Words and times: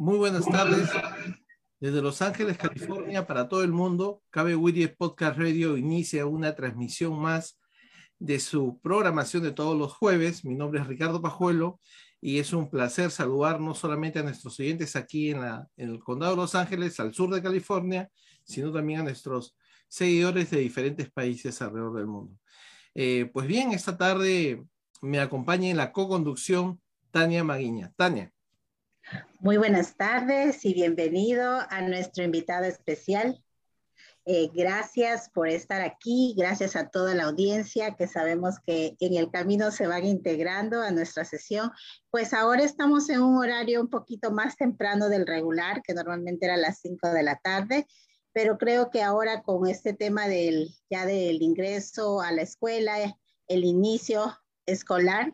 Muy 0.00 0.16
buenas 0.16 0.46
tardes. 0.46 0.88
Desde 1.78 2.00
Los 2.00 2.22
Ángeles, 2.22 2.56
California, 2.56 3.26
para 3.26 3.50
todo 3.50 3.62
el 3.62 3.70
mundo, 3.70 4.22
Cabe 4.30 4.56
Whittier 4.56 4.96
Podcast 4.96 5.38
Radio 5.38 5.76
inicia 5.76 6.24
una 6.24 6.54
transmisión 6.54 7.20
más 7.20 7.60
de 8.18 8.40
su 8.40 8.80
programación 8.80 9.42
de 9.42 9.52
todos 9.52 9.76
los 9.76 9.92
jueves. 9.92 10.42
Mi 10.42 10.54
nombre 10.54 10.80
es 10.80 10.86
Ricardo 10.86 11.20
Pajuelo 11.20 11.80
y 12.18 12.38
es 12.38 12.54
un 12.54 12.70
placer 12.70 13.10
saludar 13.10 13.60
no 13.60 13.74
solamente 13.74 14.20
a 14.20 14.22
nuestros 14.22 14.58
oyentes 14.58 14.96
aquí 14.96 15.32
en, 15.32 15.42
la, 15.42 15.68
en 15.76 15.90
el 15.90 15.98
condado 15.98 16.32
de 16.32 16.38
Los 16.38 16.54
Ángeles, 16.54 16.98
al 16.98 17.12
sur 17.12 17.28
de 17.34 17.42
California, 17.42 18.08
sino 18.42 18.72
también 18.72 19.00
a 19.00 19.04
nuestros 19.04 19.54
seguidores 19.86 20.48
de 20.48 20.60
diferentes 20.60 21.10
países 21.10 21.60
alrededor 21.60 21.98
del 21.98 22.06
mundo. 22.06 22.38
Eh, 22.94 23.28
pues 23.34 23.46
bien, 23.46 23.72
esta 23.72 23.98
tarde 23.98 24.64
me 25.02 25.20
acompaña 25.20 25.68
en 25.68 25.76
la 25.76 25.92
co-conducción 25.92 26.80
Tania 27.10 27.44
Maguiña. 27.44 27.92
Tania. 27.96 28.32
Muy 29.40 29.56
buenas 29.56 29.96
tardes 29.96 30.64
y 30.64 30.74
bienvenido 30.74 31.60
a 31.68 31.82
nuestro 31.82 32.24
invitado 32.24 32.64
especial. 32.64 33.42
Eh, 34.26 34.50
gracias 34.54 35.30
por 35.30 35.48
estar 35.48 35.80
aquí, 35.80 36.34
gracias 36.36 36.76
a 36.76 36.90
toda 36.90 37.14
la 37.14 37.24
audiencia 37.24 37.96
que 37.96 38.06
sabemos 38.06 38.56
que 38.64 38.96
en 39.00 39.16
el 39.16 39.30
camino 39.30 39.70
se 39.70 39.86
van 39.86 40.04
integrando 40.04 40.82
a 40.82 40.90
nuestra 40.90 41.24
sesión. 41.24 41.70
Pues 42.10 42.34
ahora 42.34 42.62
estamos 42.62 43.08
en 43.08 43.22
un 43.22 43.38
horario 43.38 43.80
un 43.80 43.88
poquito 43.88 44.30
más 44.30 44.56
temprano 44.56 45.08
del 45.08 45.26
regular, 45.26 45.82
que 45.82 45.94
normalmente 45.94 46.46
era 46.46 46.54
a 46.54 46.58
las 46.58 46.80
5 46.80 47.08
de 47.08 47.22
la 47.22 47.36
tarde, 47.36 47.86
pero 48.32 48.58
creo 48.58 48.90
que 48.90 49.02
ahora 49.02 49.42
con 49.42 49.66
este 49.66 49.94
tema 49.94 50.28
del, 50.28 50.68
ya 50.90 51.06
del 51.06 51.40
ingreso 51.42 52.20
a 52.20 52.30
la 52.30 52.42
escuela, 52.42 52.94
el 53.48 53.64
inicio 53.64 54.36
escolar, 54.66 55.32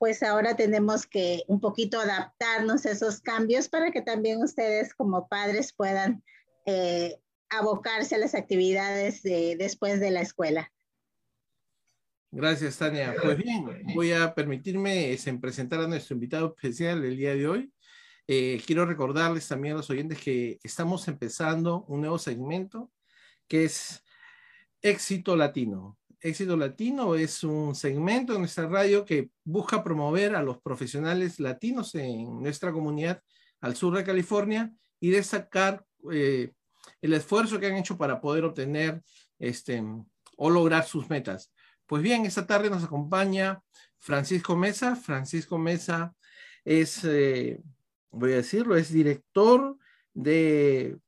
pues 0.00 0.22
ahora 0.22 0.56
tenemos 0.56 1.06
que 1.06 1.44
un 1.46 1.60
poquito 1.60 2.00
adaptarnos 2.00 2.86
a 2.86 2.92
esos 2.92 3.20
cambios 3.20 3.68
para 3.68 3.90
que 3.90 4.00
también 4.00 4.42
ustedes 4.42 4.94
como 4.94 5.28
padres 5.28 5.74
puedan 5.74 6.24
eh, 6.64 7.20
abocarse 7.50 8.14
a 8.14 8.18
las 8.18 8.34
actividades 8.34 9.22
después 9.22 10.00
de 10.00 10.10
la 10.10 10.22
escuela. 10.22 10.72
Gracias, 12.30 12.78
Tania. 12.78 13.14
Pues 13.22 13.36
bien, 13.36 13.66
voy 13.94 14.12
a 14.12 14.34
permitirme 14.34 15.12
este, 15.12 15.34
presentar 15.34 15.80
a 15.80 15.86
nuestro 15.86 16.14
invitado 16.14 16.54
especial 16.56 17.04
el 17.04 17.18
día 17.18 17.34
de 17.34 17.46
hoy. 17.46 17.72
Eh, 18.26 18.62
quiero 18.64 18.86
recordarles 18.86 19.46
también 19.48 19.74
a 19.74 19.78
los 19.78 19.90
oyentes 19.90 20.18
que 20.18 20.58
estamos 20.62 21.06
empezando 21.08 21.84
un 21.88 22.00
nuevo 22.00 22.18
segmento 22.18 22.90
que 23.46 23.64
es 23.64 24.02
Éxito 24.80 25.36
Latino. 25.36 25.99
Éxito 26.22 26.56
Latino 26.56 27.14
es 27.14 27.42
un 27.44 27.74
segmento 27.74 28.34
en 28.34 28.40
nuestra 28.40 28.68
radio 28.68 29.04
que 29.04 29.30
busca 29.42 29.82
promover 29.82 30.34
a 30.34 30.42
los 30.42 30.60
profesionales 30.60 31.40
latinos 31.40 31.94
en 31.94 32.42
nuestra 32.42 32.72
comunidad 32.72 33.22
al 33.60 33.74
sur 33.74 33.96
de 33.96 34.04
California 34.04 34.70
y 35.00 35.10
destacar 35.10 35.84
eh, 36.12 36.52
el 37.00 37.14
esfuerzo 37.14 37.58
que 37.58 37.66
han 37.66 37.76
hecho 37.76 37.96
para 37.96 38.20
poder 38.20 38.44
obtener 38.44 39.02
este, 39.38 39.82
o 40.36 40.50
lograr 40.50 40.84
sus 40.84 41.08
metas. 41.08 41.52
Pues 41.86 42.02
bien, 42.02 42.26
esta 42.26 42.46
tarde 42.46 42.68
nos 42.68 42.84
acompaña 42.84 43.62
Francisco 43.98 44.56
Mesa. 44.56 44.96
Francisco 44.96 45.56
Mesa 45.58 46.14
es, 46.64 47.02
eh, 47.04 47.62
voy 48.10 48.32
a 48.34 48.36
decirlo, 48.36 48.76
es 48.76 48.92
director 48.92 49.76
de 50.12 50.98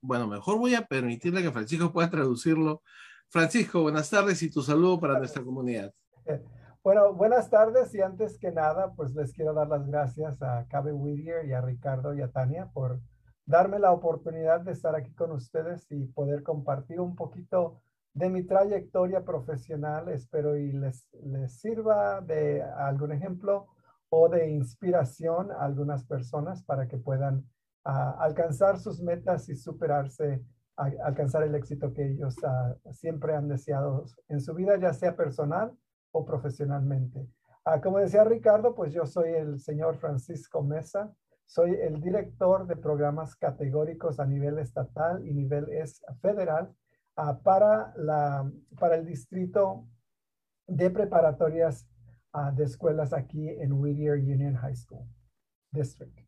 bueno, 0.00 0.26
mejor 0.26 0.58
voy 0.58 0.74
a 0.74 0.86
permitirle 0.86 1.42
que 1.42 1.52
Francisco 1.52 1.92
pueda 1.92 2.10
traducirlo. 2.10 2.82
Francisco, 3.28 3.82
buenas 3.82 4.10
tardes 4.10 4.42
y 4.42 4.50
tu 4.50 4.62
saludo 4.62 4.98
para 4.98 5.18
nuestra 5.18 5.42
comunidad. 5.42 5.92
Bueno, 6.82 7.12
buenas 7.12 7.50
tardes 7.50 7.94
y 7.94 8.00
antes 8.00 8.38
que 8.38 8.52
nada, 8.52 8.94
pues 8.94 9.14
les 9.14 9.34
quiero 9.34 9.52
dar 9.52 9.68
las 9.68 9.86
gracias 9.86 10.40
a 10.40 10.66
Cabe 10.66 10.94
Whittier 10.94 11.44
y 11.44 11.52
a 11.52 11.60
Ricardo 11.60 12.14
y 12.14 12.22
a 12.22 12.30
Tania 12.30 12.70
por 12.72 12.98
darme 13.44 13.78
la 13.78 13.92
oportunidad 13.92 14.62
de 14.62 14.72
estar 14.72 14.96
aquí 14.96 15.12
con 15.12 15.30
ustedes 15.32 15.86
y 15.90 16.06
poder 16.06 16.42
compartir 16.42 16.98
un 16.98 17.16
poquito 17.16 17.82
de 18.14 18.30
mi 18.30 18.44
trayectoria 18.44 19.22
profesional. 19.26 20.08
Espero 20.08 20.56
y 20.56 20.72
les, 20.72 21.06
les 21.22 21.60
sirva 21.60 22.22
de 22.22 22.62
algún 22.62 23.12
ejemplo 23.12 23.66
o 24.08 24.30
de 24.30 24.48
inspiración 24.48 25.52
a 25.52 25.66
algunas 25.66 26.04
personas 26.04 26.62
para 26.62 26.88
que 26.88 26.96
puedan 26.96 27.44
alcanzar 27.84 28.78
sus 28.78 29.00
metas 29.00 29.48
y 29.48 29.56
superarse, 29.56 30.44
alcanzar 30.76 31.42
el 31.42 31.54
éxito 31.54 31.92
que 31.92 32.12
ellos 32.12 32.36
ah, 32.44 32.74
siempre 32.92 33.34
han 33.34 33.48
deseado 33.48 34.04
en 34.28 34.40
su 34.40 34.54
vida, 34.54 34.78
ya 34.78 34.92
sea 34.92 35.16
personal 35.16 35.72
o 36.12 36.24
profesionalmente. 36.24 37.28
Ah, 37.64 37.80
como 37.80 37.98
decía 37.98 38.24
Ricardo, 38.24 38.74
pues 38.74 38.92
yo 38.92 39.06
soy 39.06 39.30
el 39.30 39.60
señor 39.60 39.96
Francisco 39.96 40.62
Mesa, 40.62 41.14
soy 41.44 41.74
el 41.74 42.00
director 42.00 42.66
de 42.66 42.76
programas 42.76 43.34
categóricos 43.36 44.20
a 44.20 44.26
nivel 44.26 44.58
estatal 44.58 45.26
y 45.26 45.34
nivel 45.34 45.70
es 45.70 46.02
federal 46.20 46.74
ah, 47.16 47.40
para, 47.42 47.92
la, 47.96 48.50
para 48.78 48.96
el 48.96 49.06
distrito 49.06 49.86
de 50.66 50.90
preparatorias 50.90 51.88
de 52.54 52.62
escuelas 52.62 53.12
aquí 53.12 53.48
en 53.48 53.72
Whittier 53.72 54.14
Union 54.14 54.54
High 54.54 54.76
School 54.76 55.04
District. 55.72 56.19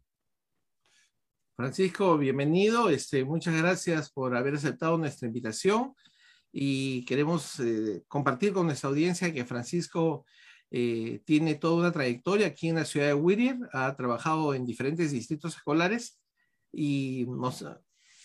Francisco, 1.55 2.17
bienvenido. 2.17 2.89
Este, 2.89 3.25
muchas 3.25 3.55
gracias 3.55 4.11
por 4.11 4.35
haber 4.35 4.55
aceptado 4.55 4.97
nuestra 4.97 5.29
invitación 5.29 5.95
y 6.51 7.05
queremos 7.05 7.61
eh, 7.61 8.03
compartir 8.09 8.53
con 8.53 8.67
nuestra 8.67 8.89
audiencia 8.89 9.33
que 9.33 9.45
Francisco 9.45 10.25
eh, 10.71 11.21
tiene 11.27 11.55
toda 11.57 11.75
una 11.75 11.93
trayectoria 11.93 12.47
aquí 12.47 12.69
en 12.69 12.77
la 12.77 12.87
ciudad 12.87 13.09
de 13.09 13.15
Whittier, 13.15 13.59
ha 13.73 13.95
trabajado 13.97 14.55
en 14.55 14.65
diferentes 14.65 15.13
distritos 15.13 15.55
escolares 15.57 16.19
y 16.73 17.27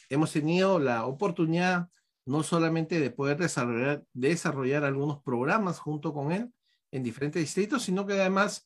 hemos 0.10 0.32
tenido 0.32 0.80
la 0.80 1.06
oportunidad 1.06 1.90
no 2.26 2.44
solamente 2.44 3.00
de 3.02 3.12
poder 3.12 3.38
desarrollar, 3.38 4.04
desarrollar 4.14 4.86
algunos 4.86 5.22
programas 5.22 5.80
junto 5.80 6.14
con 6.14 6.32
él 6.32 6.50
en 6.92 7.04
diferentes 7.04 7.42
distritos, 7.42 7.84
sino 7.84 8.06
que 8.06 8.14
además 8.14 8.66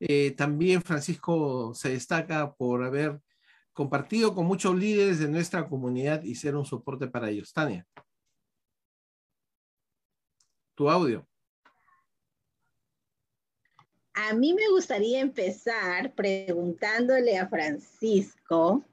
eh, 0.00 0.32
también 0.32 0.82
Francisco 0.82 1.72
se 1.74 1.90
destaca 1.90 2.52
por 2.54 2.82
haber 2.82 3.20
compartido 3.80 4.34
con 4.34 4.44
muchos 4.44 4.76
líderes 4.76 5.20
de 5.20 5.28
nuestra 5.28 5.66
comunidad 5.66 6.22
y 6.22 6.34
ser 6.34 6.54
un 6.54 6.66
soporte 6.66 7.08
para 7.08 7.30
ellos. 7.30 7.50
Tania. 7.50 7.86
Tu 10.74 10.90
audio. 10.90 11.26
A 14.12 14.34
mí 14.34 14.52
me 14.52 14.68
gustaría 14.68 15.20
empezar 15.20 16.14
preguntándole 16.14 17.38
a 17.38 17.48
Francisco 17.48 18.84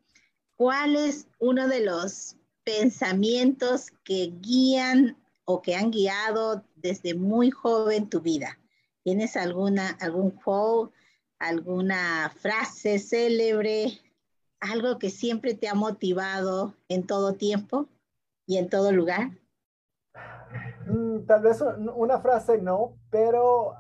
cuál 0.55 0.95
es 0.95 1.27
uno 1.37 1.67
de 1.67 1.83
los 1.83 2.37
pensamientos 2.63 3.91
que 4.05 4.31
guían 4.39 5.17
o 5.43 5.61
que 5.61 5.75
han 5.75 5.91
guiado 5.91 6.63
desde 6.77 7.13
muy 7.13 7.51
joven 7.51 8.09
tu 8.09 8.21
vida? 8.21 8.57
¿Tienes 9.03 9.35
alguna, 9.35 9.97
algún 9.99 10.31
quote, 10.31 10.95
alguna 11.39 12.33
frase 12.39 12.99
célebre, 12.99 13.99
algo 14.59 14.97
que 14.99 15.09
siempre 15.09 15.53
te 15.53 15.67
ha 15.67 15.73
motivado 15.73 16.73
en 16.89 17.05
todo 17.05 17.33
tiempo 17.33 17.87
y 18.45 18.57
en 18.57 18.69
todo 18.69 18.91
lugar? 18.91 19.31
Mm, 20.85 21.25
tal 21.25 21.41
vez 21.41 21.63
una 21.95 22.19
frase 22.19 22.57
no, 22.61 22.97
pero 23.09 23.75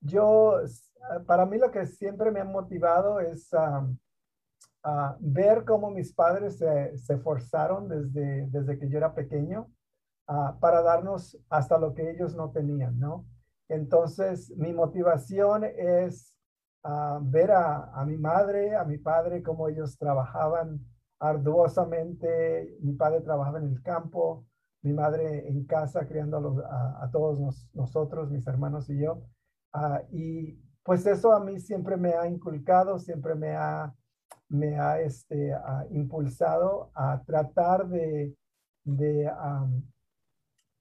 yo, 0.00 0.60
para 1.26 1.46
mí 1.46 1.58
lo 1.58 1.70
que 1.70 1.86
siempre 1.86 2.30
me 2.30 2.40
ha 2.40 2.44
motivado 2.44 3.20
es 3.20 3.50
ver 5.20 5.64
cómo 5.64 5.90
mis 5.90 6.12
padres 6.12 6.58
se, 6.58 6.96
se 6.98 7.18
forzaron 7.18 7.88
desde, 7.88 8.46
desde 8.48 8.78
que 8.78 8.88
yo 8.88 8.98
era 8.98 9.14
pequeño 9.14 9.70
para 10.60 10.82
darnos 10.82 11.36
hasta 11.48 11.78
lo 11.78 11.92
que 11.94 12.10
ellos 12.10 12.34
no 12.34 12.50
tenían, 12.50 12.98
¿no? 12.98 13.26
Entonces, 13.68 14.50
mi 14.56 14.72
motivación 14.72 15.64
es 15.64 16.34
ver 17.22 17.50
a, 17.50 17.92
a, 17.92 18.04
mi 18.04 18.16
madre, 18.16 18.76
a 18.76 18.84
mi 18.84 18.98
padre, 18.98 19.42
cómo 19.42 19.68
ellos 19.68 19.98
trabajaban 19.98 20.80
arduosamente. 21.18 22.76
Mi 22.80 22.94
padre 22.94 23.20
trabajaba 23.20 23.58
en 23.58 23.68
el 23.68 23.82
campo, 23.82 24.46
mi 24.82 24.92
madre 24.92 25.48
en 25.48 25.64
casa 25.66 26.06
criando 26.06 26.64
a, 26.68 27.08
todos 27.12 27.68
nosotros, 27.74 28.30
mis 28.30 28.46
hermanos 28.46 28.88
y 28.90 28.98
yo. 28.98 29.22
y 30.10 30.58
pues 30.82 31.06
eso 31.06 31.32
a 31.32 31.40
mí 31.40 31.60
siempre 31.60 31.96
me 31.96 32.14
ha 32.14 32.26
inculcado, 32.26 32.98
siempre 32.98 33.34
me 33.34 33.54
ha 33.54 33.94
me 34.50 34.78
ha 34.78 35.00
este, 35.00 35.52
impulsado 35.90 36.90
a 36.94 37.22
tratar 37.24 37.88
de, 37.88 38.34
de, 38.84 39.30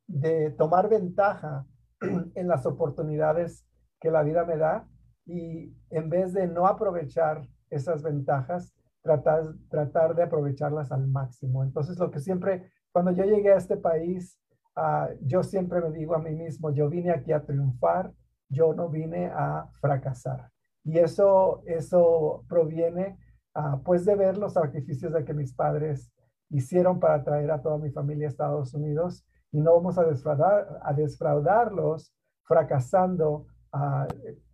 de 0.08 0.50
tomar 0.52 0.90
ventaja 0.90 1.66
en 2.02 2.48
las 2.48 2.66
oportunidades 2.66 3.66
que 4.00 4.10
la 4.10 4.24
vida 4.24 4.44
me 4.44 4.58
da 4.58 4.88
y 5.26 5.76
en 5.90 6.10
vez 6.10 6.34
de 6.34 6.48
no 6.48 6.68
aprovechar 6.68 7.48
esas 7.70 8.04
ventajas, 8.04 8.74
tratar, 9.02 9.54
tratar 9.70 10.16
de 10.16 10.24
aprovecharlas 10.24 10.92
al 10.92 11.08
máximo. 11.08 11.64
Entonces, 11.64 11.98
lo 12.00 12.10
que 12.10 12.20
siempre, 12.20 12.72
cuando 12.92 13.12
yo 13.12 13.24
llegué 13.24 13.54
a 13.54 13.58
este 13.58 13.78
país, 13.78 14.40
uh, 14.76 15.14
yo 15.22 15.44
siempre 15.44 15.82
me 15.82 15.92
digo 15.92 16.16
a 16.16 16.20
mí 16.20 16.36
mismo, 16.36 16.72
yo 16.72 16.90
vine 16.90 17.12
aquí 17.12 17.32
a 17.32 17.46
triunfar, 17.46 18.12
yo 18.50 18.74
no 18.74 18.90
vine 18.90 19.28
a 19.28 19.70
fracasar. 19.80 20.50
Y 20.84 20.98
eso, 20.98 21.62
eso 21.68 22.44
proviene 22.48 23.18
Ah, 23.62 23.80
pues 23.84 24.06
de 24.06 24.16
ver 24.16 24.38
los 24.38 24.54
sacrificios 24.54 25.12
de 25.12 25.26
que 25.26 25.34
mis 25.34 25.54
padres 25.54 26.12
hicieron 26.50 27.00
para 27.00 27.24
traer 27.24 27.52
a 27.52 27.62
toda 27.62 27.78
mi 27.78 27.90
familia 27.90 28.28
a 28.28 28.30
Estados 28.30 28.74
Unidos 28.74 29.26
y 29.52 29.60
no 29.60 29.76
vamos 29.76 29.98
a, 29.98 30.06
defraudar, 30.06 30.80
a 30.82 31.96
fracasando, 32.44 33.48
uh, 33.74 34.08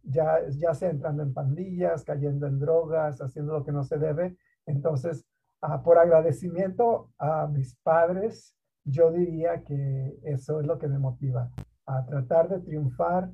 ya, 0.05 0.39
ya 0.49 0.73
sea 0.73 0.89
entrando 0.89 1.23
en 1.23 1.33
pandillas, 1.33 2.03
cayendo 2.03 2.47
en 2.47 2.59
drogas, 2.59 3.21
haciendo 3.21 3.53
lo 3.53 3.63
que 3.63 3.71
no 3.71 3.83
se 3.83 3.97
debe. 3.97 4.37
Entonces, 4.65 5.25
uh, 5.61 5.81
por 5.83 5.97
agradecimiento 5.97 7.11
a 7.17 7.47
mis 7.47 7.75
padres, 7.83 8.55
yo 8.83 9.11
diría 9.11 9.63
que 9.63 10.17
eso 10.23 10.59
es 10.61 10.67
lo 10.67 10.77
que 10.77 10.87
me 10.87 10.99
motiva, 10.99 11.51
a 11.85 12.05
tratar 12.05 12.49
de 12.49 12.59
triunfar 12.59 13.31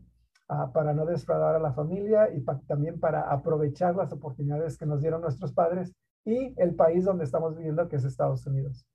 para 0.73 0.93
no 0.93 1.05
defraudar 1.05 1.55
a 1.55 1.59
la 1.59 1.71
familia 1.71 2.29
y 2.33 2.43
también 2.67 2.99
para 2.99 3.21
aprovechar 3.21 3.95
las 3.95 4.11
oportunidades 4.11 4.77
que 4.77 4.85
nos 4.85 4.99
dieron 4.99 5.21
nuestros 5.21 5.53
padres 5.53 5.93
y 6.25 6.53
el 6.57 6.75
país 6.75 7.05
donde 7.05 7.23
estamos 7.23 7.55
viviendo, 7.55 7.87
que 7.87 7.95
es 7.95 8.03
Estados 8.03 8.45
Unidos. 8.45 8.85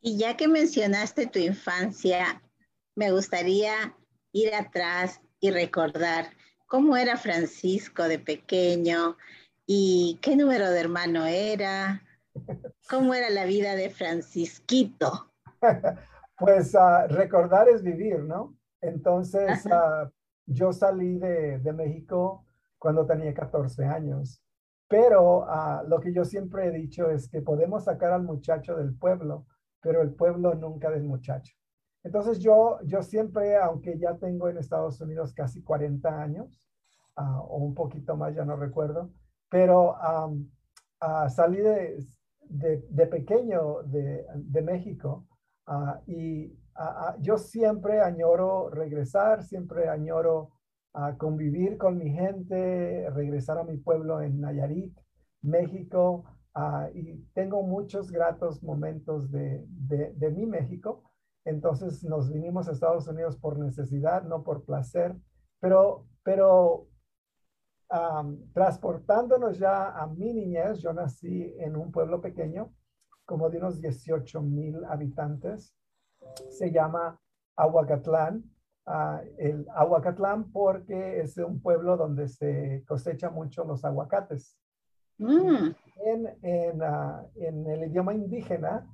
Y 0.00 0.16
ya 0.16 0.36
que 0.36 0.48
mencionaste 0.48 1.26
tu 1.26 1.38
infancia, 1.38 2.42
me 2.94 3.12
gustaría 3.12 3.96
ir 4.32 4.54
atrás 4.54 5.20
y 5.40 5.50
recordar 5.50 6.26
cómo 6.68 6.96
era 6.96 7.16
Francisco 7.16 8.04
de 8.04 8.18
pequeño 8.18 9.16
y 9.66 10.18
qué 10.22 10.36
número 10.36 10.70
de 10.70 10.80
hermano 10.80 11.26
era, 11.26 12.02
cómo 12.88 13.14
era 13.14 13.30
la 13.30 13.46
vida 13.46 13.74
de 13.74 13.90
Francisquito. 13.90 15.32
pues 16.38 16.74
uh, 16.74 17.08
recordar 17.08 17.68
es 17.68 17.82
vivir, 17.82 18.20
¿no? 18.20 18.54
Entonces, 18.80 19.64
uh, 19.66 20.08
yo 20.46 20.72
salí 20.72 21.18
de, 21.18 21.58
de 21.58 21.72
México 21.72 22.46
cuando 22.78 23.04
tenía 23.06 23.34
14 23.34 23.84
años, 23.86 24.40
pero 24.86 25.40
uh, 25.40 25.88
lo 25.88 26.00
que 26.00 26.12
yo 26.12 26.24
siempre 26.24 26.68
he 26.68 26.70
dicho 26.70 27.10
es 27.10 27.28
que 27.28 27.40
podemos 27.40 27.84
sacar 27.84 28.12
al 28.12 28.22
muchacho 28.22 28.76
del 28.76 28.94
pueblo, 28.94 29.46
pero 29.80 30.02
el 30.02 30.14
pueblo 30.14 30.54
nunca 30.54 30.90
del 30.90 31.04
muchacho. 31.04 31.54
Entonces 32.04 32.38
yo, 32.38 32.78
yo 32.84 33.02
siempre, 33.02 33.56
aunque 33.56 33.98
ya 33.98 34.16
tengo 34.16 34.48
en 34.48 34.58
Estados 34.58 35.00
Unidos 35.00 35.34
casi 35.34 35.62
40 35.62 36.22
años, 36.22 36.60
uh, 37.16 37.40
o 37.40 37.58
un 37.58 37.74
poquito 37.74 38.16
más, 38.16 38.34
ya 38.34 38.44
no 38.44 38.56
recuerdo, 38.56 39.10
pero 39.50 39.94
um, 39.94 40.48
uh, 41.02 41.28
salí 41.28 41.58
de, 41.58 41.98
de, 42.48 43.06
pequeño 43.06 43.82
de, 43.84 44.62
México 44.62 45.26
y 46.06 46.56
yo 47.20 47.36
siempre 47.36 48.00
añoro 48.00 48.70
regresar, 48.70 49.42
siempre 49.42 49.88
añoro 49.88 50.50
convivir 51.18 51.76
con 51.76 51.98
mi 51.98 52.10
gente, 52.10 53.08
regresar 53.10 53.58
a 53.58 53.64
mi 53.64 53.76
pueblo 53.76 54.22
en 54.22 54.40
Nayarit, 54.40 54.96
México, 55.42 56.24
y 56.94 57.22
tengo 57.34 57.62
muchos 57.62 58.10
gratos 58.10 58.62
momentos 58.62 59.30
de, 59.30 59.64
de, 59.68 60.30
mi 60.30 60.46
México. 60.46 61.04
Entonces 61.44 62.04
nos 62.04 62.30
vinimos 62.32 62.68
a 62.68 62.72
Estados 62.72 63.08
Unidos 63.08 63.36
por 63.36 63.58
necesidad, 63.58 64.22
no 64.24 64.42
por 64.42 64.64
placer, 64.64 65.16
pero, 65.60 66.06
pero 66.22 66.88
transportándonos 68.52 69.58
ya 69.58 69.90
a 69.98 70.06
mi 70.06 70.34
niñez, 70.34 70.80
yo 70.80 70.92
nací 70.92 71.54
en 71.58 71.74
un 71.76 71.90
pueblo 71.90 72.20
pequeño, 72.20 72.72
como 73.24 73.48
de 73.48 73.58
unos 73.58 73.80
18 73.80 74.42
mil 74.42 74.84
habitantes, 74.84 75.74
se 76.50 76.70
llama 76.70 77.18
Aguacatlán. 77.56 78.44
Uh, 78.86 79.20
el 79.36 79.66
Aguacatlán 79.74 80.50
porque 80.50 81.20
es 81.20 81.36
un 81.36 81.60
pueblo 81.60 81.96
donde 81.96 82.26
se 82.28 82.84
cosecha 82.86 83.28
mucho 83.28 83.64
los 83.64 83.84
aguacates. 83.84 84.56
Mm. 85.18 85.74
En, 86.06 86.38
en, 86.42 86.82
uh, 86.82 87.28
en, 87.34 87.66
el 87.66 87.90
idioma 87.90 88.14
indígena, 88.14 88.86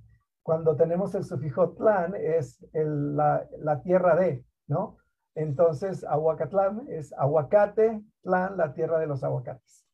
cuando 0.44 0.76
tenemos 0.76 1.14
el 1.14 1.24
sufijo 1.24 1.70
tlán, 1.70 2.14
es 2.14 2.62
el, 2.74 3.16
la, 3.16 3.48
la, 3.58 3.80
tierra 3.80 4.14
de, 4.14 4.44
¿no? 4.66 4.98
Entonces, 5.34 6.04
Aguacatlán 6.04 6.86
es 6.88 7.14
aguacate, 7.14 8.04
tlán, 8.22 8.58
la 8.58 8.74
tierra 8.74 8.98
de 8.98 9.06
los 9.06 9.24
aguacates. 9.24 9.86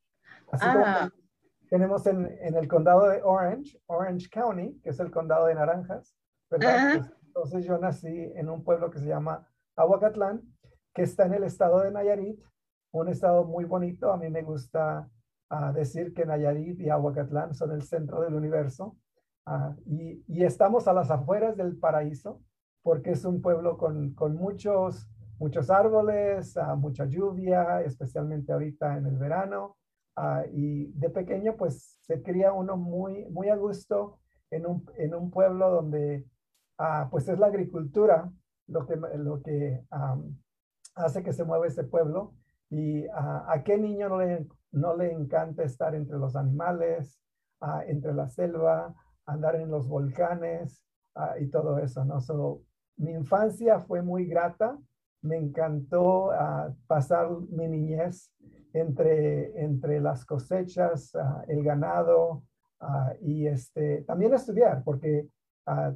Así 0.51 0.65
ah. 0.67 0.73
como 0.73 1.21
tenemos 1.69 2.05
en, 2.05 2.25
en, 2.41 2.55
el 2.55 2.67
condado 2.67 3.07
de 3.07 3.23
Orange, 3.23 3.81
Orange 3.85 4.29
County, 4.29 4.77
que 4.81 4.89
es 4.89 4.99
el 4.99 5.09
condado 5.09 5.45
de 5.45 5.55
naranjas, 5.55 6.13
¿verdad? 6.49 7.09
Entonces 7.25 7.63
yo 7.63 7.77
nací 7.77 8.33
en 8.35 8.49
un 8.49 8.61
pueblo 8.65 8.91
que 8.91 8.99
se 8.99 9.07
llama 9.07 9.47
Aguacatlán, 9.77 10.41
que 10.93 11.03
está 11.03 11.27
en 11.27 11.33
el 11.33 11.45
estado 11.45 11.79
de 11.79 11.91
Nayarit, 11.91 12.43
un 12.91 13.07
estado 13.07 13.45
muy 13.45 13.63
bonito. 13.63 14.11
A 14.11 14.17
mí 14.17 14.29
me 14.29 14.41
gusta 14.41 15.09
uh, 15.49 15.71
decir 15.71 16.13
que 16.13 16.25
Nayarit 16.25 16.77
y 16.81 16.89
Aguacatlán 16.89 17.53
son 17.53 17.71
el 17.71 17.83
centro 17.83 18.19
del 18.19 18.33
universo. 18.33 18.97
Y, 19.85 20.23
y, 20.27 20.43
estamos 20.43 20.87
a 20.87 20.93
las 20.93 21.09
afueras 21.11 21.57
del 21.57 21.77
paraíso, 21.77 22.41
porque 22.83 23.11
es 23.11 23.25
un 23.25 23.41
pueblo 23.41 23.77
con, 23.77 24.13
con 24.13 24.35
muchos, 24.35 25.07
muchos 25.39 25.69
árboles, 25.69 26.55
uh, 26.55 26.77
mucha 26.77 27.05
lluvia, 27.05 27.81
especialmente 27.81 28.53
ahorita 28.53 28.97
en 28.97 29.07
el 29.07 29.17
verano. 29.17 29.77
y 30.53 30.91
de 30.93 31.09
pequeño, 31.09 31.55
pues 31.57 31.97
se 32.01 32.21
cría 32.21 32.53
uno 32.53 32.77
muy, 32.77 33.25
muy 33.29 33.49
a 33.49 33.55
gusto 33.55 34.19
en 34.51 34.65
un, 34.67 34.85
en 34.97 35.15
un 35.15 35.31
pueblo 35.31 35.69
donde 35.71 36.25
Ah, 36.83 37.07
pues 37.11 37.27
es 37.27 37.37
la 37.37 37.45
agricultura 37.45 38.27
lo 38.65 38.87
que, 38.87 38.95
lo 38.95 39.43
que 39.43 39.85
hace 40.95 41.21
que 41.21 41.31
se 41.31 41.43
mueva 41.43 41.67
ese 41.67 41.83
pueblo. 41.83 42.33
Y 42.71 43.05
a 43.13 43.61
qué 43.63 43.77
niño 43.77 44.09
no 44.09 44.17
le, 44.17 44.47
no 44.71 44.95
le 44.95 45.11
encanta 45.11 45.61
estar 45.61 45.93
entre 45.93 46.17
los 46.17 46.35
animales, 46.35 47.21
entre 47.85 48.15
la 48.15 48.29
selva, 48.29 48.95
andar 49.25 49.55
en 49.55 49.69
los 49.69 49.87
volcanes 49.87 50.83
y 51.39 51.47
todo 51.47 51.77
eso, 51.79 52.05
¿no? 52.05 52.19
mi 52.97 53.11
infancia 53.11 53.79
fue 53.79 54.01
muy 54.01 54.25
grata, 54.25 54.77
me 55.21 55.37
encantó 55.37 56.31
pasar 56.87 57.29
mi 57.49 57.67
niñez 57.67 58.31
entre, 58.73 59.59
entre 59.61 59.99
las 59.99 60.25
cosechas, 60.25 61.11
el 61.47 61.63
ganado 61.63 62.43
y 63.21 63.47
este, 63.47 64.03
también 64.03 64.33
estudiar, 64.33 64.83
porque 64.83 65.27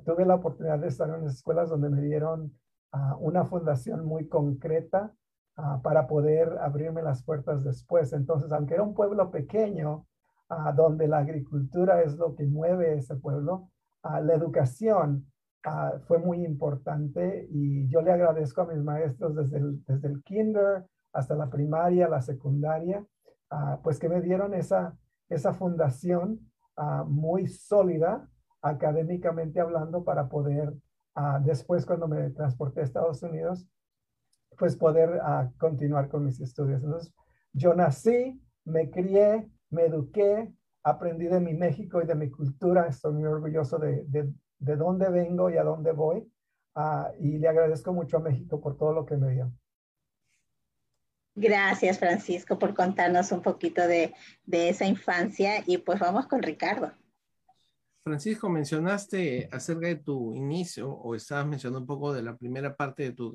tuve 0.03 0.25
la 0.25 0.35
oportunidad 0.35 0.79
de 0.79 0.87
estar 0.87 1.09
en 1.09 1.25
escuelas 1.25 1.69
donde 1.69 1.89
me 1.89 2.01
dieron 2.01 2.53
una 3.19 3.45
fundación 3.45 4.05
muy 4.05 4.27
concreta 4.27 5.13
para 5.83 6.07
poder 6.07 6.57
abrirme 6.59 7.01
las 7.01 7.23
puertas 7.23 7.63
después. 7.63 8.13
Entonces, 8.13 8.51
aunque 8.51 8.73
era 8.73 8.83
un 8.83 8.93
pueblo 8.93 9.31
pequeño, 9.31 10.05
donde 10.75 11.07
la 11.07 11.19
agricultura 11.19 12.01
es 12.01 12.15
lo 12.17 12.35
que 12.35 12.45
mueve 12.45 12.97
ese 12.97 13.15
pueblo, 13.15 13.69
la 14.03 14.33
educación 14.33 15.25
fue 16.07 16.19
muy 16.19 16.45
importante 16.45 17.47
y 17.49 17.87
yo 17.87 18.01
le 18.01 18.11
agradezco 18.11 18.61
a 18.61 18.67
mis 18.67 18.83
maestros 18.83 19.35
desde 19.35 19.57
el, 19.57 19.83
desde 19.85 20.07
el 20.07 20.23
kinder 20.23 20.85
hasta 21.13 21.35
la 21.35 21.49
primaria, 21.49 22.07
la 22.07 22.21
secundaria, 22.21 23.03
pues 23.83 23.99
que 23.99 24.09
me 24.09 24.21
dieron 24.21 24.53
esa, 24.53 24.95
esa 25.29 25.53
fundación 25.53 26.39
muy 27.07 27.47
sólida 27.47 28.29
académicamente 28.61 29.59
hablando 29.59 30.03
para 30.03 30.27
poder 30.27 30.73
después 31.41 31.85
cuando 31.85 32.07
me 32.07 32.29
transporté 32.31 32.81
a 32.81 32.83
Estados 32.83 33.23
Unidos, 33.23 33.67
pues 34.57 34.75
poder 34.75 35.19
continuar 35.57 36.09
con 36.09 36.25
mis 36.25 36.39
estudios. 36.41 36.83
Entonces, 36.83 37.13
yo 37.53 37.73
nací, 37.73 38.41
me 38.65 38.89
crié, 38.89 39.49
me 39.69 39.83
eduqué, 39.83 40.53
aprendí 40.83 41.25
de 41.25 41.39
mi 41.39 41.53
México 41.53 42.01
y 42.01 42.05
de 42.05 42.15
mi 42.15 42.29
cultura, 42.29 42.87
estoy 42.87 43.13
muy 43.13 43.25
orgulloso 43.25 43.77
de, 43.79 44.03
de, 44.07 44.31
de 44.59 44.75
dónde 44.75 45.09
vengo 45.09 45.49
y 45.49 45.57
a 45.57 45.63
dónde 45.63 45.91
voy. 45.91 46.31
y 47.19 47.37
le 47.37 47.47
agradezco 47.47 47.93
mucho 47.93 48.17
a 48.17 48.21
México 48.21 48.59
por 48.61 48.77
todo 48.77 48.93
lo 48.93 49.05
que 49.05 49.17
me 49.17 49.31
dio. 49.31 49.51
Gracias, 51.35 51.99
Francisco, 51.99 52.57
por 52.57 52.73
contarnos 52.73 53.31
un 53.33 53.41
poquito 53.41 53.85
de, 53.85 54.13
de 54.45 54.69
esa 54.69 54.85
infancia 54.85 55.63
y 55.65 55.77
pues 55.79 55.99
vamos 55.99 56.27
con 56.27 56.41
Ricardo. 56.41 56.93
Francisco, 58.05 58.49
mencionaste 58.49 59.49
acerca 59.51 59.87
de 59.87 59.95
tu 59.95 60.35
inicio 60.35 60.91
o 60.91 61.15
estabas 61.15 61.47
mencionando 61.47 61.79
un 61.79 61.87
poco 61.87 62.13
de 62.13 62.21
la 62.21 62.37
primera 62.37 62.75
parte 62.75 63.03
de 63.03 63.11
tu, 63.13 63.33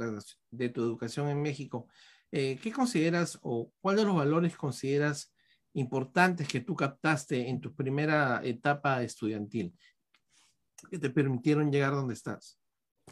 de 0.51 0.69
tu 0.69 0.81
educación 0.81 1.29
en 1.29 1.43
México. 1.43 1.89
Eh, 2.31 2.57
¿Qué 2.63 2.71
consideras 2.71 3.39
o 3.43 3.73
cuáles 3.81 4.03
de 4.03 4.07
los 4.07 4.17
valores 4.17 4.57
consideras 4.57 5.35
importantes 5.75 6.49
que 6.49 6.61
tú 6.61 6.75
captaste 6.75 7.49
en 7.49 7.61
tu 7.61 7.75
primera 7.75 8.41
etapa 8.43 9.03
estudiantil 9.03 9.75
que 10.91 10.99
te 10.99 11.11
permitieron 11.11 11.71
llegar 11.71 11.93
donde 11.93 12.15
estás? 12.15 12.59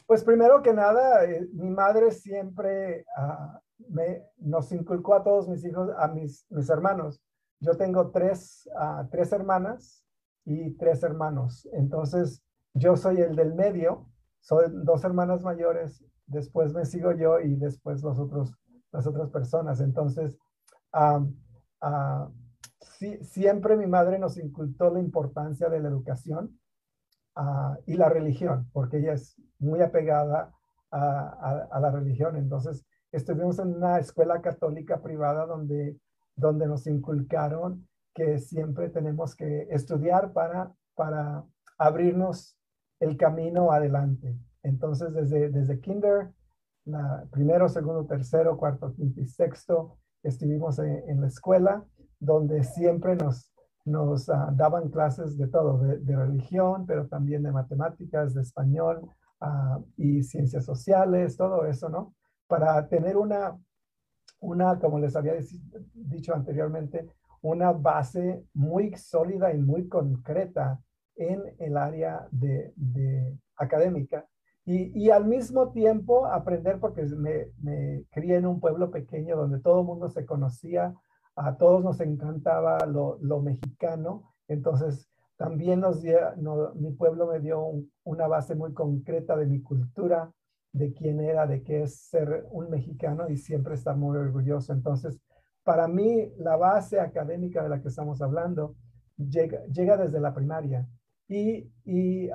Pues 0.07 0.25
primero 0.25 0.63
que 0.63 0.73
nada, 0.73 1.25
eh, 1.25 1.47
mi 1.53 1.71
madre 1.71 2.11
siempre 2.11 3.05
uh, 3.17 3.59
me, 3.91 4.23
nos 4.39 4.73
inculcó 4.73 5.15
a 5.15 5.23
todos 5.23 5.49
mis 5.49 5.65
hijos, 5.65 5.91
a 5.99 6.09
mis, 6.09 6.47
mis 6.51 6.69
hermanos. 6.71 7.21
Yo 7.61 7.77
tengo 7.77 8.11
tres, 8.11 8.69
uh, 8.75 9.07
tres 9.11 9.33
hermanas 9.33 10.05
y 10.45 10.71
tres 10.77 11.03
hermanos. 11.03 11.69
Entonces, 11.73 12.43
yo 12.73 12.97
soy 12.97 13.21
el 13.21 13.37
del 13.37 13.55
medio, 13.55 14.09
son 14.41 14.85
dos 14.85 15.05
hermanas 15.05 15.43
mayores, 15.43 16.05
después 16.27 16.73
me 16.73 16.85
sigo 16.85 17.13
yo 17.13 17.41
y 17.41 17.57
después 17.57 18.03
los 18.03 18.19
otros, 18.19 18.55
las 18.93 19.07
otras 19.07 19.31
personas. 19.31 19.81
Entonces, 19.81 20.39
ah, 22.89 23.25
siempre 23.25 23.77
mi 23.77 23.87
madre 23.87 24.19
nos 24.19 24.37
incultó 24.39 24.91
la 24.91 25.01
importancia 25.01 25.69
de 25.69 25.81
la 25.81 25.89
educación 25.89 26.59
uh, 27.37 27.75
y 27.87 27.95
la 27.95 28.09
religión, 28.09 28.69
porque 28.73 28.99
ella 28.99 29.15
es 29.15 29.37
muy 29.59 29.81
apegada 29.81 30.53
a, 30.91 31.67
a, 31.71 31.81
la 31.81 31.91
religión. 31.91 32.37
Entonces, 32.37 32.87
estuvimos 33.13 33.59
en 33.59 33.75
una 33.75 33.99
escuela 33.99 34.41
católica 34.41 35.01
privada 35.01 35.47
donde, 35.47 35.99
donde 36.35 36.67
nos 36.67 36.87
inculcaron 36.87 37.87
que 38.15 38.39
siempre 38.39 38.89
tenemos 38.89 39.37
que 39.37 39.69
estudiar 39.71 40.33
para, 40.33 40.73
para 40.95 41.45
abrirnos 41.79 42.59
el 43.01 43.17
camino 43.17 43.71
adelante. 43.71 44.37
Entonces, 44.63 45.13
desde, 45.13 45.51
desde 45.51 45.81
kinder, 45.81 46.33
la, 46.85 47.25
primero, 47.31 47.69
segundo, 47.69 48.07
tercero, 48.07 48.57
cuarto, 48.57 48.93
quinto 48.95 49.21
y 49.21 49.27
sexto, 49.27 49.99
estuvimos 50.23 50.79
en, 50.79 51.21
la 51.21 51.29
escuela 51.29 51.85
donde 52.21 52.65
siempre 52.65 53.17
nos, 53.17 53.53
nos 53.85 54.29
ah, 54.29 54.51
daban 54.55 54.89
clases 54.91 55.37
de 55.37 55.49
todo, 55.49 55.79
de, 55.79 56.17
religión, 56.17 56.87
pero 56.87 57.07
también 57.07 57.43
de 57.43 57.53
matemáticas, 57.53 58.35
de 58.35 58.43
español 58.43 59.09
ah, 59.41 59.81
y 59.97 60.23
ciencias 60.23 60.65
sociales, 60.65 61.37
todo 61.37 61.65
eso, 61.67 61.89
¿no? 61.89 62.15
Para 62.47 62.89
tener 62.89 63.17
una, 63.17 63.59
una 64.41 64.79
como 64.79 64.99
les 64.99 65.17
había 65.17 65.35
dicho 65.95 66.35
anteriormente, 66.35 67.09
una 67.43 67.73
base 67.73 68.45
muy 68.55 68.95
sólida 68.97 69.53
y 69.53 69.59
muy 69.59 69.89
concreta 69.89 70.81
en 71.17 71.43
el 71.59 71.77
área 71.77 72.27
de, 72.31 72.73
académica. 73.57 74.27
Y, 74.65 75.09
al 75.09 75.25
mismo 75.25 75.71
tiempo 75.71 76.27
aprender, 76.27 76.79
porque 76.79 77.03
me, 77.05 77.47
me, 77.63 78.05
crié 78.11 78.37
en 78.37 78.45
un 78.45 78.61
pueblo 78.61 78.91
pequeño 78.91 79.35
donde 79.35 79.61
todo 79.61 79.81
el 79.81 79.87
mundo 79.87 80.11
se 80.11 80.27
conocía, 80.27 80.95
a 81.39 81.57
todos 81.57 81.83
nos 81.85 82.01
encantaba 82.01 82.79
lo, 82.87 83.41
mexicano, 83.41 84.35
entonces 84.49 85.09
también 85.37 85.81
nos 85.81 86.03
mi 86.75 86.93
pueblo 86.93 87.29
me 87.29 87.41
dio 87.41 87.63
una 88.05 88.27
base 88.27 88.55
muy 88.55 88.73
concreta 88.75 89.37
de 89.37 89.47
mi 89.47 89.63
cultura, 89.63 90.33
de 90.73 90.93
quién 90.93 91.21
era, 91.21 91.47
de 91.47 91.63
qué 91.63 91.83
es 91.83 91.97
ser 92.09 92.47
un 92.51 92.71
mexicano 92.71 93.29
y 93.29 93.37
siempre 93.37 93.75
estar 93.75 93.97
muy 93.97 94.17
orgulloso. 94.17 94.73
Entonces, 94.73 95.19
para 95.65 95.87
mí, 95.87 96.33
la 96.39 96.57
base 96.57 97.01
académica 97.01 97.63
de 97.63 97.69
la 97.69 97.81
que 97.81 97.89
estamos 97.89 98.21
hablando 98.23 98.75
llega, 99.17 99.65
llega 99.67 99.97
desde 99.97 100.21
la 100.21 100.35
primaria. 100.35 100.87
Y, 101.29 101.71
y 101.85 102.31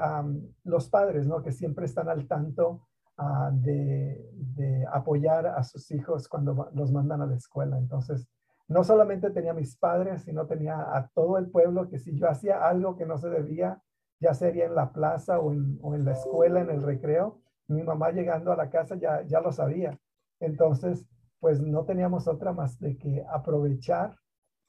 los 0.64 0.88
padres, 0.90 1.26
¿no? 1.26 1.42
Que 1.42 1.52
siempre 1.52 1.86
están 1.86 2.10
al 2.10 2.28
tanto 2.28 2.88
ah, 3.18 3.50
de, 3.52 4.30
de, 4.36 4.86
apoyar 4.92 5.48
a 5.48 5.64
sus 5.64 5.90
hijos 5.90 6.28
cuando 6.28 6.70
los 6.76 6.92
mandan 6.92 7.22
a 7.22 7.26
la 7.26 7.36
escuela. 7.36 7.80
Entonces, 7.80 8.28
no 8.74 8.84
solamente 8.84 9.30
tenía 9.30 9.54
mis 9.54 9.78
padres, 9.78 10.24
sino 10.24 10.48
tenía 10.48 10.98
a 10.98 11.08
todo 11.14 11.38
el 11.38 11.48
pueblo 11.52 11.90
que 11.90 12.00
si 12.00 12.18
yo 12.18 12.28
hacía 12.28 12.68
algo 12.68 12.98
que 12.98 13.06
no 13.06 13.20
se 13.20 13.30
debía, 13.30 13.80
ya 14.20 14.34
sería 14.34 14.66
en 14.66 14.74
la 14.74 14.92
plaza 14.92 15.40
o 15.40 15.54
en, 15.54 16.06
la 16.06 16.14
escuela, 16.14 16.60
en 16.60 16.72
el 16.72 16.82
recreo, 16.82 17.40
mi 17.68 17.84
mamá 17.84 18.10
llegando 18.10 18.52
a 18.52 18.56
la 18.56 18.72
casa 18.72 18.96
ya, 18.96 19.22
ya 19.28 19.42
lo 19.42 19.52
sabía. 19.52 20.00
Entonces, 20.40 21.06
pues 21.40 21.62
no 21.62 21.86
teníamos 21.86 22.28
otra 22.28 22.52
más 22.52 22.80
de 22.80 22.98
que 22.98 23.24
aprovechar 23.30 24.18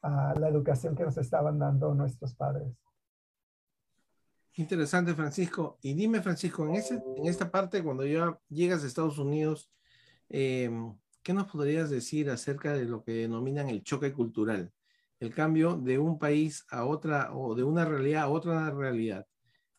ah, 0.02 0.34
la 0.38 0.49
educación 0.49 0.94
que 0.94 1.04
nos 1.04 1.16
estaban 1.16 1.58
dando 1.58 1.94
nuestros 1.94 2.34
padres. 2.34 2.76
Interesante, 4.56 5.14
Francisco. 5.14 5.78
Y 5.80 5.94
dime, 5.94 6.20
Francisco, 6.20 6.68
en 6.68 7.26
esta 7.26 7.50
parte, 7.50 7.82
cuando 7.82 8.04
ya 8.04 8.38
llegas 8.50 8.84
a 8.84 8.87
Estados 8.87 9.18
Unidos, 9.18 9.73
em, 10.28 10.94
¿qué 11.24 11.32
nos 11.32 11.50
podrías 11.50 11.90
decir 11.90 12.30
acerca 12.30 12.72
de 12.74 12.84
lo 12.84 13.02
que 13.02 13.12
denominan 13.12 13.68
el 13.68 13.82
choque 13.82 14.12
cultural? 14.12 14.70
El 15.18 15.34
cambio 15.34 15.76
de 15.76 15.98
un 15.98 16.18
país 16.18 16.64
a 16.70 16.84
otra 16.84 17.34
o 17.34 17.56
de 17.56 17.64
una 17.64 17.84
realidad 17.84 18.22
a 18.22 18.28
otra 18.28 18.70
realidad. 18.70 19.26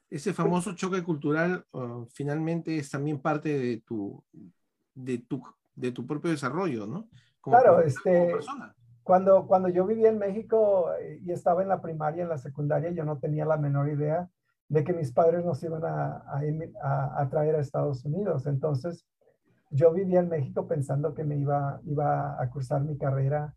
Ese 0.09 0.33
famoso 0.33 0.75
choque 0.75 1.03
cultural 1.03 1.65
ah, 1.73 2.03
finalmente 2.11 2.77
es 2.77 2.89
también 2.89 3.21
parte 3.21 3.57
de 3.57 3.81
tu, 3.81 4.23
de 4.93 5.19
tu 5.19 5.41
de 5.75 5.91
tu 5.91 6.05
propio 6.05 6.31
desarrollo, 6.31 6.87
¿no? 6.87 7.09
claro, 7.41 7.81
este, 7.81 8.33
Cuando, 9.03 9.45
cuando 9.45 9.69
yo 9.69 9.85
vivía 9.85 10.09
en 10.09 10.17
México 10.17 10.91
eh, 10.99 11.19
y 11.23 11.31
estaba 11.31 11.61
en 11.61 11.69
la 11.69 11.81
primaria, 11.81 12.23
en 12.23 12.29
la 12.29 12.37
secundaria, 12.37 12.89
yo 12.91 13.03
no 13.03 13.19
tenía 13.19 13.45
la 13.45 13.57
menor 13.57 13.89
idea 13.89 14.27
de 14.67 14.83
que 14.83 14.93
mis 14.93 15.11
padres 15.11 15.45
nos 15.45 15.61
iban 15.61 15.83
a, 15.85 16.23
a, 17.19 17.29
traer 17.29 17.55
a 17.55 17.59
Estados 17.59 18.03
Unidos. 18.03 18.47
Entonces, 18.47 19.05
yo 19.69 19.91
vivía 19.91 20.19
en 20.19 20.29
México 20.29 20.67
pensando 20.67 21.13
que 21.13 21.23
me 21.23 21.37
iba, 21.37 21.79
iba 21.85 22.41
a 22.41 22.49
cursar 22.49 22.81
mi 22.81 22.97
carrera 22.97 23.53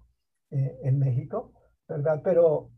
eh, 0.51 0.79
en 0.83 0.99
México, 0.99 1.53
¿verdad? 1.87 2.21
Pero 2.25 2.71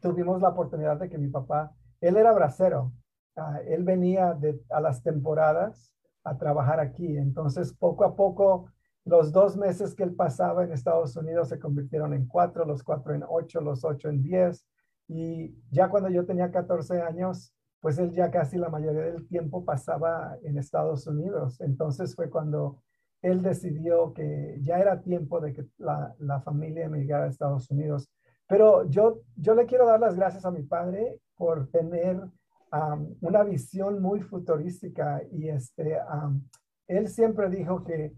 tuvimos 0.00 0.40
la 0.40 0.50
oportunidad 0.50 0.98
de 0.98 1.08
que 1.08 1.18
mi 1.18 1.28
papá, 1.28 1.74
él 2.00 2.16
era 2.16 2.32
bracero, 2.32 2.92
ah, 3.36 3.60
él 3.66 3.84
venía 3.84 4.34
de, 4.34 4.60
a 4.70 4.80
las 4.80 5.02
temporadas 5.02 5.94
a 6.24 6.36
trabajar 6.36 6.80
aquí. 6.80 7.16
Entonces, 7.16 7.72
poco 7.72 8.04
a 8.04 8.14
poco, 8.14 8.70
los 9.04 9.32
dos 9.32 9.56
meses 9.56 9.94
que 9.94 10.02
él 10.04 10.14
pasaba 10.14 10.64
en 10.64 10.72
Estados 10.72 11.16
Unidos 11.16 11.48
se 11.48 11.58
convirtieron 11.58 12.14
en 12.14 12.26
cuatro, 12.26 12.64
los 12.64 12.82
cuatro 12.82 13.14
en 13.14 13.24
ocho, 13.28 13.60
los 13.60 13.84
ocho 13.84 14.08
en 14.08 14.22
diez. 14.22 14.66
Y 15.08 15.56
ya 15.70 15.88
cuando 15.88 16.08
yo 16.08 16.24
tenía 16.24 16.50
14 16.50 17.00
años, 17.02 17.52
pues 17.82 17.98
él 17.98 18.12
ya 18.12 18.30
casi 18.30 18.56
la 18.56 18.70
mayoría 18.70 19.02
del 19.02 19.26
tiempo 19.26 19.64
pasaba 19.64 20.38
en 20.44 20.56
Estados 20.56 21.06
Unidos. 21.08 21.60
Entonces 21.60 22.14
fue 22.14 22.30
cuando 22.30 22.80
él 23.20 23.42
decidió 23.42 24.14
que 24.14 24.56
ya 24.62 24.78
era 24.78 25.02
tiempo 25.02 25.40
de 25.40 25.52
que 25.52 25.66
la, 25.78 26.14
la 26.20 26.40
familia 26.40 26.84
emigrara 26.84 27.24
a 27.24 27.28
Estados 27.28 27.70
Unidos. 27.72 28.08
Pero 28.46 28.88
yo, 28.88 29.22
yo 29.34 29.54
le 29.54 29.66
quiero 29.66 29.86
dar 29.86 29.98
las 29.98 30.14
gracias 30.14 30.44
a 30.44 30.52
mi 30.52 30.62
padre 30.62 31.20
por 31.36 31.68
tener 31.70 32.20
una 33.20 33.42
visión 33.42 34.00
muy 34.00 34.20
futurística 34.20 35.20
y 35.30 35.48
este, 35.48 35.98
él 36.86 37.08
siempre 37.08 37.50
dijo 37.50 37.84
que 37.84 38.14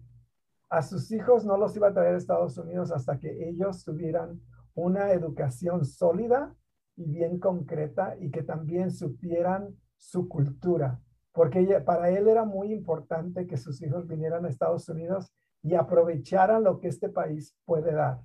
a 0.70 0.82
sus 0.82 1.10
hijos 1.10 1.44
no 1.44 1.56
los 1.56 1.74
iba 1.74 1.88
a 1.88 1.92
traer 1.92 2.14
a 2.14 2.18
Estados 2.18 2.56
Unidos 2.58 2.92
hasta 2.92 3.18
que 3.18 3.48
ellos 3.48 3.82
tuvieran 3.84 4.40
una 4.74 5.10
educación 5.12 5.84
sólida 5.84 6.54
y 6.96 7.10
bien 7.10 7.38
concreta 7.38 8.16
y 8.18 8.30
que 8.30 8.42
también 8.42 8.90
supieran 8.90 9.76
su 9.96 10.28
cultura, 10.28 11.00
porque 11.32 11.80
para 11.84 12.10
él 12.10 12.28
era 12.28 12.44
muy 12.44 12.72
importante 12.72 13.46
que 13.46 13.56
sus 13.56 13.82
hijos 13.82 14.06
vinieran 14.06 14.44
a 14.44 14.48
Estados 14.48 14.88
Unidos 14.88 15.32
y 15.62 15.74
aprovecharan 15.74 16.62
lo 16.62 16.78
que 16.78 16.88
este 16.88 17.08
país 17.08 17.56
puede 17.64 17.92
dar. 17.92 18.20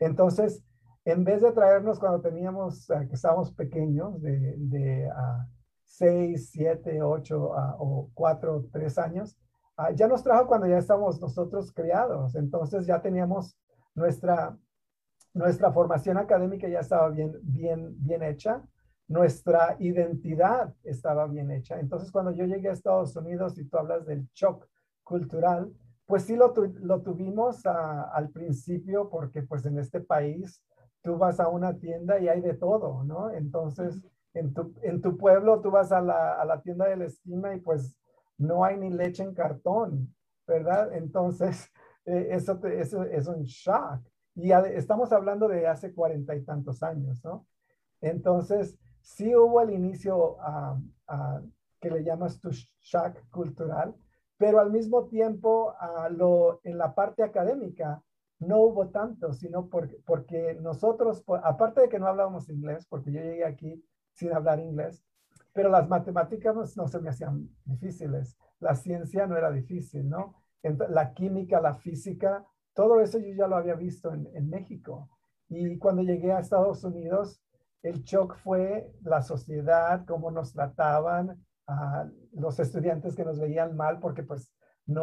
Entonces, 0.00 0.64
en 1.04 1.24
vez 1.24 1.42
de 1.42 1.52
traernos 1.52 1.98
cuando 1.98 2.20
teníamos, 2.20 2.88
eh, 2.90 3.06
que 3.08 3.14
estábamos 3.14 3.52
pequeños, 3.52 4.20
de, 4.20 4.54
de 4.56 5.10
6, 5.84 6.50
7, 6.50 7.02
8 7.02 7.52
o 7.78 8.10
4, 8.14 8.66
3 8.72 8.98
años, 8.98 9.36
ah, 9.76 9.90
ya 9.92 10.08
nos 10.08 10.22
trajo 10.22 10.46
cuando 10.46 10.66
ya 10.66 10.78
estamos 10.78 11.20
nosotros 11.20 11.72
criados. 11.72 12.34
Entonces 12.34 12.86
ya 12.86 13.00
teníamos 13.02 13.56
nuestra, 13.94 14.56
nuestra 15.34 15.72
formación 15.72 16.18
académica 16.18 16.68
ya 16.68 16.80
estaba 16.80 17.08
bien, 17.10 17.32
bien, 17.42 17.94
bien 17.98 18.22
hecha. 18.22 18.62
Nuestra 19.08 19.76
identidad 19.78 20.74
estaba 20.84 21.26
bien 21.26 21.50
hecha. 21.50 21.78
Entonces 21.80 22.10
cuando 22.10 22.32
yo 22.32 22.44
llegué 22.44 22.68
a 22.68 22.72
Estados 22.72 23.14
Unidos 23.16 23.58
y 23.58 23.64
tú 23.64 23.78
hablas 23.78 24.06
del 24.06 24.28
shock 24.34 24.66
cultural, 25.02 25.72
pues 26.06 26.24
sí 26.24 26.36
lo, 26.36 26.52
lo 26.80 27.02
tuvimos 27.02 27.64
al 27.66 28.30
principio 28.30 29.08
porque 29.10 29.42
pues 29.42 29.64
en 29.66 29.78
este 29.78 30.00
país 30.00 30.62
tú 31.02 31.16
vas 31.16 31.40
a 31.40 31.48
una 31.48 31.78
tienda 31.78 32.18
y 32.18 32.28
hay 32.28 32.40
de 32.40 32.54
todo, 32.54 33.04
¿no? 33.04 33.30
Entonces, 33.30 34.02
en 34.34 34.52
tu, 34.52 34.74
en 34.82 35.00
tu 35.00 35.16
pueblo 35.16 35.60
tú 35.60 35.70
vas 35.70 35.92
a 35.92 36.00
la, 36.00 36.34
a 36.34 36.44
la, 36.44 36.60
tienda 36.60 36.86
de 36.86 36.96
la 36.96 37.04
esquina 37.06 37.54
y 37.54 37.60
pues 37.60 37.96
no 38.38 38.64
hay 38.64 38.76
ni 38.76 38.90
leche 38.90 39.22
en 39.22 39.34
cartón, 39.34 40.14
¿verdad? 40.46 40.92
Entonces, 40.94 41.68
eh, 42.04 42.28
eso, 42.30 42.60
eso, 42.66 43.04
es 43.04 43.26
un 43.26 43.42
shock. 43.44 44.00
Y 44.34 44.52
estamos 44.52 45.12
hablando 45.12 45.48
de 45.48 45.66
hace 45.66 45.92
cuarenta 45.92 46.34
y 46.34 46.44
tantos 46.44 46.82
años, 46.82 47.22
¿no? 47.24 47.46
Entonces, 48.00 48.78
sí 49.00 49.34
hubo 49.34 49.60
el 49.60 49.70
inicio 49.70 50.36
que 51.80 51.90
le 51.90 52.04
llamas 52.04 52.40
tu 52.40 52.50
shock 52.50 53.28
cultural, 53.30 53.94
pero 54.36 54.60
al 54.60 54.70
mismo 54.70 55.06
tiempo 55.06 55.74
a 55.78 56.08
lo, 56.08 56.60
en 56.64 56.78
la 56.78 56.94
parte 56.94 57.22
académica, 57.22 58.02
no 58.38 58.62
hubo 58.62 58.88
tanto, 58.88 59.32
sino 59.32 59.68
porque, 59.68 59.98
porque 60.06 60.54
nosotros, 60.60 61.22
aparte 61.44 61.82
de 61.82 61.88
que 61.88 61.98
no 61.98 62.06
hablábamos 62.06 62.48
inglés, 62.48 62.86
porque 62.86 63.12
yo 63.12 63.20
llegué 63.20 63.44
aquí 63.44 63.84
sin 64.14 64.32
hablar 64.32 64.60
inglés, 64.60 65.04
pero 65.52 65.68
las 65.68 65.88
matemáticas 65.88 66.76
no, 66.76 66.88
se 66.88 67.00
me 67.00 67.10
hacían 67.10 67.48
difíciles, 67.64 68.38
la 68.60 68.74
ciencia 68.74 69.26
no 69.26 69.36
era 69.36 69.50
difícil, 69.50 70.08
¿no? 70.08 70.34
la 70.62 71.12
química, 71.14 71.60
la 71.60 71.74
física, 71.74 72.44
todo 72.80 73.02
eso 73.02 73.18
yo 73.18 73.34
ya 73.34 73.46
lo 73.46 73.56
había 73.56 73.74
visto 73.74 74.10
en, 74.14 74.26
en 74.32 74.48
México. 74.48 75.10
Y 75.50 75.76
cuando 75.76 76.00
llegué 76.00 76.32
a 76.32 76.38
Estados 76.38 76.82
Unidos, 76.82 77.38
el 77.82 78.02
shock 78.04 78.38
fue 78.38 78.90
la 79.02 79.20
sociedad, 79.20 80.06
cómo 80.06 80.30
nos 80.30 80.54
trataban, 80.54 81.44
a 81.66 82.08
los 82.32 82.58
estudiantes 82.58 83.14
que 83.14 83.22
nos 83.22 83.38
veían 83.38 83.76
mal, 83.76 84.00
porque 84.00 84.22
pues 84.22 84.50
no, 84.86 85.02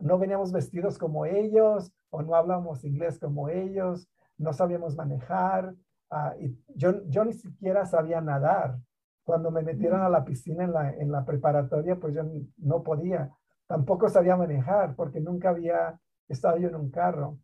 no, 0.00 0.18
veníamos 0.18 0.50
vestidos 0.50 0.98
como 0.98 1.24
ellos 1.24 1.92
o 2.10 2.22
no 2.22 2.34
hablábamos 2.34 2.84
inglés 2.84 3.20
como 3.20 3.48
ellos, 3.48 4.08
no 4.36 4.52
sabíamos 4.52 4.96
manejar. 4.96 5.76
Ah, 6.10 6.34
y 6.40 6.58
yo, 6.74 7.04
yo 7.08 7.24
ni 7.24 7.34
siquiera 7.34 7.86
sabía 7.86 8.20
nadar. 8.20 8.80
Cuando 9.22 9.52
me 9.52 9.62
metieron 9.62 10.00
a 10.00 10.08
la 10.08 10.24
piscina 10.24 10.64
en 10.64 10.72
la, 10.72 10.90
en 10.90 11.12
la 11.12 11.24
preparatoria, 11.24 12.00
pues 12.00 12.16
yo 12.16 12.24
no 12.56 12.82
podía. 12.82 13.30
Tampoco 13.68 14.08
sabía 14.08 14.34
manejar 14.34 14.96
porque 14.96 15.20
nunca 15.20 15.50
había 15.50 16.00
estado 16.28 16.58
yo 16.58 16.68
en 16.68 16.76
un 16.76 16.90
carro. 16.90 17.38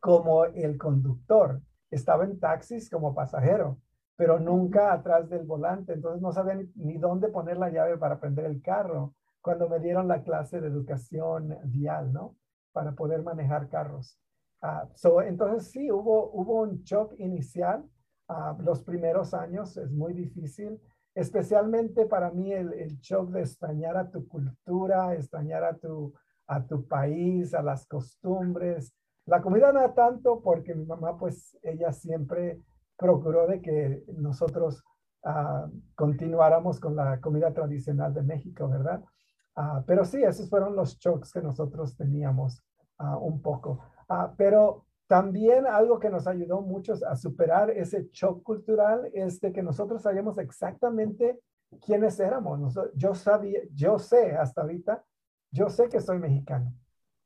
Como 0.00 0.44
el 0.44 0.76
conductor, 0.78 1.62
estaba 1.90 2.24
en 2.24 2.38
taxis 2.38 2.90
como 2.90 3.14
pasajero, 3.14 3.78
pero 4.16 4.38
nunca 4.38 4.92
atrás 4.92 5.28
del 5.28 5.44
volante. 5.44 5.92
Entonces 5.92 6.20
no 6.20 6.32
sabía 6.32 6.54
ni, 6.54 6.70
ni 6.76 6.98
dónde 6.98 7.28
poner 7.28 7.56
la 7.56 7.70
llave 7.70 7.96
para 7.98 8.20
prender 8.20 8.46
el 8.46 8.60
carro 8.62 9.14
cuando 9.44 9.68
me 9.68 9.78
dieron 9.78 10.08
la 10.08 10.22
clase 10.22 10.60
de 10.60 10.68
educación 10.68 11.58
vial, 11.66 12.12
¿no? 12.12 12.36
Para 12.72 12.92
poder 12.92 13.22
manejar 13.22 13.68
carros. 13.68 14.18
Uh, 14.62 14.88
so, 14.94 15.20
entonces 15.20 15.70
sí, 15.70 15.90
hubo, 15.90 16.30
hubo 16.32 16.62
un 16.62 16.82
shock 16.82 17.12
inicial. 17.18 17.84
Uh, 18.26 18.60
los 18.62 18.82
primeros 18.82 19.34
años 19.34 19.76
es 19.76 19.92
muy 19.92 20.14
difícil, 20.14 20.80
especialmente 21.14 22.06
para 22.06 22.30
mí 22.30 22.54
el, 22.54 22.72
el, 22.72 22.98
shock 23.00 23.28
de 23.32 23.40
extrañar 23.40 23.98
a 23.98 24.10
tu 24.10 24.26
cultura, 24.26 25.12
extrañar 25.12 25.62
a 25.62 25.76
tu, 25.76 26.14
a 26.46 26.66
tu 26.66 26.86
país, 26.86 27.54
a 27.54 27.62
las 27.62 27.86
costumbres. 27.86 28.94
La 29.26 29.40
comida 29.40 29.72
no 29.72 29.92
tanto 29.92 30.40
porque 30.42 30.74
mi 30.74 30.84
mamá, 30.84 31.16
pues 31.16 31.56
ella 31.62 31.92
siempre 31.92 32.60
procuró 32.96 33.46
de 33.46 33.60
que 33.60 34.04
nosotros 34.16 34.82
uh, 35.24 35.70
continuáramos 35.94 36.78
con 36.78 36.96
la 36.96 37.20
comida 37.20 37.52
tradicional 37.52 38.12
de 38.12 38.22
México, 38.22 38.68
¿verdad? 38.68 39.02
Ah, 39.56 39.82
pero 39.86 40.04
sí, 40.04 40.22
esos 40.22 40.50
fueron 40.50 40.74
los 40.74 40.98
shocks 40.98 41.32
que 41.32 41.40
nosotros 41.40 41.96
teníamos 41.96 42.62
ah, 42.98 43.16
un 43.18 43.40
poco. 43.40 43.80
Ah, 44.08 44.34
pero 44.36 44.86
también 45.06 45.66
algo 45.66 45.98
que 45.98 46.10
nos 46.10 46.26
ayudó 46.26 46.60
mucho 46.60 46.94
a 47.08 47.14
superar 47.14 47.70
ese 47.70 48.08
shock 48.12 48.42
cultural 48.42 49.10
es 49.12 49.40
de 49.40 49.52
que 49.52 49.62
nosotros 49.62 50.02
sabíamos 50.02 50.38
exactamente 50.38 51.40
quiénes 51.84 52.18
éramos. 52.18 52.74
yo 52.94 53.14
sabía, 53.14 53.60
yo 53.72 53.98
sé 53.98 54.32
hasta 54.36 54.62
ahorita, 54.62 55.04
yo 55.54 55.70
sé 55.70 55.88
que 55.88 56.00
soy 56.00 56.18
mexicano. 56.18 56.74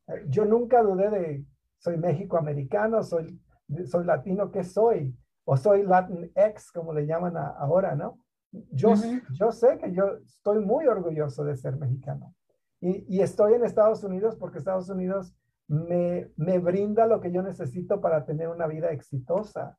Eh, 0.07 0.27
yo 0.29 0.45
nunca 0.45 0.83
dudé 0.83 1.11
de 1.11 1.45
soy 1.79 1.97
México-americano, 1.97 3.03
soy, 3.03 3.41
soy 3.87 4.05
latino, 4.05 4.51
¿qué 4.51 4.65
soy? 4.65 5.17
O 5.45 5.57
soy 5.57 5.83
Latin 5.83 6.31
X, 6.35 6.71
como 6.71 6.93
le 6.93 7.07
llaman 7.07 7.37
ahora, 7.37 7.95
¿no? 7.95 8.19
Yo, 8.51 8.95
yo 9.33 9.53
sé 9.53 9.79
que 9.79 9.93
yo 9.93 10.19
estoy 10.25 10.59
muy 10.65 10.87
orgulloso 10.87 11.45
de 11.45 11.57
ser 11.57 11.77
mexicano 11.77 12.35
y, 12.81 13.05
y 13.17 13.21
estoy 13.21 13.55
en 13.55 13.65
Estados 13.65 14.03
Unidos 14.05 14.37
porque 14.37 14.59
Estados 14.59 14.89
Unidos 14.89 15.35
me, 15.67 16.31
me, 16.37 16.59
brinda 16.59 17.07
lo 17.07 17.21
que 17.21 17.31
yo 17.31 17.43
necesito 17.43 18.01
para 18.01 18.25
tener 18.25 18.49
una 18.49 18.67
vida 18.67 18.91
exitosa. 18.91 19.77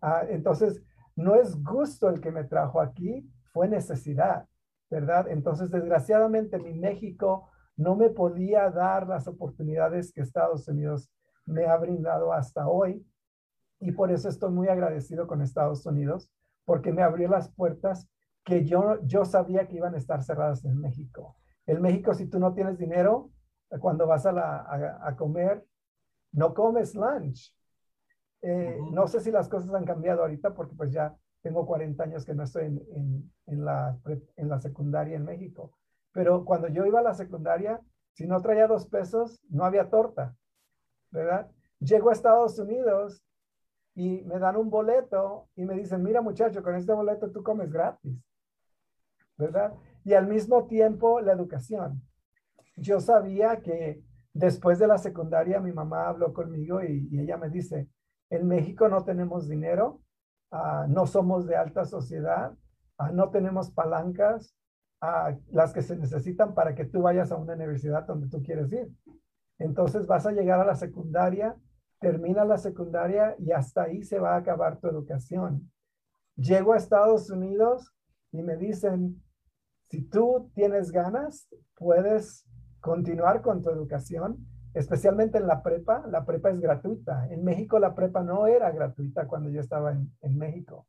Ah, 0.00 0.22
entonces, 0.28 0.82
no 1.14 1.36
es 1.36 1.62
gusto 1.62 2.08
el 2.08 2.20
que 2.20 2.32
me 2.32 2.44
trajo 2.44 2.80
aquí, 2.80 3.28
fue 3.52 3.68
necesidad, 3.68 4.46
¿verdad? 4.90 5.28
Entonces, 5.28 5.70
desgraciadamente, 5.70 6.58
mi 6.58 6.74
México 6.74 7.50
no 7.78 7.94
me 7.94 8.10
podía 8.10 8.68
dar 8.70 9.06
las 9.06 9.28
oportunidades 9.28 10.12
que 10.12 10.20
Estados 10.20 10.66
Unidos 10.66 11.10
me 11.46 11.66
ha 11.66 11.76
brindado 11.76 12.32
hasta 12.32 12.66
hoy. 12.68 13.06
Y 13.80 13.92
por 13.92 14.10
eso 14.10 14.28
estoy 14.28 14.50
muy 14.50 14.66
agradecido 14.68 15.28
con 15.28 15.40
Estados 15.40 15.86
Unidos 15.86 16.28
porque 16.64 16.92
me 16.92 17.02
abrió 17.02 17.28
las 17.28 17.50
puertas 17.54 18.08
que 18.44 18.64
yo, 18.64 19.00
yo 19.04 19.24
sabía 19.24 19.68
que 19.68 19.76
iban 19.76 19.94
a 19.94 19.98
estar 19.98 20.22
cerradas 20.24 20.64
en 20.64 20.80
México. 20.80 21.36
En 21.66 21.80
México, 21.80 22.12
si 22.14 22.26
tú 22.26 22.40
no 22.40 22.52
tienes 22.52 22.78
dinero, 22.78 23.30
cuando 23.80 24.08
vas 24.08 24.26
a, 24.26 24.32
la, 24.32 24.98
a, 25.00 25.14
comer, 25.14 25.64
no 26.32 26.54
comes 26.54 26.96
lunch. 26.96 27.54
Eh, 28.42 28.76
no 28.92 29.06
sé 29.06 29.20
si 29.20 29.30
las 29.30 29.48
cosas 29.48 29.72
han 29.72 29.84
cambiado 29.84 30.22
ahorita 30.22 30.52
porque 30.52 30.74
pues 30.74 30.90
ya 30.90 31.16
tengo 31.42 31.64
40 31.64 32.02
años 32.02 32.24
que 32.24 32.34
no 32.34 32.42
estoy 32.42 32.66
en, 32.66 32.82
en, 32.96 33.32
en, 33.46 33.64
la, 33.64 33.96
en 34.36 34.48
la 34.48 34.60
secundaria 34.60 35.16
en 35.16 35.24
México. 35.24 35.77
Pero 36.18 36.44
cuando 36.44 36.66
yo 36.66 36.84
iba 36.84 36.98
a 36.98 37.02
la 37.04 37.14
secundaria, 37.14 37.80
si 38.12 38.26
no 38.26 38.42
traía 38.42 38.66
dos 38.66 38.88
pesos, 38.88 39.40
no 39.50 39.64
había 39.64 39.88
torta, 39.88 40.34
¿verdad? 41.12 41.48
Llego 41.78 42.10
a 42.10 42.12
Estados 42.12 42.58
Unidos 42.58 43.22
y 43.94 44.22
me 44.22 44.40
dan 44.40 44.56
un 44.56 44.68
boleto 44.68 45.48
y 45.54 45.64
me 45.64 45.76
dicen, 45.76 46.02
mira 46.02 46.20
muchacho, 46.20 46.60
con 46.60 46.74
este 46.74 46.92
boleto 46.92 47.30
tú 47.30 47.44
comes 47.44 47.70
gratis, 47.70 48.20
¿verdad? 49.36 49.74
Y 50.02 50.14
al 50.14 50.26
mismo 50.26 50.66
tiempo 50.66 51.20
la 51.20 51.34
educación. 51.34 52.02
Yo 52.74 52.98
sabía 52.98 53.60
que 53.60 54.02
después 54.32 54.80
de 54.80 54.88
la 54.88 54.98
secundaria 54.98 55.60
mi 55.60 55.70
mamá 55.70 56.08
habló 56.08 56.34
conmigo 56.34 56.82
y, 56.82 57.16
ella 57.16 57.36
me 57.36 57.48
dice, 57.48 57.88
en 58.28 58.48
México 58.48 58.88
no 58.88 59.04
tenemos 59.04 59.48
dinero, 59.48 60.02
uh, 60.50 60.88
no 60.88 61.06
somos 61.06 61.46
de 61.46 61.54
alta 61.54 61.84
sociedad, 61.84 62.58
uh, 62.98 63.12
no 63.14 63.30
tenemos 63.30 63.70
palancas, 63.70 64.58
uh, 65.02 65.36
las 65.50 65.72
que 65.72 65.82
se 65.82 65.96
necesitan 65.96 66.54
para 66.54 66.74
que 66.74 66.84
tú 66.84 67.02
vayas 67.02 67.32
a 67.32 67.36
una 67.36 67.54
universidad 67.54 68.06
donde 68.06 68.28
tú 68.28 68.42
quieres 68.42 68.72
ir. 68.72 68.90
Entonces 69.58 70.06
vas 70.06 70.26
a 70.26 70.32
llegar 70.32 70.60
a 70.60 70.64
la 70.64 70.74
secundaria 70.74 71.56
termina 72.00 72.44
la 72.44 72.58
secundaria 72.58 73.34
y 73.38 73.52
hasta 73.52 73.82
ahí 73.82 74.02
se 74.02 74.18
va 74.18 74.34
a 74.34 74.38
acabar 74.38 74.78
tu 74.78 74.88
educación. 74.88 75.70
Llego 76.36 76.72
a 76.72 76.76
Estados 76.76 77.30
Unidos 77.30 77.92
y 78.30 78.42
me 78.42 78.56
dicen, 78.56 79.22
si 79.88 80.02
tú 80.02 80.50
tienes 80.54 80.92
ganas, 80.92 81.48
puedes 81.76 82.46
continuar 82.80 83.42
con 83.42 83.62
tu 83.62 83.70
educación, 83.70 84.46
especialmente 84.74 85.38
en 85.38 85.46
la 85.46 85.62
prepa, 85.62 86.04
la 86.08 86.24
prepa 86.24 86.50
es 86.50 86.60
gratuita. 86.60 87.26
En 87.30 87.42
México 87.42 87.78
la 87.78 87.94
prepa 87.94 88.22
no 88.22 88.46
era 88.46 88.70
gratuita 88.70 89.26
cuando 89.26 89.50
yo 89.50 89.60
estaba 89.60 89.92
en, 89.92 90.38
México. 90.38 90.86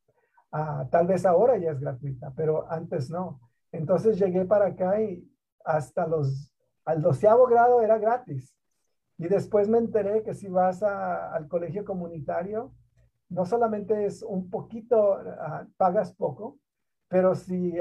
Ah, 0.51 0.87
tal 0.91 1.07
vez 1.07 1.25
ahora 1.25 1.57
ya 1.57 1.71
es 1.71 1.79
gratuita, 1.79 2.33
pero 2.35 2.69
antes 2.71 3.09
no. 3.09 3.39
Entonces 3.71 4.17
llegué 4.17 4.45
para 4.45 4.67
acá 4.67 5.01
y 5.01 5.29
hasta 5.63 6.07
los, 6.07 6.51
al 6.85 7.01
doceavo 7.01 7.47
grado 7.47 7.81
era 7.81 7.97
gratis. 7.97 8.55
Y 9.17 9.27
después 9.27 9.67
me 9.67 9.77
enteré 9.77 10.23
que 10.23 10.33
si 10.33 10.47
vas 10.47 10.81
al 10.81 11.47
colegio 11.47 11.83
comunitario, 11.83 12.73
no 13.29 13.45
solamente 13.45 14.05
es 14.05 14.23
un 14.23 14.49
poquito, 14.49 15.17
ah, 15.39 15.67
pagas 15.77 16.13
poco, 16.13 16.57
pero 17.07 17.35
si 17.35 17.75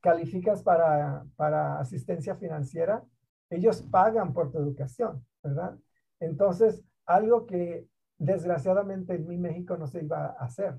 calificas 0.00 0.62
para, 0.62 1.24
para 1.36 1.78
asistencia 1.78 2.34
financiera, 2.36 3.04
ellos 3.50 3.82
pagan 3.82 4.32
por 4.32 4.50
tu 4.50 4.58
educación, 4.58 5.24
¿verdad? 5.42 5.78
Entonces, 6.20 6.84
algo 7.06 7.46
que 7.46 7.86
desgraciadamente 8.18 9.14
en 9.14 9.26
mi 9.26 9.38
México 9.38 9.76
no 9.76 9.86
se 9.86 10.02
iba 10.02 10.26
a 10.26 10.44
hacer. 10.44 10.78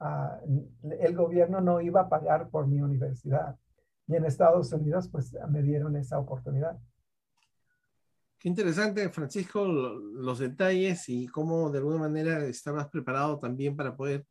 Ah, 0.00 0.40
el 1.00 1.16
gobierno 1.16 1.60
no 1.60 1.80
iba 1.80 2.02
a 2.02 2.08
pagar 2.08 2.48
por 2.50 2.66
mi 2.66 2.80
universidad. 2.80 3.56
Y 4.06 4.14
en 4.14 4.24
Estados 4.24 4.72
Unidos, 4.72 5.08
pues 5.08 5.36
me 5.48 5.62
dieron 5.62 5.96
esa 5.96 6.18
oportunidad. 6.18 6.78
Qué 8.38 8.48
interesante, 8.48 9.08
Francisco, 9.08 9.66
los 9.66 10.38
detalles 10.38 11.08
y 11.08 11.26
cómo 11.26 11.70
de 11.70 11.78
alguna 11.78 11.98
manera 11.98 12.44
estabas 12.46 12.88
preparado 12.88 13.38
también 13.40 13.76
para 13.76 13.96
poder 13.96 14.24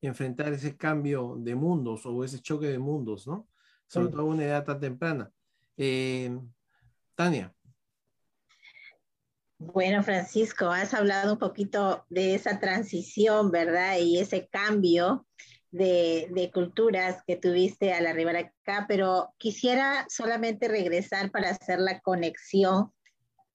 enfrentar 0.00 0.52
ese 0.52 0.76
cambio 0.76 1.36
de 1.38 1.56
mundos 1.56 2.06
o 2.06 2.22
ese 2.22 2.40
choque 2.40 2.68
de 2.68 2.78
mundos, 2.78 3.26
¿no? 3.26 3.48
Sobre 3.88 4.10
todo 4.10 4.22
a 4.22 4.24
una 4.26 4.44
edad 4.44 4.64
tan 4.64 4.78
temprana. 4.78 5.30
Eh, 5.76 6.38
Tania. 7.16 7.52
Bueno, 9.60 10.04
Francisco, 10.04 10.66
has 10.66 10.94
hablado 10.94 11.32
un 11.32 11.38
poquito 11.40 12.04
de 12.10 12.36
esa 12.36 12.60
transición, 12.60 13.50
¿verdad? 13.50 13.98
Y 13.98 14.18
ese 14.20 14.48
cambio 14.48 15.26
de, 15.72 16.50
culturas 16.54 17.24
que 17.26 17.36
tuviste 17.36 17.92
al 17.92 18.06
arribar 18.06 18.36
acá, 18.36 18.86
pero 18.88 19.34
quisiera 19.36 20.06
solamente 20.08 20.68
regresar 20.68 21.32
para 21.32 21.50
hacer 21.50 21.80
la 21.80 22.00
conexión 22.00 22.92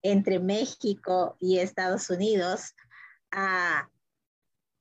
entre 0.01 0.39
México 0.39 1.37
y 1.39 1.59
Estados 1.59 2.09
Unidos. 2.09 2.75
Ah, 3.31 3.89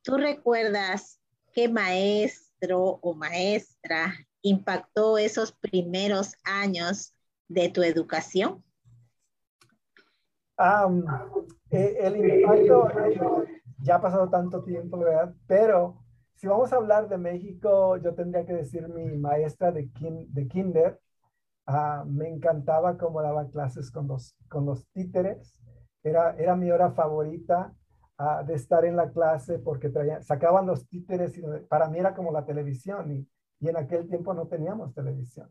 ¿Tú 0.03 0.17
recuerdas 0.17 1.21
qué 1.55 1.69
maestro 1.69 2.99
o 3.01 3.15
maestra 3.15 4.13
impactó 4.43 5.19
esos 5.19 5.53
primeros 5.53 6.35
años 6.43 7.15
de 7.47 7.69
tu 7.69 7.85
educación? 7.85 8.65
Eh, 11.71 11.97
el 12.01 12.17
impacto 12.17 12.89
ya 13.83 13.97
ha 13.97 14.01
pasado 14.01 14.29
tanto 14.29 14.63
tiempo, 14.63 14.99
¿verdad? 14.99 15.35
Pero 15.47 16.05
si 16.35 16.47
vamos 16.47 16.73
a 16.73 16.77
hablar 16.77 17.09
de 17.09 17.19
México, 17.19 17.97
yo 17.97 18.15
tendría 18.15 18.45
que 18.45 18.55
decir 18.55 18.89
mi 18.89 19.17
maestra 19.17 19.73
de, 19.73 19.91
de 20.01 20.49
kinder, 20.49 21.01
ah, 21.67 22.05
me 22.07 22.29
encantaba 22.29 22.99
cómo 22.99 23.23
daba 23.23 23.49
clases 23.49 23.91
con 23.91 24.07
los, 24.09 24.37
con 24.49 24.67
los 24.67 24.87
títeres. 24.89 25.59
Era, 26.03 26.35
era 26.37 26.57
mi 26.57 26.71
hora 26.71 26.93
favorita 26.93 27.73
ah, 28.19 28.43
de 28.45 28.55
estar 28.55 28.85
en 28.85 28.97
la 28.97 29.11
clase 29.11 29.59
porque 29.59 29.91
sacaban 30.21 30.67
los 30.67 30.89
títeres 30.89 31.37
y 31.39 31.43
para 31.69 31.89
mí 31.89 31.99
era 31.99 32.15
como 32.15 32.33
la 32.33 32.45
televisión 32.45 33.13
y, 33.13 33.29
y 33.61 33.69
en 33.69 33.77
aquel 33.77 34.09
tiempo 34.09 34.35
no 34.35 34.47
teníamos 34.47 34.95
televisión. 34.95 35.51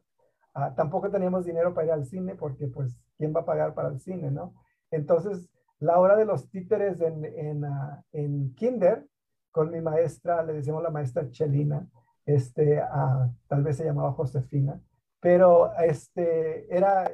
Ah, 0.54 0.74
tampoco 0.76 1.10
teníamos 1.10 1.46
dinero 1.46 1.74
para 1.74 1.88
ir 1.88 1.94
al 1.94 2.06
cine 2.06 2.36
porque 2.36 2.68
pues, 2.68 3.00
¿quién 3.18 3.34
va 3.34 3.42
a 3.42 3.46
pagar 3.46 3.74
para 3.74 3.90
el 3.90 4.00
cine, 4.00 4.30
no? 4.32 4.54
Entonces, 4.92 5.50
la 5.80 6.00
hora 6.00 6.16
de 6.16 6.26
los 6.26 6.50
títeres 6.50 7.02
en, 7.02 7.26
en, 7.26 7.64
uh, 7.64 8.04
en 8.12 8.54
kinder, 8.54 9.08
con 9.52 9.72
mi 9.72 9.82
maestra, 9.82 10.44
le 10.44 10.54
decimos 10.54 10.84
la 10.84 10.92
maestra 10.92 11.30
Chelina, 11.30 11.88
este, 12.26 12.82
uh, 12.82 13.34
tal 13.48 13.64
vez 13.64 13.78
se 13.78 13.86
llamaba 13.86 14.14
Josefina, 14.14 14.80
pero 15.20 15.74
este, 15.80 16.74
era, 16.76 17.10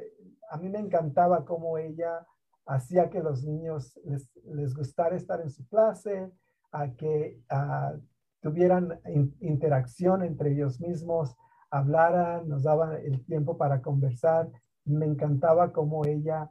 a 0.50 0.56
mí 0.58 0.68
me 0.68 0.78
encantaba 0.78 1.44
cómo 1.44 1.78
ella 1.78 2.26
hacía 2.66 3.08
que 3.08 3.22
los 3.22 3.44
niños 3.44 3.98
les, 4.04 4.30
les 4.44 4.74
gustara 4.74 5.16
estar 5.16 5.40
en 5.40 5.50
su 5.50 5.66
clase, 5.68 6.30
a 6.70 6.90
que 6.90 7.40
uh, 7.50 7.98
tuvieran 8.40 9.00
interacción 9.40 10.22
entre 10.22 10.52
ellos 10.52 10.80
mismos, 10.80 11.34
hablaran, 11.70 12.48
nos 12.48 12.62
daban 12.62 12.94
el 13.04 13.24
tiempo 13.24 13.56
para 13.56 13.80
conversar. 13.80 14.50
Me 14.84 15.06
encantaba 15.06 15.72
cómo 15.72 16.04
ella 16.04 16.50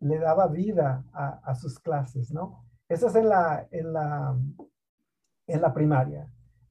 le 0.00 0.18
daba 0.18 0.48
vida 0.48 1.04
a, 1.12 1.54
sus 1.54 1.78
clases, 1.78 2.30
¿no? 2.32 2.64
Eso 2.88 3.08
es 3.08 3.14
en 3.14 3.28
la, 3.28 3.66
en 3.70 3.92
la, 3.92 4.36
en 5.46 5.60
la 5.60 5.72
primaria. 5.72 6.28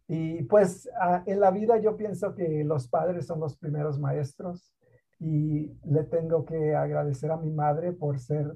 Y 0.08 0.44
pues 0.44 0.90
en 1.26 1.40
la 1.40 1.50
vida 1.52 1.78
yo 1.80 1.98
pienso 1.98 2.36
que 2.36 2.64
los 2.64 2.88
padres 2.88 3.26
son 3.26 3.40
los 3.40 3.58
primeros 3.58 4.00
maestros 4.00 4.74
y 5.20 5.74
le 5.86 6.04
tengo 6.04 6.46
que 6.46 6.76
agradecer 6.76 7.32
a 7.32 7.38
mi 7.38 7.52
madre 7.52 7.94
por 7.94 8.20
ser 8.20 8.54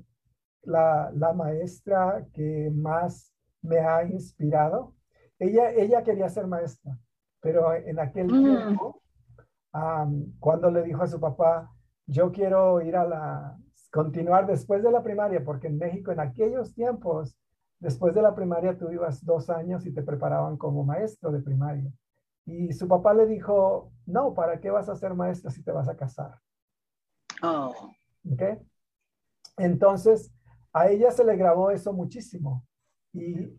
la, 0.63 1.11
la 1.15 1.33
maestra 1.33 2.25
que 2.33 2.69
más 2.73 3.33
me 3.61 3.79
ha 3.79 4.03
inspirado. 4.03 4.93
Ella, 5.39 5.71
ella 5.71 6.03
quería 6.03 6.29
ser 6.29 6.47
maestra, 6.47 6.97
pero 7.41 7.73
en 7.73 7.99
aquel 7.99 8.27
mm. 8.27 8.43
tiempo, 8.43 9.01
cuando 10.39 10.71
le 10.71 10.83
dijo 10.83 11.03
a 11.03 11.07
su 11.07 11.19
papá, 11.19 11.71
yo 12.07 12.31
quiero 12.31 12.81
ir 12.81 12.95
a 12.95 13.05
la, 13.05 13.57
continuar 13.91 14.47
después 14.47 14.81
de 14.81 14.91
la 14.91 15.03
primaria, 15.03 15.43
porque 15.43 15.67
en 15.67 15.77
México 15.77 16.11
en 16.11 16.19
aquellos 16.19 16.73
tiempos, 16.73 17.37
después 17.79 18.15
de 18.15 18.21
la 18.21 18.33
primaria 18.33 18.77
tú 18.77 18.89
ibas 18.91 19.23
dos 19.23 19.49
años 19.49 19.85
y 19.85 19.93
te 19.93 20.01
preparaban 20.01 20.57
como 20.57 20.83
maestro 20.83 21.31
de 21.31 21.41
primaria. 21.41 21.91
Y 22.45 22.71
su 22.71 22.87
papá 22.87 23.13
le 23.13 23.25
dijo, 23.25 23.91
no, 24.05 24.33
¿para 24.33 24.59
qué 24.59 24.69
vas 24.69 24.87
a 24.87 24.95
ser 24.95 25.13
maestro 25.13 25.51
si 25.51 25.63
te 25.63 25.71
vas 25.71 25.89
a 25.89 25.97
casar? 25.97 26.39
Oh. 27.43 27.91
¿Okay? 28.31 28.57
Entonces, 29.57 30.33
a 30.71 30.89
ella 30.89 31.11
se 31.11 31.25
le 31.25 31.35
grabó 31.35 31.71
eso 31.71 31.91
muchísimo. 31.91 32.65
Y 33.11 33.49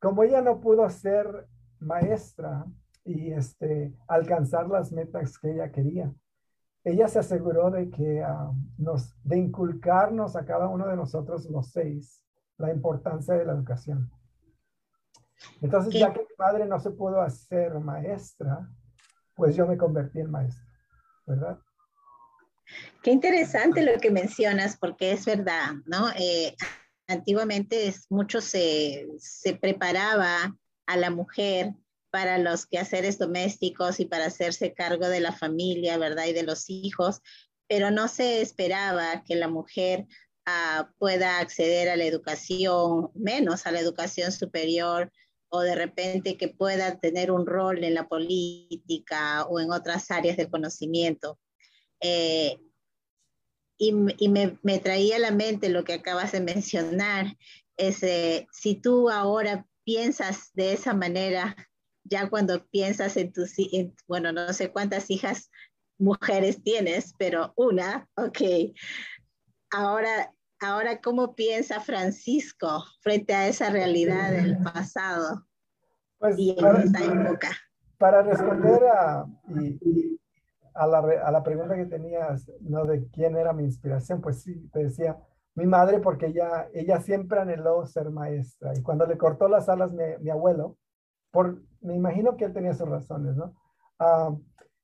como 0.00 0.22
ella 0.22 0.40
no 0.40 0.60
pudo 0.60 0.88
ser 0.88 1.48
maestra 1.80 2.64
y 3.04 3.32
este, 3.32 3.92
alcanzar 4.06 4.68
las 4.68 4.92
metas 4.92 5.38
que 5.38 5.52
ella 5.52 5.72
quería, 5.72 6.12
ella 6.84 7.08
se 7.08 7.18
aseguró 7.18 7.70
de 7.70 7.90
que 7.90 8.22
ah, 8.22 8.50
nos, 8.76 9.14
de 9.24 9.38
inculcarnos 9.38 10.36
a 10.36 10.44
cada 10.44 10.68
uno 10.68 10.86
de 10.86 10.96
nosotros 10.96 11.46
los 11.46 11.70
seis 11.70 12.22
la 12.58 12.70
importancia 12.70 13.34
de 13.34 13.44
la 13.44 13.54
educación. 13.54 14.10
Entonces, 15.60 15.94
ya 15.94 16.12
que 16.12 16.20
mi 16.20 16.36
padre 16.36 16.66
no 16.66 16.78
se 16.78 16.90
pudo 16.90 17.20
hacer 17.20 17.74
maestra, 17.80 18.68
pues 19.34 19.56
yo 19.56 19.66
me 19.66 19.76
convertí 19.76 20.20
en 20.20 20.30
maestra, 20.30 20.64
¿verdad? 21.26 21.58
Qué 23.02 23.10
interesante 23.10 23.82
lo 23.82 23.98
que 23.98 24.10
mencionas, 24.10 24.76
porque 24.76 25.12
es 25.12 25.26
verdad, 25.26 25.72
¿no? 25.86 26.10
Eh, 26.16 26.54
antiguamente 27.08 27.88
es, 27.88 28.06
mucho 28.10 28.40
se, 28.40 29.08
se 29.18 29.56
preparaba 29.56 30.54
a 30.86 30.96
la 30.96 31.10
mujer 31.10 31.74
para 32.14 32.38
los 32.38 32.66
quehaceres 32.66 33.18
domésticos 33.18 33.98
y 33.98 34.04
para 34.04 34.26
hacerse 34.26 34.72
cargo 34.72 35.08
de 35.08 35.18
la 35.18 35.32
familia, 35.32 35.98
¿verdad? 35.98 36.26
Y 36.26 36.32
de 36.32 36.44
los 36.44 36.70
hijos, 36.70 37.20
pero 37.66 37.90
no 37.90 38.06
se 38.06 38.40
esperaba 38.40 39.24
que 39.24 39.34
la 39.34 39.48
mujer 39.48 40.06
ah, 40.46 40.92
pueda 40.98 41.40
acceder 41.40 41.88
a 41.88 41.96
la 41.96 42.04
educación, 42.04 43.10
menos 43.14 43.66
a 43.66 43.72
la 43.72 43.80
educación 43.80 44.30
superior, 44.30 45.10
o 45.48 45.62
de 45.62 45.74
repente 45.74 46.36
que 46.36 46.46
pueda 46.46 47.00
tener 47.00 47.32
un 47.32 47.46
rol 47.46 47.82
en 47.82 47.94
la 47.94 48.06
política 48.06 49.44
o 49.46 49.58
en 49.58 49.72
otras 49.72 50.08
áreas 50.12 50.36
del 50.36 50.50
conocimiento. 50.50 51.40
Eh, 51.98 52.60
y, 53.76 53.90
me, 53.92 54.56
me, 54.62 54.78
traía 54.78 55.16
a 55.16 55.18
la 55.18 55.32
mente 55.32 55.68
lo 55.68 55.82
que 55.82 55.94
acabas 55.94 56.30
de 56.30 56.38
mencionar, 56.38 57.36
es 57.76 58.04
si 58.52 58.76
tú 58.76 59.10
ahora 59.10 59.66
piensas 59.82 60.52
de 60.54 60.74
esa 60.74 60.94
manera, 60.94 61.56
ya 62.04 62.28
cuando 62.28 62.64
piensas 62.66 63.16
en 63.16 63.32
tus, 63.32 63.54
bueno, 64.06 64.32
no 64.32 64.52
sé 64.52 64.70
cuántas 64.70 65.10
hijas 65.10 65.50
mujeres 65.98 66.62
tienes, 66.62 67.14
pero 67.18 67.52
una, 67.56 68.08
ok. 68.16 68.74
Ahora, 69.70 70.32
ahora 70.60 71.00
¿cómo 71.00 71.34
piensa 71.34 71.80
Francisco 71.80 72.84
frente 73.00 73.34
a 73.34 73.48
esa 73.48 73.70
realidad 73.70 74.30
del 74.32 74.58
pasado 74.58 75.46
pues 76.18 76.38
y 76.38 76.50
en 76.50 76.56
para, 76.56 76.82
esta 76.82 77.04
época? 77.04 77.48
Para 77.98 78.22
responder 78.22 78.82
a, 78.84 79.26
a, 80.74 80.86
la, 80.86 80.98
a 80.98 81.30
la 81.30 81.42
pregunta 81.42 81.76
que 81.76 81.86
tenías, 81.86 82.50
¿no? 82.60 82.84
De 82.84 83.06
quién 83.08 83.36
era 83.36 83.52
mi 83.52 83.64
inspiración, 83.64 84.20
pues 84.20 84.42
sí, 84.42 84.68
te 84.72 84.84
decía, 84.84 85.16
mi 85.54 85.66
madre, 85.66 86.00
porque 86.00 86.26
ella, 86.26 86.68
ella 86.74 87.00
siempre 87.00 87.40
anheló 87.40 87.86
ser 87.86 88.10
maestra. 88.10 88.72
Y 88.76 88.82
cuando 88.82 89.06
le 89.06 89.16
cortó 89.16 89.48
las 89.48 89.68
alas 89.68 89.92
mi, 89.92 90.02
mi 90.20 90.30
abuelo, 90.30 90.76
por, 91.34 91.60
me 91.80 91.94
imagino 91.94 92.36
que 92.36 92.44
él 92.46 92.52
tenía 92.52 92.72
sus 92.72 92.88
razones, 92.88 93.36
¿no? 93.36 93.54
Ah, 93.98 94.34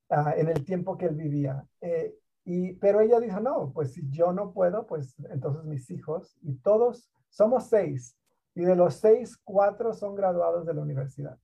ah, 0.09 0.33
en 0.35 0.49
el 0.49 0.63
tiempo 0.65 0.97
que 0.97 1.05
él 1.05 1.15
vivía. 1.15 1.65
Eh, 1.79 2.13
Y, 2.43 2.73
pero 2.81 3.01
ella 3.01 3.19
dijo, 3.19 3.39
no, 3.39 3.71
pues 3.71 3.93
si 3.93 4.01
yo 4.09 4.33
no 4.33 4.51
puedo, 4.51 4.87
pues 4.87 5.15
entonces 5.29 5.63
mis 5.63 5.89
hijos 5.91 6.35
y 6.41 6.55
todos, 6.63 7.07
somos 7.29 7.69
seis. 7.69 8.17
Y 8.55 8.61
de 8.65 8.75
los 8.75 8.95
seis, 8.95 9.37
cuatro 9.43 9.93
son 9.93 10.15
graduados 10.15 10.65
de 10.65 10.73
la 10.73 10.81
universidad. 10.81 11.37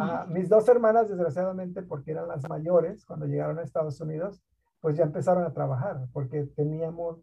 Ah, 0.00 0.26
mis 0.28 0.48
dos 0.48 0.68
hermanas, 0.68 1.08
desgraciadamente, 1.08 1.82
porque 1.82 2.10
eran 2.10 2.26
las 2.26 2.48
mayores 2.48 3.04
cuando 3.06 3.26
llegaron 3.26 3.58
a 3.58 3.62
Estados 3.62 4.00
Unidos, 4.00 4.42
pues 4.80 4.96
ya 4.96 5.04
empezaron 5.04 5.44
a 5.44 5.52
trabajar, 5.52 6.08
porque 6.12 6.46
teníamos, 6.56 7.22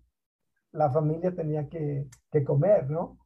la 0.72 0.90
familia 0.90 1.36
tenía 1.36 1.68
que, 1.68 2.08
que 2.32 2.44
comer, 2.44 2.90
¿no? 2.90 3.18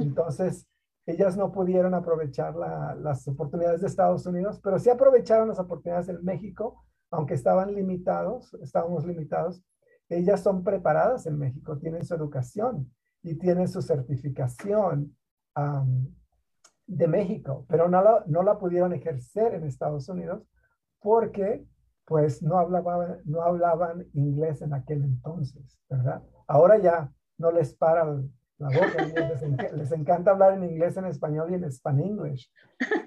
Entonces, 0.00 0.66
ellas 1.10 1.36
no 1.36 1.52
pudieron 1.52 1.94
aprovechar 1.94 2.54
las 2.54 3.26
oportunidades 3.28 3.80
de 3.80 3.86
Estados 3.86 4.26
Unidos, 4.26 4.60
pero 4.62 4.78
sí 4.78 4.90
aprovecharon 4.90 5.48
las 5.48 5.58
oportunidades 5.58 6.08
en 6.08 6.24
México, 6.24 6.84
aunque 7.10 7.34
estaban 7.34 7.74
limitados, 7.74 8.54
estábamos 8.62 9.06
limitados. 9.06 9.62
Ellas 10.08 10.40
son 10.42 10.64
preparadas 10.64 11.26
en 11.26 11.38
México, 11.38 11.78
tienen 11.78 12.04
su 12.04 12.14
educación 12.14 12.92
y 13.22 13.36
tienen 13.36 13.68
su 13.68 13.82
certificación 13.82 15.16
de 16.86 17.08
México, 17.08 17.64
pero 17.68 17.88
no 17.88 18.02
la, 18.02 18.24
no 18.26 18.42
la 18.42 18.58
pudieron 18.58 18.92
ejercer 18.92 19.54
en 19.54 19.64
Estados 19.64 20.08
Unidos 20.08 20.42
porque 21.00 21.64
pues 22.04 22.42
no 22.42 22.58
hablaban, 22.58 23.20
no 23.24 23.42
hablaban 23.42 24.06
inglés 24.14 24.62
en 24.62 24.74
aquel 24.74 25.04
entonces, 25.04 25.80
¿verdad? 25.88 26.22
Ahora 26.48 26.78
ya 26.78 27.12
no 27.38 27.52
les 27.52 27.72
para 27.74 28.20
la 28.60 28.68
boca, 28.68 29.72
les, 29.74 29.92
encanta 29.92 30.32
hablar 30.32 30.52
en 30.52 30.64
inglés, 30.64 30.96
en 30.98 31.06
español 31.06 31.50
y 31.50 31.54
en 31.54 31.72
Spanish, 31.72 32.52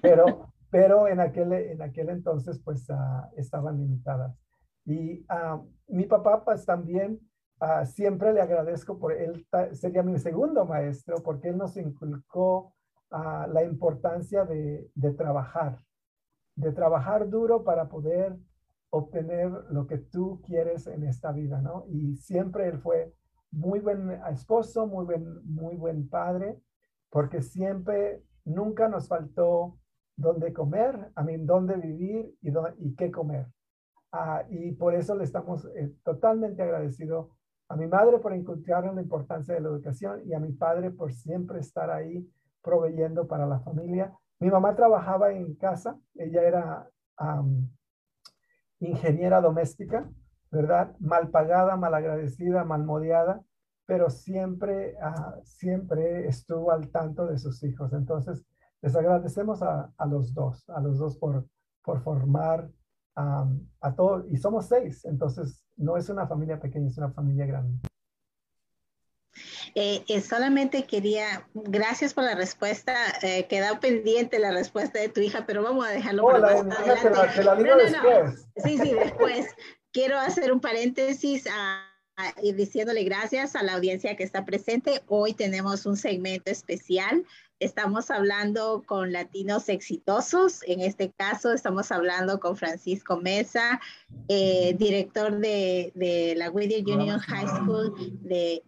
pero, 0.02 0.52
pero 0.72 1.08
en, 1.08 1.20
aquel, 1.20 1.54
en 1.54 1.82
aquel 1.82 2.10
entonces 2.10 2.60
pues 2.60 2.90
uh, 2.90 3.30
estaban 3.38 3.78
limitadas. 3.78 4.36
Y 4.84 5.22
uh, 5.32 5.64
mi 5.88 6.06
papá 6.06 6.44
pues 6.44 6.66
también 6.66 7.20
uh, 7.62 7.86
siempre 7.86 8.34
le 8.34 8.42
agradezco 8.42 8.98
por 8.98 9.14
él, 9.14 9.46
sería 9.74 10.02
mi 10.02 10.18
segundo 10.18 10.66
maestro, 10.66 11.18
porque 11.24 11.50
él 11.50 11.58
nos 11.58 11.78
inculcó 11.78 12.74
la 13.12 13.64
importancia 13.64 14.44
de, 14.44 14.90
de 14.96 15.12
trabajar, 15.14 15.78
de 16.56 16.72
trabajar 16.72 17.30
duro 17.30 17.64
para 17.64 17.88
poder 17.88 18.36
obtener 18.90 19.52
lo 19.70 19.86
que 19.86 20.00
tú 20.00 20.42
quieres 20.48 20.88
en 20.88 21.04
esta 21.04 21.32
vida, 21.32 21.62
¿no? 21.62 21.86
Y 21.90 22.16
siempre 22.16 22.68
él 22.68 22.80
fue 22.80 23.14
muy 23.54 23.80
buen 23.80 24.12
esposo, 24.32 24.88
muy 24.88 25.06
buen, 25.06 25.46
muy 25.46 25.76
buen 25.76 26.10
padre, 26.10 26.60
porque 27.10 27.42
siempre, 27.42 28.24
nunca 28.46 28.90
nos 28.90 29.08
faltó 29.08 29.78
dónde 30.18 30.52
comer, 30.52 31.12
a 31.16 31.24
mí, 31.24 31.38
dónde 31.38 31.78
vivir 31.78 32.36
y, 32.42 32.50
y 32.80 32.96
qué 32.96 33.12
comer. 33.12 33.48
Ah, 34.12 34.44
y 34.50 34.74
por 34.74 34.96
eso 34.96 35.16
le 35.16 35.24
estamos 35.24 35.66
eh, 35.76 35.94
totalmente 36.04 36.62
agradecidos 36.62 37.30
a 37.70 37.76
mi 37.76 37.88
madre 37.88 38.20
por 38.20 38.36
inculcarnos 38.36 38.96
la 38.96 39.02
importancia 39.02 39.54
de 39.54 39.62
la 39.62 39.70
educación 39.70 40.22
y 40.26 40.34
a 40.34 40.40
mi 40.40 40.52
padre 40.52 40.92
por 40.92 41.14
siempre 41.14 41.60
estar 41.60 41.90
ahí 41.90 42.28
proveyendo 42.62 43.28
para 43.28 43.46
la 43.46 43.60
familia. 43.60 44.14
Mi 44.40 44.50
mamá 44.50 44.76
trabajaba 44.76 45.32
en 45.32 45.56
casa, 45.56 45.98
ella 46.16 46.42
era 46.42 46.90
ingeniera 48.80 49.42
doméstica, 49.42 50.10
¿verdad? 50.54 50.96
Mal 51.00 51.30
pagada, 51.30 51.76
mal 51.76 51.94
agradecida, 51.96 52.64
mal 52.64 52.84
modiada, 52.84 53.42
pero 53.86 54.10
siempre, 54.10 54.96
uh, 55.02 55.44
siempre 55.44 56.28
estuvo 56.28 56.72
al 56.72 56.90
tanto 56.90 57.26
de 57.26 57.40
sus 57.40 57.64
hijos. 57.64 57.92
Entonces, 57.92 58.46
les 58.82 58.96
agradecemos 58.96 59.64
a, 59.64 59.92
a 59.98 60.06
los 60.06 60.34
dos, 60.34 60.70
a 60.70 60.80
los 60.80 61.00
dos 61.00 61.18
por, 61.18 61.48
por 61.82 62.02
formar 62.02 62.70
a 63.16 63.96
todos. 63.96 64.26
Y 64.32 64.38
somos 64.38 64.68
seis, 64.68 65.06
entonces 65.06 65.64
no 65.78 65.98
es 65.98 66.10
una 66.10 66.28
familia 66.28 66.60
pequeña, 66.60 66.88
es 66.88 66.98
una 66.98 67.12
familia 67.12 67.46
grande. 67.46 67.78
Eh, 69.76 70.04
eh, 70.08 70.22
solamente 70.22 70.86
quería, 70.86 71.48
gracias 71.54 72.14
por 72.14 72.24
la 72.24 72.36
respuesta, 72.36 72.96
eh, 73.24 73.48
quedó 73.48 73.80
pendiente 73.80 74.38
la 74.40 74.52
respuesta 74.52 75.00
de 75.00 75.10
tu 75.10 75.20
hija, 75.22 75.46
pero 75.48 75.64
vamos 75.64 75.88
a 75.88 75.92
dejarlo 75.92 76.26
para 76.26 76.64
más 76.64 76.80
adelante. 76.80 77.44
la, 77.44 77.56
no, 77.56 77.78
después. 77.78 78.48
Sí, 78.58 78.78
sí, 78.78 78.94
después. 78.94 79.48
Quiero 79.94 80.20
hacer 80.20 80.52
un 80.52 80.60
paréntesis 80.60 81.48
a, 81.48 81.88
diciéndole 82.42 83.04
gracias 83.04 83.56
a 83.56 83.64
la 83.64 83.76
audiencia 83.76 84.16
que 84.18 84.24
está 84.24 84.44
presente. 84.44 85.02
Hoy 85.08 85.34
tenemos 85.34 85.86
un 85.86 85.96
segmento 85.96 86.52
especial 86.52 87.26
Estamos 87.64 88.12
hablando 88.12 88.84
con 88.86 89.14
latinos 89.14 89.70
exitosos. 89.70 90.64
En 90.68 90.82
este 90.82 91.12
caso, 91.12 91.54
estamos 91.54 91.94
hablando 91.94 92.42
con 92.42 92.58
Francisco 92.58 93.16
Mesa, 93.16 93.80
eh, 94.28 94.76
director 94.78 95.38
de, 95.40 96.34
la 96.36 96.52
Whittier 96.52 96.84
Union 96.86 97.20
High 97.20 97.48
School. 97.48 97.94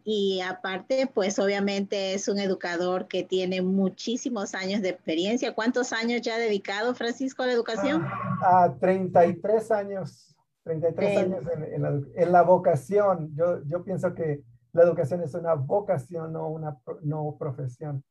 Y 0.06 0.40
aparte, 0.40 1.08
pues 1.14 1.40
obviamente 1.40 2.14
es 2.14 2.30
un 2.30 2.40
educador 2.40 3.10
que 3.10 3.24
tiene 3.24 3.62
muchísimos 3.62 4.56
años 4.56 4.82
de 4.82 4.90
experiencia. 4.90 5.54
¿Cuántos 5.54 5.92
años 5.92 6.22
ya 6.22 6.36
ha 6.36 6.40
dedicado, 6.40 6.96
Francisco, 6.96 7.44
a 7.44 7.48
la 7.48 7.52
educación? 7.52 8.02
A 8.42 8.74
33 8.80 9.72
años. 9.72 10.35
33 10.66 11.18
años 11.18 11.44
en, 11.54 11.82
la, 11.82 12.02
en, 12.16 12.32
la, 12.32 12.42
vocación. 12.42 13.32
Yo, 13.36 13.64
yo 13.66 13.84
pienso 13.84 14.14
que 14.14 14.42
la 14.74 14.84
educación 14.84 15.22
es 15.22 15.34
una 15.36 15.54
vocación, 15.54 16.34
no 16.34 16.50
una 16.50 16.78
no 17.04 17.38
profesión. 17.40 18.04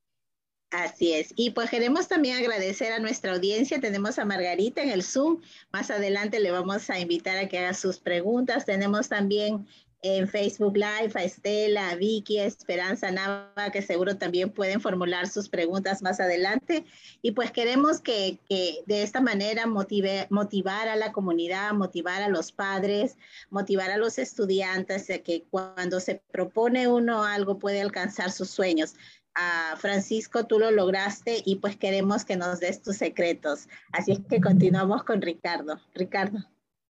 Así 0.70 1.12
es. 1.12 1.32
Y 1.36 1.50
pues 1.50 1.70
queremos 1.70 2.08
también 2.08 2.36
agradecer 2.36 2.92
a 2.92 2.98
nuestra 2.98 3.32
audiencia. 3.32 3.80
Tenemos 3.80 4.18
a 4.18 4.24
Margarita 4.24 4.82
en 4.82 4.90
el 4.90 5.02
Zoom. 5.02 5.40
Más 5.72 5.90
adelante 5.90 6.40
le 6.40 6.50
vamos 6.50 6.90
a 6.90 6.98
invitar 6.98 7.38
a 7.38 7.48
que 7.48 7.58
haga 7.58 7.74
sus 7.74 8.00
preguntas. 8.00 8.64
Tenemos 8.64 9.08
también 9.08 9.66
en 10.04 10.28
Facebook 10.28 10.76
Live 10.76 11.12
a 11.14 11.24
Estela, 11.24 11.88
a 11.88 11.96
Vicky, 11.96 12.38
a 12.38 12.44
Esperanza 12.44 13.10
Nava, 13.10 13.70
que 13.72 13.80
seguro 13.80 14.18
también 14.18 14.50
pueden 14.50 14.80
formular 14.80 15.26
sus 15.26 15.48
preguntas 15.48 16.02
más 16.02 16.20
adelante. 16.20 16.84
Y 17.22 17.32
pues 17.32 17.50
queremos 17.50 18.02
que, 18.02 18.38
que 18.46 18.82
de 18.86 19.02
esta 19.02 19.22
manera 19.22 19.66
motive, 19.66 20.26
motivar 20.28 20.88
a 20.88 20.96
la 20.96 21.10
comunidad, 21.10 21.72
motivar 21.72 22.22
a 22.22 22.28
los 22.28 22.52
padres, 22.52 23.16
motivar 23.48 23.90
a 23.90 23.96
los 23.96 24.18
estudiantes 24.18 25.06
de 25.06 25.22
que 25.22 25.44
cuando 25.50 26.00
se 26.00 26.20
propone 26.30 26.86
uno 26.86 27.24
algo 27.24 27.58
puede 27.58 27.80
alcanzar 27.80 28.30
sus 28.30 28.50
sueños 28.50 28.94
a 29.34 29.74
Francisco, 29.78 30.46
tú 30.46 30.58
lo 30.58 30.70
lograste 30.70 31.42
y 31.46 31.56
pues 31.56 31.76
queremos 31.76 32.26
que 32.26 32.36
nos 32.36 32.60
des 32.60 32.82
tus 32.82 32.96
secretos. 32.96 33.68
Así 33.90 34.12
es 34.12 34.20
que 34.28 34.40
continuamos 34.40 35.02
con 35.02 35.22
Ricardo. 35.22 35.80
Ricardo. 35.94 36.38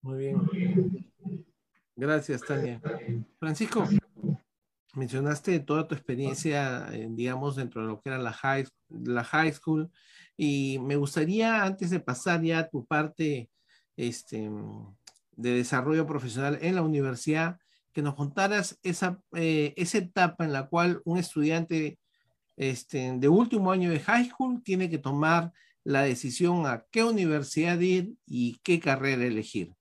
Muy 0.02 0.18
bien. 0.18 1.04
Gracias, 1.96 2.42
Tania. 2.42 2.80
Francisco, 3.38 3.86
mencionaste 4.94 5.60
toda 5.60 5.86
tu 5.86 5.94
experiencia, 5.94 6.88
digamos, 7.10 7.56
dentro 7.56 7.82
de 7.82 7.88
lo 7.88 8.00
que 8.00 8.08
era 8.08 8.18
la 8.18 8.32
high, 8.32 8.66
la 8.88 9.24
high 9.24 9.52
school 9.52 9.90
y 10.36 10.78
me 10.80 10.96
gustaría, 10.96 11.62
antes 11.62 11.90
de 11.90 12.00
pasar 12.00 12.42
ya 12.42 12.60
a 12.60 12.68
tu 12.68 12.84
parte 12.84 13.50
este, 13.96 14.50
de 15.36 15.50
desarrollo 15.50 16.06
profesional 16.06 16.58
en 16.60 16.74
la 16.74 16.82
universidad, 16.82 17.58
que 17.92 18.02
nos 18.02 18.14
contaras 18.14 18.78
esa, 18.82 19.20
eh, 19.34 19.72
esa 19.76 19.98
etapa 19.98 20.44
en 20.44 20.52
la 20.52 20.66
cual 20.66 21.00
un 21.04 21.18
estudiante 21.18 21.98
este, 22.56 23.12
de 23.16 23.28
último 23.28 23.70
año 23.70 23.90
de 23.90 24.00
high 24.00 24.28
school 24.28 24.62
tiene 24.64 24.90
que 24.90 24.98
tomar 24.98 25.52
la 25.84 26.02
decisión 26.02 26.66
a 26.66 26.84
qué 26.90 27.04
universidad 27.04 27.78
ir 27.78 28.14
y 28.26 28.58
qué 28.64 28.80
carrera 28.80 29.24
elegir. 29.24 29.72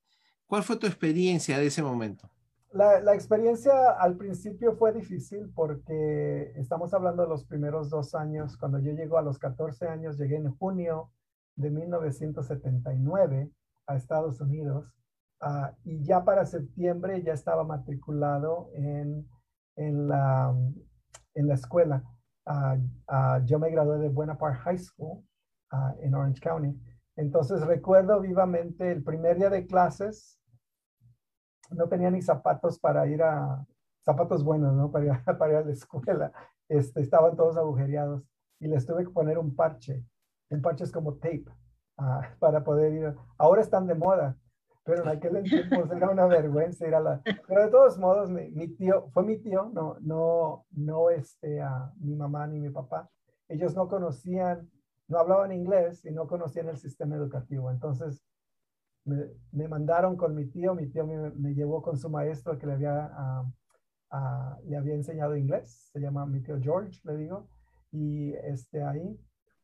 ¿Cuál 0.53 0.61
fue 0.61 0.77
tu 0.77 0.85
experiencia 0.85 1.57
de 1.57 1.65
ese 1.65 1.81
momento? 1.81 2.29
La, 2.73 2.99
la, 2.99 3.15
experiencia 3.15 3.89
al 3.99 4.17
principio 4.17 4.75
fue 4.75 4.93
difícil 4.93 5.51
porque 5.55 6.53
estamos 6.57 6.93
hablando 6.93 7.23
de 7.23 7.29
los 7.29 7.43
primeros 7.43 7.89
dos 7.89 8.13
años. 8.13 8.55
Cuando 8.57 8.77
yo 8.77 8.91
llego 8.91 9.17
a 9.17 9.23
los 9.23 9.39
14 9.39 9.87
años, 9.87 10.15
llegué 10.19 10.35
en 10.35 10.55
junio 10.55 11.09
de 11.55 11.71
1979 11.71 13.49
a 13.87 13.95
Estados 13.95 14.41
Unidos 14.41 14.93
uh, 15.41 15.73
y 15.85 16.03
ya 16.03 16.23
para 16.23 16.45
septiembre 16.45 17.23
ya 17.23 17.33
estaba 17.33 17.63
matriculado 17.63 18.69
en, 18.75 19.27
en, 19.75 20.07
la, 20.07 20.55
en 21.33 21.47
la 21.47 21.53
escuela 21.55 22.03
yo 23.45 23.57
me 23.57 23.71
gradué 23.71 23.97
de 23.97 24.09
Buena 24.09 24.37
Park 24.37 24.61
High 24.63 24.77
School 24.77 25.23
en 25.99 26.13
Orange 26.13 26.41
County. 26.41 26.79
Entonces 27.15 27.61
recuerdo 27.65 28.19
vivamente 28.21 28.91
el 28.91 29.03
primer 29.03 29.37
día 29.37 29.49
de 29.49 29.65
clases, 29.65 30.39
no 31.71 31.87
tenía 31.87 32.11
ni 32.11 32.21
zapatos 32.21 32.79
para 32.79 33.07
ir 33.07 33.23
a, 33.23 33.65
zapatos 34.03 34.43
buenos, 34.43 34.73
¿no? 34.73 34.91
Para 34.91 35.05
ir, 35.05 35.55
a 35.55 35.61
la 35.61 35.71
escuela. 35.71 36.31
Este, 36.69 37.01
estaban 37.01 37.35
todos 37.35 37.57
agujereados 37.57 38.23
y 38.59 38.67
les 38.67 38.85
tuve 38.85 39.03
que 39.03 39.11
poner 39.11 39.37
un 39.37 39.55
parche. 39.55 40.05
Un 40.49 40.61
parche 40.61 40.83
es 40.83 40.91
como 40.91 41.15
tape 41.15 41.45
ah, 41.97 42.21
para 42.39 42.63
poder 42.63 42.93
ir. 42.93 43.15
Ahora 43.37 43.61
están 43.61 43.87
de 43.87 43.95
moda, 43.95 44.37
pero 44.83 45.03
en 45.03 45.09
aquel 45.09 45.43
tiempo 45.43 45.93
era 45.93 46.09
una 46.09 46.27
vergüenza 46.27 46.87
ir 46.87 46.95
a 46.95 46.99
la... 46.99 47.21
Pero 47.47 47.63
de 47.63 47.71
todos 47.71 47.97
modos, 47.97 48.29
mi, 48.29 48.67
tío, 48.75 49.09
fue 49.11 49.23
mi 49.23 49.37
tío, 49.37 49.69
no, 49.73 49.97
no, 50.01 50.65
no 50.71 51.09
este, 51.09 51.61
a 51.61 51.91
mi 51.99 52.15
mamá 52.15 52.47
ni 52.47 52.59
mi 52.59 52.69
papá. 52.69 53.09
Ellos 53.47 53.75
no 53.75 53.87
conocían, 53.87 54.69
no 55.07 55.19
hablaban 55.19 55.51
inglés 55.51 56.05
y 56.05 56.11
no 56.11 56.27
conocían 56.27 56.69
el 56.69 56.77
sistema 56.77 57.15
educativo. 57.15 57.71
Entonces, 57.71 58.23
me, 59.05 59.67
mandaron 59.67 60.15
con 60.15 60.35
mi 60.35 60.45
tío, 60.45 60.75
mi 60.75 60.87
tío 60.87 61.05
me, 61.05 61.53
llevó 61.53 61.81
con 61.81 61.97
su 61.97 62.09
maestro 62.09 62.57
que 62.57 62.67
le 62.67 62.73
había, 62.73 63.11
ah, 63.13 63.45
ah, 64.11 64.57
le 64.65 64.77
había 64.77 64.95
enseñado 64.95 65.35
inglés, 65.35 65.89
se 65.91 65.99
llama 65.99 66.25
mi 66.25 66.41
tío 66.41 66.59
George, 66.61 66.99
le 67.03 67.17
digo, 67.17 67.47
y 67.91 68.33
este, 68.33 68.83
ahí 68.83 69.19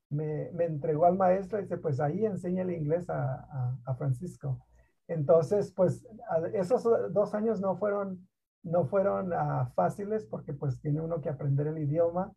me, 0.09 0.49
entregó 0.63 1.05
al 1.05 1.17
maestro 1.17 1.59
y 1.59 1.63
dice, 1.63 1.77
pues 1.77 1.99
ahí 1.99 2.25
enseña 2.25 2.63
el 2.63 2.71
inglés 2.71 3.09
a, 3.09 3.77
a, 3.85 3.95
Francisco. 3.95 4.65
Entonces, 5.07 5.71
pues 5.71 6.05
esos 6.53 6.83
dos 7.11 7.33
años 7.33 7.59
no 7.61 7.77
fueron, 7.77 8.27
no 8.63 8.85
fueron 8.85 9.31
fáciles 9.75 10.25
porque 10.25 10.53
pues 10.53 10.79
tiene 10.81 11.01
uno 11.01 11.21
que 11.21 11.29
aprender 11.29 11.67
el 11.67 11.79
idioma. 11.79 12.31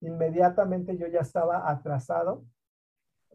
Inmediatamente 0.00 0.96
yo 0.96 1.08
ya 1.08 1.20
estaba 1.20 1.68
atrasado 1.68 2.44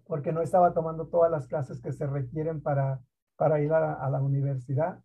porque 0.05 0.31
no 0.31 0.41
estaba 0.41 0.73
tomando 0.73 1.07
todas 1.07 1.29
las 1.29 1.47
clases 1.47 1.81
que 1.81 1.91
se 1.91 2.07
requieren 2.07 2.61
para, 2.61 3.01
para 3.37 3.61
ir 3.61 3.71
a, 3.71 4.09
la 4.09 4.21
universidad. 4.21 4.99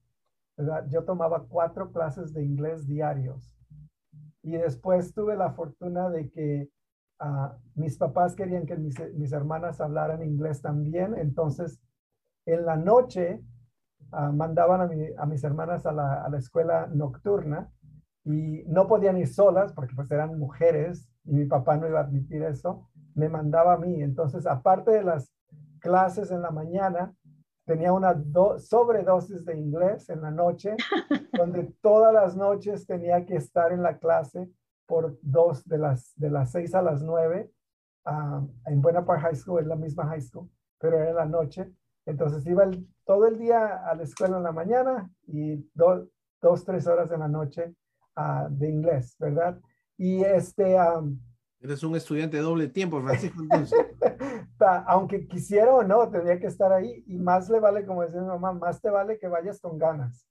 Yo 0.88 1.04
tomaba 1.04 1.44
cuatro 1.48 1.92
clases 1.92 2.32
de 2.32 2.44
inglés 2.44 2.86
diarios. 2.86 3.54
Y 4.42 4.52
después 4.52 5.14
tuve 5.14 5.36
la 5.36 5.52
fortuna 5.52 6.10
de 6.10 6.30
que 6.30 6.68
ah, 7.20 7.56
mis 7.74 7.96
papás 7.96 8.34
querían 8.34 8.66
que 8.66 8.76
mis, 8.76 9.32
hermanas 9.32 9.80
hablaran 9.80 10.22
inglés 10.22 10.60
también. 10.60 11.14
Entonces, 11.16 11.80
en 12.46 12.66
la 12.66 12.76
noche 12.76 13.40
ah, 14.10 14.32
mandaban 14.32 14.80
a, 14.80 15.22
a, 15.22 15.26
mis 15.26 15.44
hermanas 15.44 15.86
a 15.86 15.92
la, 15.92 16.24
a 16.24 16.28
la 16.28 16.38
escuela 16.38 16.88
nocturna 16.92 17.70
y 18.24 18.64
no 18.66 18.88
podían 18.88 19.18
ir 19.18 19.28
solas 19.28 19.72
porque 19.72 19.94
pues 19.94 20.10
eran 20.10 20.38
mujeres 20.38 21.08
y 21.24 21.32
mi 21.34 21.44
papá 21.44 21.76
no 21.76 21.86
iba 21.86 22.00
a 22.00 22.04
admitir 22.04 22.42
eso 22.42 22.88
me 23.14 23.28
mandaba 23.28 23.74
a 23.74 23.78
mí. 23.78 24.02
Entonces, 24.02 24.46
aparte 24.46 24.90
de 24.90 25.04
las 25.04 25.32
clases 25.80 26.30
en 26.30 26.42
la 26.42 26.50
mañana, 26.50 27.14
tenía 27.64 27.92
una 27.92 28.14
sobredosis 28.58 29.44
de 29.44 29.56
inglés 29.56 30.08
en 30.08 30.22
la 30.22 30.30
noche, 30.30 30.76
donde 31.32 31.74
todas 31.80 32.12
las 32.12 32.36
noches 32.36 32.86
tenía 32.86 33.24
que 33.24 33.36
estar 33.36 33.72
en 33.72 33.82
la 33.82 33.98
clase 33.98 34.50
por 34.86 35.18
dos 35.22 35.64
de 35.64 35.78
las, 35.78 36.12
de 36.16 36.30
las 36.30 36.52
seis 36.52 36.74
a 36.74 36.82
las 36.82 37.02
nueve. 37.02 37.50
Ah, 38.04 38.42
en 38.66 38.82
Buena 38.82 39.04
Park 39.04 39.22
High 39.22 39.36
School, 39.36 39.60
es 39.60 39.66
la 39.66 39.76
misma 39.76 40.06
high 40.06 40.20
school, 40.20 40.50
pero 40.78 40.98
era 40.98 41.10
en 41.10 41.16
la 41.16 41.26
noche. 41.26 41.72
Entonces 42.04 42.44
iba 42.46 42.68
todo 43.04 43.26
el 43.26 43.38
día 43.38 43.88
a 43.88 43.94
la 43.94 44.02
escuela 44.02 44.38
en 44.38 44.42
la 44.42 44.52
mañana 44.52 45.10
y 45.26 45.70
dos, 45.74 46.08
tres 46.64 46.86
horas 46.88 47.10
en 47.12 47.20
la 47.20 47.28
noche 47.28 47.74
ah, 48.16 48.48
de 48.50 48.68
inglés, 48.68 49.16
¿verdad? 49.20 49.60
Y 49.96 50.24
este, 50.24 50.76
Eres 51.62 51.84
un 51.84 51.94
estudiante 51.94 52.38
de 52.38 52.42
doble 52.42 52.66
tiempo, 52.66 53.00
Francisco. 53.00 53.40
Aunque 54.86 55.28
quisiera 55.28 55.72
o 55.72 55.84
no, 55.84 56.10
tendría 56.10 56.40
que 56.40 56.48
estar 56.48 56.72
ahí. 56.72 57.04
Y 57.06 57.18
más 57.18 57.48
le 57.48 57.60
vale, 57.60 57.86
como 57.86 58.02
decía 58.02 58.20
mi 58.20 58.26
mamá, 58.26 58.52
más 58.52 58.80
te 58.80 58.90
vale 58.90 59.16
que 59.18 59.28
vayas 59.28 59.60
con 59.60 59.78
ganas. 59.78 60.26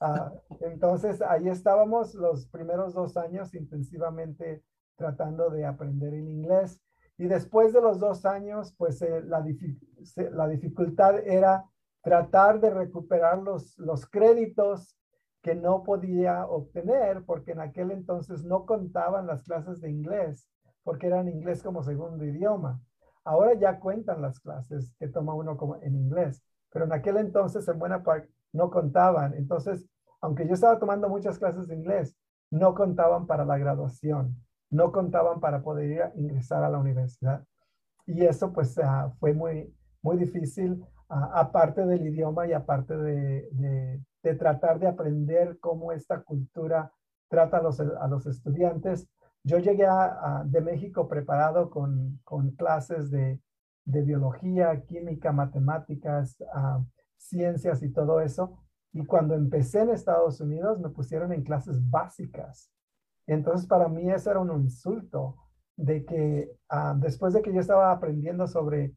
Ah, 0.00 0.32
entonces, 0.60 1.22
ahí 1.22 1.48
estábamos 1.48 2.14
los 2.14 2.48
primeros 2.48 2.92
dos 2.92 3.16
años 3.16 3.54
intensivamente 3.54 4.64
tratando 4.96 5.48
de 5.48 5.64
aprender 5.64 6.12
el 6.12 6.28
inglés. 6.28 6.80
Y 7.18 7.26
después 7.26 7.72
de 7.72 7.80
los 7.80 8.00
dos 8.00 8.26
años, 8.26 8.74
pues 8.76 9.00
eh, 9.02 9.22
la, 9.22 9.44
la, 10.32 10.48
dificultad 10.48 11.20
era 11.20 11.64
tratar 12.02 12.60
de 12.60 12.70
recuperar 12.70 13.38
los, 13.38 13.78
los 13.78 14.08
créditos 14.08 14.96
que 15.42 15.54
no 15.54 15.82
podía 15.82 16.46
obtener 16.46 17.24
porque 17.24 17.52
en 17.52 17.60
aquel 17.60 17.90
entonces 17.90 18.44
no 18.44 18.66
contaban 18.66 19.26
las 19.26 19.42
clases 19.42 19.80
de 19.80 19.90
inglés 19.90 20.48
porque 20.88 21.06
eran 21.06 21.28
inglés 21.28 21.62
como 21.62 21.82
segundo 21.82 22.24
idioma. 22.24 22.80
Ahora 23.22 23.52
ya 23.52 23.78
cuentan 23.78 24.22
las 24.22 24.40
clases 24.40 24.94
que 24.98 25.08
toma 25.08 25.34
uno 25.34 25.56
como 25.58 25.76
en 25.82 25.94
inglés, 25.94 26.42
pero 26.72 26.86
en 26.86 26.92
aquel 26.94 27.18
entonces 27.18 27.68
en 27.68 27.78
buena 27.78 28.02
parte 28.02 28.30
no 28.54 28.70
contaban. 28.70 29.34
Entonces, 29.34 29.86
aunque 30.22 30.46
yo 30.46 30.54
estaba 30.54 30.78
tomando 30.78 31.10
muchas 31.10 31.38
clases 31.38 31.68
de 31.68 31.76
inglés, 31.76 32.16
no 32.50 32.74
contaban 32.74 33.26
para 33.26 33.44
la 33.44 33.58
graduación, 33.58 34.34
no 34.70 34.90
contaban 34.90 35.40
para 35.40 35.62
poder 35.62 36.10
ingresar 36.16 36.64
a 36.64 36.70
la 36.70 36.78
universidad. 36.78 37.44
Y 38.06 38.24
eso 38.24 38.52
pues 38.52 38.78
ah, 38.78 39.12
fue 39.20 39.34
muy, 39.34 39.70
muy 40.00 40.16
difícil, 40.16 40.82
ah, 41.10 41.32
aparte 41.34 41.84
del 41.84 42.06
idioma 42.06 42.46
y 42.46 42.54
aparte 42.54 42.96
de, 42.96 43.48
de 43.52 44.00
tratar 44.22 44.78
de 44.78 44.88
aprender 44.88 45.58
cómo 45.60 45.92
esta 45.92 46.22
cultura 46.22 46.92
trata 47.28 47.58
a 47.58 47.62
los, 47.62 47.80
a 47.80 48.08
los 48.08 48.26
estudiantes. 48.26 49.08
Yo 49.44 49.58
llegué 49.58 49.86
de 50.46 50.60
México 50.60 51.08
preparado 51.08 51.70
con, 51.70 52.20
con 52.24 52.50
clases 52.52 53.10
de, 53.10 53.40
de, 53.84 54.02
biología, 54.02 54.82
química, 54.82 55.32
matemáticas, 55.32 56.36
ciencias 57.16 57.82
y 57.82 57.92
todo 57.92 58.20
eso. 58.20 58.58
Y 58.92 59.04
cuando 59.04 59.34
empecé 59.34 59.80
en 59.80 59.90
Estados 59.90 60.40
Unidos 60.40 60.80
me 60.80 60.90
pusieron 60.90 61.32
en 61.32 61.44
clases 61.44 61.78
básicas. 61.88 62.70
Entonces 63.26 63.66
para 63.66 63.88
mí 63.88 64.10
eso 64.10 64.30
era 64.30 64.40
un 64.40 64.50
insulto 64.62 65.36
de 65.76 66.04
que 66.04 66.50
después 66.96 67.32
de 67.32 67.42
que 67.42 67.52
yo 67.52 67.60
estaba 67.60 67.92
aprendiendo 67.92 68.46
sobre 68.48 68.94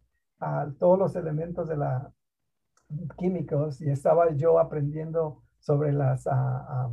todos 0.80 0.98
los 0.98 1.16
elementos 1.16 1.68
de 1.68 1.78
la, 1.78 2.12
químicos 3.18 3.82
y 3.82 3.90
estaba 3.90 4.32
yo 4.32 4.60
aprendiendo 4.60 5.42
sobre 5.60 5.92
las, 5.94 6.28
ah, 6.28 6.90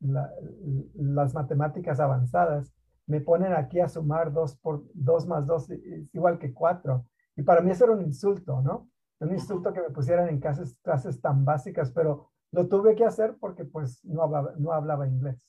las 0.00 1.34
matemáticas 1.34 2.00
avanzadas. 2.00 2.72
Me 3.06 3.20
ponen 3.20 3.52
aquí 3.52 3.80
a 3.80 3.88
sumar 3.88 4.32
dos 4.32 4.56
por 4.56 4.84
dos 4.94 5.26
más 5.26 5.46
dos 5.46 5.70
es 5.70 5.80
igual 6.14 6.38
que 6.38 6.52
cuatro. 6.52 7.06
Y 7.36 7.42
para 7.42 7.60
mí 7.60 7.70
eso 7.70 7.84
era 7.84 7.94
un 7.94 8.02
insulto, 8.02 8.62
¿no? 8.62 8.88
Un 9.20 9.32
insulto 9.32 9.72
que 9.72 9.80
me 9.80 9.90
pusieran 9.90 10.28
en 10.28 10.40
clases, 10.40 10.76
clases 10.82 11.20
tan 11.20 11.44
básicas, 11.44 11.90
pero 11.90 12.30
lo 12.52 12.68
tuve 12.68 12.94
que 12.94 13.04
hacer 13.04 13.36
porque 13.40 13.64
pues 13.64 14.04
no 14.04 14.22
hablaba, 14.22 14.54
no 14.58 14.72
hablaba 14.72 15.08
inglés, 15.08 15.46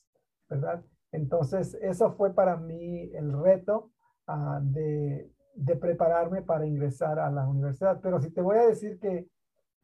¿verdad? 0.48 0.84
Entonces, 1.12 1.74
eso 1.80 2.12
fue 2.12 2.34
para 2.34 2.56
mí 2.56 3.10
el 3.14 3.32
reto 3.32 3.90
ah, 4.26 4.60
de, 4.62 5.30
de 5.56 5.76
prepararme 5.76 6.42
para 6.42 6.66
ingresar 6.66 7.18
a 7.18 7.30
la 7.30 7.46
universidad. 7.48 7.98
Pero 8.02 8.20
si 8.20 8.30
te 8.30 8.42
voy 8.42 8.58
a 8.58 8.66
decir 8.66 8.98
que 9.00 9.26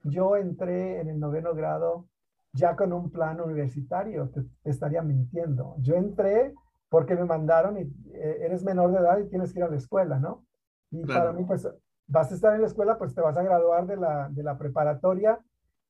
yo 0.05 0.37
entré 0.37 1.01
en 1.01 1.09
el 1.09 1.19
noveno 1.19 1.55
grado 1.55 2.07
ya 2.53 2.77
con 2.77 2.93
un 2.93 3.11
plan 3.11 3.41
universitario, 3.41 4.29
te, 4.29 4.45
estaría 4.65 5.03
mintiendo. 5.03 5.75
Yo 5.79 5.95
entré 5.95 6.55
porque 6.91 7.17
me 7.17 7.25
mandaron 7.25 7.79
y 7.79 7.83
eh, 8.13 8.39
eres 8.43 8.63
menor 8.63 8.93
de 8.93 8.99
edad 8.99 9.19
y 9.19 9.29
tienes 9.29 9.53
que 9.53 9.61
ir 9.61 9.65
a 9.65 9.71
la 9.71 9.77
escuela, 9.77 10.19
¿no? 10.19 10.45
Y 10.91 11.07
para 11.07 11.33
mí, 11.33 11.45
pues, 11.45 11.67
vas 12.07 12.31
a 12.31 12.35
estar 12.35 12.55
en 12.55 12.61
la 12.61 12.67
escuela, 12.67 12.99
pues 12.99 13.15
te 13.15 13.23
vas 13.23 13.37
a 13.39 13.43
graduar 13.43 13.87
de 13.87 13.97
la, 13.97 14.29
de 14.29 14.43
la 14.43 14.59
preparatoria 14.59 15.41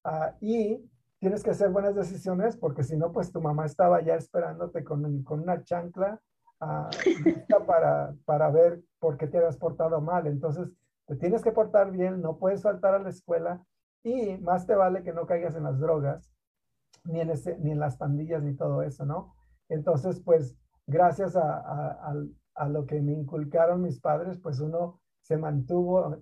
ah, 0.04 0.36
y 0.40 0.88
tienes 1.18 1.42
que 1.42 1.50
hacer 1.50 1.70
buenas 1.70 1.96
decisiones 1.96 2.56
porque 2.56 2.84
si 2.84 2.96
no, 2.96 3.10
pues 3.10 3.32
tu 3.32 3.40
mamá 3.40 3.66
estaba 3.66 4.00
ya 4.02 4.14
esperándote 4.14 4.84
con, 4.84 5.24
con 5.24 5.40
una 5.40 5.64
chancla 5.64 6.20
uh, 6.62 7.64
para, 7.66 8.14
para 8.24 8.50
ver 8.50 8.82
por 8.98 9.16
qué 9.16 9.26
te 9.26 9.38
habías 9.38 9.56
portado 9.56 10.00
mal. 10.00 10.26
Entonces, 10.26 10.68
te 11.06 11.16
tienes 11.16 11.42
que 11.42 11.52
portar 11.52 11.90
bien, 11.90 12.22
no 12.22 12.38
puedes 12.38 12.62
faltar 12.62 12.94
a 12.94 13.00
la 13.00 13.10
escuela 13.10 13.64
y 14.02 14.38
más 14.38 14.66
te 14.66 14.74
vale 14.74 15.02
que 15.02 15.12
no 15.12 15.26
caigas 15.26 15.54
en 15.56 15.64
las 15.64 15.78
drogas, 15.78 16.32
ni 17.04 17.20
en, 17.20 17.30
ese, 17.30 17.58
ni 17.58 17.72
en 17.72 17.80
las 17.80 17.96
pandillas, 17.96 18.42
ni 18.42 18.54
todo 18.54 18.82
eso, 18.82 19.04
¿no? 19.04 19.34
Entonces, 19.68 20.20
pues, 20.20 20.56
gracias 20.86 21.36
a, 21.36 22.12
a, 22.54 22.68
lo 22.68 22.86
que 22.86 23.00
me 23.00 23.12
inculcaron 23.12 23.82
mis 23.82 24.00
padres, 24.00 24.38
pues 24.38 24.60
uno 24.60 25.00
se 25.22 25.36
mantuvo 25.36 26.16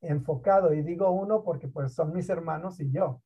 enfocado. 0.00 0.72
Y 0.74 0.82
digo 0.82 1.10
uno 1.10 1.42
porque 1.42 1.68
pues 1.68 1.94
son 1.94 2.12
mis 2.12 2.28
hermanos 2.28 2.80
y 2.80 2.90
yo. 2.90 3.22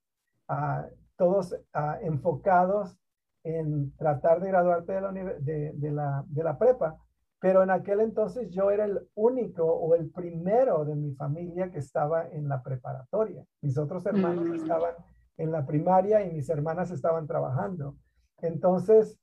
Uh, 0.48 0.86
todos 1.16 1.52
uh, 1.52 2.06
enfocados 2.06 2.98
en 3.44 3.94
tratar 3.96 4.40
de 4.40 4.48
graduarte 4.48 4.92
de 4.92 5.00
la, 5.00 5.12
de, 5.12 5.72
de, 5.74 5.90
la, 5.90 6.24
de 6.26 6.44
la 6.44 6.58
prepa. 6.58 6.96
Pero 7.40 7.62
en 7.62 7.70
aquel 7.70 8.00
entonces 8.00 8.50
yo 8.50 8.70
era 8.70 8.84
el 8.84 9.00
único 9.14 9.64
o 9.64 9.96
el 9.96 10.10
primero 10.10 10.84
de 10.84 10.94
mi 10.94 11.12
familia 11.14 11.70
que 11.70 11.78
estaba 11.78 12.28
en 12.28 12.48
la 12.48 12.62
preparatoria. 12.62 13.44
Mis 13.60 13.76
otros 13.76 14.06
hermanos 14.06 14.46
mm. 14.46 14.54
estaban 14.54 14.94
en 15.38 15.50
la 15.50 15.66
primaria 15.66 16.24
y 16.24 16.32
mis 16.32 16.48
hermanas 16.48 16.92
estaban 16.92 17.26
trabajando. 17.26 17.96
Entonces, 18.38 19.18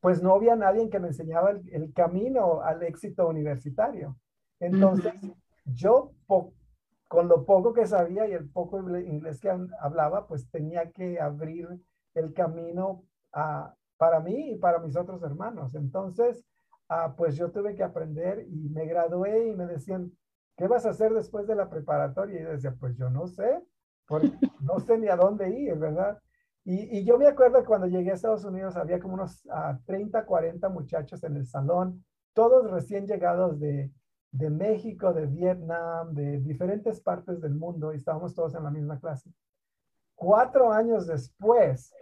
pues 0.00 0.22
no 0.22 0.34
había 0.34 0.56
nadie 0.56 0.88
que 0.88 1.00
me 1.00 1.08
enseñaba 1.08 1.50
el, 1.50 1.92
camino 1.92 2.62
al 2.62 2.82
éxito 2.82 3.28
universitario. 3.28 4.16
Entonces, 4.60 5.14
yo 5.66 6.12
con 7.06 7.28
lo 7.28 7.44
poco 7.44 7.72
que 7.72 7.86
sabía 7.86 8.26
y 8.28 8.32
el 8.32 8.48
poco 8.48 8.78
inglés 8.98 9.40
que 9.40 9.50
hablaba, 9.80 10.26
pues 10.26 10.50
tenía 10.50 10.90
que 10.90 11.20
abrir 11.20 11.68
el 12.14 12.32
camino 12.32 13.04
para 13.96 14.20
mí 14.20 14.52
y 14.52 14.58
para 14.58 14.78
mis 14.78 14.96
otros 14.96 15.22
hermanos. 15.22 15.74
Entonces, 15.74 16.44
ah, 16.88 17.14
pues 17.16 17.36
yo 17.36 17.50
tuve 17.50 17.74
que 17.74 17.82
aprender 17.82 18.46
y 18.48 18.68
me 18.68 18.86
gradué 18.86 19.48
y 19.48 19.56
me 19.56 19.66
decían, 19.66 20.12
¿qué 20.56 20.66
vas 20.66 20.86
a 20.86 20.90
hacer 20.90 21.12
después 21.12 21.46
de 21.46 21.54
la 21.54 21.68
preparatoria? 21.68 22.40
Y 22.40 22.42
yo 22.44 22.50
decía, 22.50 22.74
pues 22.78 22.96
yo 22.96 23.10
no 23.10 23.26
sé, 23.26 23.62
porque 24.06 24.30
no 24.60 24.80
sé 24.80 24.98
ni 24.98 25.08
a 25.08 25.16
dónde 25.16 25.50
ir, 25.50 25.76
¿verdad? 25.76 26.18
Y, 26.64 26.98
y, 26.98 27.04
yo 27.04 27.16
me 27.16 27.26
acuerdo 27.26 27.64
cuando 27.64 27.86
llegué 27.86 28.10
a 28.10 28.14
Estados 28.14 28.44
Unidos 28.44 28.76
había 28.76 29.00
como 29.00 29.14
unos 29.14 29.42
30, 29.86 30.18
ah, 30.18 30.26
40 30.26 30.68
muchachos 30.68 31.24
en 31.24 31.36
el 31.36 31.46
salón, 31.46 32.04
todos 32.34 32.70
recién 32.70 33.06
llegados 33.06 33.58
de, 33.58 33.90
de 34.30 34.50
México, 34.50 35.12
de 35.12 35.26
Vietnam, 35.26 36.12
de 36.12 36.40
diferentes 36.40 37.00
partes 37.00 37.40
del 37.40 37.54
mundo 37.54 37.92
y 37.92 37.96
estábamos 37.96 38.34
todos 38.34 38.54
en 38.54 38.64
la 38.64 38.70
misma 38.70 39.00
clase. 39.00 39.30
Cuatro 40.18 40.72
años 40.72 41.06
después, 41.06 41.94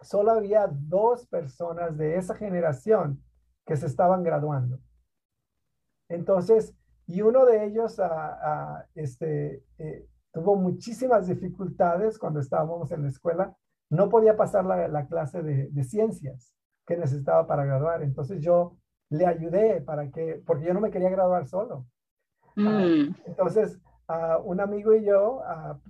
solo 0.00 0.32
había 0.32 0.66
dos 0.66 1.26
personas 1.26 1.98
de 1.98 2.16
esa 2.16 2.34
generación 2.34 3.22
que 3.66 3.76
se 3.76 3.84
estaban 3.84 4.22
graduando. 4.22 4.78
Entonces, 6.08 6.74
y 7.06 7.20
uno 7.20 7.44
de 7.44 7.66
ellos 7.66 8.00
este, 8.94 9.62
eh, 9.76 10.08
tuvo 10.32 10.56
muchísimas 10.56 11.26
dificultades 11.26 12.18
cuando 12.18 12.40
estábamos 12.40 12.90
en 12.92 13.02
la 13.02 13.08
escuela. 13.08 13.54
No 13.90 14.08
podía 14.08 14.38
pasar 14.38 14.64
la, 14.64 15.06
clase 15.06 15.42
de, 15.42 15.84
ciencias 15.84 16.54
que 16.86 16.96
necesitaba 16.96 17.46
para 17.46 17.66
graduar. 17.66 18.02
Entonces 18.02 18.40
yo 18.40 18.78
le 19.10 19.26
ayudé 19.26 19.82
para 19.82 20.10
que, 20.10 20.42
porque 20.46 20.64
yo 20.64 20.72
no 20.72 20.80
me 20.80 20.90
quería 20.90 21.10
graduar 21.10 21.46
solo. 21.46 21.84
Ah, 22.56 22.86
mm. 22.86 23.16
entonces, 23.26 23.78
un 24.44 24.60
amigo 24.60 24.94
y 24.94 25.04
yo 25.04 25.42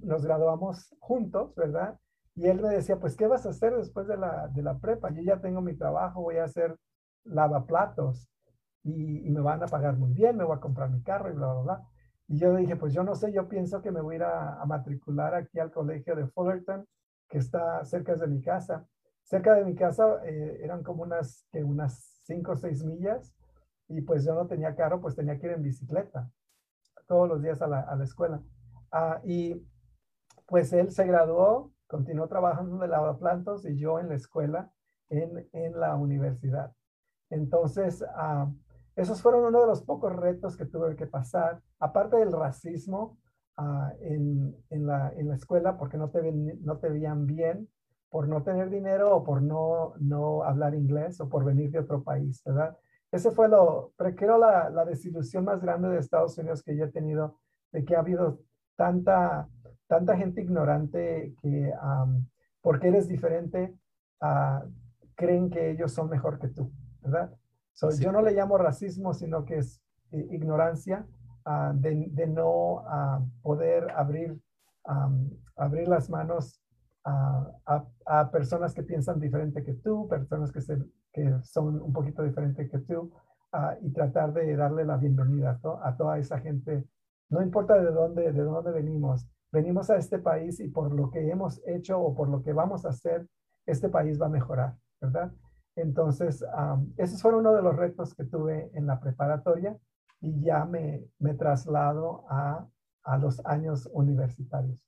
nos 0.02 0.24
graduamos 0.24 0.94
juntos, 1.00 1.54
¿verdad? 1.54 1.98
Y 2.36 2.46
él 2.46 2.60
me 2.60 2.68
decía, 2.68 2.98
pues, 2.98 3.16
¿qué 3.16 3.26
vas 3.26 3.46
a 3.46 3.50
hacer 3.50 3.74
después 3.76 4.06
de 4.08 4.16
la, 4.16 4.48
de 4.48 4.62
la 4.62 4.78
prepa? 4.78 5.10
Yo 5.10 5.22
ya 5.22 5.40
tengo 5.40 5.60
mi 5.60 5.76
trabajo, 5.76 6.22
voy 6.22 6.38
a 6.38 6.44
hacer 6.44 6.76
lavaplatos 7.24 8.28
y, 8.82 9.26
y 9.26 9.30
me 9.30 9.40
van 9.40 9.62
a 9.62 9.66
pagar 9.66 9.96
muy 9.96 10.12
bien, 10.12 10.36
me 10.36 10.44
voy 10.44 10.56
a 10.56 10.60
comprar 10.60 10.90
mi 10.90 11.02
carro 11.02 11.30
y 11.30 11.34
bla, 11.34 11.52
bla, 11.52 11.62
bla. 11.62 11.88
Y 12.26 12.38
yo 12.38 12.54
dije, 12.56 12.76
pues 12.76 12.92
yo 12.92 13.04
no 13.04 13.14
sé, 13.14 13.32
yo 13.32 13.48
pienso 13.48 13.82
que 13.82 13.90
me 13.92 14.00
voy 14.00 14.18
a, 14.20 14.62
matricular 14.66 15.34
aquí 15.34 15.58
al 15.58 15.70
colegio 15.70 16.16
de 16.16 16.26
Fullerton, 16.28 16.86
que 17.28 17.38
está 17.38 17.84
cerca 17.84 18.16
de 18.16 18.26
mi 18.26 18.40
casa. 18.42 18.86
Cerca 19.22 19.54
de 19.54 19.64
mi 19.64 19.74
casa 19.74 20.20
eh, 20.24 20.60
eran 20.62 20.82
como 20.82 21.02
unas, 21.02 21.46
que 21.52 21.62
unas 21.62 22.20
cinco 22.24 22.52
o 22.52 22.56
seis 22.56 22.84
millas 22.84 23.34
y 23.88 24.00
pues 24.02 24.24
yo 24.24 24.34
no 24.34 24.46
tenía 24.46 24.74
carro, 24.74 25.00
pues 25.00 25.14
tenía 25.14 25.38
que 25.38 25.46
ir 25.46 25.52
en 25.52 25.62
bicicleta 25.62 26.30
todos 27.06 27.28
los 27.28 27.42
días 27.42 27.60
a 27.62 27.66
la, 27.66 27.80
a 27.80 27.96
la 27.96 28.04
escuela. 28.04 28.42
Ah, 28.92 29.20
y 29.24 29.60
pues 30.46 30.72
él 30.72 30.90
se 30.90 31.06
graduó, 31.06 31.72
continuó 31.86 32.28
trabajando 32.28 32.78
de 32.78 32.88
lavaplantos 32.88 33.66
y 33.66 33.76
yo 33.76 33.98
en 33.98 34.08
la 34.08 34.14
escuela, 34.14 34.72
en, 35.08 35.48
en 35.52 35.78
la 35.78 35.96
universidad. 35.96 36.72
Entonces, 37.30 38.04
ah, 38.16 38.50
esos 38.96 39.20
fueron 39.22 39.44
uno 39.44 39.62
de 39.62 39.66
los 39.66 39.82
pocos 39.82 40.14
retos 40.14 40.56
que 40.56 40.66
tuve 40.66 40.96
que 40.96 41.06
pasar, 41.06 41.60
aparte 41.80 42.16
del 42.16 42.32
racismo 42.32 43.18
ah, 43.56 43.92
en, 44.00 44.56
en, 44.70 44.86
la, 44.86 45.12
en, 45.16 45.28
la, 45.28 45.34
escuela, 45.34 45.76
porque 45.76 45.96
no 45.96 46.10
te, 46.10 46.32
no 46.32 46.78
te 46.78 46.88
veían 46.88 47.26
bien 47.26 47.68
por 48.08 48.28
no 48.28 48.44
tener 48.44 48.70
dinero 48.70 49.16
o 49.16 49.24
por 49.24 49.42
no, 49.42 49.94
no 49.98 50.44
hablar 50.44 50.74
inglés 50.74 51.20
o 51.20 51.28
por 51.28 51.44
venir 51.44 51.72
de 51.72 51.80
otro 51.80 52.04
país, 52.04 52.42
¿verdad? 52.44 52.76
Ese 53.14 53.30
fue 53.30 53.48
lo, 53.48 53.92
creo, 53.96 54.38
la, 54.38 54.70
la 54.70 54.84
desilusión 54.84 55.44
más 55.44 55.62
grande 55.62 55.88
de 55.88 55.98
Estados 55.98 56.36
Unidos 56.36 56.64
que 56.64 56.76
yo 56.76 56.86
he 56.86 56.90
tenido, 56.90 57.38
de 57.70 57.84
que 57.84 57.94
ha 57.94 58.00
habido 58.00 58.40
tanta, 58.74 59.48
tanta 59.86 60.16
gente 60.16 60.40
ignorante 60.40 61.32
que 61.40 61.72
porque 62.60 62.88
eres 62.88 63.06
diferente, 63.06 63.72
uh, 64.20 64.68
creen 65.14 65.48
que 65.48 65.70
ellos 65.70 65.92
son 65.92 66.10
mejor 66.10 66.40
que 66.40 66.48
tú, 66.48 66.72
¿verdad? 67.02 67.32
Yo 68.00 68.10
no 68.10 68.20
le 68.20 68.32
llamo 68.32 68.58
racismo, 68.58 69.14
sino 69.14 69.44
que 69.44 69.58
es 69.58 69.80
eh, 70.10 70.26
ignorancia 70.32 71.06
ah, 71.44 71.72
de, 71.72 72.06
de, 72.10 72.26
no 72.26 72.80
ah, 72.88 73.24
poder 73.42 73.92
abrir, 73.92 74.40
abrir 75.54 75.86
las 75.86 76.10
manos 76.10 76.60
a, 77.04 77.84
a, 78.06 78.30
personas 78.32 78.74
que 78.74 78.82
piensan 78.82 79.20
diferente 79.20 79.62
que 79.62 79.74
tú, 79.74 80.08
personas 80.08 80.50
que, 80.50 80.60
se, 80.60 80.78
que 81.14 81.40
son 81.44 81.80
un 81.80 81.92
poquito 81.92 82.24
diferentes 82.24 82.68
que 82.68 82.78
tú, 82.80 83.12
ah, 83.52 83.76
y 83.80 83.90
tratar 83.92 84.32
de 84.32 84.56
darle 84.56 84.84
la 84.84 84.96
bienvenida 84.96 85.60
a 85.82 85.96
toda 85.96 86.18
esa 86.18 86.40
gente. 86.40 86.84
No 87.30 87.40
importa 87.40 87.78
de 87.78 87.90
dónde, 87.92 88.32
de 88.32 88.42
dónde 88.42 88.72
venimos, 88.72 89.26
venimos 89.52 89.88
a 89.90 89.96
este 89.96 90.18
país 90.18 90.58
y 90.58 90.68
por 90.68 90.92
lo 90.92 91.10
que 91.10 91.30
hemos 91.30 91.62
hecho 91.66 92.00
o 92.00 92.14
por 92.14 92.28
lo 92.28 92.42
que 92.42 92.52
vamos 92.52 92.84
a 92.84 92.88
hacer, 92.88 93.26
este 93.64 93.88
país 93.88 94.20
va 94.20 94.26
a 94.26 94.30
mejorar, 94.30 94.76
¿verdad? 95.00 95.32
Entonces, 95.76 96.44
ese 96.96 97.16
fue 97.18 97.34
uno 97.34 97.52
de 97.54 97.62
los 97.62 97.76
retos 97.76 98.14
que 98.14 98.24
tuve 98.24 98.70
en 98.74 98.86
la 98.86 99.00
preparatoria 99.00 99.76
y 100.20 100.40
ya 100.40 100.64
me, 100.64 101.04
me 101.18 101.34
traslado 101.34 102.24
a, 102.28 102.66
a, 103.04 103.18
los 103.18 103.44
años 103.46 103.88
universitarios. 103.92 104.78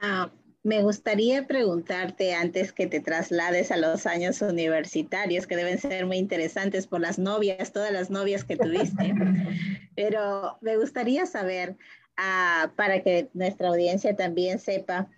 Ah, 0.00 0.30
me 0.64 0.82
gustaría 0.82 1.46
preguntarte 1.46 2.34
antes 2.34 2.72
que 2.72 2.86
te 2.86 3.00
traslades 3.00 3.72
a 3.72 3.76
los 3.76 4.06
años 4.06 4.40
universitarios, 4.42 5.46
que 5.46 5.56
deben 5.56 5.78
ser 5.78 6.06
muy 6.06 6.18
interesantes 6.18 6.86
por 6.86 7.00
las 7.00 7.18
novias, 7.18 7.72
todas 7.72 7.92
las 7.92 8.10
novias 8.10 8.44
que 8.44 8.56
tuviste, 8.56 9.14
pero 9.96 10.58
me 10.60 10.76
gustaría 10.76 11.26
saber, 11.26 11.76
ah, 12.16 12.72
para 12.76 13.02
que 13.02 13.28
nuestra 13.34 13.68
audiencia 13.68 14.14
también 14.14 14.58
sepa, 14.58 15.08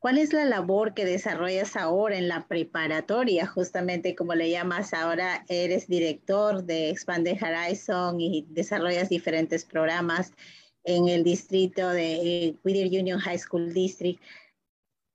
¿Cuál 0.00 0.18
es 0.18 0.32
la 0.32 0.44
labor 0.44 0.94
que 0.94 1.04
desarrollas 1.04 1.74
ahora 1.74 2.16
en 2.16 2.28
la 2.28 2.46
preparatoria? 2.46 3.48
Justamente 3.48 4.14
como 4.14 4.36
le 4.36 4.48
llamas 4.48 4.94
ahora, 4.94 5.44
eres 5.48 5.88
director 5.88 6.62
de 6.62 6.90
Expande 6.90 7.36
Horizon 7.42 8.20
y 8.20 8.46
desarrollas 8.48 9.08
diferentes 9.08 9.64
programas 9.64 10.32
en 10.84 11.08
el 11.08 11.24
distrito 11.24 11.88
de 11.88 12.14
eh, 12.14 12.56
Whittier 12.64 13.00
Union 13.00 13.18
High 13.18 13.38
School 13.38 13.72
District. 13.72 14.20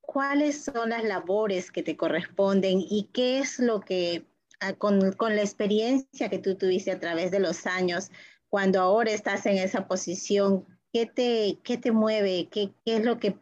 ¿Cuáles 0.01 0.63
son 0.63 0.89
las 0.89 1.03
labores 1.03 1.71
que 1.71 1.83
te 1.83 1.97
corresponden 1.97 2.79
y 2.79 3.09
qué 3.13 3.39
es 3.39 3.59
lo 3.59 3.79
que, 3.79 4.25
ah, 4.59 4.73
con, 4.73 5.13
con 5.13 5.35
la 5.35 5.41
experiencia 5.41 6.29
que 6.29 6.39
tú 6.39 6.55
tuviste 6.55 6.91
a 6.91 6.99
través 6.99 7.31
de 7.31 7.39
los 7.39 7.65
años, 7.65 8.11
cuando 8.49 8.81
ahora 8.81 9.11
estás 9.11 9.45
en 9.45 9.57
esa 9.57 9.87
posición, 9.87 10.65
¿qué 10.91 11.05
te, 11.05 11.57
qué 11.63 11.77
te 11.77 11.91
mueve? 11.91 12.49
¿Qué, 12.51 12.71
¿Qué 12.85 12.97
es 12.97 13.03
lo 13.03 13.17
que 13.17 13.35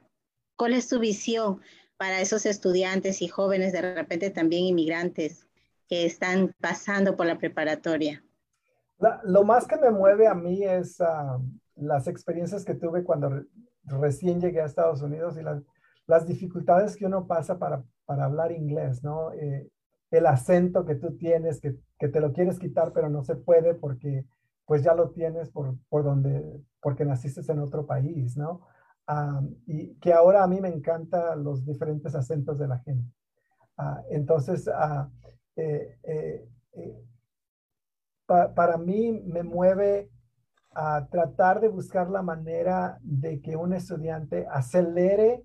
¿Cuál 0.61 0.73
es 0.73 0.87
tu 0.87 0.99
visión 0.99 1.59
para 1.97 2.21
esos 2.21 2.45
estudiantes 2.45 3.23
y 3.23 3.27
jóvenes, 3.27 3.73
de 3.73 3.95
repente 3.95 4.29
también 4.29 4.65
inmigrantes, 4.65 5.47
que 5.89 6.05
están 6.05 6.53
pasando 6.61 7.17
por 7.17 7.25
la 7.25 7.39
preparatoria? 7.39 8.23
lo 9.23 9.43
más 9.43 9.65
que 9.65 9.77
me 9.77 9.89
mueve 9.89 10.27
a 10.27 10.35
mí 10.35 10.63
es 10.63 11.01
ah, 11.01 11.39
las 11.75 12.07
experiencias 12.07 12.65
que 12.65 12.75
tuve 12.75 13.03
cuando 13.03 13.43
recién 13.83 14.39
llegué 14.39 14.61
a 14.61 14.65
Estados 14.65 15.01
Unidos 15.01 15.37
y 15.37 15.43
las, 15.43 15.63
dificultades 16.27 16.97
que 16.97 17.05
uno 17.05 17.25
pasa 17.25 17.57
para, 17.57 17.85
para 18.05 18.25
hablar 18.25 18.51
inglés, 18.51 19.01
¿no? 19.01 19.31
Eh, 19.31 19.69
el 20.09 20.25
acento 20.25 20.83
que 20.83 20.95
tú 20.95 21.15
tienes, 21.15 21.61
que, 21.61 21.77
que, 21.97 22.09
te 22.09 22.19
lo 22.19 22.33
quieres 22.33 22.59
quitar, 22.59 22.91
pero 22.91 23.09
no 23.09 23.23
se 23.23 23.37
puede 23.37 23.75
porque 23.75 24.25
pues 24.65 24.83
ya 24.83 24.93
lo 24.93 25.11
tienes 25.11 25.49
por, 25.49 25.77
por 25.87 26.03
donde, 26.03 26.61
porque 26.81 27.05
naciste 27.05 27.49
en 27.49 27.59
otro 27.59 27.85
país, 27.85 28.35
¿no? 28.37 28.61
y 29.65 29.95
que 29.95 30.13
ahora 30.13 30.43
a 30.43 30.47
mí 30.47 30.61
me 30.61 30.69
encantan 30.69 31.43
los 31.43 31.65
diferentes 31.65 32.15
acentos 32.15 32.57
de 32.57 32.67
la 32.67 32.79
gente. 32.79 33.11
Ah, 33.75 34.01
entonces, 34.09 34.69
eh, 35.57 35.97
para 38.25 38.77
mí 38.77 39.11
me 39.25 39.43
mueve 39.43 40.09
a 40.73 41.07
tratar 41.07 41.59
de 41.59 41.67
buscar 41.67 42.09
la 42.09 42.21
manera 42.21 42.97
de 43.01 43.41
que 43.41 43.55
un 43.55 43.73
estudiante 43.73 44.47
acelere 44.49 45.43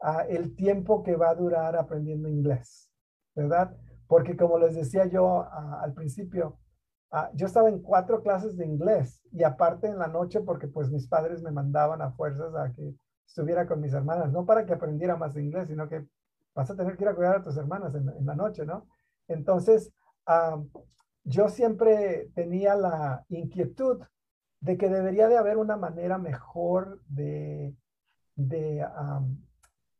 ah, 0.00 0.24
el 0.28 0.54
tiempo 0.54 1.02
que 1.02 1.16
va 1.16 1.30
a 1.30 1.34
durar 1.34 1.76
aprendiendo 1.76 2.28
inglés, 2.28 2.90
¿verdad? 3.34 3.76
Porque 4.06 4.36
como 4.36 4.58
les 4.58 4.74
decía 4.74 5.06
yo 5.06 5.46
al 5.52 5.92
principio, 5.94 6.58
yo 7.34 7.46
estaba 7.46 7.68
en 7.68 7.80
cuatro 7.80 8.22
clases 8.22 8.56
de 8.56 8.66
inglés 8.66 9.20
y 9.32 9.42
aparte 9.42 9.88
en 9.88 9.98
la 9.98 10.06
noche 10.06 10.40
porque 10.40 10.68
pues 10.68 10.90
mis 10.90 11.08
padres 11.08 11.42
me 11.42 11.50
mandaban 11.50 12.00
a 12.02 12.12
fuerzas 12.12 12.54
a 12.54 12.72
que 12.72 12.94
estuviera 13.26 13.66
con 13.66 13.80
mis 13.80 13.92
hermanas, 13.92 14.30
no 14.32 14.44
para 14.44 14.64
que 14.64 14.72
aprendiera 14.72 15.16
más 15.16 15.36
inglés, 15.36 15.68
sino 15.68 15.88
que 15.88 16.06
vas 16.54 16.70
a 16.70 16.76
tener 16.76 16.96
que 16.96 17.04
ir 17.04 17.08
a 17.08 17.14
cuidar 17.14 17.36
a 17.36 17.42
tus 17.42 17.56
hermanas 17.56 17.94
en, 17.94 18.26
la 18.26 18.34
noche, 18.34 18.64
¿no? 18.64 18.86
Entonces, 19.28 19.92
yo 21.24 21.48
siempre 21.48 22.30
tenía 22.34 22.74
la 22.74 23.24
inquietud 23.28 24.00
de 24.60 24.76
que 24.76 24.88
debería 24.88 25.28
de 25.28 25.38
haber 25.38 25.56
una 25.56 25.76
manera 25.76 26.18
mejor 26.18 27.02
de, 27.06 27.74
de, 28.36 28.86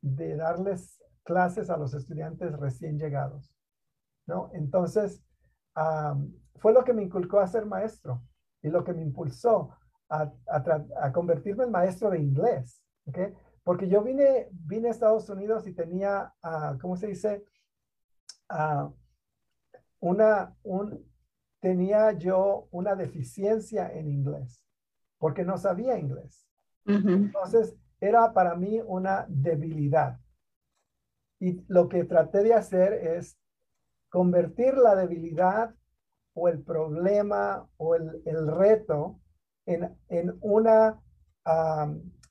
de 0.03 0.37
darles 0.37 1.03
clases 1.25 1.71
a 1.71 1.77
los 1.77 1.95
estudiantes 1.95 2.53
recién 2.59 2.99
llegados, 2.99 3.55
¿no? 4.27 4.51
Entonces, 4.53 5.23
fue 6.57 6.73
lo 6.73 6.85
que 6.85 6.93
me 6.93 7.03
inculcó 7.03 7.41
a 7.41 7.47
ser 7.47 7.67
maestro 7.67 8.23
y 8.63 8.69
lo 8.69 8.85
que 8.85 8.93
me 8.93 9.03
impulsó 9.03 9.71
a, 10.09 10.33
a, 10.47 11.13
convertirme 11.13 11.65
en 11.65 11.71
maestro 11.71 12.11
de 12.11 12.19
inglés, 12.19 12.83
¿ok? 13.07 13.19
Porque 13.63 13.89
yo 13.89 14.03
vine, 14.03 14.49
vine 14.51 14.89
a 14.89 14.91
Estados 14.91 15.29
Unidos 15.31 15.67
y 15.67 15.75
tenía, 15.75 16.35
uh, 16.43 16.79
¿cómo 16.79 16.97
se 16.97 17.07
dice? 17.07 17.45
Uh, 18.51 18.93
una, 20.01 20.57
un, 20.65 21.10
tenía 21.61 22.13
yo 22.13 22.69
una 22.71 22.95
deficiencia 22.97 23.93
en 23.93 24.09
inglés, 24.09 24.65
porque 25.19 25.45
no 25.45 25.59
sabía 25.59 25.99
inglés. 25.99 26.47
Entonces, 26.87 27.77
era 28.01 28.33
para 28.33 28.57
mí 28.57 28.81
una 28.85 29.27
debilidad. 29.29 30.19
Y 31.39 31.63
lo 31.69 31.89
que 31.89 32.05
traté 32.05 32.43
de 32.43 32.55
hacer 32.55 32.93
es 32.93 33.39
convertir 34.09 34.77
la 34.77 34.97
debilidad 34.97 35.75
o 36.35 36.49
el 36.49 36.63
problema 36.63 37.69
o 37.77 37.95
el, 37.95 38.47
reto 38.49 39.21
en, 39.67 39.97
una 40.41 41.01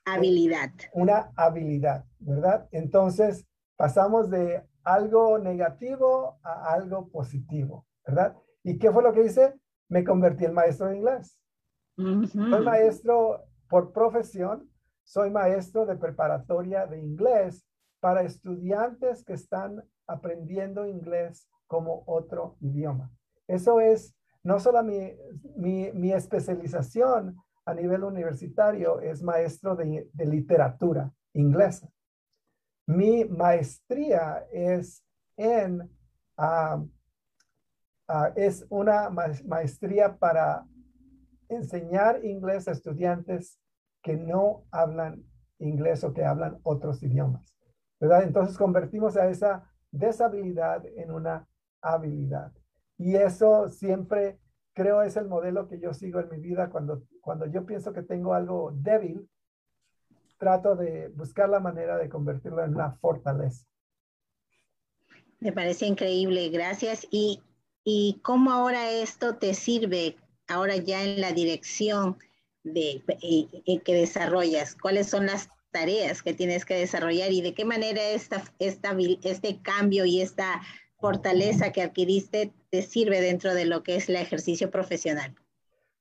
habilidad. 0.06 0.72
Una 0.94 1.32
habilidad, 1.36 2.06
¿verdad? 2.20 2.68
Entonces 2.72 3.46
pasamos 3.78 4.30
de 4.30 4.64
algo 4.84 5.38
negativo 5.40 6.40
a 6.44 6.74
algo 6.74 7.10
positivo, 7.10 7.86
¿verdad? 8.06 8.36
¿Y 8.64 8.78
qué 8.78 8.92
fue 8.92 9.04
lo 9.04 9.14
que 9.14 9.26
hice? 9.26 9.54
Me 9.88 10.04
convertí 10.04 10.46
en 10.46 10.54
maestro 10.54 10.88
de 10.88 10.98
inglés. 10.98 11.38
Soy 11.96 12.64
maestro 12.64 13.44
por 13.68 13.92
profesión, 13.92 14.70
soy 15.04 15.32
maestro 15.32 15.86
de 15.86 15.98
preparatoria 15.98 16.86
de 16.86 17.00
inglés 17.00 17.66
para 18.00 18.22
estudiantes 18.22 19.24
que 19.26 19.34
están 19.34 19.84
aprendiendo 20.08 20.88
inglés 20.88 21.50
como 21.68 22.04
otro 22.08 22.56
idioma. 22.62 23.12
Eso 23.48 23.82
es 23.82 24.16
no 24.44 24.60
solo 24.60 24.84
mi, 24.84 25.16
mi, 25.94 26.12
especialización 26.14 27.38
a 27.66 27.74
nivel 27.74 28.04
universitario, 28.04 29.00
es 29.02 29.22
maestro 29.22 29.76
de, 29.76 30.10
literatura 30.14 31.12
inglesa. 31.34 31.90
Mi 32.88 33.26
maestría 33.26 34.48
es 34.52 35.04
en, 35.38 35.90
ah, 36.38 36.84
ah, 38.10 38.34
es 38.36 38.66
una 38.70 39.10
maestría 39.10 40.18
para 40.18 40.66
enseñar 41.48 42.26
inglés 42.26 42.68
a 42.68 42.72
estudiantes 42.72 43.60
que 44.02 44.18
no 44.18 44.66
hablan 44.72 45.24
inglés 45.60 46.04
o 46.04 46.14
que 46.14 46.26
hablan 46.26 46.60
otros 46.64 47.02
idiomas. 47.04 47.56
¿verdad? 48.00 48.24
Entonces 48.24 48.58
convertimos 48.58 49.18
a 49.18 49.30
esa 49.30 49.64
deshabilidad 49.92 50.86
en 50.86 51.12
una 51.12 51.48
habilidad. 51.82 52.52
Y 52.98 53.16
eso 53.16 53.70
siempre 53.70 54.40
creo 54.74 55.02
es 55.02 55.18
el 55.18 55.28
modelo 55.28 55.68
que 55.68 55.80
yo 55.80 55.94
sigo 55.94 56.20
en 56.20 56.30
mi 56.30 56.40
vida 56.40 56.70
cuando, 56.70 57.04
cuando 57.22 57.46
yo 57.46 57.66
pienso 57.66 57.92
que 57.92 58.04
tengo 58.04 58.34
algo 58.34 58.72
débil, 58.74 59.30
trato 60.38 60.76
de 60.76 61.10
buscar 61.10 61.50
la 61.50 61.60
manera 61.60 61.98
de 61.98 62.08
convertirlo 62.08 62.64
en 62.64 62.76
una 62.76 62.94
fortaleza. 62.94 63.66
Me 65.40 65.52
parece 65.52 65.86
increíble, 65.86 66.50
gracias. 66.50 67.08
¿Y, 67.12 67.42
y 67.84 68.20
cómo 68.24 68.52
ahora 68.52 68.92
esto 68.92 69.36
te 69.36 69.54
sirve, 69.54 70.16
ahora 70.48 70.76
ya 70.78 71.04
en 71.04 71.22
la 71.22 71.32
dirección 71.32 72.18
de, 72.64 73.04
que 73.86 73.94
desarrollas? 73.94 74.76
¿Cuáles 74.76 75.10
son 75.10 75.26
las 75.26 75.50
tareas 75.72 76.24
que 76.24 76.34
tienes 76.34 76.66
que 76.66 76.76
desarrollar 76.76 77.32
y 77.32 77.42
de 77.42 77.54
qué 77.54 77.66
manera 77.66 78.02
esta, 78.02 78.44
esta, 78.60 78.96
este 79.24 79.62
cambio 79.62 80.06
y 80.06 80.22
esta 80.22 80.62
fortaleza 80.98 81.72
que 81.72 81.82
adquiriste 81.82 82.54
te 82.70 82.82
sirve 82.82 83.22
dentro 83.22 83.54
de 83.54 83.66
lo 83.66 83.84
que 83.84 83.96
es 83.96 84.10
el 84.10 84.16
ejercicio 84.16 84.70
profesional? 84.70 85.36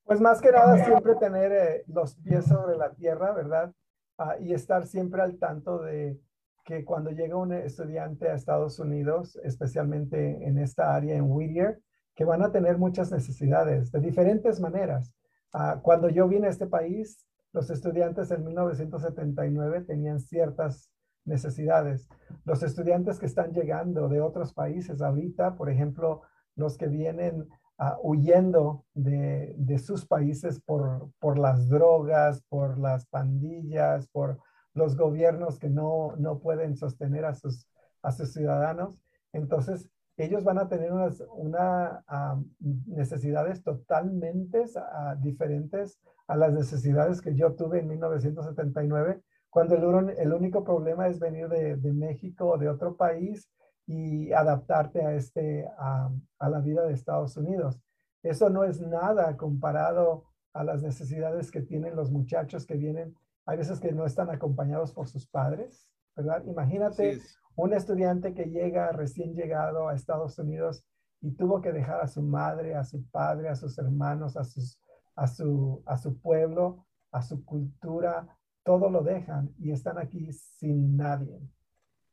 Pues 0.03 0.19
más 0.19 0.41
que 0.41 0.51
nada 0.51 0.83
siempre 0.83 1.15
tener 1.15 1.51
eh, 1.51 1.83
los 1.87 2.15
pies 2.15 2.45
sobre 2.45 2.77
la 2.77 2.91
tierra, 2.93 3.31
¿verdad? 3.31 3.71
Ah, 4.17 4.35
y 4.39 4.53
estar 4.53 4.87
siempre 4.87 5.21
al 5.21 5.37
tanto 5.37 5.79
de 5.79 6.19
que 6.65 6.85
cuando 6.85 7.11
llega 7.11 7.35
un 7.35 7.53
estudiante 7.53 8.29
a 8.29 8.35
Estados 8.35 8.79
Unidos, 8.79 9.39
especialmente 9.43 10.45
en 10.47 10.57
esta 10.57 10.95
área 10.95 11.15
en 11.15 11.31
Whittier, 11.31 11.81
que 12.15 12.25
van 12.25 12.43
a 12.43 12.51
tener 12.51 12.77
muchas 12.77 13.11
necesidades 13.11 13.91
de 13.91 13.99
diferentes 14.01 14.59
maneras. 14.59 15.13
Ah, 15.53 15.79
cuando 15.81 16.09
yo 16.09 16.27
vine 16.27 16.47
a 16.47 16.49
este 16.49 16.67
país, 16.67 17.25
los 17.53 17.69
estudiantes 17.69 18.29
en 18.31 18.43
1979 18.43 19.81
tenían 19.81 20.19
ciertas 20.19 20.91
necesidades. 21.25 22.07
Los 22.45 22.61
estudiantes 22.61 23.19
que 23.19 23.25
están 23.25 23.53
llegando 23.53 24.09
de 24.09 24.21
otros 24.21 24.53
países 24.53 25.01
ahorita, 25.01 25.55
por 25.55 25.69
ejemplo, 25.69 26.21
los 26.55 26.77
que 26.77 26.87
vienen 26.87 27.47
ah, 27.77 27.97
huyendo 28.03 28.85
de, 28.93 29.77
sus 29.79 30.05
países 30.05 30.59
por, 30.59 31.09
por 31.19 31.39
las 31.39 31.69
drogas, 31.69 32.43
por 32.49 32.77
las 32.77 33.05
pandillas, 33.07 34.07
por 34.09 34.39
los 34.73 34.95
gobiernos 34.95 35.59
que 35.59 35.69
no, 35.69 36.15
no 36.17 36.39
pueden 36.39 36.75
sostener 36.75 37.25
a 37.25 37.33
sus, 37.33 37.67
a 38.01 38.11
sus 38.11 38.33
ciudadanos. 38.33 38.99
Entonces, 39.33 39.89
ellos 40.17 40.43
van 40.43 40.57
a 40.57 40.67
tener 40.67 40.91
unas 40.91 41.23
una, 41.33 42.03
ah, 42.07 42.39
necesidades 42.59 43.63
totalmente 43.63 44.65
ah, 44.75 45.15
diferentes 45.19 45.99
a 46.27 46.35
las 46.35 46.53
necesidades 46.53 47.21
que 47.21 47.35
yo 47.35 47.55
tuve 47.55 47.79
en 47.79 47.87
1979, 47.87 49.21
cuando 49.49 49.75
el, 49.75 50.33
único 50.33 50.63
problema 50.63 51.07
es 51.07 51.19
venir 51.19 51.47
de, 51.47 51.77
de, 51.77 51.93
México 51.93 52.49
o 52.49 52.57
de 52.57 52.69
otro 52.69 52.95
país 52.95 53.49
y 53.87 54.31
adaptarte 54.31 55.03
a, 55.03 55.15
este, 55.15 55.67
a, 55.79 56.11
a 56.37 56.49
la 56.49 56.59
vida 56.59 56.85
de 56.85 56.93
Estados 56.93 57.35
Unidos. 57.35 57.79
Eso 58.21 58.49
no 58.49 58.63
es 58.63 58.79
nada 58.79 59.35
comparado 59.37 60.25
a 60.53 60.63
las 60.63 60.83
necesidades 60.83 61.49
que 61.49 61.61
tienen 61.61 61.95
los 61.95 62.11
muchachos 62.11 62.67
que 62.67 62.75
vienen, 62.75 63.15
hay 63.45 63.57
veces 63.57 63.79
que 63.79 63.91
no 63.91 64.05
están 64.05 64.29
acompañados 64.29 64.93
por 64.93 65.07
sus 65.07 65.27
padres, 65.27 65.87
¿verdad? 66.15 66.43
Imagínate 66.45 67.19
un 67.55 67.73
estudiante 67.73 68.33
que 68.33 68.45
llega 68.45 68.91
recién 68.91 69.33
llegado 69.33 69.87
a 69.87 69.95
Estados 69.95 70.37
Unidos 70.39 70.85
y 71.21 71.31
tuvo 71.31 71.61
que 71.61 71.73
dejar 71.73 72.01
a 72.01 72.07
su 72.07 72.21
madre, 72.21 72.75
a 72.75 72.83
su 72.83 73.05
padre, 73.09 73.49
a 73.49 73.55
sus 73.55 73.77
hermanos, 73.77 74.37
a, 74.37 74.43
sus, 74.43 74.79
a, 75.15 75.27
su, 75.27 75.83
a 75.85 75.97
su 75.97 76.19
pueblo, 76.19 76.85
a 77.11 77.21
su 77.21 77.43
cultura, 77.43 78.37
todo 78.63 78.89
lo 78.89 79.03
dejan 79.03 79.53
y 79.59 79.71
están 79.71 79.97
aquí 79.97 80.31
sin 80.31 80.95
nadie. 80.95 81.41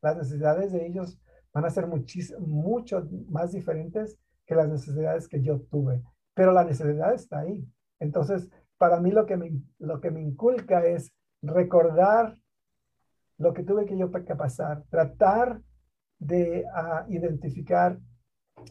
Las 0.03 0.17
necesidades 0.17 0.73
de 0.73 0.87
ellos 0.87 1.19
van 1.53 1.65
a 1.65 1.71
ser 1.71 1.87
mucho 1.87 3.09
más 3.29 3.53
diferentes 3.53 4.19
que 4.47 4.55
las 4.55 4.69
necesidades 4.69 5.29
que 5.29 5.43
yo 5.43 5.61
tuve, 5.63 6.03
pero 6.35 6.53
la 6.53 6.65
necesidad 6.65 7.15
está 7.15 7.41
ahí. 7.41 7.69
Entonces, 7.99 8.49
para 8.79 9.01
mí 9.01 9.11
lo 9.11 9.27
que 9.27 9.37
me, 9.37 9.51
lo 9.79 10.01
que 10.01 10.11
me 10.11 10.23
inculca 10.23 10.85
es 10.85 11.13
recordar 11.47 12.37
lo 13.39 13.53
que 13.53 13.63
tuve 13.63 13.87
que 13.87 13.97
yo 13.97 14.11
pasar, 14.11 14.85
tratar 14.89 15.61
de 16.19 16.65
ah, 16.75 17.05
identificar 17.09 17.99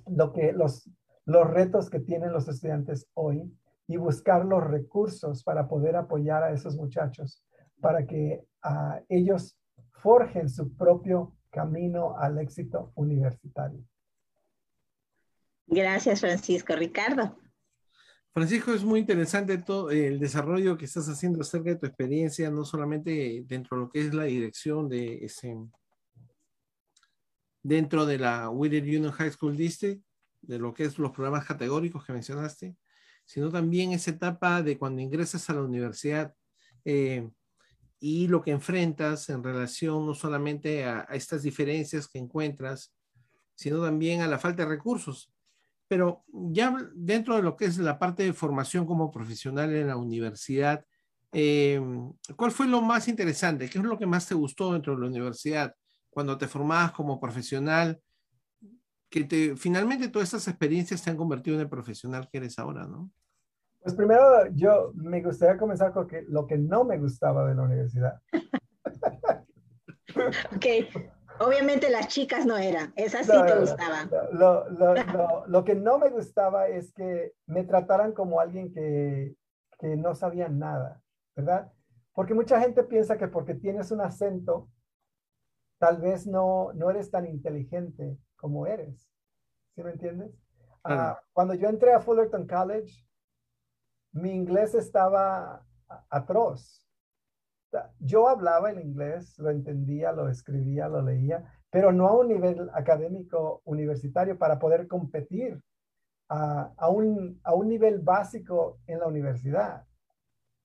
lo 0.07 0.33
que 0.33 0.51
los, 0.53 0.89
los 1.25 1.47
retos 1.47 1.89
que 1.89 1.99
tienen 1.99 2.31
los 2.31 2.47
estudiantes 2.47 3.07
hoy 3.13 3.51
y 3.87 3.97
buscar 3.97 4.45
los 4.45 4.63
recursos 4.63 5.43
para 5.43 5.67
poder 5.67 5.95
apoyar 5.95 6.43
a 6.43 6.51
esos 6.51 6.75
muchachos, 6.75 7.43
para 7.79 8.05
que 8.05 8.43
ah, 8.63 8.99
ellos 9.09 9.57
forjen 9.91 10.49
su 10.49 10.75
propio 10.75 11.35
camino 11.51 12.17
al 12.17 12.39
éxito 12.39 12.91
universitario. 12.95 13.83
Gracias, 15.67 16.21
Francisco. 16.21 16.75
Ricardo. 16.75 17.35
Francisco, 18.35 18.73
es 18.73 18.83
muy 18.83 18.99
interesante 18.99 19.57
todo 19.59 19.91
el 19.91 20.19
desarrollo 20.19 20.77
que 20.77 20.83
estás 20.83 21.07
haciendo 21.07 21.39
acerca 21.39 21.69
de 21.69 21.77
tu 21.77 21.85
experiencia, 21.85 22.51
no 22.51 22.65
solamente 22.65 23.45
dentro 23.47 23.77
de 23.77 23.83
lo 23.83 23.89
que 23.89 24.01
es 24.01 24.13
la 24.13 24.25
dirección 24.25 24.89
de 24.89 25.23
ese, 25.23 25.55
dentro 27.63 28.05
de 28.05 28.19
la 28.19 28.49
Whittier 28.49 28.83
Union 28.83 29.13
High 29.13 29.31
School 29.31 29.55
District, 29.55 30.03
de 30.41 30.59
lo 30.59 30.73
que 30.73 30.83
es 30.83 30.99
los 30.99 31.11
programas 31.11 31.45
categóricos 31.45 32.03
que 32.03 32.11
mencionaste, 32.11 32.75
sino 33.25 33.49
también 33.49 33.93
esa 33.93 34.11
etapa 34.11 34.61
de 34.61 34.77
cuando 34.77 35.01
ingresas 35.01 35.49
a 35.49 35.53
la 35.53 35.61
universidad 35.61 36.35
eh, 36.83 37.29
y 38.01 38.27
lo 38.27 38.41
que 38.41 38.51
enfrentas 38.51 39.29
en 39.29 39.45
relación 39.45 40.05
no 40.05 40.13
solamente 40.13 40.83
a 40.83 41.07
estas 41.11 41.41
diferencias 41.41 42.09
que 42.09 42.19
encuentras, 42.19 42.93
sino 43.55 43.81
también 43.81 44.19
a 44.19 44.27
la 44.27 44.39
falta 44.39 44.63
de 44.63 44.69
recursos 44.71 45.31
pero 45.87 46.23
ya 46.27 46.75
dentro 46.93 47.35
de 47.35 47.43
lo 47.43 47.55
que 47.55 47.65
es 47.65 47.77
la 47.77 47.99
parte 47.99 48.23
de 48.23 48.33
formación 48.33 48.85
como 48.85 49.11
profesional 49.11 49.73
en 49.75 49.87
la 49.87 49.97
universidad, 49.97 50.83
eh, 51.31 51.81
¿cuál 52.35 52.51
fue 52.51 52.67
lo 52.67 52.81
más 52.81 53.07
interesante? 53.07 53.69
¿Qué 53.69 53.77
es 53.77 53.83
lo 53.83 53.97
que 53.97 54.05
más 54.05 54.27
te 54.27 54.35
gustó 54.35 54.73
dentro 54.73 54.95
de 54.95 55.01
la 55.01 55.07
universidad 55.07 55.75
cuando 56.09 56.37
te 56.37 56.47
formabas 56.47 56.91
como 56.93 57.19
profesional? 57.19 57.99
Que 59.09 59.23
te, 59.25 59.55
finalmente 59.55 60.07
todas 60.07 60.29
estas 60.29 60.47
experiencias 60.47 61.03
te 61.03 61.09
han 61.09 61.17
convertido 61.17 61.55
en 61.55 61.61
el 61.61 61.69
profesional 61.69 62.27
que 62.31 62.37
eres 62.37 62.57
ahora, 62.57 62.87
¿no? 62.87 63.11
Pues 63.81 63.93
primero 63.95 64.47
yo 64.53 64.91
me 64.95 65.21
gustaría 65.21 65.57
comenzar 65.57 65.93
con 65.93 66.07
lo 66.29 66.47
que 66.47 66.57
no 66.57 66.83
me 66.85 66.97
gustaba 66.97 67.47
de 67.47 67.53
la 67.53 67.63
universidad. 67.63 68.19
ok, 70.55 70.65
Obviamente 71.39 71.89
las 71.89 72.07
chicas 72.07 72.45
no 72.45 72.57
eran, 72.57 72.93
esas 72.95 73.25
sí 73.25 73.31
te 73.45 73.59
gustaban. 73.59 74.09
Lo, 74.31 74.69
lo, 74.69 75.47
lo, 75.47 75.63
que 75.63 75.75
no 75.75 75.97
me 75.97 76.09
gustaba 76.09 76.67
es 76.67 76.93
que 76.93 77.33
me 77.45 77.63
trataran 77.63 78.13
como 78.13 78.39
alguien 78.39 78.71
que, 78.73 79.35
que 79.79 79.95
no 79.95 80.15
sabía 80.15 80.49
nada, 80.49 81.01
¿verdad? 81.35 81.71
Porque 82.13 82.33
mucha 82.33 82.59
gente 82.59 82.83
piensa 82.83 83.17
que 83.17 83.27
porque 83.27 83.55
tienes 83.55 83.91
un 83.91 84.01
acento, 84.01 84.69
tal 85.77 85.97
vez 85.99 86.25
no, 86.25 86.71
no 86.73 86.89
eres 86.89 87.11
tan 87.11 87.25
inteligente 87.25 88.17
como 88.37 88.67
eres. 88.67 89.09
¿Sí 89.75 89.83
me 89.83 89.91
entiendes? 89.91 90.31
Ah, 90.83 91.19
cuando 91.33 91.55
yo 91.55 91.67
entré 91.67 91.93
a 91.93 91.99
Fullerton 91.99 92.47
College, 92.47 93.05
mi 94.13 94.31
inglés 94.31 94.75
estaba 94.75 95.65
atroz 96.09 96.84
yo 97.99 98.27
hablaba 98.27 98.71
el 98.71 98.79
inglés, 98.79 99.37
lo 99.39 99.49
entendía, 99.49 100.11
lo 100.11 100.29
escribía, 100.29 100.87
lo 100.87 101.01
leía, 101.01 101.43
pero 101.69 101.91
no 101.91 102.07
a 102.07 102.17
un 102.17 102.27
nivel 102.27 102.69
académico 102.73 103.61
universitario 103.65 104.37
para 104.37 104.59
poder 104.59 104.87
competir 104.87 105.61
a, 106.29 106.89
un, 106.89 107.39
a 107.43 107.53
un 107.53 107.67
nivel 107.67 107.99
básico 107.99 108.79
en 108.87 108.99
la 108.99 109.07
universidad. 109.07 109.85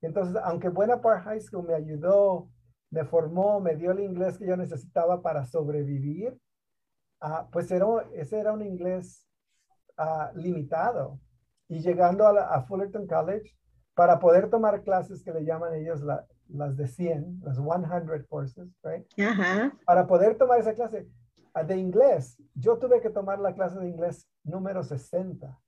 Entonces, 0.00 0.40
aunque 0.42 0.68
Buena 0.68 1.00
Park 1.00 1.24
High 1.24 1.40
School 1.40 1.66
me 1.66 1.74
ayudó, 1.74 2.48
me 2.90 3.04
formó, 3.04 3.61
me 3.61 3.76
dio 3.76 3.92
el 3.92 4.00
inglés 4.00 4.38
que 4.38 4.46
yo 4.46 4.56
necesitaba 4.56 5.22
para 5.22 5.44
sobrevivir, 5.44 6.38
ah, 7.20 7.48
pues 7.52 7.70
era, 7.70 7.86
ese 8.14 8.40
era 8.40 8.52
un 8.52 8.62
inglés 8.62 9.26
ah, 9.96 10.32
limitado. 10.34 11.20
Y 11.68 11.80
llegando 11.80 12.26
a, 12.26 12.62
Fullerton 12.62 13.06
College, 13.06 13.54
para 13.94 14.18
poder 14.18 14.50
tomar 14.50 14.82
clases 14.82 15.22
que 15.22 15.32
le 15.32 15.44
llaman 15.44 15.74
ellos 15.74 16.02
las 16.53 16.76
de 16.76 16.86
100, 16.86 17.40
las 17.44 17.57
100 17.57 18.26
courses, 18.28 18.68
right? 18.82 19.07
Para 19.84 20.07
poder 20.07 20.36
tomar 20.36 20.61
esa 20.61 20.74
clase 20.74 21.09
ah, 21.55 21.64
de 21.64 21.76
inglés, 21.76 22.36
yo 22.55 22.78
tuve 22.78 23.01
que 23.01 23.11
tomar 23.11 23.38
la 23.38 23.55
clase 23.55 23.78
de 23.78 23.88
inglés 23.88 24.28
número 24.44 24.82
60. 24.82 25.59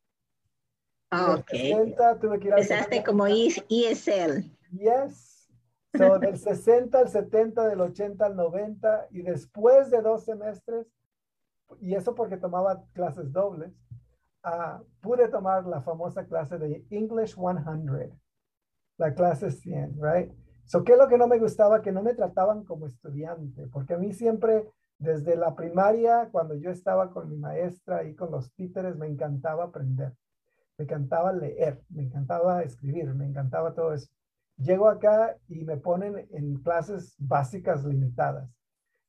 Ah, 1.11 1.37
ok. 1.39 1.51
60 1.51 2.19
tuve 2.19 2.39
que 2.39 2.49
ir 2.49 2.55
Empezaste 2.55 3.05
como 3.05 3.27
ESL. 3.27 4.51
Yes. 4.73 5.49
So, 5.95 6.19
del 6.19 6.39
60 6.39 6.99
al 6.99 7.09
70, 7.09 7.67
del 7.69 7.81
80 7.81 8.25
al 8.25 8.37
90, 8.37 9.09
y 9.11 9.23
después 9.23 9.91
de 9.91 10.01
dos 10.01 10.25
semestres, 10.25 10.87
y 11.81 11.95
eso 11.95 12.15
porque 12.15 12.37
tomaba 12.37 12.83
clases 12.95 13.31
dobles, 13.31 13.73
uh, 14.45 14.83
pude 15.01 15.29
tomar 15.29 15.67
la 15.67 15.83
famosa 15.83 16.25
clase 16.25 16.59
de 16.59 16.85
English 16.91 17.35
100, 17.35 18.19
la 18.99 19.15
clase 19.15 19.51
100, 19.51 19.99
right? 20.01 20.33
So, 20.65 20.85
¿qué 20.85 20.93
es 20.93 20.99
lo 20.99 21.09
que 21.09 21.19
no 21.19 21.27
me 21.27 21.39
gustaba? 21.39 21.83
Que 21.83 21.93
no 21.93 22.03
me 22.03 22.15
trataban 22.15 22.65
como 22.65 22.87
estudiante, 22.87 23.67
porque 23.69 23.95
a 23.95 23.99
mí 23.99 24.13
siempre, 24.13 24.69
desde 24.99 25.37
la 25.37 25.55
primaria, 25.55 26.29
cuando 26.31 26.55
yo 26.55 26.71
estaba 26.71 27.11
con 27.11 27.29
mi 27.29 27.37
maestra 27.37 28.05
y 28.05 28.15
con 28.15 28.31
los 28.31 28.53
títeres, 28.55 28.97
me 28.97 29.07
encantaba 29.07 29.65
aprender 29.65 30.13
me 30.79 30.85
encantaba 30.85 31.33
leer, 31.33 31.81
me 31.91 32.03
encantaba 32.03 32.63
escribir, 32.63 33.13
me 33.15 33.27
encantaba 33.27 33.75
todo 33.75 33.93
eso. 33.93 34.09
Llego 34.57 34.89
acá 34.89 35.37
y 35.49 35.65
me 35.65 35.77
ponen 35.77 36.27
en 36.31 36.57
clases 36.63 37.15
básicas 37.19 37.85
limitadas. 37.85 38.51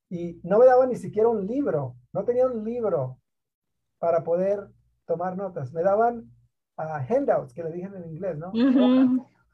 Y 0.10 0.40
no 0.44 0.60
me 0.60 0.66
daban 0.66 0.90
ni 0.90 0.96
siquiera 0.96 1.30
un 1.30 1.46
libro, 1.46 1.96
no 2.12 2.24
tenía 2.24 2.46
un 2.46 2.64
libro 2.64 3.18
para 4.00 4.24
poder 4.24 4.68
tomar 5.06 5.36
notas. 5.38 5.74
Me 5.74 5.82
daban 5.82 6.32
uh, 6.78 7.02
handouts, 7.10 7.54
que 7.54 7.64
le 7.64 7.72
dije 7.72 7.88
en 7.88 8.06
inglés, 8.06 8.38
¿no? 8.38 8.52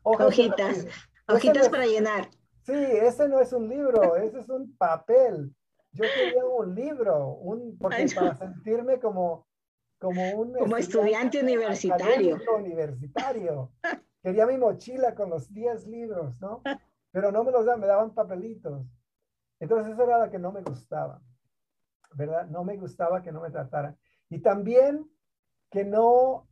hojitas, 0.03 0.87
hojitas 1.29 1.69
para 1.69 1.85
llenar. 1.85 2.29
Sí, 2.63 2.73
ese 2.73 3.27
no 3.27 3.39
es 3.39 3.53
un 3.53 3.67
libro, 3.67 4.15
ese 4.15 4.39
es 4.39 4.49
un 4.49 4.75
papel. 4.77 5.53
Yo 5.91 6.03
quería 6.03 6.45
un 6.45 6.75
libro, 6.75 7.29
un, 7.35 7.77
porque 7.77 8.07
para 8.15 8.35
sentirme 8.35 8.99
como 8.99 9.47
como 9.99 10.31
un 10.31 10.53
como 10.53 10.77
estudiante, 10.77 11.41
universitario. 11.41 12.37
universitario. 12.57 13.71
Quería 14.23 14.45
mi 14.45 14.57
mochila 14.57 15.13
con 15.13 15.29
los 15.29 15.53
10 15.53 15.87
libros, 15.87 16.39
¿no? 16.39 16.61
Pero 17.11 17.31
no 17.31 17.43
me 17.43 17.51
los 17.51 17.65
daban, 17.65 17.81
me 17.81 17.87
daban 17.87 18.13
papelitos. 18.13 18.85
Entonces 19.59 19.93
eso 19.93 20.03
era 20.03 20.25
lo 20.25 20.31
que 20.31 20.39
no 20.39 20.51
me 20.51 20.61
gustaba, 20.61 21.21
¿verdad? 22.13 22.47
No 22.47 22.63
me 22.63 22.77
gustaba 22.77 23.21
que 23.21 23.31
no 23.31 23.41
me 23.41 23.51
trataran. 23.51 23.97
Y 24.29 24.39
también 24.39 25.09
que 25.69 25.83
no, 25.83 26.47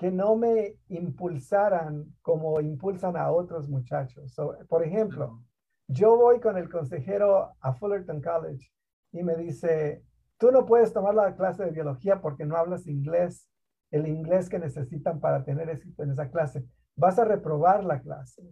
que 0.00 0.10
no 0.10 0.34
me 0.34 0.78
impulsaran 0.88 2.06
como 2.22 2.58
impulsan 2.60 3.16
a 3.16 3.30
otros 3.30 3.68
muchachos. 3.68 4.34
por 4.66 4.82
ejemplo, 4.82 5.44
yo 5.86 6.16
voy 6.16 6.40
con 6.40 6.56
el 6.56 6.68
consejero 6.68 7.52
a 7.60 7.74
Fullerton 7.74 8.20
College 8.20 8.66
y 9.12 9.22
me 9.22 9.36
dice, 9.36 10.02
Tú 10.40 10.50
no 10.50 10.64
puedes 10.64 10.94
tomar 10.94 11.14
la 11.14 11.36
clase 11.36 11.66
de 11.66 11.70
biología 11.70 12.22
porque 12.22 12.46
no 12.46 12.56
hablas 12.56 12.86
inglés, 12.86 13.46
el 13.90 14.08
inglés 14.08 14.48
que 14.48 14.58
necesitan 14.58 15.20
para 15.20 15.44
tener 15.44 15.68
éxito 15.68 16.02
en 16.02 16.12
esa 16.12 16.30
clase. 16.30 16.64
Vas 16.96 17.18
a 17.18 17.26
reprobar 17.26 17.84
la 17.84 18.00
clase 18.00 18.42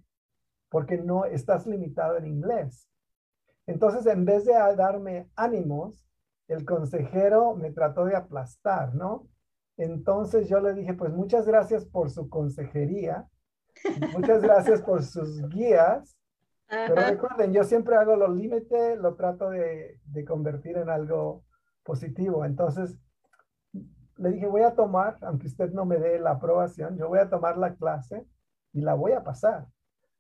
porque 0.69 0.99
no 0.99 1.25
estás 1.25 1.67
limitado 1.67 2.19
en 2.19 2.27
inglés. 2.27 2.91
Entonces, 3.67 4.05
en 4.05 4.27
vez 4.27 4.45
de 4.45 4.53
darme 4.77 5.31
ánimos, 5.35 6.07
el 6.47 6.67
consejero 6.67 7.55
me 7.55 7.71
trató 7.71 8.05
de 8.05 8.17
aplastar, 8.17 8.95
¿no? 8.95 9.27
Entonces 9.79 10.49
yo 10.49 10.61
le 10.61 10.75
dije, 10.75 10.93
pues 10.93 11.13
muchas 11.13 11.47
gracias 11.47 11.87
por 11.87 12.11
su 12.11 12.29
consejería, 12.29 13.29
muchas 14.13 14.43
gracias 14.43 14.83
por 14.83 15.03
sus 15.03 15.49
guías, 15.49 16.17
pero 16.69 16.97
recuerden, 16.97 17.53
yo 17.55 17.65
siempre 17.65 17.97
hago 17.97 18.17
los 18.17 18.37
límites, 18.37 18.99
lo 18.99 19.15
trato 19.15 19.49
de, 19.51 19.99
de 20.05 20.25
convertir 20.25 20.77
en 20.77 20.91
algo 20.91 21.45
positivo. 21.83 22.45
Entonces, 22.45 22.99
le 24.19 24.31
dije, 24.31 24.47
voy 24.47 24.63
a 24.63 24.75
tomar, 24.75 25.17
aunque 25.23 25.47
usted 25.47 25.71
no 25.71 25.87
me 25.87 25.97
dé 25.97 26.19
la 26.19 26.33
aprobación, 26.33 26.97
yo 26.99 27.09
voy 27.09 27.21
a 27.21 27.31
tomar 27.31 27.57
la 27.57 27.75
clase 27.75 28.27
y 28.73 28.81
la 28.81 28.95
voy 28.95 29.13
a 29.13 29.25
pasar. 29.25 29.67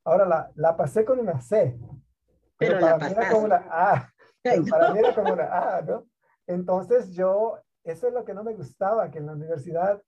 Ahora 0.05 0.25
la, 0.25 0.51
la 0.55 0.77
pasé 0.77 1.05
con 1.05 1.19
una 1.19 1.41
C, 1.41 1.79
pero, 2.57 2.81
para 2.81 2.99
mí 2.99 3.07
era 3.11 3.31
como 3.31 3.45
una 3.45 3.65
A. 3.71 4.13
para 4.71 4.93
mí 4.93 5.01
era 5.01 5.15
como 5.15 5.33
una 5.33 5.77
A, 5.77 5.83
¿no? 5.83 6.07
Entonces 6.47 7.13
yo, 7.13 7.59
eso 7.93 8.09
es 8.09 8.14
lo 8.14 8.24
que 8.24 8.34
no 8.34 8.45
me 8.45 8.55
gustaba, 8.55 9.11
que 9.11 9.18
en 9.18 9.26
la 9.26 9.32
universidad 9.32 10.03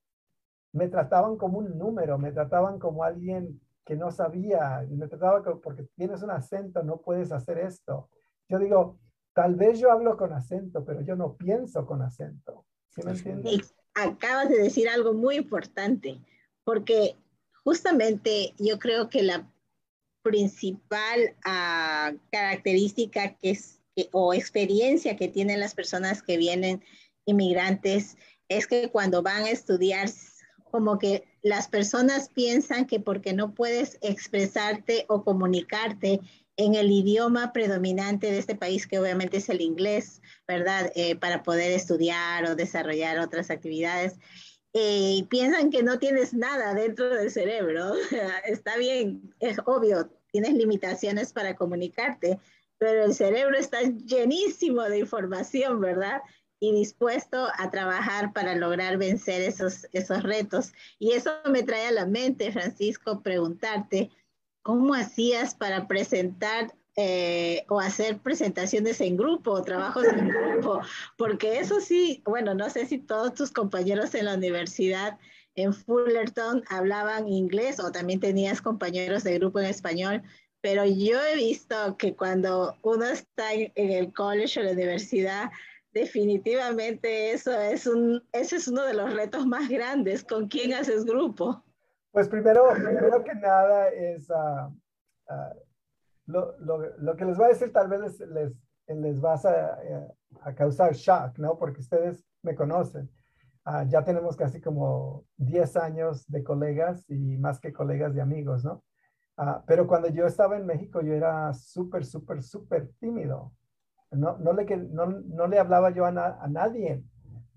me 0.73 0.89
trataban 0.89 1.37
como 1.37 1.59
un 1.59 1.79
número, 1.79 2.19
me 2.19 2.33
trataban 2.33 2.79
como 2.79 3.05
alguien 3.05 3.61
que 3.85 3.97
no 3.97 4.11
sabía, 4.11 4.87
me 4.89 5.09
trataban 5.09 5.61
porque 5.61 5.89
tienes 5.97 6.23
un 6.23 6.31
acento, 6.31 6.83
no 6.83 6.99
puedes 6.99 7.33
hacer 7.33 7.59
esto. 7.59 8.09
Yo 8.49 8.59
digo, 8.59 8.99
Tal 9.33 9.55
vez 9.55 9.79
yo 9.79 9.91
hablo 9.91 10.17
con 10.17 10.33
acento, 10.33 10.85
pero 10.85 11.03
yo 11.03 11.15
no 11.15 11.37
pienso 11.37 11.87
con 11.87 12.03
acento. 12.03 12.67
¿Sí 12.89 13.03
me 13.05 13.13
entiendes? 13.13 13.75
Acabas 13.95 14.49
de 14.49 14.59
decir 14.59 14.89
algo 14.89 15.15
muy 15.15 15.37
importante, 15.37 16.21
porque 16.65 17.17
justamente 17.65 18.55
yo 18.59 18.79
creo 18.79 19.09
que 19.09 19.23
la 19.23 19.49
principal 20.23 21.37
ah, 21.45 22.13
característica 22.31 23.35
que 23.37 23.51
es, 23.51 23.81
o 24.13 24.35
experiencia 24.35 25.17
que 25.17 25.29
tienen 25.29 25.61
las 25.61 25.75
personas 25.75 26.23
que 26.23 26.37
vienen 26.37 26.83
inmigrantes 27.27 28.17
es 28.49 28.67
que 28.67 28.91
cuando 28.91 29.23
van 29.23 29.45
a 29.45 29.51
estudiar, 29.51 30.09
como 30.71 30.99
que 30.99 31.25
las 31.43 31.69
personas 31.69 32.29
piensan 32.29 32.87
que 32.87 33.01
porque 33.01 33.33
no 33.33 33.55
puedes 33.55 33.99
expresarte 34.03 35.07
o 35.09 35.25
comunicarte 35.25 36.21
en 36.57 36.75
el 36.75 36.91
idioma 36.91 37.53
predominante 37.53 38.31
de 38.31 38.39
este 38.39 38.55
país, 38.55 38.87
que 38.87 38.99
obviamente 38.99 39.39
es 39.39 39.49
el 39.49 39.61
inglés, 39.61 40.21
¿verdad? 40.47 40.93
Eh, 40.95 41.17
para 41.17 41.43
poder 41.43 41.73
estudiar 41.73 42.45
o 42.45 42.55
desarrollar 42.55 43.19
otras 43.19 43.51
actividades. 43.51 44.19
Eh, 44.73 45.15
y 45.19 45.23
piensan 45.25 45.71
que 45.71 45.83
no 45.83 45.99
tienes 45.99 46.35
nada 46.35 46.75
dentro 46.75 47.09
del 47.09 47.31
cerebro. 47.31 47.95
está 48.45 48.77
bien, 48.77 49.35
es 49.41 49.59
obvio, 49.65 50.11
tienes 50.33 50.55
limitaciones 50.55 51.33
para 51.33 51.57
comunicarte, 51.57 52.39
pero 52.79 53.05
el 53.05 53.15
cerebro 53.15 53.59
está 53.59 53.81
llenísimo 53.83 54.83
de 54.83 54.99
información, 54.99 55.81
¿verdad? 55.81 56.21
Y 56.61 56.73
dispuesto 56.73 57.49
a 57.57 57.71
trabajar 57.71 58.33
para 58.33 58.55
lograr 58.55 58.99
vencer 58.99 59.43
esos, 59.43 59.87
esos 59.93 60.23
retos. 60.23 60.73
Y 60.99 61.13
eso 61.13 61.33
me 61.51 61.63
trae 61.63 61.87
a 61.87 61.93
la 61.93 62.07
mente, 62.07 62.53
Francisco, 62.53 63.23
preguntarte, 63.23 64.11
¿Cómo 64.63 64.95
hacías 64.95 65.55
para 65.55 65.89
presentar 65.89 66.75
eh, 66.97 67.65
o 67.69 67.81
hacer 67.81 68.19
presentaciones 68.19 69.01
en 69.01 69.17
grupo 69.17 69.53
o 69.53 69.63
trabajos 69.63 70.05
en 70.05 70.29
grupo? 70.29 70.81
Porque 71.17 71.59
eso 71.59 71.81
sí, 71.81 72.23
bueno, 72.27 72.55
no 72.55 72.69
sé 72.69 72.85
si 72.87 72.99
todos 72.99 73.35
tus 73.35 73.51
compañeros 73.53 74.15
en 74.15 74.27
la 74.27 74.35
universidad 74.35 75.19
en 75.55 75.73
Fullerton 75.73 76.63
hablaban 76.69 77.27
inglés 77.29 77.81
o 77.81 77.91
también 77.91 78.21
tenías 78.21 78.61
compañeros 78.61 79.25
de 79.25 79.39
grupo 79.39 79.61
en 79.61 79.67
español, 79.67 80.23
pero 80.61 80.85
yo 80.85 81.21
he 81.23 81.37
visto 81.37 81.97
que 81.97 82.15
cuando 82.15 82.77
uno 82.83 83.07
está 83.07 83.55
en, 83.55 83.73
el 83.75 84.13
college 84.13 84.61
o 84.61 84.63
la 84.63 84.73
universidad, 84.73 85.51
definitivamente 85.93 87.33
eso 87.33 87.53
es, 87.53 87.87
un, 87.87 88.23
ese 88.33 88.57
es 88.57 88.69
uno 88.69 88.85
de 88.85 88.95
los 88.95 89.13
retos 89.15 89.47
más 89.47 89.69
grandes. 89.69 90.25
¿Con 90.25 90.49
quién 90.49 90.75
haces 90.75 91.05
grupo? 91.05 91.63
Pues 92.13 92.29
primero, 92.29 92.69
primero 92.75 93.23
que 93.23 93.35
nada 93.35 93.89
es 93.89 94.31
ah, 94.31 94.73
ah, 95.29 95.53
lo, 96.27 96.59
lo, 96.59 96.97
lo, 96.99 97.17
que 97.17 97.25
les 97.25 97.37
voy 97.37 97.47
a 97.47 97.51
decir 97.51 97.73
tal 97.73 97.89
vez 97.89 98.01
les, 98.01 98.21
les, 98.31 98.53
les 98.89 99.25
va 99.25 99.35
a, 99.35 99.83
eh, 99.83 100.09
a, 100.43 100.55
causar 100.55 100.93
shock, 100.95 101.39
¿no? 101.39 101.57
Porque 101.59 101.81
ustedes 101.81 102.25
me 102.43 102.55
conocen. 102.55 103.09
Uh, 103.67 103.87
ya 103.89 104.03
tenemos 104.03 104.37
casi 104.37 104.61
como 104.61 105.25
10 105.37 105.77
años 105.77 106.27
de 106.29 106.43
colegas 106.43 107.05
y 107.09 107.37
más 107.37 107.61
que 107.61 107.73
colegas 107.73 108.15
de 108.15 108.23
amigos, 108.23 108.65
¿no? 108.65 108.83
pero 109.67 109.87
cuando 109.87 110.09
yo 110.09 110.27
estaba 110.27 110.59
en 110.59 110.67
México 110.67 111.01
yo 111.01 111.15
era 111.15 111.55
súper, 111.55 112.05
súper, 112.05 112.43
súper 112.43 112.91
tímido. 113.01 113.53
No, 114.11 114.37
le, 114.53 114.77
no, 114.77 115.07
no 115.07 115.47
le 115.47 115.59
hablaba 115.59 115.91
yo 115.91 116.05
a, 116.05 116.09
a 116.09 116.49
nadie 116.49 117.05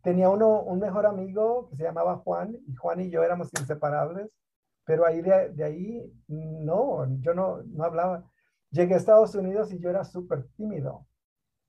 tenía 0.04 0.30
uno, 0.30 0.62
un 0.62 0.80
mejor 0.80 1.06
amigo 1.06 1.70
que 1.70 1.78
se 1.78 1.84
llamaba 1.84 2.18
Juan, 2.18 2.56
y 2.68 2.76
Juan 2.76 3.00
y 3.02 3.10
yo 3.10 3.24
éramos 3.24 3.50
inseparables. 3.60 4.30
Pero 4.86 5.06
ahí 5.06 5.22
de, 5.22 5.64
ahí, 5.64 6.14
no, 6.28 7.08
yo 7.22 7.34
no, 7.34 7.64
no 7.64 7.84
hablaba. 7.86 8.30
Llegué 8.70 8.96
a 8.96 8.98
Estados 8.98 9.34
Unidos 9.34 9.72
y 9.72 9.80
yo 9.80 9.90
era 9.90 10.04
súper 10.04 10.46
tímido. 10.58 11.08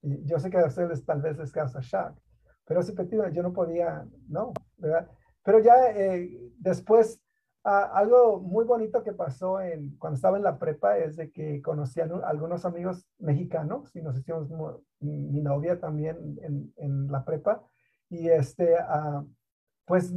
Y 0.02 0.24
yo 0.26 0.38
sé 0.38 0.50
que 0.50 0.58
a 0.58 0.66
ustedes 0.66 1.04
tal 1.04 1.22
vez 1.22 1.38
les 1.38 1.52
causa 1.52 1.80
shock, 1.80 2.18
pero 2.66 2.82
súper 2.82 3.08
tímido, 3.08 3.28
yo 3.30 3.42
no 3.42 3.52
podía, 3.52 4.06
no, 4.28 4.52
¿verdad? 4.76 5.08
pero 5.44 5.60
ya 5.60 5.74
eh, 5.92 6.30
después, 6.58 7.20
ah, 7.64 7.90
algo 7.94 8.40
muy 8.40 8.64
bonito 8.64 9.02
que 9.02 9.12
pasó 9.12 9.60
en, 9.60 9.96
cuando 9.98 10.16
estaba 10.16 10.36
en 10.36 10.44
la 10.44 10.58
prepa 10.58 10.98
es 10.98 11.16
de 11.16 11.32
que 11.32 11.60
conocí 11.62 12.00
a 12.00 12.04
algunos 12.24 12.64
amigos 12.64 13.06
mexicanos 13.18 13.94
y 13.96 14.02
nos 14.02 14.18
hicimos 14.18 14.48
mi 15.00 15.40
novia 15.40 15.80
también 15.80 16.38
en, 16.42 16.72
en 16.76 17.10
la 17.10 17.24
prepa. 17.24 17.62
Y 18.08 18.28
este, 18.28 18.74
uh, 18.74 19.26
pues 19.84 20.12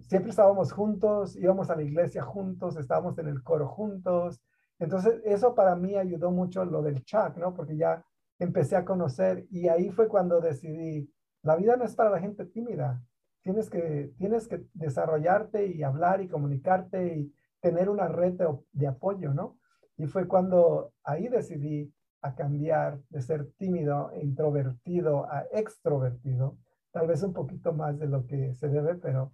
siempre 0.00 0.30
estábamos 0.30 0.72
juntos, 0.72 1.36
íbamos 1.36 1.70
a 1.70 1.76
la 1.76 1.82
iglesia 1.82 2.22
juntos, 2.22 2.76
estábamos 2.76 3.18
en 3.18 3.28
el 3.28 3.42
coro 3.42 3.68
juntos. 3.68 4.40
Entonces, 4.78 5.20
eso 5.24 5.54
para 5.54 5.76
mí 5.76 5.96
ayudó 5.96 6.30
mucho 6.30 6.64
lo 6.64 6.82
del 6.82 7.04
chat, 7.04 7.36
¿no? 7.36 7.54
Porque 7.54 7.76
ya 7.76 8.04
empecé 8.38 8.76
a 8.76 8.84
conocer 8.84 9.46
y 9.50 9.68
ahí 9.68 9.90
fue 9.90 10.08
cuando 10.08 10.40
decidí, 10.40 11.12
la 11.42 11.56
vida 11.56 11.76
no 11.76 11.84
es 11.84 11.94
para 11.94 12.10
la 12.10 12.20
gente 12.20 12.44
tímida, 12.46 13.02
tienes 13.42 13.70
que, 13.70 14.12
tienes 14.18 14.48
que 14.48 14.64
desarrollarte 14.74 15.66
y 15.66 15.82
hablar 15.82 16.20
y 16.20 16.28
comunicarte 16.28 17.16
y 17.16 17.34
tener 17.60 17.88
una 17.88 18.08
red 18.08 18.32
de, 18.34 18.48
de 18.72 18.86
apoyo, 18.86 19.34
¿no? 19.34 19.58
Y 19.96 20.06
fue 20.06 20.26
cuando 20.26 20.92
ahí 21.04 21.28
decidí 21.28 21.92
a 22.22 22.34
cambiar 22.34 23.00
de 23.10 23.20
ser 23.20 23.50
tímido 23.58 24.10
e 24.12 24.24
introvertido 24.24 25.30
a 25.30 25.44
extrovertido 25.52 26.56
tal 26.92 27.06
vez 27.06 27.22
un 27.22 27.32
poquito 27.32 27.72
más 27.72 27.98
de 27.98 28.06
lo 28.06 28.26
que 28.26 28.54
se 28.54 28.68
debe, 28.68 28.94
pero 28.94 29.32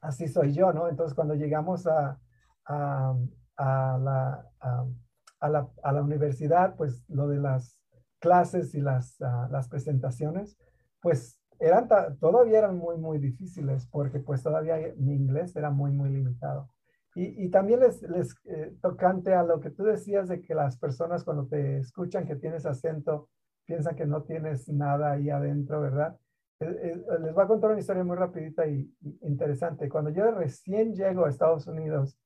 así 0.00 0.28
soy 0.28 0.54
yo, 0.54 0.72
¿no? 0.72 0.88
Entonces, 0.88 1.14
cuando 1.14 1.34
llegamos 1.34 1.86
a, 1.86 2.18
a, 2.64 3.14
la, 3.56 4.48
a, 4.60 5.48
la, 5.48 5.68
a, 5.82 5.92
la, 5.92 6.02
universidad, 6.02 6.76
pues 6.76 7.04
lo 7.08 7.28
de 7.28 7.38
las 7.38 7.76
clases 8.20 8.74
y 8.74 8.80
las, 8.80 9.18
las 9.50 9.68
presentaciones, 9.68 10.56
pues 11.00 11.40
eran 11.60 11.88
todavía 12.18 12.58
eran 12.58 12.76
muy, 12.76 12.96
muy 12.96 13.18
difíciles 13.18 13.86
porque 13.90 14.20
pues 14.20 14.42
todavía 14.42 14.76
mi 14.96 15.14
inglés 15.14 15.54
era 15.56 15.70
muy, 15.70 15.92
muy 15.92 16.10
limitado. 16.10 16.68
Y, 17.14 17.46
y 17.46 17.50
también 17.50 17.80
les, 17.80 18.02
les 18.02 18.34
eh, 18.44 18.76
tocante 18.82 19.32
a 19.32 19.42
lo 19.42 19.58
que 19.60 19.70
tú 19.70 19.84
decías 19.84 20.28
de 20.28 20.42
que 20.42 20.54
las 20.54 20.76
personas 20.78 21.24
cuando 21.24 21.46
te 21.46 21.78
escuchan 21.78 22.26
que 22.26 22.36
tienes 22.36 22.66
acento, 22.66 23.30
piensa 23.64 23.94
que 23.94 24.06
no 24.06 24.22
tienes 24.22 24.68
nada 24.68 25.12
ahí 25.12 25.30
adentro, 25.30 25.80
¿verdad? 25.80 26.16
Eh, 26.60 26.66
eh, 26.66 27.04
les 27.20 27.34
voy 27.34 27.44
a 27.44 27.48
contar 27.48 27.70
una 27.70 27.80
historia 27.80 28.04
muy 28.04 28.16
rapidita 28.16 28.66
y, 28.66 28.90
interesante. 29.22 29.88
Cuando 29.88 30.10
yo 30.10 30.30
recién 30.30 30.94
llego 30.94 31.24
a 31.24 31.30
Estados 31.30 31.66
Unidos, 31.66 32.18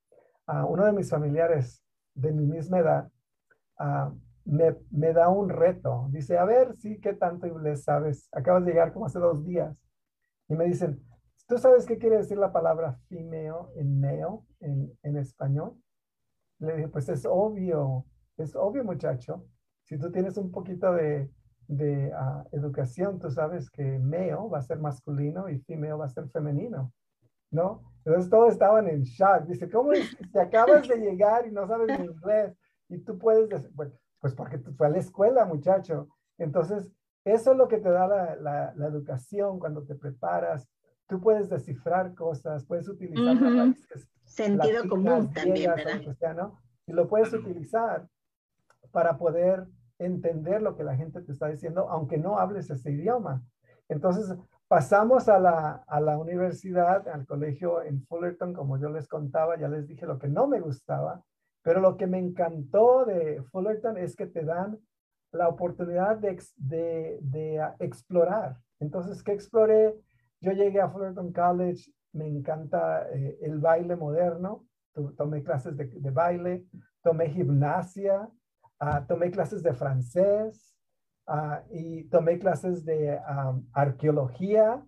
a 0.47 0.67
uno 0.67 0.85
de 0.85 0.93
mis 0.93 1.09
familiares 1.09 1.85
de 2.15 2.33
mi 2.33 2.47
misma 2.47 2.81
edad 2.81 3.09
me, 4.45 4.77
me, 4.91 5.13
da 5.13 5.29
un 5.29 5.49
reto. 5.49 6.09
Dice, 6.11 6.39
a 6.39 6.45
ver, 6.45 6.77
sí, 6.77 7.01
¿qué 7.01 7.15
tanto 7.15 7.47
inglés 7.47 7.85
sabes? 7.85 8.29
Acabas 8.33 8.65
de 8.65 8.73
llegar 8.73 8.93
como 8.93 9.07
hace 9.07 9.19
dos 9.19 9.45
días. 9.45 9.77
Y 10.49 10.55
me 10.55 10.65
dicen, 10.65 11.03
¿tú 11.47 11.59
sabes 11.59 11.87
qué 11.87 11.99
quiere 11.99 12.19
decir 12.19 12.39
la 12.39 12.53
palabra 12.53 12.99
female 13.09 13.69
en 13.77 14.01
male 14.01 14.41
en, 14.61 14.93
en 15.03 15.17
español? 15.17 15.75
Le 16.59 16.77
dije, 16.77 16.89
pues 16.89 17.09
es 17.09 17.25
obvio, 17.27 18.05
es 18.37 18.55
obvio 18.57 18.85
muchacho 18.85 19.47
si 19.91 19.99
tú 19.99 20.13
tienes 20.13 20.37
un 20.37 20.53
poquito 20.53 20.93
de, 20.93 21.29
de 21.67 22.13
ah, 22.15 22.45
educación, 22.53 23.19
tú 23.19 23.29
sabes 23.29 23.69
que 23.71 23.99
male 23.99 24.37
va 24.37 24.59
a 24.59 24.63
ser 24.63 24.79
masculino 24.79 25.49
y 25.49 25.59
female 25.59 25.95
va 25.95 26.05
a 26.05 26.09
ser 26.09 26.29
femenino, 26.29 26.93
¿no? 27.51 27.83
Entonces 28.05 28.31
todos 28.31 28.53
estaban 28.53 28.87
en 28.87 29.03
shock. 29.03 29.47
Dice, 29.49 29.69
¿cómo 29.69 29.93
es 29.93 30.17
te 30.33 30.41
acabas 30.41 30.87
de 30.87 30.97
llegar 30.97 31.45
y 31.49 31.51
no 31.51 31.67
sabes 31.67 31.99
inglés? 31.99 32.57
Y 32.89 32.99
tú 32.99 33.19
puedes 33.19 33.49
decir, 33.49 33.73
bueno, 33.75 33.93
pues 34.21 34.35
porque 34.35 34.59
fue 34.59 34.87
a 34.87 34.91
la 34.91 34.99
escuela, 34.99 35.45
muchacho. 35.45 36.09
Entonces, 36.39 36.91
eso 37.25 37.53
es 37.53 37.57
lo 37.57 37.69
que 37.69 37.79
te 37.79 37.91
da 37.91 38.07
la, 38.07 38.73
la, 38.75 38.87
educación 38.87 39.59
cuando 39.59 39.83
te 39.83 39.95
preparas. 39.95 40.69
Tú 41.07 41.21
puedes 41.21 41.49
descifrar 41.49 42.15
cosas, 42.15 42.65
puedes 42.65 42.89
utilizar 42.89 43.37
sentido 44.25 44.89
común 44.89 45.33
también, 45.33 45.73
¿verdad? 45.75 46.37
¿no? 46.37 46.61
Y 46.87 46.93
lo 46.93 47.09
puedes 47.09 47.33
utilizar 47.33 48.07
para 48.91 49.19
poder 49.19 49.67
entender 49.99 50.63
lo 50.63 50.77
que 50.77 50.85
la 50.85 50.97
gente 50.97 51.21
te 51.21 51.33
está 51.33 51.49
diciendo, 51.49 51.89
aunque 51.91 52.17
no 52.17 52.39
hables 52.39 52.71
ese 52.71 52.91
idioma. 52.91 53.43
Entonces, 53.89 54.35
pasamos 54.69 55.29
a 55.29 55.39
la, 55.39 55.83
a 55.87 56.01
la 56.01 56.17
universidad, 56.17 57.07
al 57.09 57.27
colegio 57.27 57.83
en 57.83 58.03
Fullerton, 58.07 58.55
como 58.55 58.79
yo 58.79 58.89
les 58.89 59.09
contaba, 59.09 59.59
ya 59.59 59.69
les 59.69 59.89
dije 59.89 60.07
lo 60.07 60.19
que 60.19 60.29
no 60.29 60.47
me 60.47 60.61
gustaba, 60.61 61.23
pero 61.63 61.81
lo 61.81 61.97
que 61.97 62.07
me 62.07 62.19
encantó 62.19 63.05
de 63.05 63.43
Fullerton 63.51 63.99
es 63.99 64.17
que 64.17 64.27
te 64.27 64.45
dan 64.45 64.79
la 65.33 65.49
oportunidad 65.49 66.17
de, 66.19 66.43
de, 66.57 67.19
de 67.21 67.63
explorar. 67.79 68.57
Entonces, 68.81 69.23
¿qué 69.23 69.33
exploré? 69.33 69.95
Yo 70.41 70.53
llegué 70.53 70.81
a 70.81 70.89
Fullerton 70.89 71.33
College, 71.33 71.93
me 72.13 72.27
encanta 72.27 73.09
eh, 73.13 73.39
el 73.43 73.59
baile 73.59 73.95
moderno, 73.95 74.67
tomé 75.17 75.43
clases 75.43 75.77
de, 75.77 75.87
de 75.87 76.11
baile, 76.11 76.67
tomé 77.03 77.31
gimnasia, 77.31 78.29
Ah, 78.83 79.05
tomé 79.07 79.31
clases 79.31 79.63
de 79.63 79.75
francés 79.75 80.75
ah, 81.27 81.63
y 81.71 82.05
tomé 82.05 82.39
clases 82.39 82.83
de 82.83 83.21
arqueología. 83.75 84.83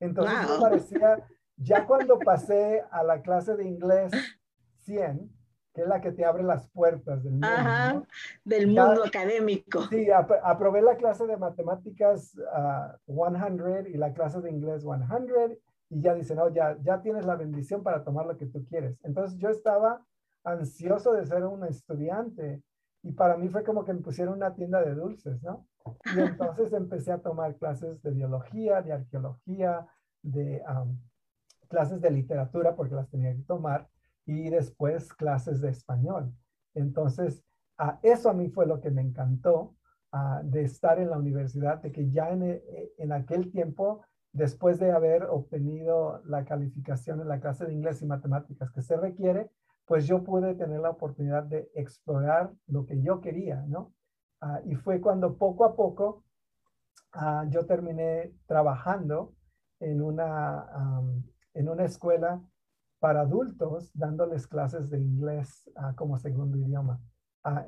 Entonces 0.00 0.34
me 0.50 0.60
parecía, 0.60 1.26
ya 1.56 1.86
cuando 1.86 2.18
pasé 2.18 2.84
a 2.90 3.02
la 3.02 3.22
clase 3.22 3.56
de 3.56 3.66
inglés 3.66 4.12
100, 4.80 5.32
que 5.78 5.82
es 5.84 5.88
la 5.88 6.00
que 6.00 6.10
te 6.10 6.24
abre 6.24 6.42
las 6.42 6.66
puertas 6.70 7.22
del 7.22 7.34
mundo, 7.34 8.06
del 8.44 8.66
mundo 8.66 9.04
académico. 9.06 9.82
Sí, 9.82 10.08
aprobé 10.10 10.82
la 10.82 10.96
clase 10.96 11.24
de 11.24 11.36
matemáticas 11.36 12.32
100 12.32 12.44
ah, 12.52 12.98
y 13.86 13.96
la 13.96 14.12
clase 14.12 14.40
de 14.40 14.50
inglés 14.50 14.82
100 14.82 15.56
y 15.90 16.00
ya 16.00 16.14
dicen, 16.14 16.38
no, 16.38 16.48
ya, 16.48 16.76
ya 16.82 17.00
tienes 17.00 17.24
la 17.24 17.36
bendición 17.36 17.84
para 17.84 18.02
tomar 18.02 18.26
lo 18.26 18.36
que 18.36 18.46
tú 18.46 18.66
quieres. 18.66 18.98
Entonces 19.04 19.38
yo 19.38 19.50
estaba 19.50 20.04
ansioso 20.42 21.12
de 21.12 21.24
ser 21.24 21.44
un 21.44 21.64
estudiante 21.64 22.60
y 23.04 23.12
para 23.12 23.36
mí 23.36 23.48
fue 23.48 23.62
como 23.62 23.84
que 23.84 23.92
me 23.92 24.00
pusieron 24.00 24.34
una 24.34 24.56
tienda 24.56 24.82
de 24.82 24.96
dulces, 24.96 25.40
¿no? 25.44 25.64
Y 26.06 26.18
entonces 26.18 26.72
empecé 26.72 27.12
a 27.12 27.18
tomar 27.18 27.54
clases 27.54 28.02
de 28.02 28.10
biología, 28.10 28.82
de 28.82 28.94
arqueología, 28.94 29.86
de 30.22 30.60
clases 31.68 32.00
de 32.00 32.10
literatura, 32.10 32.74
porque 32.74 32.96
las 32.96 33.08
tenía 33.08 33.32
que 33.32 33.42
tomar, 33.42 33.86
y 34.28 34.50
después 34.50 35.14
clases 35.14 35.62
de 35.62 35.70
español. 35.70 36.34
Entonces, 36.74 37.42
a 37.78 37.98
eso 38.02 38.28
a 38.28 38.34
mí 38.34 38.50
fue 38.50 38.66
lo 38.66 38.78
que 38.80 38.90
me 38.90 39.00
encantó 39.00 39.74
de 40.44 40.62
estar 40.62 40.98
en 40.98 41.10
la 41.10 41.18
universidad, 41.18 41.78
de 41.78 41.92
que 41.92 42.10
ya 42.10 42.30
en, 42.30 42.42
e, 42.42 42.62
en 42.98 43.12
aquel 43.12 43.50
tiempo, 43.50 44.02
después 44.32 44.78
de 44.78 44.90
haber 44.90 45.24
obtenido 45.24 46.22
la 46.26 46.44
calificación 46.44 47.20
en 47.20 47.28
la 47.28 47.40
clase 47.40 47.66
de 47.66 47.72
inglés 47.72 48.02
y 48.02 48.06
matemáticas 48.06 48.70
que 48.70 48.82
se 48.82 48.96
requiere, 48.96 49.50
pues 49.86 50.06
yo 50.06 50.22
pude 50.22 50.54
tener 50.54 50.80
la 50.80 50.90
oportunidad 50.90 51.44
de 51.44 51.70
explorar 51.74 52.52
lo 52.66 52.84
que 52.84 53.00
yo 53.00 53.20
quería, 53.20 53.64
¿no? 53.66 53.94
Y 54.66 54.74
fue 54.74 55.00
cuando 55.00 55.36
poco 55.36 55.64
a 55.64 55.74
poco 55.74 56.24
yo 57.48 57.64
terminé 57.64 58.34
trabajando 58.46 59.34
en 59.80 60.02
una, 60.02 60.66
en 61.54 61.68
una 61.68 61.84
escuela 61.84 62.42
para 62.98 63.20
adultos 63.20 63.90
dándoles 63.94 64.46
clases 64.46 64.90
de 64.90 64.98
inglés 64.98 65.70
ah, 65.76 65.94
como 65.96 66.18
segundo 66.18 66.58
idioma. 66.58 67.00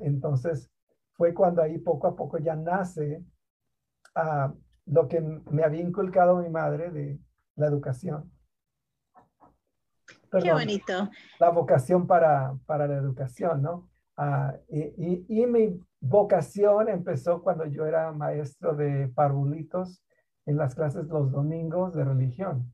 entonces 0.01 0.69
fue 1.13 1.33
cuando 1.33 1.61
ahí 1.61 1.77
poco 1.77 2.07
a 2.07 2.15
poco 2.15 2.37
ya 2.37 2.55
nace 2.55 3.23
lo 4.85 5.07
que 5.07 5.21
me 5.21 5.63
había 5.63 5.81
inculcado 5.81 6.37
mi 6.37 6.49
madre 6.49 6.91
de 6.91 7.19
la 7.55 7.67
educación. 7.67 8.31
Qué 10.31 10.53
bonito. 10.53 11.09
La 11.39 11.49
vocación 11.49 12.07
para, 12.07 12.57
para 12.65 12.87
la 12.87 12.95
educación, 12.95 13.61
¿no? 13.61 13.89
Ah, 14.17 14.55
y, 14.69 15.25
y, 15.27 15.45
mi 15.45 15.79
vocación 15.99 16.89
empezó 16.89 17.41
cuando 17.41 17.65
yo 17.65 17.85
era 17.85 18.11
maestro 18.11 18.75
de 18.75 19.07
parvulitos 19.09 20.03
en 20.45 20.57
las 20.57 20.75
clases 20.75 21.07
los 21.07 21.31
domingos 21.31 21.93
de 21.95 22.03
religión. 22.03 22.73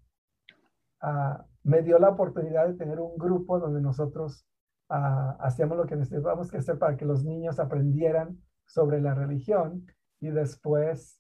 Me 1.68 1.82
dio 1.82 2.00
la 2.00 2.12
oportunidad 2.12 2.66
de 2.66 2.76
tener 2.76 2.98
un 2.98 3.18
grupo 3.18 3.60
donde 3.60 3.82
nosotros 3.82 4.46
ah, 4.88 5.36
hacíamos 5.42 5.78
lo 5.78 5.86
que 5.86 5.98
necesitábamos 5.98 6.50
que 6.50 6.60
hacer 6.60 6.80
para 6.80 6.96
que 6.96 7.04
los 7.04 7.26
niños 7.26 7.60
aprendieran 7.60 8.42
sobre 8.66 9.02
la 9.02 9.14
religión 9.14 9.86
y 10.22 10.30
después, 10.30 11.20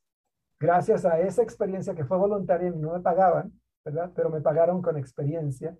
gracias 0.58 1.04
a 1.04 1.20
esa 1.20 1.43
experiencia 1.43 1.95
que 1.95 2.06
fue 2.06 2.18
voluntaria 2.18 2.70
y 2.70 2.78
no 2.78 2.93
me 2.93 3.02
pagaban, 3.02 3.52
¿verdad? 3.84 4.10
Pero 4.16 4.30
me 4.30 4.39
pagaron 4.39 4.82
con 4.82 4.95
experiencia. 4.95 5.78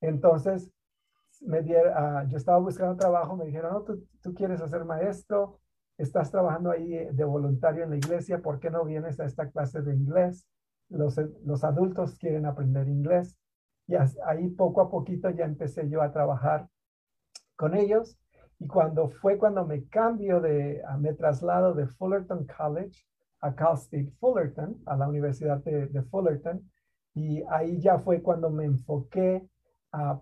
Entonces, 0.00 0.72
me 1.42 1.60
dieron, 1.60 1.92
ah, 1.94 2.24
yo 2.28 2.38
estaba 2.38 2.60
buscando 2.60 2.96
trabajo, 2.96 3.36
me 3.36 3.44
dijeron, 3.44 3.74
no, 3.74 3.82
tú, 3.82 4.06
tú, 4.22 4.32
quieres 4.32 4.62
hacer 4.62 4.86
maestro, 4.86 5.60
estás 5.98 6.30
trabajando 6.30 6.70
ahí 6.70 7.08
de 7.12 7.24
voluntario 7.24 7.84
en 7.84 7.90
la 7.90 7.96
iglesia, 7.96 8.40
¿por 8.40 8.58
qué 8.58 8.70
no 8.70 8.86
vienes 8.86 9.20
a 9.20 9.26
esta 9.26 9.50
clase 9.50 9.82
de 9.82 9.94
inglés? 9.94 10.48
Los, 10.88 11.20
los 11.44 11.62
adultos 11.62 12.16
quieren 12.18 12.46
aprender 12.46 12.88
inglés. 12.88 13.36
Y 13.88 13.94
ahí 13.96 14.50
poco 14.50 14.82
a 14.82 14.90
poquito 14.90 15.30
ya 15.30 15.46
empecé 15.46 15.88
yo 15.88 16.02
a 16.02 16.12
trabajar 16.12 16.68
con 17.56 17.74
ellos. 17.74 18.16
Y 18.60 18.68
cuando 18.68 19.08
fue 19.08 19.38
cuando 19.38 19.66
me 19.66 19.86
cambio 19.88 20.40
de, 20.40 20.82
me 21.00 21.14
traslado 21.14 21.74
de 21.74 21.86
Fullerton 21.86 22.46
College 22.46 23.04
a 23.40 23.54
Cal 23.54 23.74
State 23.74 24.12
Fullerton, 24.20 24.80
a 24.86 24.96
la 24.96 25.08
Universidad 25.08 25.58
de, 25.64 26.02
Fullerton, 26.10 26.68
y 27.14 27.42
ahí 27.48 27.80
ya 27.80 27.98
fue 27.98 28.20
cuando 28.20 28.50
me 28.50 28.64
enfoqué 28.64 29.48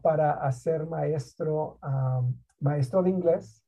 para 0.03 0.33
hacer 0.33 0.87
maestro, 0.87 1.79
maestro 2.61 3.03
de 3.03 3.11
inglés 3.11 3.65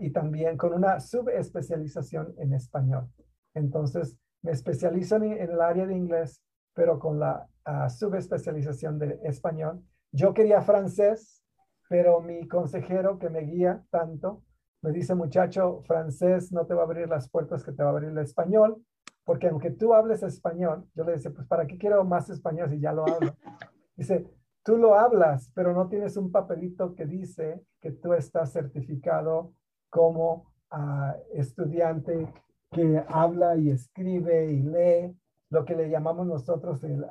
y 0.00 0.10
también 0.10 0.56
con 0.56 0.74
una 0.74 1.00
subespecialización 1.00 2.34
en 2.38 2.52
español. 2.52 3.08
Entonces, 3.54 4.16
me 4.42 4.52
especializo 4.52 5.16
en, 5.16 5.32
el 5.32 5.60
área 5.60 5.86
de 5.86 5.96
inglés, 5.96 6.42
pero 6.74 6.98
con 6.98 7.18
la 7.18 7.48
subespecialización 7.88 8.98
de 8.98 9.20
español. 9.24 9.82
Yo 10.12 10.34
quería 10.34 10.60
francés, 10.60 11.42
pero 11.88 12.20
mi 12.20 12.46
consejero 12.46 13.18
que 13.18 13.30
me 13.30 13.40
guía 13.40 13.84
tanto 13.90 14.42
me 14.84 14.92
dice, 14.92 15.14
muchacho, 15.14 15.80
francés 15.86 16.52
no 16.52 16.66
te 16.66 16.74
va 16.74 16.82
a 16.82 16.84
abrir 16.84 17.08
las 17.08 17.30
puertas 17.30 17.64
que 17.64 17.72
te 17.72 17.82
va 17.82 17.88
a 17.88 17.92
abrir 17.92 18.10
el 18.10 18.18
español, 18.18 18.84
porque 19.24 19.48
aunque 19.48 19.70
tú 19.70 19.94
hables 19.94 20.22
español, 20.22 20.86
yo 20.94 21.04
le 21.04 21.12
decía, 21.12 21.30
pues 21.34 21.46
¿para 21.46 21.66
qué 21.66 21.78
quiero 21.78 22.04
más 22.04 22.28
español 22.28 22.68
si 22.68 22.78
ya 22.78 22.92
lo 22.92 23.08
hablo? 23.08 23.34
Dice, 23.96 24.26
tú 24.62 24.76
lo 24.76 24.94
hablas, 24.94 25.50
pero 25.54 25.72
no 25.72 25.88
tienes 25.88 26.18
un 26.18 26.30
papelito 26.30 26.94
que 26.94 27.06
dice 27.06 27.62
que 27.80 27.92
tú 27.92 28.12
estás 28.12 28.52
certificado 28.52 29.54
como 29.88 30.52
ah, 30.70 31.16
estudiante 31.32 32.28
que 32.72 33.02
habla 33.08 33.56
y 33.56 33.70
escribe 33.70 34.52
y 34.52 34.62
lee, 34.62 35.16
lo 35.50 35.64
que 35.64 35.76
le 35.76 35.90
llamamos 35.90 36.26
nosotros 36.26 36.82
el 36.84 37.04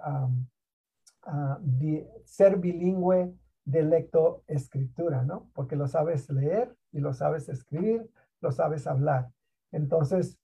ser 2.25 2.57
bilingüe 2.57 3.33
de 3.65 3.83
lectoescritura, 3.83 5.23
¿no? 5.23 5.49
Porque 5.53 5.75
lo 5.75 5.87
sabes 5.87 6.29
leer 6.29 6.75
y 6.91 6.99
lo 6.99 7.13
sabes 7.13 7.47
escribir, 7.49 8.09
lo 8.41 8.51
sabes 8.51 8.87
hablar. 8.87 9.29
Entonces, 9.71 10.37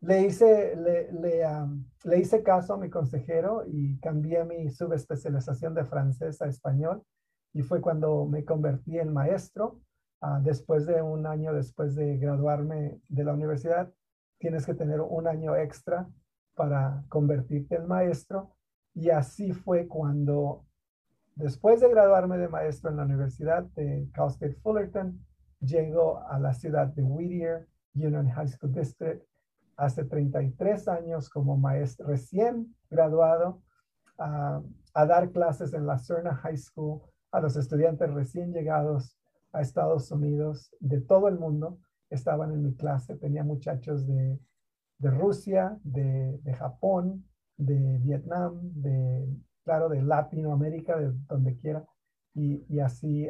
le 0.00 0.22
hice, 0.22 0.76
le, 0.76 1.10
le, 2.04 2.18
hice 2.18 2.42
caso 2.42 2.74
a 2.74 2.76
mi 2.76 2.90
consejero 2.90 3.64
y 3.66 3.98
cambié 4.00 4.44
mi 4.44 4.68
subespecialización 4.70 5.74
de 5.74 5.84
francés 5.84 6.42
a 6.42 6.46
español 6.46 7.02
y 7.54 7.62
fue 7.62 7.80
cuando 7.80 8.26
me 8.26 8.44
convertí 8.44 8.98
en 8.98 9.12
maestro. 9.12 9.80
Ah, 10.20 10.40
después 10.42 10.86
de 10.86 11.00
un 11.00 11.26
año 11.26 11.54
después 11.54 11.94
de 11.94 12.18
graduarme 12.18 13.00
de 13.08 13.24
la 13.24 13.32
universidad, 13.32 13.92
tienes 14.38 14.66
que 14.66 14.74
tener 14.74 15.00
un 15.00 15.26
año 15.26 15.56
extra 15.56 16.08
para 16.54 17.04
convertirte 17.08 17.76
en 17.76 17.86
maestro. 17.86 18.50
Y 18.94 19.10
así 19.10 19.52
fue 19.52 19.86
cuando, 19.88 20.64
después 21.34 21.80
de 21.80 21.88
graduarme 21.88 22.38
de 22.38 22.48
maestro 22.48 22.90
en 22.90 22.96
la 22.96 23.04
Universidad 23.04 23.64
de 23.74 24.08
Cal 24.12 24.28
State 24.28 24.54
Fullerton, 24.62 25.18
llego 25.60 26.22
a 26.26 26.38
la 26.38 26.52
ciudad 26.52 26.88
de 26.88 27.02
Whittier 27.02 27.68
Union 27.94 28.28
High 28.28 28.48
School 28.48 28.72
District 28.72 29.24
hace 29.76 30.04
33 30.04 30.88
años 30.88 31.28
como 31.28 31.56
maestro 31.56 32.06
recién 32.06 32.76
graduado 32.88 33.60
a 34.16 34.62
dar 35.06 35.30
clases 35.32 35.74
en 35.74 35.86
la 35.86 35.98
Cerna 35.98 36.36
High 36.36 36.56
School 36.56 37.02
a 37.32 37.40
los 37.40 37.56
estudiantes 37.56 38.12
recién 38.14 38.52
llegados 38.52 39.18
a 39.52 39.60
Estados 39.60 40.10
Unidos 40.12 40.72
de 40.78 41.00
todo 41.00 41.26
el 41.26 41.36
mundo. 41.36 41.78
Estaban 42.08 42.52
en 42.52 42.62
mi 42.62 42.74
clase, 42.76 43.16
tenía 43.16 43.42
muchachos 43.42 44.06
de, 44.06 44.38
de 45.04 45.10
Rusia, 45.10 45.78
de, 45.82 46.38
de, 46.42 46.54
Japón, 46.54 47.28
de 47.58 47.98
Vietnam, 47.98 48.58
de, 48.62 49.26
claro, 49.62 49.90
de 49.90 50.00
Latinoamérica, 50.00 50.96
de 50.96 51.12
donde 51.28 51.58
quiera. 51.58 51.84
Y, 52.34 52.64
y 52.70 52.80
así, 52.80 53.28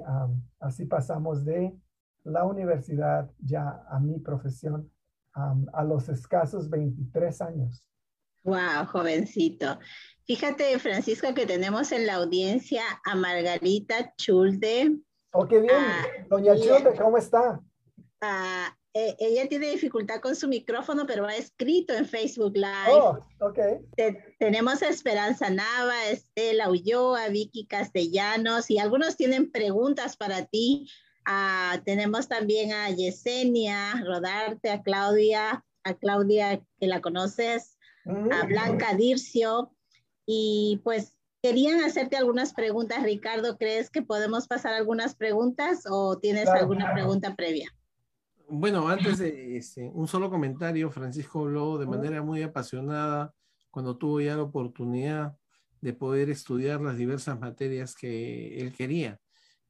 así 0.61 0.87
pasamos 0.87 1.45
de 1.45 1.77
la 2.22 2.45
universidad 2.45 3.29
ya 3.41 3.85
a 3.91 3.99
mi 3.99 4.20
profesión 4.20 4.89
a 5.72 5.83
los 5.83 6.09
escasos 6.09 6.70
23 6.70 7.41
años. 7.41 7.85
Wow, 8.45 8.87
jovencito. 8.87 9.81
Fíjate, 10.27 10.79
Francisco, 10.79 11.35
que 11.35 11.45
tenemos 11.45 11.91
en 11.91 12.07
la 12.07 12.14
audiencia 12.14 12.85
a 13.05 13.16
Margarita 13.16 14.14
Chulde. 14.16 14.97
Oh, 15.33 15.45
qué 15.45 15.59
bien. 15.59 15.75
Ah, 15.77 16.05
Doña 16.29 16.55
Chulde, 16.55 16.95
¿cómo 16.97 17.18
está? 17.18 17.61
E, 18.97 19.16
ella 19.18 19.49
tiene 19.49 19.70
dificultad 19.70 20.20
con 20.20 20.36
su 20.36 20.47
micrófono, 20.47 21.05
pero 21.05 21.26
ha 21.26 21.34
escrito 21.34 21.92
en 21.92 22.07
Facebook 22.07 22.55
Live. 22.55 22.92
Oh, 22.92 23.18
ok. 23.40 23.59
tenemos 24.38 24.82
a 24.82 24.88
Esperanza 24.88 25.51
Nava, 25.51 26.07
Estela 26.11 26.70
Ulloa, 26.70 27.28
Vicky 27.28 27.66
Castellanos, 27.66 28.70
y 28.70 28.78
algunos 28.78 29.16
tienen 29.16 29.51
preguntas 29.51 30.16
para 30.16 30.47
ti. 30.47 30.88
Ah, 31.26 31.82
tenemos 31.84 32.28
también 32.28 32.72
a 32.72 32.88
Yesenia 32.90 34.01
Rodarte, 34.07 34.70
a 34.70 34.82
Claudia, 34.82 35.64
a 35.82 35.95
Claudia 35.95 36.62
que 36.78 36.86
la 36.86 37.01
conoces, 37.01 37.76
a 38.07 38.45
mm. 38.45 38.47
Blanca 38.47 38.95
Dircio. 38.95 39.74
Y 40.24 40.80
pues 40.84 41.18
querían 41.42 41.82
hacerte 41.82 42.16
algunas 42.16 42.55
preguntas, 42.55 43.03
Ricardo. 43.03 43.59
¿Crees 43.59 43.90
que 43.90 44.03
podemos 44.03 44.47
pasar 44.47 44.74
algunas 44.74 45.16
preguntas 45.16 45.82
o 45.90 46.16
tienes 46.18 46.49
alguna 46.49 46.92
pregunta 46.95 47.34
previa? 47.34 47.74
Bueno, 48.57 48.89
antes 48.89 49.19
de 49.19 49.57
este, 49.57 49.91
un 49.93 50.07
solo 50.07 50.31
comentario, 50.31 50.91
Francisco 50.91 51.41
habló 51.41 51.77
de 51.77 51.87
manera 51.87 52.23
muy 52.23 52.43
apasionada 52.43 53.35
cuando 53.71 53.97
tuvo 53.97 54.21
ya 54.21 54.37
la 54.37 54.43
oportunidad 54.43 55.37
de 55.81 55.93
poder 55.93 56.31
estudiar 56.31 56.81
las 56.81 56.97
diversas 56.97 57.39
materias 57.39 57.95
que 57.97 58.61
él 58.61 58.73
quería 58.73 59.19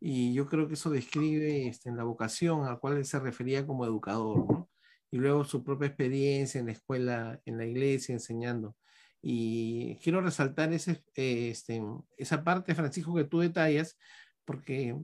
y 0.01 0.35
yo 0.35 0.47
creo 0.47 0.69
que 0.69 0.75
eso 0.75 0.91
describe 0.91 1.67
este, 1.67 1.89
en 1.89 1.97
la 1.97 2.05
vocación 2.05 2.63
a 2.63 2.73
la 2.73 2.77
cual 2.77 2.99
él 2.99 3.07
se 3.07 3.19
refería 3.19 3.67
como 3.67 3.87
educador, 3.87 4.47
¿no? 4.51 4.71
Y 5.11 5.17
luego 5.17 5.45
su 5.45 5.65
propia 5.65 5.89
experiencia 5.89 6.59
en 6.59 6.67
la 6.67 6.73
escuela, 6.73 7.41
en 7.47 7.57
la 7.57 7.65
iglesia, 7.65 8.13
enseñando. 8.13 8.77
Y 9.23 9.97
quiero 10.03 10.21
resaltar 10.21 10.75
ese, 10.75 11.03
este, 11.15 11.83
esa 12.19 12.45
parte, 12.45 12.75
Francisco, 12.75 13.15
que 13.15 13.25
tú 13.25 13.41
detallas, 13.41 13.97
porque 14.45 14.95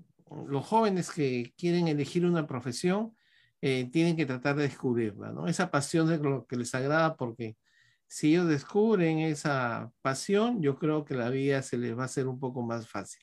los 0.46 0.66
jóvenes 0.66 1.10
que 1.10 1.54
quieren 1.56 1.88
elegir 1.88 2.26
una 2.26 2.46
profesión 2.46 3.16
eh, 3.62 3.90
tienen 3.90 4.16
que 4.16 4.26
tratar 4.26 4.56
de 4.56 4.62
descubrirla, 4.62 5.32
¿no? 5.32 5.46
Esa 5.46 5.70
pasión 5.70 6.08
de 6.08 6.18
lo 6.18 6.46
que 6.46 6.56
les 6.56 6.74
agrada, 6.74 7.16
porque 7.16 7.56
si 8.06 8.32
ellos 8.32 8.48
descubren 8.48 9.18
esa 9.18 9.92
pasión, 10.02 10.60
yo 10.62 10.78
creo 10.78 11.04
que 11.04 11.14
la 11.14 11.30
vida 11.30 11.62
se 11.62 11.76
les 11.76 11.96
va 11.96 12.02
a 12.02 12.06
hacer 12.06 12.26
un 12.26 12.40
poco 12.40 12.62
más 12.62 12.88
fácil. 12.88 13.22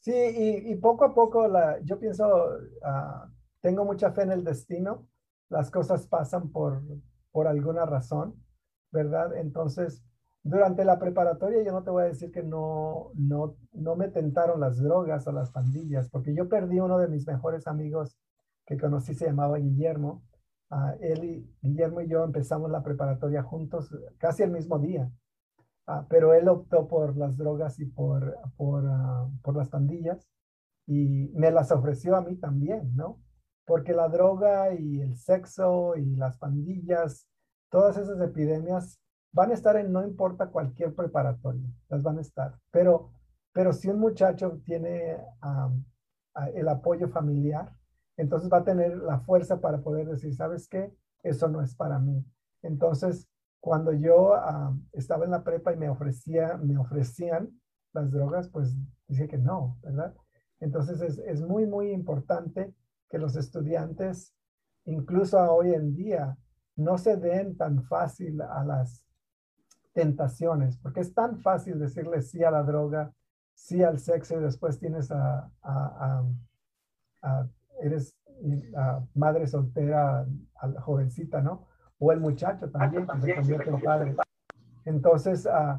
Sí, 0.00 0.12
y, 0.14 0.76
poco 0.76 1.04
a 1.04 1.14
poco 1.14 1.48
la, 1.48 1.80
yo 1.82 1.98
pienso, 1.98 2.24
ah, 2.84 3.28
tengo 3.60 3.84
mucha 3.84 4.12
fe 4.12 4.22
en 4.22 4.32
el 4.32 4.44
destino, 4.44 5.08
las 5.48 5.70
cosas 5.70 6.06
pasan 6.06 6.50
por, 6.50 6.82
por 7.32 7.48
alguna 7.48 7.84
razón, 7.86 8.34
¿verdad? 8.92 9.36
Entonces, 9.36 10.04
durante 10.42 10.84
la 10.84 10.98
preparatoria 10.98 11.62
yo 11.62 11.72
no 11.72 11.82
te 11.82 11.90
voy 11.90 12.04
a 12.04 12.06
decir 12.06 12.30
que 12.30 12.42
no, 12.42 13.10
no, 13.14 13.56
no 13.72 13.96
me 13.96 14.08
tentaron 14.08 14.60
las 14.60 14.78
drogas 14.78 15.26
o 15.26 15.32
las 15.32 15.50
pandillas, 15.50 16.08
porque 16.08 16.34
yo 16.34 16.48
perdí 16.48 16.80
uno 16.80 16.98
de 16.98 17.08
mis 17.08 17.26
mejores 17.26 17.66
amigos 17.66 18.16
que 18.68 18.76
conocí, 18.76 19.14
se 19.14 19.24
llamaba 19.24 19.56
Guillermo. 19.56 20.22
Uh, 20.70 20.92
él 21.00 21.24
y 21.24 21.56
Guillermo 21.62 22.02
y 22.02 22.08
yo 22.08 22.22
empezamos 22.22 22.70
la 22.70 22.82
preparatoria 22.82 23.42
juntos 23.42 23.88
casi 24.18 24.42
el 24.42 24.50
mismo 24.50 24.78
día. 24.78 25.10
Ah, 25.86 26.06
pero 26.10 26.34
él 26.34 26.48
optó 26.48 26.86
por 26.86 27.16
las 27.16 27.38
drogas 27.38 27.80
y 27.80 27.86
por, 27.86 28.36
por, 28.58 28.84
ah, 28.86 29.26
por, 29.42 29.56
las 29.56 29.70
pandillas 29.70 30.28
y 30.86 31.30
me 31.32 31.50
las 31.50 31.72
ofreció 31.72 32.14
a 32.14 32.20
mí 32.20 32.36
también, 32.36 32.94
¿no? 32.94 33.22
Porque 33.64 33.94
la 33.94 34.08
droga 34.10 34.74
y 34.74 35.00
el 35.00 35.16
sexo 35.16 35.96
y 35.96 36.16
las 36.16 36.36
pandillas, 36.36 37.26
todas 37.70 37.96
esas 37.96 38.20
epidemias 38.20 39.00
van 39.32 39.50
a 39.50 39.54
estar 39.54 39.76
en 39.76 39.90
no 39.90 40.04
importa 40.04 40.50
cualquier 40.50 40.94
preparatoria, 40.94 41.70
las 41.88 42.02
van 42.02 42.18
a 42.18 42.22
estar. 42.22 42.58
Pero, 42.70 43.12
pero 43.54 43.72
si 43.72 43.88
un 43.88 43.98
muchacho 43.98 44.60
tiene 44.66 45.16
el 46.54 46.68
apoyo 46.68 47.08
familiar, 47.08 47.77
entonces 48.18 48.50
va 48.52 48.58
a 48.58 48.64
tener 48.64 48.98
la 48.98 49.20
fuerza 49.20 49.60
para 49.60 49.78
poder 49.78 50.06
decir, 50.06 50.34
¿sabes 50.34 50.68
qué? 50.68 50.92
Eso 51.22 51.48
no 51.48 51.62
es 51.62 51.74
para 51.74 51.98
mí. 51.98 52.22
Entonces, 52.62 53.26
cuando 53.60 53.92
yo 53.92 54.34
ah, 54.34 54.76
estaba 54.92 55.24
en 55.24 55.30
la 55.30 55.42
prepa 55.42 55.72
y 55.72 55.76
me, 55.76 55.88
ofrecía, 55.88 56.58
me 56.58 56.76
ofrecían 56.76 57.48
las 57.92 58.10
drogas, 58.10 58.48
pues 58.50 58.76
dije 59.06 59.26
que 59.28 59.38
no, 59.38 59.78
¿verdad? 59.82 60.14
Entonces 60.60 61.00
es, 61.00 61.18
es 61.18 61.40
muy, 61.40 61.66
muy 61.66 61.92
importante 61.92 62.74
que 63.08 63.18
los 63.18 63.36
estudiantes, 63.36 64.34
incluso 64.84 65.40
hoy 65.40 65.72
en 65.72 65.94
día, 65.94 66.36
no 66.76 66.98
se 66.98 67.16
den 67.16 67.56
tan 67.56 67.82
fácil 67.84 68.40
a 68.42 68.64
las 68.64 69.04
tentaciones, 69.92 70.76
porque 70.78 71.00
es 71.00 71.14
tan 71.14 71.38
fácil 71.38 71.78
decirle 71.78 72.22
sí 72.22 72.44
a 72.44 72.50
la 72.50 72.62
droga, 72.62 73.12
sí 73.54 73.82
al 73.82 73.98
sexo 73.98 74.38
y 74.38 74.42
después 74.42 74.78
tienes 74.78 75.10
a, 75.10 75.50
a, 75.62 76.24
a, 77.22 77.48
eres 77.80 78.14
madre 79.14 79.46
soltera, 79.46 80.26
jovencita, 80.80 81.40
¿no? 81.40 81.66
o 81.98 82.12
el 82.12 82.20
muchacho 82.20 82.70
también, 82.70 83.06
que 83.06 83.20
se 83.20 83.34
convierte 83.34 83.70
en 83.70 83.80
padre. 83.80 84.16
Entonces, 84.84 85.46
uh, 85.46 85.78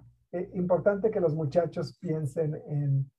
importante 0.53 1.09
que 1.11 1.19
los 1.19 1.33
muchachos 1.33 1.97
piensen 1.99 2.55
en, 2.67 3.09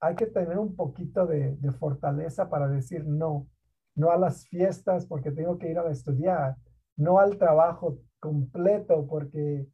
hay 0.00 0.14
que 0.14 0.26
tener 0.26 0.58
un 0.58 0.74
poquito 0.74 1.26
de, 1.26 1.56
de, 1.56 1.72
fortaleza 1.72 2.48
para 2.48 2.68
decir 2.68 3.04
no, 3.06 3.46
no 3.94 4.10
a 4.10 4.16
las 4.16 4.46
fiestas 4.48 5.06
porque 5.06 5.30
tengo 5.30 5.58
que 5.58 5.70
ir 5.70 5.78
a 5.78 5.90
estudiar, 5.90 6.56
no 6.96 7.18
al 7.18 7.36
trabajo 7.36 7.98
completo 8.20 9.06
porque 9.06 9.66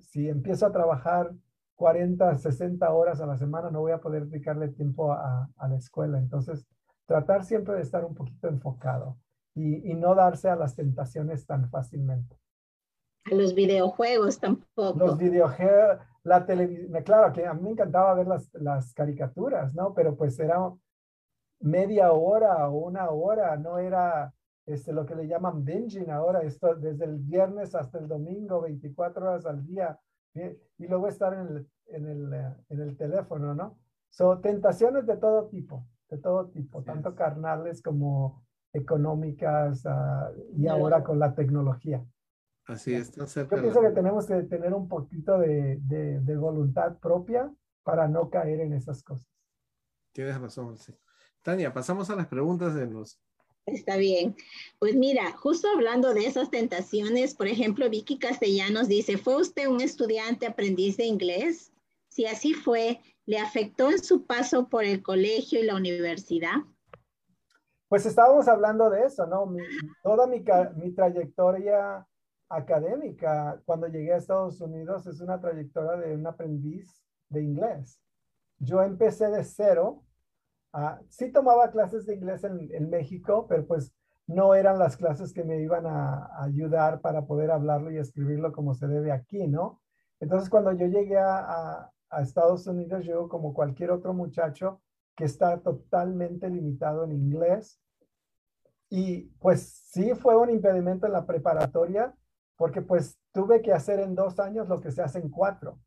si 0.00 0.28
empiezo 0.28 0.66
a 0.66 0.72
trabajar 0.72 1.32
40, 1.76 2.36
60 2.36 2.92
horas 2.92 3.20
a 3.20 3.26
la 3.26 3.38
semana, 3.38 3.70
no 3.70 3.80
voy 3.80 3.92
a 3.92 4.00
poder 4.00 4.26
dedicarle 4.26 4.68
tiempo 4.68 5.12
a, 5.12 5.48
la 5.56 5.76
escuela. 5.76 6.18
Entonces, 6.18 6.66
tratar 7.10 7.44
siempre 7.44 7.74
de 7.74 7.82
estar 7.82 8.04
un 8.04 8.14
poquito 8.14 8.46
enfocado 8.46 9.18
y, 9.56 9.94
no 9.94 10.14
darse 10.14 10.48
a 10.48 10.54
las 10.54 10.76
tentaciones 10.76 11.44
tan 11.44 11.68
fácilmente. 11.68 12.38
A 13.24 13.34
los 13.34 13.52
videojuegos 13.52 14.38
tampoco. 14.38 14.96
Los 14.96 15.18
videojuegos, 15.18 15.98
la 16.22 16.46
televisión, 16.46 17.02
claro 17.02 17.32
que 17.32 17.44
a 17.44 17.52
mí 17.52 17.62
me 17.62 17.70
encantaba 17.70 18.14
ver 18.14 18.28
las, 18.28 18.48
las 18.54 18.94
caricaturas, 18.94 19.74
¿no? 19.74 19.92
Pero 19.92 20.16
pues 20.16 20.38
era 20.38 20.72
media 21.58 22.12
hora 22.12 22.68
o 22.68 22.78
una 22.86 23.10
hora, 23.10 23.56
no 23.56 23.78
era 23.78 24.32
este, 24.64 24.92
lo 24.92 25.04
que 25.04 25.16
le 25.16 25.26
llaman 25.26 25.64
binging 25.64 26.10
ahora, 26.12 26.42
esto 26.42 26.76
desde 26.76 27.06
el 27.06 27.16
viernes 27.16 27.74
hasta 27.74 27.98
el 27.98 28.06
domingo, 28.06 28.60
24 28.60 29.26
horas 29.26 29.46
al 29.46 29.66
día 29.66 29.98
y 30.32 30.86
luego 30.86 31.08
estar 31.08 31.34
en 31.34 31.40
el, 31.40 31.66
en 31.86 32.06
el, 32.06 32.54
en 32.68 32.80
el 32.80 32.96
teléfono, 32.96 33.52
¿no? 33.52 33.80
Son 34.10 34.40
tentaciones 34.40 35.06
de 35.06 35.16
todo 35.16 35.48
tipo, 35.48 35.84
de 36.10 36.18
todo 36.18 36.48
tipo, 36.48 36.82
tanto 36.82 37.14
carnales 37.14 37.82
como 37.82 38.42
económicas 38.72 39.84
ah, 39.86 40.30
y 40.56 40.66
ahora 40.66 41.02
con 41.02 41.18
la 41.18 41.34
tecnología. 41.34 42.04
Así 42.66 42.94
es, 42.94 43.12
Yo 43.12 43.24
pienso 43.48 43.80
que 43.80 43.90
tenemos 43.90 44.26
que 44.26 44.42
tener 44.42 44.74
un 44.74 44.86
poquito 44.88 45.38
de, 45.38 45.78
de, 45.80 46.20
de, 46.20 46.36
voluntad 46.36 46.98
propia 46.98 47.52
para 47.82 48.06
no 48.06 48.30
caer 48.30 48.60
en 48.60 48.74
esas 48.74 49.02
cosas. 49.02 49.28
Tienes 50.12 50.40
razón, 50.40 50.76
sí. 50.76 50.94
Tania, 51.42 51.72
pasamos 51.72 52.10
a 52.10 52.16
las 52.16 52.26
preguntas 52.26 52.74
de 52.74 52.86
los 52.86 53.20
Está 53.66 53.96
bien. 53.96 54.36
Pues 54.78 54.96
mira, 54.96 55.32
justo 55.32 55.68
hablando 55.68 56.14
de 56.14 56.26
esas 56.26 56.50
tentaciones, 56.50 57.34
por 57.34 57.46
ejemplo, 57.46 57.88
Vicky 57.88 58.18
Castellanos 58.18 58.88
dice, 58.88 59.16
¿fue 59.16 59.36
usted 59.36 59.68
un 59.68 59.80
estudiante 59.80 60.46
aprendiz 60.46 60.96
de 60.96 61.04
inglés? 61.04 61.72
Si 62.08 62.26
así 62.26 62.54
fue, 62.54 63.00
¿le 63.26 63.38
afectó 63.38 63.90
en 63.90 64.02
su 64.02 64.26
paso 64.26 64.68
por 64.68 64.84
el 64.84 65.02
colegio 65.02 65.60
y 65.60 65.64
la 65.64 65.76
universidad? 65.76 66.56
Pues 67.88 68.06
estábamos 68.06 68.46
hablando 68.48 68.88
de 68.90 69.04
eso, 69.04 69.26
¿no? 69.26 69.52
toda 70.02 70.26
mi, 70.26 70.44
mi 70.76 70.92
trayectoria 70.92 72.06
académica 72.48 73.60
cuando 73.64 73.86
llegué 73.88 74.12
a 74.12 74.18
Estados 74.18 74.60
Unidos 74.60 75.06
es 75.06 75.20
una 75.20 75.40
trayectoria 75.40 75.96
de 75.96 76.14
un 76.14 76.26
aprendiz 76.26 77.02
de 77.28 77.42
inglés. 77.42 78.00
Yo 78.58 78.82
empecé 78.82 79.28
de 79.28 79.44
cero 79.44 80.04
Ah, 80.72 81.00
sí 81.08 81.32
tomaba 81.32 81.70
clases 81.70 82.06
de 82.06 82.14
inglés 82.14 82.44
en, 82.44 82.90
México, 82.90 83.46
pero 83.48 83.66
pues 83.66 83.92
no 84.26 84.54
eran 84.54 84.78
las 84.78 84.96
clases 84.96 85.32
que 85.32 85.42
me 85.42 85.60
iban 85.60 85.84
a, 85.86 86.30
ayudar 86.44 87.00
para 87.00 87.26
poder 87.26 87.50
hablarlo 87.50 87.90
y 87.90 87.98
escribirlo 87.98 88.52
como 88.52 88.74
se 88.74 88.86
debe 88.86 89.10
aquí, 89.10 89.48
¿no? 89.48 89.80
Entonces 90.20 90.48
cuando 90.48 90.72
yo 90.72 90.86
llegué 90.86 91.18
a, 91.18 91.38
a 91.38 91.92
Estados 92.18 92.66
Unidos, 92.66 93.04
yo 93.04 93.28
como 93.28 93.54
cualquier 93.54 93.90
otro 93.90 94.12
muchacho 94.12 94.80
que 95.14 95.24
está 95.24 95.60
totalmente 95.60 96.48
limitado 96.48 97.04
en 97.04 97.12
inglés. 97.12 97.80
Y 98.88 99.26
pues 99.38 99.84
sí 99.92 100.14
fue 100.14 100.36
un 100.36 100.50
impedimento 100.50 101.06
en 101.06 101.12
la 101.12 101.26
preparatoria, 101.26 102.14
porque 102.56 102.82
pues 102.82 103.18
tuve 103.32 103.62
que 103.62 103.72
hacer 103.72 104.00
en 104.00 104.14
dos 104.14 104.40
años 104.40 104.68
lo 104.68 104.80
que 104.80 104.90
se 104.90 105.02
hace 105.02 105.18
en 105.20 105.30
cuatro. 105.30 105.78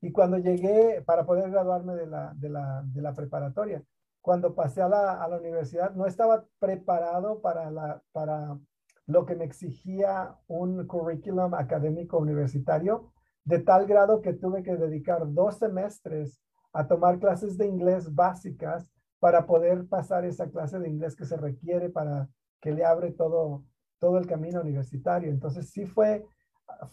Y 0.00 0.12
cuando 0.12 0.38
llegué 0.38 1.02
para 1.02 1.26
poder 1.26 1.50
graduarme 1.50 1.94
de 1.94 2.06
la, 2.06 2.32
de 2.34 2.48
la, 2.48 2.82
de 2.86 3.02
la 3.02 3.14
preparatoria, 3.14 3.82
cuando 4.22 4.54
pasé 4.54 4.82
a 4.82 4.88
la, 4.88 5.22
a 5.22 5.28
la 5.28 5.36
universidad, 5.36 5.94
no 5.94 6.06
estaba 6.06 6.44
preparado 6.58 7.40
para, 7.40 7.70
la, 7.70 8.02
para 8.12 8.58
lo 9.06 9.26
que 9.26 9.34
me 9.34 9.44
exigía 9.44 10.36
un 10.46 10.86
currículum 10.86 11.54
académico 11.54 12.18
universitario, 12.18 13.12
de 13.44 13.58
tal 13.58 13.86
grado 13.86 14.20
que 14.20 14.32
tuve 14.32 14.62
que 14.62 14.76
dedicar 14.76 15.22
dos 15.32 15.58
semestres 15.58 16.40
a 16.72 16.86
tomar 16.86 17.18
clases 17.18 17.56
de 17.58 17.66
inglés 17.66 18.14
básicas 18.14 18.88
para 19.18 19.46
poder 19.46 19.86
pasar 19.86 20.24
esa 20.24 20.48
clase 20.48 20.78
de 20.78 20.88
inglés 20.88 21.16
que 21.16 21.24
se 21.24 21.36
requiere 21.36 21.90
para 21.90 22.28
que 22.60 22.72
le 22.72 22.84
abre 22.84 23.12
todo, 23.12 23.64
todo 23.98 24.18
el 24.18 24.26
camino 24.26 24.60
universitario. 24.60 25.30
Entonces 25.30 25.70
sí 25.70 25.86
fue, 25.86 26.24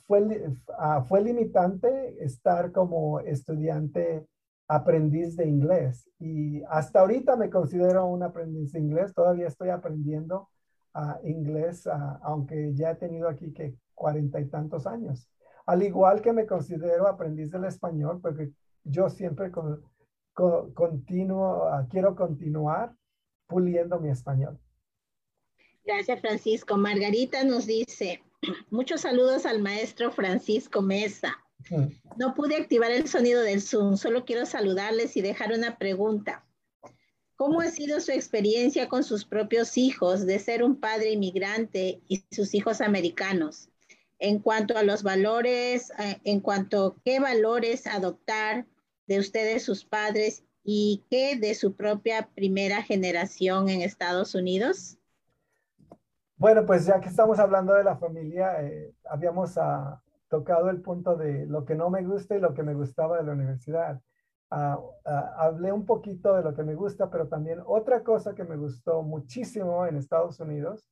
fue, 0.08 0.52
ah, 0.78 1.02
fue 1.02 1.22
limitante 1.22 2.24
estar 2.24 2.72
como 2.72 3.20
estudiante 3.20 4.26
aprendiz 4.68 5.38
de 5.38 5.48
inglés 5.48 6.10
y 6.20 6.62
hasta 6.70 7.00
ahorita 7.00 7.38
me 7.38 7.50
considero 7.50 8.06
un 8.06 8.24
aprendiz 8.24 8.74
de 8.74 8.80
inglés, 8.80 9.14
todavía 9.14 9.48
estoy 9.48 9.70
aprendiendo 9.70 10.50
uh, 10.94 11.26
inglés, 11.26 11.86
uh, 11.86 12.20
aunque 12.22 12.74
ya 12.74 12.92
he 12.92 12.96
tenido 12.96 13.30
aquí 13.30 13.54
que 13.54 13.76
cuarenta 13.96 14.42
y 14.42 14.50
tantos 14.50 14.86
años. 14.86 15.30
Al 15.68 15.84
igual 15.84 16.22
que 16.22 16.32
me 16.32 16.46
considero 16.46 17.08
aprendiz 17.08 17.52
del 17.52 17.66
español, 17.66 18.20
porque 18.22 18.52
yo 18.86 19.10
siempre 19.10 19.52
con, 19.52 19.84
continuo, 20.74 21.68
uh, 21.68 21.88
quiero 21.90 22.16
continuar 22.16 22.96
puliendo 23.48 24.00
mi 24.00 24.10
español. 24.10 24.58
Gracias, 25.84 26.22
Francisco. 26.22 26.78
Margarita 26.78 27.44
nos 27.44 27.66
dice, 27.66 28.24
muchos 28.72 29.02
saludos 29.02 29.46
al 29.46 29.62
maestro 29.62 30.12
Francisco 30.12 30.82
Mesa. 30.82 31.38
No 32.18 32.34
pude 32.34 32.56
activar 32.56 32.92
el 32.92 33.10
sonido 33.10 33.42
del 33.42 33.62
Zoom, 33.62 33.98
solo 33.98 34.24
quiero 34.24 34.46
saludarles 34.46 35.18
y 35.18 35.22
dejar 35.22 35.52
una 35.52 35.78
pregunta. 35.78 36.46
¿Cómo 37.36 37.60
ha 37.60 37.68
sido 37.68 38.00
su 38.00 38.12
experiencia 38.12 38.88
con 38.88 39.04
sus 39.04 39.26
propios 39.26 39.78
hijos 39.78 40.26
de 40.26 40.40
ser 40.40 40.64
un 40.64 40.80
padre 40.80 41.12
inmigrante 41.12 42.02
y 42.08 42.24
sus 42.32 42.54
hijos 42.54 42.80
americanos? 42.80 43.70
En 44.20 44.40
cuanto 44.40 44.78
a 44.78 44.84
los 44.84 45.04
valores, 45.04 45.92
eh, 46.00 46.20
en 46.24 46.40
cuanto 46.40 46.86
a 46.86 46.96
qué 47.04 47.20
valores 47.20 47.88
adoptar 47.88 48.66
de 49.08 49.20
ustedes 49.20 49.64
sus 49.64 49.86
padres 49.86 50.44
y 50.64 51.06
qué 51.10 51.38
de 51.38 51.56
su 51.56 51.76
propia 51.76 52.30
primera 52.36 52.82
generación 52.82 53.70
en 53.70 53.82
Estados 53.82 54.36
Unidos? 54.36 54.98
Bueno, 56.36 56.66
pues 56.66 56.86
ya 56.86 57.00
que 57.00 57.10
estamos 57.10 57.40
hablando 57.40 57.74
de 57.74 57.84
la 57.84 57.98
familia, 57.98 58.62
eh, 58.62 58.94
habíamos 59.10 59.58
a, 59.58 60.02
tocado 60.30 60.70
el 60.70 60.82
punto 60.82 61.16
de 61.16 61.46
lo 61.46 61.66
que 61.66 61.76
no 61.76 61.90
me 61.90 62.04
gusta 62.04 62.36
y 62.36 62.40
lo 62.40 62.54
que 62.54 62.64
me 62.64 62.74
gustaba 62.74 63.18
de 63.18 63.24
la 63.24 63.32
universidad. 63.32 64.02
Ah, 64.50 64.80
ah, 65.06 65.36
hablé 65.38 65.72
un 65.72 65.86
poquito 65.86 66.36
de 66.36 66.44
lo 66.44 66.54
que 66.54 66.64
me 66.64 66.76
gusta, 66.76 67.10
pero 67.10 67.28
también 67.28 67.62
otra 67.66 68.04
cosa 68.04 68.36
que 68.36 68.44
me 68.44 68.56
gustó 68.56 69.02
muchísimo 69.04 69.86
en 69.86 69.98
Estados 69.98 70.40
Unidos 70.40 70.88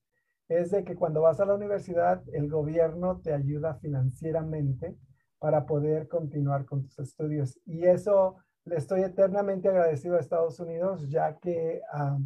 es 0.47 0.71
de 0.71 0.83
que 0.83 0.95
cuando 0.95 1.21
vas 1.21 1.39
a 1.39 1.45
la 1.45 1.55
universidad, 1.55 2.23
el 2.33 2.49
gobierno 2.49 3.19
te 3.21 3.33
ayuda 3.33 3.75
financieramente 3.75 4.95
para 5.39 5.65
poder 5.65 6.07
continuar 6.07 6.65
con 6.65 6.83
tus 6.83 6.99
estudios. 6.99 7.59
Y 7.65 7.85
eso 7.85 8.37
le 8.65 8.77
estoy 8.77 9.01
eternamente 9.01 9.69
agradecido 9.69 10.15
a 10.15 10.19
Estados 10.19 10.59
Unidos, 10.59 11.09
ya 11.09 11.37
que, 11.37 11.81
ah, 11.91 12.17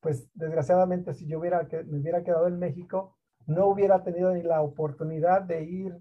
pues 0.00 0.28
desgraciadamente, 0.34 1.14
si 1.14 1.26
yo 1.26 1.38
hubiera, 1.38 1.66
que, 1.68 1.84
me 1.84 2.00
hubiera 2.00 2.22
quedado 2.22 2.46
en 2.46 2.58
México, 2.58 3.16
no 3.46 3.66
hubiera 3.66 4.02
tenido 4.02 4.32
ni 4.32 4.42
la 4.42 4.62
oportunidad 4.62 5.42
de 5.42 5.64
ir 5.64 5.92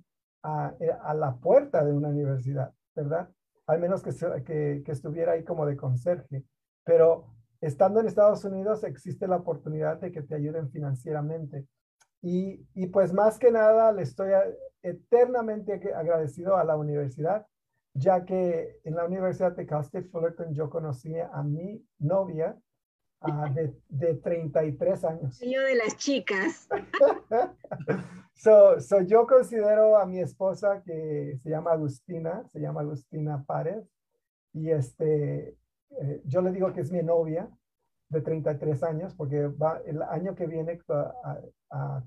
eh, 0.79 0.91
a, 1.01 1.13
la 1.13 1.35
puerta 1.37 1.83
de 1.83 1.93
una 1.93 2.09
universidad, 2.09 2.73
¿verdad? 2.95 3.29
Al 3.67 3.79
menos 3.79 4.01
que, 4.01 4.11
que, 4.43 4.81
que 4.83 4.91
estuviera 4.91 5.33
ahí 5.33 5.43
como 5.43 5.65
de 5.65 5.77
conserje. 5.77 6.45
Pero 6.83 7.27
estando 7.61 7.99
en 7.99 8.07
Estados 8.07 8.43
Unidos 8.43 8.83
existe 8.83 9.27
la 9.27 9.37
oportunidad 9.37 9.99
de 9.99 10.11
que 10.11 10.21
te 10.21 10.35
ayuden 10.35 10.69
financieramente. 10.69 11.67
Y, 12.21 12.67
y, 12.75 12.87
pues 12.87 13.13
más 13.13 13.39
que 13.39 13.51
nada 13.51 13.91
le 13.91 14.03
estoy 14.03 14.31
eternamente 14.83 15.73
agradecido 15.95 16.57
a 16.57 16.63
la 16.63 16.75
universidad, 16.75 17.47
ya 17.93 18.25
que 18.25 18.79
en 18.83 18.95
la 18.95 19.05
Universidad 19.05 19.53
de 19.53 19.65
Cal 19.65 19.81
State 19.81 20.09
Fullerton 20.09 20.53
yo 20.53 20.69
conocí 20.69 21.15
a 21.17 21.41
mi 21.41 21.83
novia 21.97 22.55
uh, 23.21 23.53
de, 23.53 23.75
de 23.89 24.15
33 24.15 25.03
años. 25.05 25.39
Yo 25.39 25.61
de 25.61 25.75
las 25.75 25.97
chicas. 25.97 26.67
So, 28.41 28.79
so, 28.79 29.01
yo 29.01 29.27
considero 29.27 29.99
a 29.99 30.07
mi 30.07 30.19
esposa 30.19 30.81
que 30.83 31.37
se 31.43 31.49
llama 31.51 31.73
Agustina, 31.73 32.43
se 32.47 32.59
llama 32.59 32.81
Agustina 32.81 33.43
Párez, 33.45 33.87
y 34.51 34.71
este, 34.71 35.55
eh, 35.99 36.21
yo 36.25 36.41
le 36.41 36.51
digo 36.51 36.71
que 36.73 36.81
es 36.81 36.91
mi 36.91 37.03
novia 37.03 37.49
de 38.09 38.21
33 38.21 38.83
años, 38.83 39.15
porque 39.15 39.47
va, 39.47 39.81
el 39.85 40.01
año 40.01 40.35
que 40.35 40.45
viene 40.45 40.79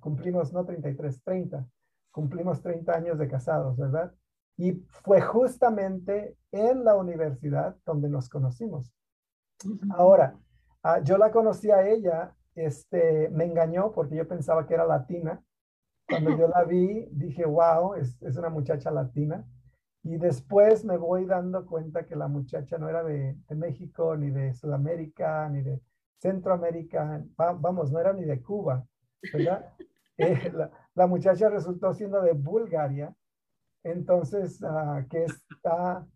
cumplimos, 0.01 0.53
no 0.53 0.65
33, 0.65 1.23
30, 1.23 1.67
cumplimos 2.11 2.61
30 2.63 2.93
años 2.93 3.19
de 3.19 3.29
casados, 3.29 3.77
¿verdad? 3.77 4.13
Y 4.57 4.73
fue 5.03 5.21
justamente 5.21 6.37
en 6.53 6.85
la 6.85 6.97
universidad 6.97 7.77
donde 7.85 8.09
nos 8.09 8.29
conocimos. 8.29 8.93
Ahora, 9.91 10.39
ah, 10.83 11.01
yo 11.01 11.17
la 11.17 11.31
conocí 11.31 11.71
a 11.71 11.89
ella, 11.89 12.35
este, 12.55 13.31
me 13.31 13.45
engañó 13.45 13.91
porque 13.93 14.17
yo 14.17 14.29
pensaba 14.29 14.67
que 14.67 14.75
era 14.75 14.85
latina, 14.85 15.43
cuando 16.07 16.37
yo 16.37 16.49
la 16.49 16.65
vi, 16.65 17.09
dije, 17.11 17.45
wow, 17.47 17.95
es, 17.95 18.21
es, 18.23 18.37
una 18.37 18.51
muchacha 18.51 18.91
latina. 18.91 19.47
Y 20.05 20.17
después 20.19 20.85
me 20.85 20.97
voy 20.97 21.25
dando 21.25 21.67
cuenta 21.67 22.07
que 22.07 22.15
la 22.15 22.29
muchacha 22.29 22.79
no 22.79 22.89
era 22.89 23.03
de, 23.03 23.37
de 23.49 23.55
México, 23.57 24.17
ni 24.17 24.31
de 24.31 24.53
Sudamérica, 24.53 25.49
ni 25.49 25.63
de 25.63 25.81
Centroamérica, 26.19 27.25
vamos, 27.37 27.91
no 27.91 28.01
era 28.01 28.13
ni 28.13 28.25
de 28.25 28.41
Cuba, 28.43 28.87
¿verdad? 29.33 29.73
Eh, 30.17 30.53
la, 30.55 30.71
la, 30.95 31.09
muchacha 31.09 31.49
resultó 31.49 31.93
siendo 31.93 32.23
de 32.23 32.35
Bulgaria, 32.35 33.13
entonces, 33.83 34.63
uh, 34.63 35.07
que 35.09 35.25
está 35.25 36.07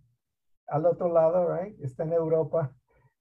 al 0.69 0.87
otro 0.87 1.13
lado, 1.13 1.55
right? 1.55 1.79
está 1.83 2.05
en 2.05 2.13
Europa. 2.13 2.73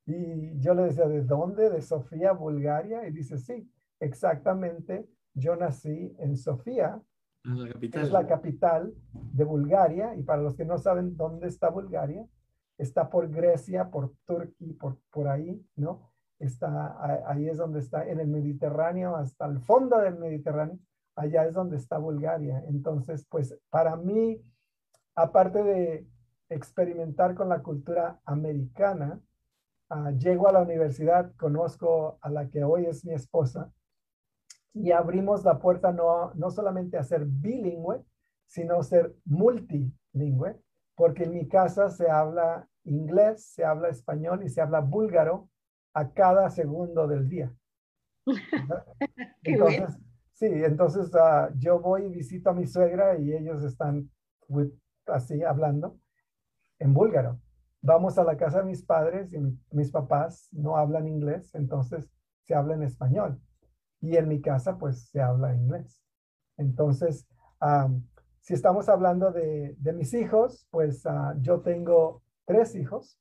Y 0.05 0.59
yo 0.59 0.73
le 0.73 0.83
decía, 0.83 1.07
¿de 1.07 1.23
dónde? 1.23 1.69
¿De 1.69 1.81
Sofía, 1.81 2.31
Bulgaria? 2.31 3.07
Y 3.07 3.11
dice, 3.11 3.37
sí, 3.37 3.69
exactamente. 3.99 5.09
Yo 5.33 5.55
nací 5.55 6.15
en 6.19 6.37
Sofía, 6.37 7.01
La 7.43 7.71
capital. 7.71 8.03
es 8.03 8.11
la 8.11 8.27
capital 8.27 8.93
de 9.13 9.43
Bulgaria. 9.43 10.15
Y 10.15 10.23
para 10.23 10.41
los 10.41 10.55
que 10.55 10.65
no 10.65 10.77
saben 10.77 11.15
dónde 11.15 11.47
está 11.47 11.69
Bulgaria, 11.69 12.25
está 12.77 13.09
por 13.09 13.29
Grecia, 13.29 13.89
por 13.89 14.13
Turquía, 14.25 14.75
por, 14.79 14.97
por 15.11 15.27
ahí, 15.27 15.65
¿no? 15.75 16.11
Está, 16.39 17.29
ahí 17.29 17.49
es 17.49 17.57
donde 17.57 17.79
está, 17.79 18.07
en 18.07 18.19
el 18.19 18.27
Mediterráneo, 18.27 19.15
hasta 19.15 19.45
el 19.47 19.59
fondo 19.59 19.97
del 19.99 20.19
Mediterráneo, 20.19 20.77
allá 21.15 21.45
es 21.45 21.53
donde 21.53 21.77
está 21.77 21.97
Bulgaria. 21.97 22.63
Entonces, 22.67 23.25
pues 23.29 23.57
para 23.69 23.95
mí, 23.95 24.39
aparte 25.15 25.63
de 25.63 26.07
experimentar 26.49 27.33
con 27.33 27.49
la 27.49 27.63
cultura 27.63 28.19
americana, 28.25 29.19
ah, 29.89 30.11
llego 30.11 30.47
a 30.47 30.51
la 30.51 30.61
universidad, 30.61 31.33
conozco 31.37 32.19
a 32.21 32.29
la 32.29 32.49
que 32.49 32.63
hoy 32.63 32.85
es 32.85 33.03
mi 33.03 33.13
esposa 33.13 33.71
y 34.73 34.91
abrimos 34.91 35.43
la 35.43 35.59
puerta 35.59 35.91
no, 35.91 36.33
no 36.35 36.51
solamente 36.51 36.97
a 36.97 37.03
ser 37.03 37.25
bilingüe, 37.25 38.03
sino 38.47 38.83
ser 38.83 39.15
multilingüe, 39.25 40.59
porque 40.95 41.23
en 41.25 41.33
mi 41.33 41.47
casa 41.47 41.89
se 41.89 42.09
habla 42.09 42.67
inglés, 42.83 43.45
se 43.53 43.65
habla 43.65 43.89
español 43.89 44.43
y 44.43 44.49
se 44.49 44.61
habla 44.61 44.79
búlgaro 44.81 45.49
a 45.93 46.11
cada 46.11 46.49
segundo 46.49 47.07
del 47.07 47.27
día. 47.29 47.53
sí, 50.33 50.45
entonces 50.47 51.11
ah, 51.15 51.49
yo 51.57 51.79
voy 51.79 52.05
y 52.05 52.09
visito 52.09 52.49
a 52.49 52.53
mi 52.53 52.65
suegra 52.67 53.17
y 53.17 53.33
ellos 53.33 53.63
están 53.63 54.09
with- 54.47 54.73
así 55.07 55.43
hablando 55.43 55.99
en 56.79 56.93
búlgaro. 56.93 57.39
Vamos 57.81 58.17
a 58.17 58.23
la 58.23 58.37
casa 58.37 58.59
de 58.59 58.65
mis 58.65 58.83
padres 58.83 59.33
y 59.33 59.39
mi- 59.39 59.59
mis 59.71 59.91
papás 59.91 60.49
no 60.53 60.77
hablan 60.77 61.07
inglés, 61.07 61.53
entonces 61.55 62.09
se 62.43 62.55
habla 62.55 62.75
en 62.75 62.83
español. 62.83 63.41
Y 64.01 64.15
en 64.17 64.27
mi 64.27 64.41
casa, 64.41 64.77
pues 64.77 65.09
se 65.09 65.21
habla 65.21 65.55
inglés. 65.55 66.01
Entonces, 66.57 67.27
si 68.41 68.53
estamos 68.53 68.89
hablando 68.89 69.31
de, 69.31 69.75
de 69.77 69.93
mis 69.93 70.13
hijos, 70.13 70.67
pues 70.69 71.05
ah, 71.05 71.35
yo 71.39 71.61
tengo 71.61 72.23
tres 72.45 72.75
hijos. 72.75 73.19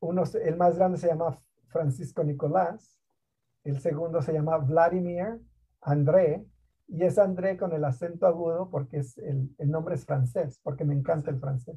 Uno, 0.00 0.22
el 0.42 0.56
más 0.56 0.76
grande 0.76 0.98
se 0.98 1.08
llama 1.08 1.38
Francisco 1.68 2.22
Nicolás, 2.24 2.98
el 3.64 3.80
segundo 3.80 4.20
se 4.20 4.32
llama 4.32 4.58
Vladimir 4.58 5.40
André, 5.80 6.46
y 6.86 7.02
es 7.04 7.18
André 7.18 7.56
con 7.56 7.72
el 7.72 7.84
acento 7.84 8.26
agudo 8.26 8.68
porque 8.70 8.98
es 8.98 9.16
el, 9.18 9.54
el 9.58 9.70
nombre 9.70 9.94
es 9.94 10.04
francés, 10.04 10.60
porque 10.62 10.84
me 10.84 10.94
encanta 10.94 11.30
el 11.30 11.40
francés. 11.40 11.76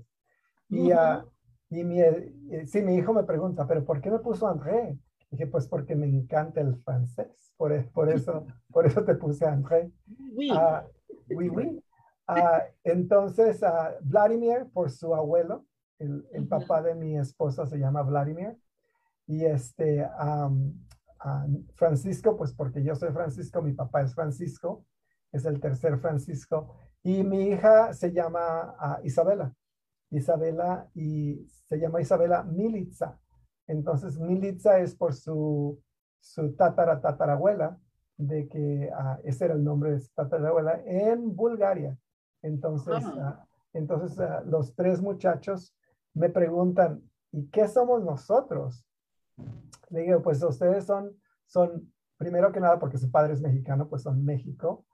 Y, 0.70 0.91
ah, 0.91 1.26
y 1.70 1.84
mi, 1.84 2.01
eh, 2.01 2.65
sí, 2.65 2.82
mi 2.82 2.95
hijo 2.95 3.13
me 3.13 3.24
pregunta, 3.24 3.65
pero 3.65 3.86
¿por 3.86 4.01
qué 4.01 4.11
me 4.11 4.20
puso 4.20 4.47
André? 4.47 4.97
Dije, 5.30 5.47
pues 5.47 5.67
porque 5.67 5.95
me 5.95 6.07
encanta 6.07 6.61
el 6.61 6.75
francés, 6.78 7.53
por, 7.57 7.73
e- 7.73 7.84
por, 7.93 8.09
eso, 8.09 8.45
por 8.71 8.86
eso 8.86 9.03
te 9.03 9.15
puse 9.15 9.45
André. 9.45 9.91
Oui. 10.34 10.49
Ah, 10.51 10.86
oui, 11.30 11.49
oui. 11.49 11.84
Ah, 12.28 12.63
entonces, 12.84 13.61
ah, 13.63 13.95
Vladimir, 14.01 14.67
por 14.73 14.91
su 14.91 15.13
abuelo, 15.15 15.65
el, 15.99 16.28
el 16.34 16.47
papá 16.47 16.82
de 16.82 16.95
mi 16.95 17.17
esposa 17.17 17.65
se 17.65 17.78
llama 17.78 18.03
Vladimir. 18.03 18.57
Y 19.25 19.45
este, 19.45 20.03
ah, 20.03 20.49
Francisco, 21.75 22.38
pues 22.38 22.53
porque 22.53 22.84
yo 22.84 22.95
soy 22.95 23.11
Francisco, 23.11 23.61
mi 23.61 23.73
papá 23.73 24.01
es 24.01 24.13
Francisco, 24.13 24.86
es 25.32 25.45
el 25.45 25.59
tercer 25.59 25.97
Francisco. 25.99 26.75
Y 27.03 27.23
mi 27.23 27.49
hija 27.49 27.93
se 27.93 28.11
llama 28.11 28.75
Isabela. 29.03 29.53
Isabela 30.09 30.89
y 30.93 31.45
se 31.67 31.78
llama 31.78 32.01
Isabela 32.01 32.43
Militza. 32.43 33.19
Entonces, 33.68 34.18
Militza 34.18 34.80
es 34.80 34.95
por 34.95 35.13
su, 35.13 35.80
su 36.20 36.53
tatara 36.55 37.01
tatarabuela, 37.01 37.78
de 38.18 38.47
que 38.47 38.89
ah, 38.93 39.20
ese 39.24 39.45
era 39.45 39.53
el 39.53 39.63
nombre 39.63 39.91
de 39.91 39.99
su 39.99 40.11
tatarabuela 40.13 40.82
en 40.86 41.36
Bulgaria. 41.36 41.97
Entonces, 42.41 43.03
Ah. 43.05 43.13
ah, 43.22 43.47
entonces 43.74 44.18
los 44.45 44.74
tres 44.76 45.01
muchachos 45.01 45.76
me 46.13 46.30
preguntan, 46.30 47.03
¿y 47.32 47.47
qué 47.49 47.68
somos 47.68 48.03
nosotros? 48.03 48.86
Le 49.89 50.01
digo, 50.01 50.22
pues 50.24 50.41
ustedes 50.41 50.86
son, 50.86 51.15
son, 51.45 51.93
primero 52.18 52.51
que 52.51 52.59
nada, 52.59 52.80
porque 52.80 52.97
su 52.97 53.11
padre 53.11 53.34
es 53.34 53.41
mexicano, 53.41 53.88
pues 53.88 54.01
son 54.01 54.26
México, 54.26 54.86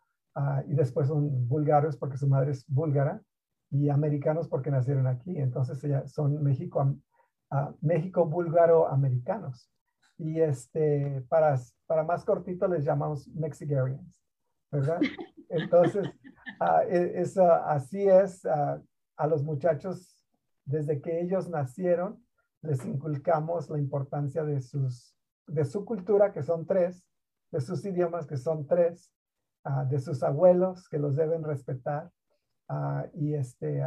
y 0.65 0.74
después 0.74 1.07
son 1.07 1.47
búlgaros 1.47 1.95
porque 1.95 2.17
su 2.17 2.28
madre 2.28 2.51
es 2.51 2.65
búlgara, 2.67 3.21
y 3.69 3.89
americanos 3.89 4.49
porque 4.49 4.69
nacieron 4.71 5.07
aquí. 5.07 5.38
Entonces 5.38 5.82
ya 5.82 6.05
son 6.07 6.43
México, 6.43 6.93
México 7.81 8.25
búlgaro 8.25 8.87
americanos. 8.87 9.69
Y 10.17 10.39
este, 10.39 11.23
para, 11.27 11.59
para 11.85 12.03
más 12.03 12.23
cortito 12.23 12.67
les 12.67 12.83
llamamos 12.83 13.27
Mexigarians, 13.29 14.15
¿verdad? 14.71 14.99
Entonces, 15.49 16.07
es, 16.89 17.37
ah, 17.37 17.63
así 17.67 18.07
es 18.07 18.45
ah, 18.45 18.81
a 19.17 19.27
los 19.27 19.43
muchachos, 19.43 20.15
desde 20.65 21.01
que 21.01 21.21
ellos 21.21 21.49
nacieron, 21.49 22.23
les 22.61 22.83
inculcamos 22.85 23.69
la 23.69 23.77
importancia 23.77 24.43
de, 24.43 24.61
sus, 24.61 25.15
de 25.47 25.65
su 25.65 25.83
cultura, 25.85 26.31
que 26.31 26.41
son 26.41 26.65
tres, 26.65 27.05
de 27.51 27.61
sus 27.61 27.85
idiomas, 27.85 28.25
que 28.25 28.37
son 28.37 28.65
tres, 28.65 29.13
ah, 29.63 29.85
de 29.85 29.99
sus 29.99 30.23
abuelos, 30.23 30.87
que 30.89 30.97
los 30.97 31.15
deben 31.15 31.43
respetar. 31.43 32.11
y 33.13 33.35
este, 33.35 33.83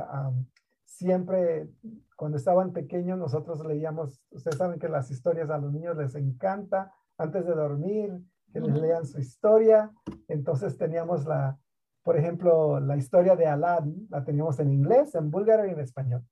siempre, 0.87 1.69
cuando 2.17 2.39
estaban 2.39 2.73
pequeños, 2.73 3.19
nosotros 3.19 3.63
leíamos, 3.67 4.23
ustedes 4.31 4.57
saben 4.57 4.79
que 4.79 4.89
las 4.89 5.11
historias 5.11 5.51
a 5.51 5.59
los 5.59 5.73
niños 5.73 5.97
les 5.97 6.15
encanta, 6.15 6.93
antes 7.19 7.45
de 7.45 7.55
dormir, 7.55 8.13
que 8.53 8.61
les 8.61 8.81
lean 8.81 9.05
su 9.05 9.19
historia. 9.21 9.91
Entonces 10.29 10.79
teníamos 10.79 11.27
la, 11.27 11.59
por 12.03 12.17
ejemplo, 12.17 12.81
la 12.81 12.97
historia 12.97 13.37
de 13.37 13.47
Aladdin, 13.47 14.07
la 14.11 14.25
teníamos 14.25 14.59
en 14.61 14.73
inglés, 14.73 15.15
en 15.15 15.31
búlgaro 15.31 15.67
y 15.67 15.71
en 15.71 15.81
español. 15.81 16.23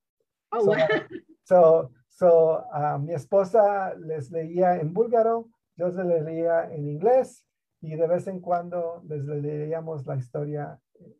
Oh, 0.51 0.61
So, 0.61 0.65
wow. 0.67 0.77
so, 1.43 1.91
so, 2.07 2.65
mi 2.99 3.13
esposa 3.13 3.93
les 3.95 4.31
leía 4.31 4.77
en 4.77 4.93
búlgaro, 4.93 5.49
yo 5.75 5.91
se 5.91 6.03
les 6.03 6.23
leía 6.23 6.71
en 6.73 6.87
inglés 6.87 7.45
y 7.81 7.95
de 7.95 8.07
vez 8.07 8.25
en 8.27 8.39
cuando 8.39 9.03
les 9.07 9.25
leíamos 9.25 10.05
la 10.07 10.15
historia, 10.15 10.79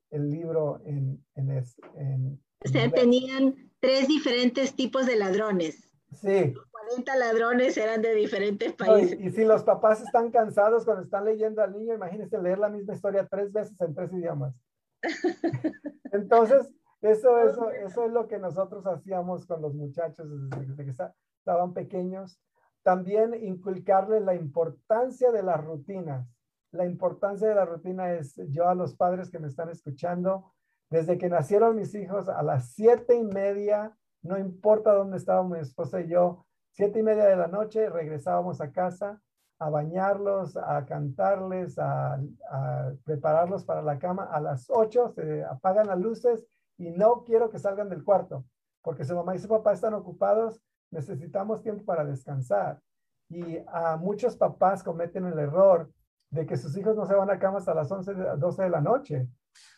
el 0.10 0.30
libro 0.32 0.80
en, 0.86 1.24
en, 1.36 1.52
es- 1.52 1.76
en- 1.96 2.42
O 2.64 2.68
sea, 2.68 2.90
tenían 2.92 3.72
tres 3.80 4.08
diferentes 4.08 4.76
tipos 4.76 5.06
de 5.06 5.16
ladrones. 5.16 5.90
Sí, 6.14 6.54
40 6.72 7.16
ladrones 7.18 7.76
eran 7.78 8.02
de 8.02 8.14
diferentes 8.16 8.74
no, 8.80 8.86
y, 8.86 8.90
países. 8.90 9.20
y 9.20 9.30
si 9.32 9.44
los 9.44 9.64
papás 9.64 10.02
están 10.02 10.32
cansados 10.32 10.86
cuando 10.86 11.04
están 11.04 11.26
leyendo 11.26 11.62
al 11.62 11.74
niño, 11.74 11.94
imagínense 11.94 12.42
leer 12.42 12.60
la 12.60 12.70
misma 12.70 12.94
historia 12.94 13.28
tres 13.30 13.52
veces 13.52 13.80
en 13.82 13.94
tres 13.94 14.14
idiomas. 14.14 14.56
Entonces, 16.12 16.74
eso, 17.02 17.40
eso, 17.40 17.70
eso 17.72 18.06
es 18.06 18.12
lo 18.12 18.28
que 18.28 18.40
nosotros 18.40 18.86
hacíamos 18.88 19.46
con 19.46 19.62
los 19.62 19.74
muchachos 19.74 20.28
desde 20.50 20.86
que 20.86 20.92
esta- 20.92 21.14
estaban 21.40 21.74
pequeños. 21.74 22.40
También 22.84 23.34
inculcarles 23.44 24.24
la 24.24 24.36
importancia 24.36 25.32
de 25.32 25.44
las 25.44 25.64
rutinas. 25.64 26.28
La 26.72 26.86
importancia 26.86 27.48
de 27.48 27.56
la 27.56 27.66
rutina 27.66 28.14
es, 28.14 28.36
yo 28.50 28.68
a 28.70 28.76
los 28.76 28.96
padres 28.96 29.30
que 29.30 29.40
me 29.40 29.48
están 29.48 29.70
escuchando, 29.70 30.54
desde 30.90 31.18
que 31.18 31.30
nacieron 31.30 31.76
mis 31.76 31.94
hijos 31.96 32.30
a 32.30 32.42
las 32.44 32.72
siete 32.74 33.16
y 33.16 33.24
media, 33.24 33.96
no 34.22 34.38
importa 34.38 34.94
dónde 34.94 35.18
estábamos 35.18 35.52
mi 35.54 35.60
esposa 35.60 36.02
y 36.02 36.08
yo, 36.08 36.46
siete 36.72 37.00
y 37.00 37.04
media 37.04 37.26
de 37.26 37.36
la 37.36 37.48
noche 37.48 37.90
regresábamos 37.90 38.62
a 38.62 38.72
casa 38.72 39.22
a 39.58 39.70
bañarlos, 39.70 40.58
a 40.58 40.86
cantarles, 40.86 41.80
a, 41.80 42.20
a 42.52 42.92
prepararlos 43.06 43.64
para 43.64 43.82
la 43.82 43.98
cama. 43.98 44.26
A 44.26 44.42
las 44.42 44.70
ocho 44.70 45.08
se 45.08 45.46
apagan 45.46 45.88
las 45.88 45.98
luces 45.98 46.46
y 46.78 46.92
no 46.92 47.24
quiero 47.24 47.50
que 47.50 47.58
salgan 47.58 47.88
del 47.88 48.04
cuarto, 48.04 48.44
porque 48.82 49.06
su 49.06 49.16
mamá 49.16 49.34
y 49.34 49.40
su 49.40 49.48
papá 49.48 49.72
están 49.72 49.94
ocupados, 49.94 50.62
necesitamos 50.92 51.62
tiempo 51.62 51.86
para 51.86 52.04
descansar. 52.04 52.82
Y 53.30 53.58
a 53.68 53.96
muchos 53.96 54.36
papás 54.36 54.84
cometen 54.84 55.26
el 55.26 55.40
error 55.40 55.90
de 56.32 56.46
que 56.46 56.58
sus 56.58 56.76
hijos 56.78 56.98
no 56.98 57.06
se 57.06 57.16
van 57.16 57.30
a 57.30 57.40
cama 57.40 57.60
hasta 57.60 57.74
las 57.74 57.90
11, 57.90 58.14
de- 58.14 58.36
12 58.38 58.64
de 58.64 58.70
la 58.70 58.82
noche, 58.82 59.30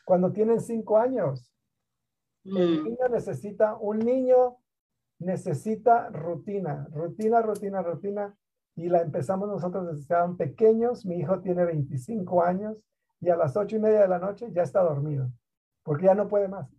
cuando 0.06 0.32
tienen 0.32 0.60
cinco 0.62 0.98
años. 0.98 1.54
El 2.44 2.82
Mm. 2.82 2.84
niño 2.86 3.08
necesita, 3.10 3.76
un 3.76 4.00
niño 4.00 4.58
necesita 5.20 6.10
rutina, 6.10 6.88
rutina, 6.92 7.42
rutina, 7.42 7.82
rutina. 7.82 8.38
Y 8.76 8.90
la 8.90 9.02
empezamos 9.02 9.50
nosotros 9.50 9.86
desde 9.86 9.98
que 9.98 10.02
estaban 10.04 10.38
pequeños. 10.38 11.06
Mi 11.06 11.18
hijo 11.18 11.40
tiene 11.42 11.66
25 11.66 12.44
años 12.44 12.78
y 13.20 13.30
a 13.30 13.36
las 13.36 13.58
ocho 13.58 13.76
y 13.76 13.80
media 13.80 14.02
de 14.02 14.08
la 14.08 14.20
noche 14.20 14.52
ya 14.52 14.62
está 14.62 14.82
dormido, 14.84 15.32
porque 15.84 16.06
ya 16.06 16.14
no 16.16 16.28
puede 16.28 16.48
más. 16.48 16.70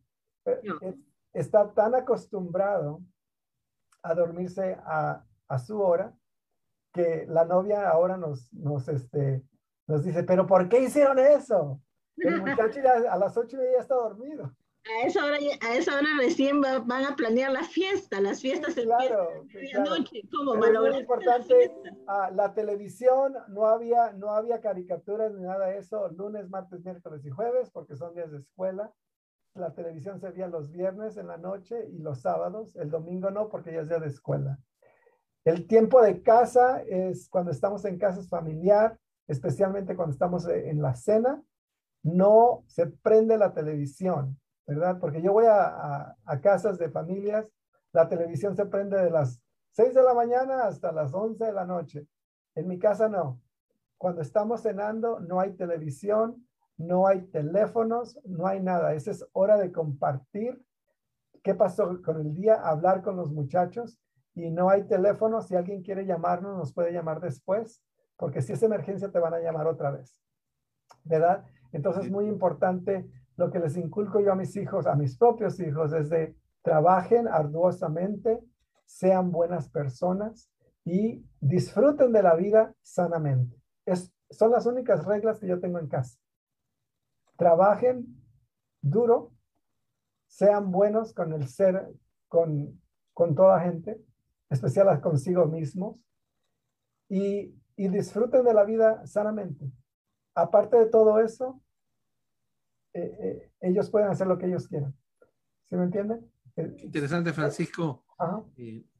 Eh, 0.45 0.61
No. 0.65 0.95
Está 1.35 1.73
tan 1.75 1.95
acostumbrado 1.95 3.03
a 4.03 4.15
dormirse 4.15 4.79
a, 4.85 5.25
a 5.49 5.59
su 5.59 5.81
hora 5.81 6.15
que 6.93 7.27
la 7.29 7.45
novia 7.45 7.89
ahora 7.91 8.16
nos, 8.16 8.51
nos, 8.55 8.89
este, 8.89 9.43
nos 9.87 10.05
dice, 10.05 10.23
pero 10.25 10.47
¿por 10.47 10.69
qué 10.69 10.81
hicieron 10.83 11.19
eso? 11.19 11.83
El 12.20 12.40
muchacho 12.40 12.81
ya 12.82 13.12
a 13.12 13.19
las 13.19 13.36
ocho 13.36 13.57
y 13.57 13.61
media 13.61 13.73
ya 13.74 13.82
está 13.82 13.95
dormido. 13.95 14.55
A 14.85 15.07
esa 15.07 15.24
hora, 15.24 15.36
a 15.36 15.77
esa 15.77 15.95
hora 15.97 16.09
recién 16.19 16.62
van 16.62 17.05
a 17.05 17.15
planear 17.15 17.53
la 17.53 17.62
fiesta, 17.62 18.20
las 18.20 18.40
fiestas 18.40 18.73
sí, 18.74 18.85
claro, 18.85 19.45
claro. 19.51 19.95
¿Cómo 20.35 20.65
es 20.65 20.81
muy 20.81 21.01
importante, 21.01 21.74
la, 21.85 21.93
ah, 22.07 22.31
la 22.31 22.55
televisión, 22.55 23.35
no 23.49 23.66
había, 23.66 24.12
no 24.12 24.31
había 24.31 24.61
caricaturas 24.61 25.35
ni 25.35 25.43
nada 25.43 25.66
de 25.66 25.78
eso, 25.78 26.09
lunes, 26.09 26.49
martes, 26.49 26.82
miércoles 26.82 27.24
y 27.27 27.31
jueves, 27.31 27.70
porque 27.70 27.97
son 27.97 28.15
días 28.15 28.31
de 28.31 28.39
escuela. 28.39 28.90
La 29.55 29.74
televisión 29.74 30.20
se 30.20 30.31
veía 30.31 30.47
los 30.47 30.70
viernes 30.70 31.19
en 31.19 31.27
la 31.27 31.36
noche 31.36 31.86
y 31.90 31.99
los 31.99 32.23
sábados, 32.23 32.74
el 32.77 32.89
domingo 32.89 33.31
no, 33.31 33.49
porque 33.51 33.73
ya 33.73 33.81
es 33.81 33.89
día 33.89 33.99
de 33.99 34.09
escuela. 34.09 34.59
El 35.45 35.66
tiempo 35.66 36.01
de 36.01 36.23
casa 36.23 36.82
es 36.82 37.28
cuando 37.28 37.51
estamos 37.51 37.85
en 37.85 37.99
casa 37.99 38.20
es 38.20 38.28
familiar, 38.28 38.99
especialmente 39.27 39.97
cuando 39.97 40.12
estamos 40.12 40.47
eh, 40.49 40.70
en 40.70 40.81
la 40.81 40.95
cena, 40.95 41.43
no 42.03 42.65
se 42.66 42.87
prende 42.87 43.37
la 43.39 43.53
televisión, 43.53 44.39
¿verdad? 44.66 44.99
Porque 45.01 45.23
yo 45.23 45.33
voy 45.33 45.47
a, 45.49 46.16
casas 46.43 46.79
de 46.79 46.91
familias, 46.91 47.47
la 47.93 48.09
televisión 48.09 48.57
se 48.57 48.66
prende 48.66 49.03
de 49.03 49.11
las 49.11 49.41
6 49.73 49.95
de 49.95 50.03
la 50.03 50.15
mañana 50.15 50.65
hasta 50.65 50.93
las 50.93 51.12
11 51.12 51.45
de 51.45 51.53
la 51.53 51.65
noche. 51.65 52.07
En 52.55 52.69
mi 52.69 52.79
casa 52.79 53.09
no. 53.09 53.41
Cuando 53.97 54.20
estamos 54.20 54.62
cenando 54.62 55.20
no 55.20 55.41
hay 55.41 55.53
televisión, 55.55 56.47
no 56.77 57.07
hay 57.07 57.23
teléfonos, 57.23 58.19
no 58.25 58.47
hay 58.47 58.61
nada. 58.61 58.95
Esa 58.95 59.11
es 59.11 59.27
hora 59.33 59.57
de 59.57 59.73
compartir 59.73 60.62
qué 61.43 61.55
pasó 61.55 62.01
con 62.03 62.20
el 62.20 62.35
día, 62.35 62.55
hablar 62.55 63.03
con 63.03 63.16
los 63.16 63.33
muchachos 63.33 63.99
y 64.35 64.51
no 64.51 64.70
hay 64.70 64.85
teléfono. 64.85 65.43
Si 65.43 65.57
alguien 65.57 65.83
quiere 65.83 66.07
llamarnos, 66.07 66.57
nos 66.57 66.73
puede 66.73 66.93
llamar 66.93 67.20
después, 67.20 67.83
porque 68.16 68.43
si 68.43 68.53
es 68.53 68.62
emergencia 68.62 69.11
te 69.11 69.19
van 69.19 69.35
a 69.35 69.41
llamar 69.41 69.66
otra 69.66 69.91
vez. 69.91 70.20
¿Verdad? 71.05 71.45
Entonces, 71.73 72.07
es 72.07 72.11
muy 72.11 72.27
importante 72.27 73.09
lo 73.36 73.51
que 73.51 73.59
les 73.59 73.77
inculco 73.77 74.20
yo 74.20 74.32
a 74.32 74.36
mis 74.36 74.57
hijos, 74.57 74.86
a 74.86 74.97
mis 74.97 75.16
propios 75.16 75.61
hijos, 75.61 75.93
es 75.93 76.11
de 76.11 76.36
trabajen 76.62 77.28
arduosamente, 77.28 78.40
sean 78.85 79.31
buenas 79.31 79.69
personas 79.69 80.51
y 80.85 81.24
disfruten 81.40 82.12
de 82.12 82.23
la 82.23 82.35
vida 82.35 82.74
sanamente. 82.82 83.57
Es, 83.86 84.12
son 84.31 84.51
las 84.51 84.66
únicas 84.66 85.05
reglas 85.05 85.39
que 85.39 85.47
yo 85.47 85.61
tengo 85.61 85.78
en 85.78 85.89
casa. 85.89 86.19
Trabajen 87.36 88.07
duro, 88.81 89.32
sean 90.27 90.73
buenos 90.73 91.12
con 91.15 91.32
el 91.32 91.47
ser, 91.47 91.89
con, 92.27 92.81
con 93.12 93.35
toda 93.35 93.61
gente, 93.61 94.03
especial 94.51 95.01
consigo 95.01 95.47
mismos, 95.47 95.97
y, 97.09 97.55
y 97.77 97.89
disfruten 97.89 98.45
de 98.45 98.55
la 98.55 98.65
vida 98.65 99.07
sanamente 99.07 99.70
aparte 100.34 100.76
de 100.76 100.86
todo 100.86 101.18
eso, 101.20 101.60
eh, 102.94 103.16
eh, 103.20 103.52
ellos 103.60 103.90
pueden 103.90 104.09
hacer 104.09 104.26
lo 104.26 104.38
que 104.38 104.46
ellos 104.46 104.68
quieran. 104.68 104.94
¿Sí 105.64 105.76
me 105.76 105.84
entienden? 105.84 106.30
Eh, 106.56 106.76
interesante, 106.82 107.32
Francisco. 107.32 108.05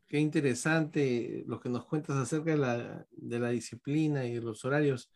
qué 0.07 0.19
interesante 0.19 1.45
lo 1.47 1.61
que 1.61 1.69
nos 1.69 1.85
cuentas 1.87 2.17
acerca 2.17 2.51
de 2.51 2.59
la, 2.59 3.07
de 3.11 3.39
la 3.39 3.51
disciplina 3.51 4.25
y 4.25 4.35
de 4.35 4.41
los 4.41 4.65
horarios. 4.65 5.13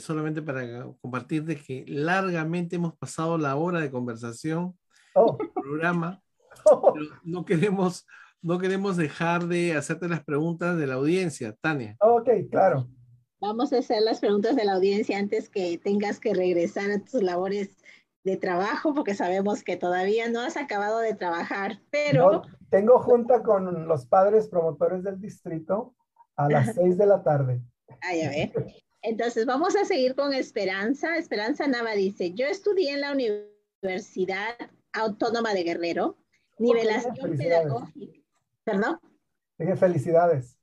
solamente 0.00 0.42
para 0.42 0.86
compartir 1.00 1.44
de 1.44 1.56
que 1.56 1.84
largamente 1.86 2.76
hemos 2.76 2.96
pasado 2.98 3.38
la 3.38 3.56
hora 3.56 3.80
de 3.80 3.90
conversación 3.90 4.76
oh. 5.14 5.36
el 5.40 5.50
programa. 5.52 6.22
Oh. 6.64 6.92
no 7.22 7.44
queremos 7.44 8.04
no 8.42 8.58
queremos 8.58 8.96
dejar 8.96 9.46
de 9.46 9.74
hacerte 9.74 10.08
las 10.08 10.24
preguntas 10.24 10.76
de 10.78 10.86
la 10.86 10.94
audiencia, 10.94 11.54
Tania. 11.60 11.96
Ok, 12.00 12.28
claro. 12.50 12.88
Vamos 13.40 13.72
a 13.72 13.78
hacer 13.78 14.02
las 14.02 14.20
preguntas 14.20 14.54
de 14.54 14.64
la 14.64 14.74
audiencia 14.74 15.18
antes 15.18 15.48
que 15.48 15.78
tengas 15.78 16.20
que 16.20 16.34
regresar 16.34 16.90
a 16.90 16.98
tus 16.98 17.22
labores 17.22 17.70
de 18.22 18.36
trabajo, 18.36 18.92
porque 18.94 19.14
sabemos 19.14 19.62
que 19.62 19.78
todavía 19.78 20.28
no 20.28 20.40
has 20.40 20.58
acabado 20.58 20.98
de 20.98 21.14
trabajar, 21.14 21.80
pero... 21.90 22.42
tengo 22.68 22.98
junta 22.98 23.42
con 23.42 23.88
los 23.88 24.04
padres 24.04 24.48
promotores 24.48 25.02
del 25.02 25.18
distrito 25.20 25.94
a 26.36 26.48
las 26.48 26.74
seis 26.74 26.98
de 26.98 27.06
la 27.06 27.22
tarde. 27.22 27.62
Ah, 28.02 28.14
ya 28.14 28.28
ve. 28.28 28.52
Entonces, 29.02 29.46
vamos 29.46 29.74
a 29.74 29.86
seguir 29.86 30.14
con 30.14 30.34
Esperanza. 30.34 31.16
Esperanza 31.16 31.66
Nava 31.66 31.92
dice, 31.92 32.32
yo 32.32 32.46
estudié 32.46 32.92
en 32.92 33.00
la 33.00 33.12
Universidad 33.12 34.54
Autónoma 34.92 35.54
de 35.54 35.62
Guerrero, 35.62 36.18
nivelación 36.58 37.36
pedagógica. 37.38 38.20
¿Perdón? 38.64 39.00
Dije 39.58 39.76
felicidades. 39.76 40.59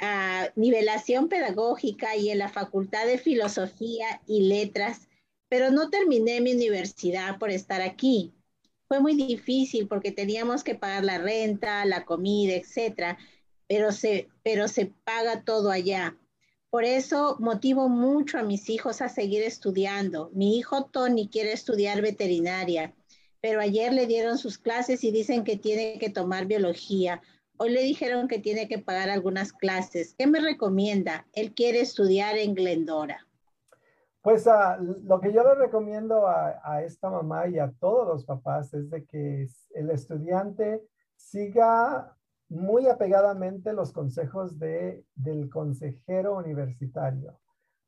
Ah, 0.00 0.50
nivelación 0.56 1.28
pedagógica 1.28 2.16
y 2.16 2.30
en 2.30 2.38
la 2.38 2.48
Facultad 2.48 3.06
de 3.06 3.18
Filosofía 3.18 4.20
y 4.26 4.42
Letras, 4.42 5.08
pero 5.48 5.70
no 5.70 5.90
terminé 5.90 6.40
mi 6.40 6.52
universidad 6.54 7.38
por 7.38 7.50
estar 7.50 7.80
aquí. 7.80 8.34
Fue 8.88 9.00
muy 9.00 9.14
difícil 9.14 9.86
porque 9.86 10.12
teníamos 10.12 10.64
que 10.64 10.74
pagar 10.74 11.04
la 11.04 11.18
renta, 11.18 11.84
la 11.84 12.04
comida, 12.04 12.54
etcétera, 12.54 13.18
pero 13.66 13.92
se, 13.92 14.28
pero 14.42 14.66
se 14.66 14.86
paga 15.04 15.44
todo 15.44 15.70
allá. 15.70 16.16
Por 16.70 16.84
eso 16.84 17.36
motivo 17.38 17.88
mucho 17.88 18.38
a 18.38 18.42
mis 18.42 18.68
hijos 18.68 19.00
a 19.00 19.08
seguir 19.08 19.42
estudiando. 19.42 20.30
Mi 20.34 20.58
hijo 20.58 20.86
Tony 20.86 21.28
quiere 21.28 21.52
estudiar 21.52 22.02
veterinaria, 22.02 22.94
pero 23.40 23.60
ayer 23.60 23.92
le 23.92 24.06
dieron 24.06 24.36
sus 24.36 24.58
clases 24.58 25.04
y 25.04 25.10
dicen 25.10 25.44
que 25.44 25.56
tiene 25.56 25.98
que 25.98 26.10
tomar 26.10 26.46
biología 26.46 27.22
Hoy 27.60 27.70
le 27.70 27.82
dijeron 27.82 28.28
que 28.28 28.38
tiene 28.38 28.68
que 28.68 28.78
pagar 28.78 29.10
algunas 29.10 29.52
clases. 29.52 30.14
¿Qué 30.16 30.28
me 30.28 30.38
recomienda? 30.38 31.26
Él 31.32 31.54
quiere 31.54 31.80
estudiar 31.80 32.36
en 32.38 32.54
Glendora. 32.54 33.26
Pues 34.22 34.46
uh, 34.46 34.80
lo 35.04 35.20
que 35.20 35.32
yo 35.32 35.42
le 35.42 35.56
recomiendo 35.56 36.28
a, 36.28 36.60
a, 36.62 36.84
esta 36.84 37.10
mamá 37.10 37.48
y 37.48 37.58
a 37.58 37.72
todos 37.80 38.06
los 38.06 38.24
papás 38.24 38.72
es 38.74 38.88
de 38.90 39.04
que 39.06 39.48
el 39.74 39.90
estudiante 39.90 40.84
siga 41.16 42.16
muy 42.48 42.86
apegadamente 42.86 43.72
los 43.72 43.92
consejos 43.92 44.56
de, 44.60 45.04
del 45.16 45.50
consejero 45.50 46.36
universitario. 46.36 47.40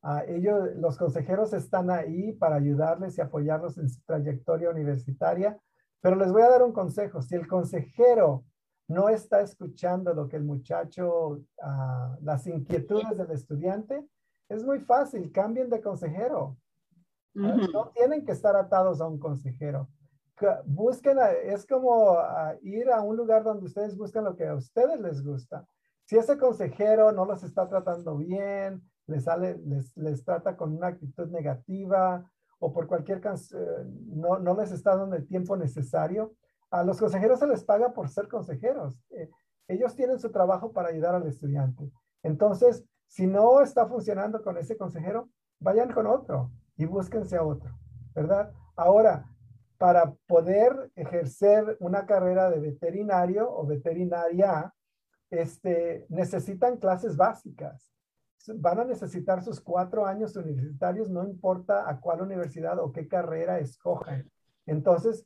Uh, 0.03 0.21
ellos, 0.27 0.71
los 0.77 0.99
consejeros 0.99 1.53
están 1.53 1.91
ahí 1.91 2.33
para 2.33 2.57
ayudarles 2.57 3.19
y 3.19 3.21
apoyarlos 3.21 3.79
en 3.79 3.89
su 3.89 4.01
trayectoria 4.03 4.71
universitaria, 4.71 5.57
pero 6.01 6.17
les 6.17 6.33
voy 6.33 6.43
a 6.43 6.51
dar 6.51 6.65
un 6.65 6.73
consejo. 6.73 7.23
Si 7.23 7.37
el 7.37 7.47
consejero 7.47 8.45
no 8.91 9.09
está 9.09 9.41
escuchando 9.41 10.13
lo 10.13 10.29
que 10.29 10.37
el 10.37 10.43
muchacho, 10.43 11.41
ah, 11.63 12.17
las 12.23 12.45
inquietudes 12.49 13.17
del 13.17 13.31
estudiante, 13.31 14.05
es 14.49 14.65
muy 14.65 14.81
fácil, 14.81 15.31
cambien 15.31 15.71
de 15.71 15.81
consejero. 15.81 16.57
No 17.33 17.93
tienen 17.95 18.25
que 18.25 18.33
estar 18.33 18.57
atados 18.57 19.01
a 19.01 19.07
un 19.07 19.21
consejero. 19.21 19.89
Busquen, 20.65 21.19
es 21.45 21.65
como 21.67 22.19
ah, 22.19 22.57
ir 22.63 22.91
a 22.91 23.01
un 23.03 23.17
lugar 23.17 23.45
donde 23.45 23.67
ustedes 23.67 23.97
buscan 23.97 24.25
lo 24.25 24.35
que 24.35 24.49
a 24.49 24.57
ustedes 24.57 24.99
les 25.01 25.23
gusta. 25.23 25.65
Si 26.05 26.17
ese 26.17 26.37
consejero 26.37 27.13
no 27.13 27.25
los 27.25 27.45
está 27.45 27.69
tratando 27.69 28.17
bien, 28.17 28.83
les, 29.07 29.23
sale, 29.23 29.61
les, 29.95 30.25
trata 30.25 30.57
con 30.57 30.75
una 30.75 30.89
actitud 30.89 31.29
negativa 31.29 32.29
o 32.59 32.73
por 32.73 32.89
cualquier 32.89 33.19
eh, 33.19 33.85
no, 34.17 34.41
no 34.41 34.57
les 34.57 34.73
está 34.73 34.97
dando 34.97 35.15
el 35.15 35.29
tiempo 35.29 35.57
necesario, 35.57 36.35
a 36.71 36.85
los 36.85 36.99
consejeros 36.99 37.41
se 37.41 37.47
les 37.47 37.65
paga 37.65 37.93
por 37.93 38.09
ser 38.09 38.29
consejeros. 38.29 39.03
Eh, 39.11 39.29
ellos 39.69 39.95
tienen 39.95 40.19
su 40.19 40.31
trabajo 40.31 40.73
para 40.73 40.89
ayudar 40.89 41.15
al 41.15 41.27
estudiante. 41.27 41.91
Entonces, 42.23 42.85
si 43.07 43.27
no 43.27 43.61
está 43.61 43.87
funcionando 43.87 44.43
con 44.43 44.57
ese 44.57 44.77
consejero, 44.77 45.29
vayan 45.59 45.93
con 45.93 46.07
otro 46.07 46.51
y 46.77 46.87
búsquense 46.87 47.37
a 47.37 47.43
otro, 47.43 47.77
¿verdad? 48.15 48.53
Ahora, 48.77 49.27
para 49.79 50.15
poder 50.27 50.91
ejercer 50.95 51.77
una 51.81 52.07
carrera 52.07 52.51
de 52.51 52.61
veterinario 52.61 53.51
o 53.51 53.67
veterinaria, 53.67 54.75
este, 55.31 56.07
necesitan 56.09 56.77
clases 56.77 57.17
básicas. 57.17 57.91
Van 58.57 58.81
a 58.81 58.85
necesitar 58.85 59.43
sus 59.43 59.61
cuatro 59.61 60.07
años 60.07 60.37
universitarios, 60.37 61.11
no 61.11 61.25
importa 61.25 61.89
a 61.89 62.01
cuál 62.01 62.23
universidad 62.23 62.79
o 62.79 62.93
qué 62.93 63.09
carrera 63.09 63.59
escojan. 63.59 64.31
Entonces, 64.67 65.25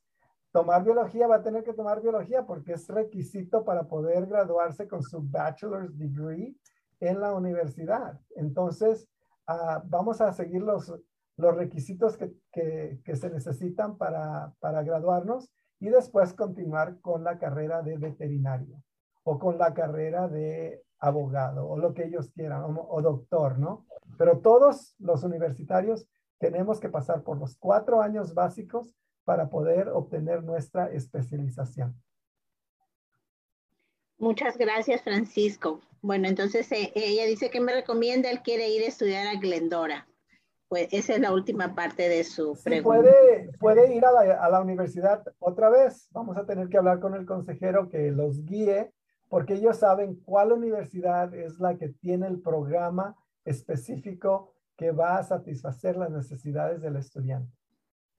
tomar 0.54 0.84
biología 0.84 1.26
va 1.26 1.36
a 1.36 1.42
tener 1.42 1.64
que 1.64 1.72
tomar 1.72 2.00
biología 2.00 2.46
porque 2.46 2.74
es 2.74 2.86
requisito 2.86 3.64
para 3.64 3.88
poder 3.88 4.26
graduarse 4.26 4.86
con 4.86 5.02
su 5.02 5.20
bachelor's 5.20 5.98
degree 5.98 6.56
en 7.00 7.18
la 7.18 7.34
universidad. 7.34 8.20
Entonces, 8.36 9.08
ah, 9.48 9.82
vamos 9.84 10.20
a 10.20 10.32
seguir 10.32 10.62
los, 10.62 10.94
los 11.38 11.56
requisitos 11.56 12.16
que, 12.16 12.32
que, 12.52 13.16
se 13.16 13.30
necesitan 13.30 13.98
para, 13.98 14.54
para 14.60 14.84
graduarnos 14.84 15.50
y 15.80 15.88
después 15.88 16.32
continuar 16.34 17.00
con 17.00 17.24
la 17.24 17.36
carrera 17.36 17.82
de 17.82 17.98
veterinario 17.98 18.80
o 19.24 19.40
con 19.40 19.58
la 19.58 19.74
carrera 19.74 20.28
de 20.28 20.84
abogado 21.00 21.66
o 21.66 21.78
lo 21.78 21.94
que 21.94 22.04
ellos 22.04 22.30
quieran 22.30 22.62
o, 22.62 22.86
o 22.90 23.02
doctor, 23.02 23.58
¿no? 23.58 23.86
Pero 24.16 24.38
todos 24.38 24.94
los 25.00 25.24
universitarios 25.24 26.06
tenemos 26.38 26.78
que 26.78 26.90
pasar 26.90 27.24
por 27.24 27.38
los 27.38 27.56
cuatro 27.56 28.00
años 28.00 28.34
básicos 28.34 28.94
para 29.24 29.48
poder 29.48 29.88
obtener 29.88 30.42
nuestra 30.42 30.90
especialización. 30.90 31.94
Muchas 34.18 34.56
gracias, 34.56 35.02
Francisco. 35.02 35.80
Bueno, 36.00 36.28
entonces 36.28 36.70
eh, 36.72 36.92
ella 36.94 37.24
dice 37.24 37.50
que 37.50 37.60
me 37.60 37.72
recomienda, 37.72 38.30
él 38.30 38.42
quiere 38.42 38.68
ir 38.68 38.82
a 38.82 38.88
estudiar 38.88 39.26
a 39.26 39.40
Glendora. 39.40 40.06
pues 40.68 40.88
esa 40.92 41.14
es 41.14 41.20
la 41.20 41.32
última 41.32 41.74
parte 41.74 42.08
de 42.08 42.24
su 42.24 42.58
pregunta. 42.62 43.00
Puede, 43.02 43.50
puede 43.58 43.94
ir 43.94 44.04
a 44.04 44.12
la, 44.12 44.34
a 44.34 44.50
la 44.50 44.60
universidad 44.60 45.22
otra 45.38 45.68
vez. 45.70 46.08
Vamos 46.12 46.36
a 46.36 46.46
tener 46.46 46.68
que 46.68 46.78
hablar 46.78 47.00
con 47.00 47.14
el 47.14 47.26
consejero 47.26 47.88
que 47.88 48.10
los 48.10 48.44
guíe 48.44 48.92
porque 49.28 49.54
ellos 49.54 49.78
saben 49.78 50.16
cuál 50.24 50.52
universidad 50.52 51.34
es 51.34 51.58
la 51.58 51.76
que 51.76 51.88
tiene 51.88 52.26
el 52.26 52.40
programa 52.40 53.16
específico 53.44 54.54
que 54.76 54.92
va 54.92 55.18
a 55.18 55.22
satisfacer 55.24 55.96
las 55.96 56.10
necesidades 56.10 56.80
del 56.80 56.96
estudiante. 56.96 57.52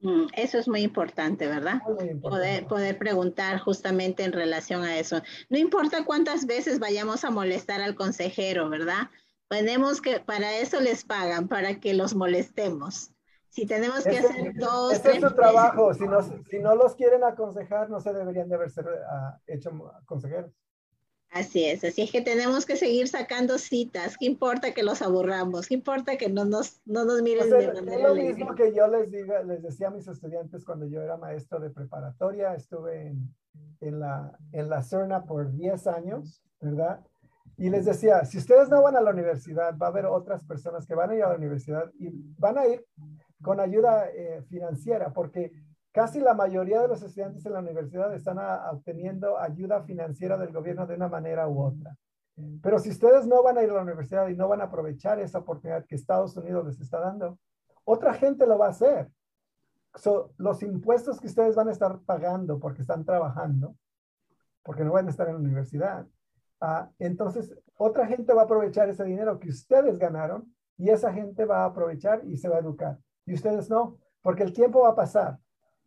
Mm, 0.01 0.27
eso 0.35 0.57
es 0.57 0.67
muy 0.67 0.81
importante, 0.81 1.47
¿verdad? 1.47 1.81
Poder, 2.21 2.67
poder 2.67 2.97
preguntar 2.97 3.59
justamente 3.59 4.23
en 4.23 4.33
relación 4.33 4.83
a 4.83 4.97
eso. 4.97 5.21
No 5.49 5.57
importa 5.57 6.05
cuántas 6.05 6.45
veces 6.45 6.79
vayamos 6.79 7.23
a 7.23 7.31
molestar 7.31 7.81
al 7.81 7.95
consejero, 7.95 8.69
¿verdad? 8.69 9.09
Tenemos 9.49 10.01
que, 10.01 10.19
para 10.19 10.57
eso 10.57 10.81
les 10.81 11.05
pagan, 11.05 11.47
para 11.47 11.79
que 11.79 11.93
los 11.93 12.15
molestemos. 12.15 13.11
Si 13.49 13.65
tenemos 13.65 14.03
que 14.03 14.17
hacer 14.17 14.53
dos, 14.55 14.91
ese 14.91 15.13
es 15.13 15.21
su 15.21 15.33
trabajo. 15.33 15.93
Si 15.93 16.05
no, 16.05 16.21
si 16.21 16.59
no 16.59 16.75
los 16.75 16.93
quieren 16.95 17.23
aconsejar, 17.23 17.89
no 17.89 18.01
se 18.01 18.11
deberían 18.11 18.49
de 18.49 18.55
haber 18.55 18.69
ser, 18.69 18.85
uh, 18.85 19.39
hecho 19.47 19.71
consejeros. 20.05 20.51
Así 21.35 21.65
es, 21.65 21.83
así 21.83 22.01
es 22.01 22.13
que 22.13 22.21
tenemos 22.21 22.65
que 22.65 22.77
seguir 22.77 23.09
sacando 23.09 23.57
citas. 23.57 24.15
¿Qué 24.17 24.25
importa 24.25 24.73
que 24.73 24.83
los 24.83 25.01
aburramos? 25.01 25.67
¿Qué 25.67 25.73
importa 25.73 26.15
que 26.15 26.29
no 26.29 26.45
nos, 26.45 26.81
no 26.85 27.03
nos 27.03 27.21
miren 27.21 27.49
de 27.49 27.73
manera 27.73 27.97
Es 27.97 28.03
lo 28.03 28.15
mismo 28.15 28.55
que 28.55 28.73
yo 28.73 28.87
les, 28.87 29.11
diga, 29.11 29.43
les 29.43 29.61
decía 29.61 29.89
a 29.89 29.91
mis 29.91 30.07
estudiantes 30.07 30.63
cuando 30.63 30.87
yo 30.87 31.01
era 31.01 31.17
maestro 31.17 31.59
de 31.59 31.71
preparatoria. 31.71 32.53
Estuve 32.55 33.07
en, 33.07 33.35
en, 33.81 33.99
la, 33.99 34.31
en 34.53 34.69
la 34.69 34.81
CERNA 34.81 35.25
por 35.25 35.51
10 35.51 35.87
años, 35.87 36.41
¿verdad? 36.61 37.01
Y 37.57 37.69
les 37.69 37.83
decía, 37.83 38.23
si 38.23 38.37
ustedes 38.37 38.69
no 38.69 38.81
van 38.81 38.95
a 38.95 39.01
la 39.01 39.11
universidad, 39.11 39.77
va 39.77 39.87
a 39.87 39.89
haber 39.89 40.05
otras 40.05 40.41
personas 40.45 40.87
que 40.87 40.95
van 40.95 41.09
a 41.09 41.15
ir 41.15 41.23
a 41.23 41.29
la 41.31 41.35
universidad 41.35 41.91
y 41.99 42.11
van 42.37 42.57
a 42.57 42.65
ir 42.65 42.85
con 43.41 43.59
ayuda 43.59 44.07
eh, 44.07 44.41
financiera, 44.47 45.11
porque 45.11 45.51
Casi 45.95 46.19
la 46.19 46.33
mayoría 46.33 46.81
de 46.81 46.89
los 46.89 47.01
estudiantes 47.01 47.45
en 47.45 47.53
la 47.53 47.59
universidad 47.59 48.13
están 48.13 48.37
obteniendo 48.69 49.39
ayuda 49.39 49.81
financiera 49.83 50.37
del 50.37 50.51
gobierno 50.51 50.85
de 50.85 50.95
una 50.95 51.07
manera 51.07 51.47
u 51.47 51.63
otra. 51.63 51.95
Pero 52.61 52.79
si 52.79 52.89
ustedes 52.89 53.25
no 53.25 53.41
van 53.41 53.57
a 53.57 53.63
ir 53.63 53.69
a 53.69 53.75
la 53.75 53.83
universidad 53.83 54.27
y 54.27 54.35
no 54.35 54.49
van 54.49 54.59
a 54.59 54.65
aprovechar 54.65 55.21
esa 55.21 55.39
oportunidad 55.39 55.85
que 55.85 55.95
Estados 55.95 56.35
Unidos 56.35 56.65
les 56.65 56.81
está 56.81 56.99
dando, 56.99 57.39
otra 57.85 58.13
gente 58.13 58.45
lo 58.45 58.57
va 58.57 58.65
a 58.65 58.71
hacer. 58.71 59.09
los 60.37 60.63
impuestos 60.63 61.21
que 61.21 61.27
ustedes 61.27 61.55
van 61.55 61.69
a 61.69 61.71
estar 61.71 61.97
pagando 62.01 62.59
porque 62.59 62.81
están 62.81 63.05
trabajando, 63.05 63.77
porque 64.63 64.83
no 64.83 64.91
van 64.91 65.07
a 65.07 65.11
estar 65.11 65.29
en 65.29 65.35
la 65.35 65.39
universidad, 65.39 66.05
ah, 66.59 66.89
entonces 66.99 67.57
otra 67.77 68.05
gente 68.05 68.33
va 68.33 68.41
a 68.41 68.45
aprovechar 68.45 68.89
ese 68.89 69.05
dinero 69.05 69.39
que 69.39 69.47
ustedes 69.47 69.97
ganaron 69.97 70.53
y 70.77 70.89
esa 70.89 71.13
gente 71.13 71.45
va 71.45 71.59
a 71.59 71.67
aprovechar 71.67 72.21
y 72.25 72.35
se 72.35 72.49
va 72.49 72.57
a 72.57 72.59
educar. 72.59 72.99
Y 73.25 73.33
ustedes 73.33 73.69
no, 73.69 73.97
porque 74.21 74.43
el 74.43 74.51
tiempo 74.51 74.81
va 74.81 74.89
a 74.89 74.95
pasar 74.95 75.39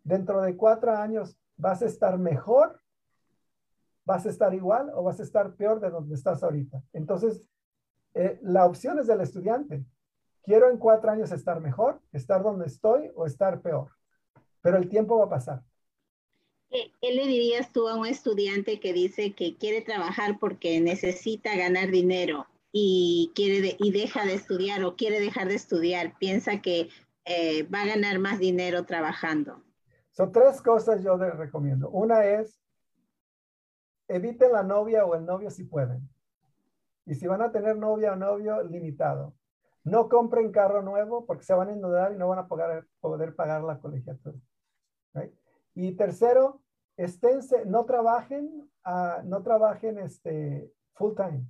dentro 0.04 0.40
de 0.42 0.56
cuatro 0.56 0.96
años 0.96 1.36
vas 1.56 1.82
a 1.82 1.86
estar 1.86 2.18
mejor, 2.18 2.80
vas 4.04 4.24
a 4.24 4.30
estar 4.30 4.54
igual 4.54 4.90
o 4.94 5.02
vas 5.02 5.20
a 5.20 5.22
estar 5.22 5.54
peor 5.54 5.80
de 5.80 5.90
donde 5.90 6.14
estás 6.14 6.42
ahorita. 6.42 6.82
Entonces, 6.92 7.42
eh, 8.14 8.38
la 8.42 8.64
opción 8.64 8.98
es 8.98 9.06
del 9.06 9.20
estudiante. 9.20 9.84
Quiero 10.42 10.70
en 10.70 10.78
cuatro 10.78 11.10
años 11.10 11.30
estar 11.30 11.60
mejor, 11.60 12.00
estar 12.12 12.42
donde 12.42 12.66
estoy 12.66 13.10
o 13.14 13.26
estar 13.26 13.60
peor. 13.60 13.90
Pero 14.62 14.78
el 14.78 14.88
tiempo 14.88 15.18
va 15.18 15.26
a 15.26 15.28
pasar. 15.28 15.62
¿Qué, 16.70 16.90
le 17.02 17.26
dirías 17.26 17.72
tú 17.72 17.88
a 17.88 17.96
un 17.96 18.06
estudiante 18.06 18.80
que 18.80 18.92
dice 18.92 19.32
que 19.32 19.56
quiere 19.56 19.82
trabajar 19.82 20.38
porque 20.38 20.80
necesita 20.80 21.56
ganar 21.56 21.90
dinero 21.90 22.46
y, 22.72 23.30
quiere 23.34 23.76
y 23.78 23.90
deja 23.90 24.24
de 24.24 24.34
estudiar 24.34 24.84
o 24.84 24.96
quiere 24.96 25.20
dejar 25.20 25.48
de 25.48 25.54
estudiar? 25.54 26.16
Piensa 26.18 26.60
que 26.60 26.88
eh, 27.24 27.62
va 27.64 27.82
a 27.82 27.86
ganar 27.86 28.18
más 28.18 28.38
dinero 28.38 28.84
trabajando. 28.84 29.62
Son 30.18 30.32
tres 30.32 30.60
cosas 30.60 31.00
yo 31.04 31.16
les 31.16 31.32
recomiendo. 31.36 31.90
Una 31.90 32.24
es, 32.24 32.60
eviten 34.08 34.50
la 34.50 34.64
novia 34.64 35.06
o 35.06 35.14
el 35.14 35.24
novio 35.24 35.48
si 35.48 35.62
pueden. 35.62 36.10
Y 37.06 37.14
si 37.14 37.28
van 37.28 37.40
a 37.40 37.52
tener 37.52 37.76
novia 37.76 38.14
o 38.14 38.16
novio, 38.16 38.64
limitado. 38.64 39.36
No 39.84 40.08
compren 40.08 40.50
carro 40.50 40.82
nuevo 40.82 41.24
porque 41.24 41.44
se 41.44 41.54
van 41.54 41.68
a 41.68 41.72
inundar 41.72 42.12
y 42.12 42.16
no 42.16 42.26
van 42.26 42.40
a 42.40 42.48
poder, 42.48 42.88
poder 42.98 43.36
pagar 43.36 43.62
la 43.62 43.78
colegiatura. 43.78 44.36
Y 45.76 45.92
tercero, 45.92 46.62
esténse, 46.96 47.64
no 47.64 47.84
trabajen, 47.84 48.68
uh, 48.86 49.22
no 49.24 49.44
trabajen 49.44 50.00
este, 50.00 50.68
full 50.94 51.14
time, 51.14 51.46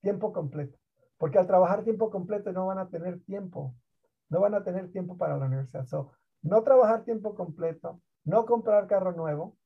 tiempo 0.00 0.32
completo. 0.32 0.76
Porque 1.18 1.38
al 1.38 1.46
trabajar 1.46 1.84
tiempo 1.84 2.10
completo 2.10 2.52
no 2.52 2.66
van 2.66 2.80
a 2.80 2.88
tener 2.88 3.22
tiempo, 3.22 3.76
no 4.28 4.40
van 4.40 4.56
a 4.56 4.64
tener 4.64 4.90
tiempo 4.90 5.16
para 5.16 5.36
la 5.38 5.46
universidad. 5.46 5.86
So, 5.86 6.10
no 6.42 6.62
trabajar 6.62 7.04
tiempo 7.04 7.34
completo, 7.34 8.00
no 8.24 8.44
comprar 8.46 8.86
carro 8.86 9.12
nuevo 9.12 9.56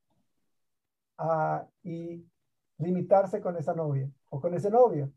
uh, 1.19 1.65
y 1.83 2.25
limitarse 2.77 3.41
con 3.41 3.57
esa 3.57 3.73
novia 3.73 4.09
o 4.29 4.39
con 4.39 4.53
ese 4.53 4.69
novio. 4.69 5.11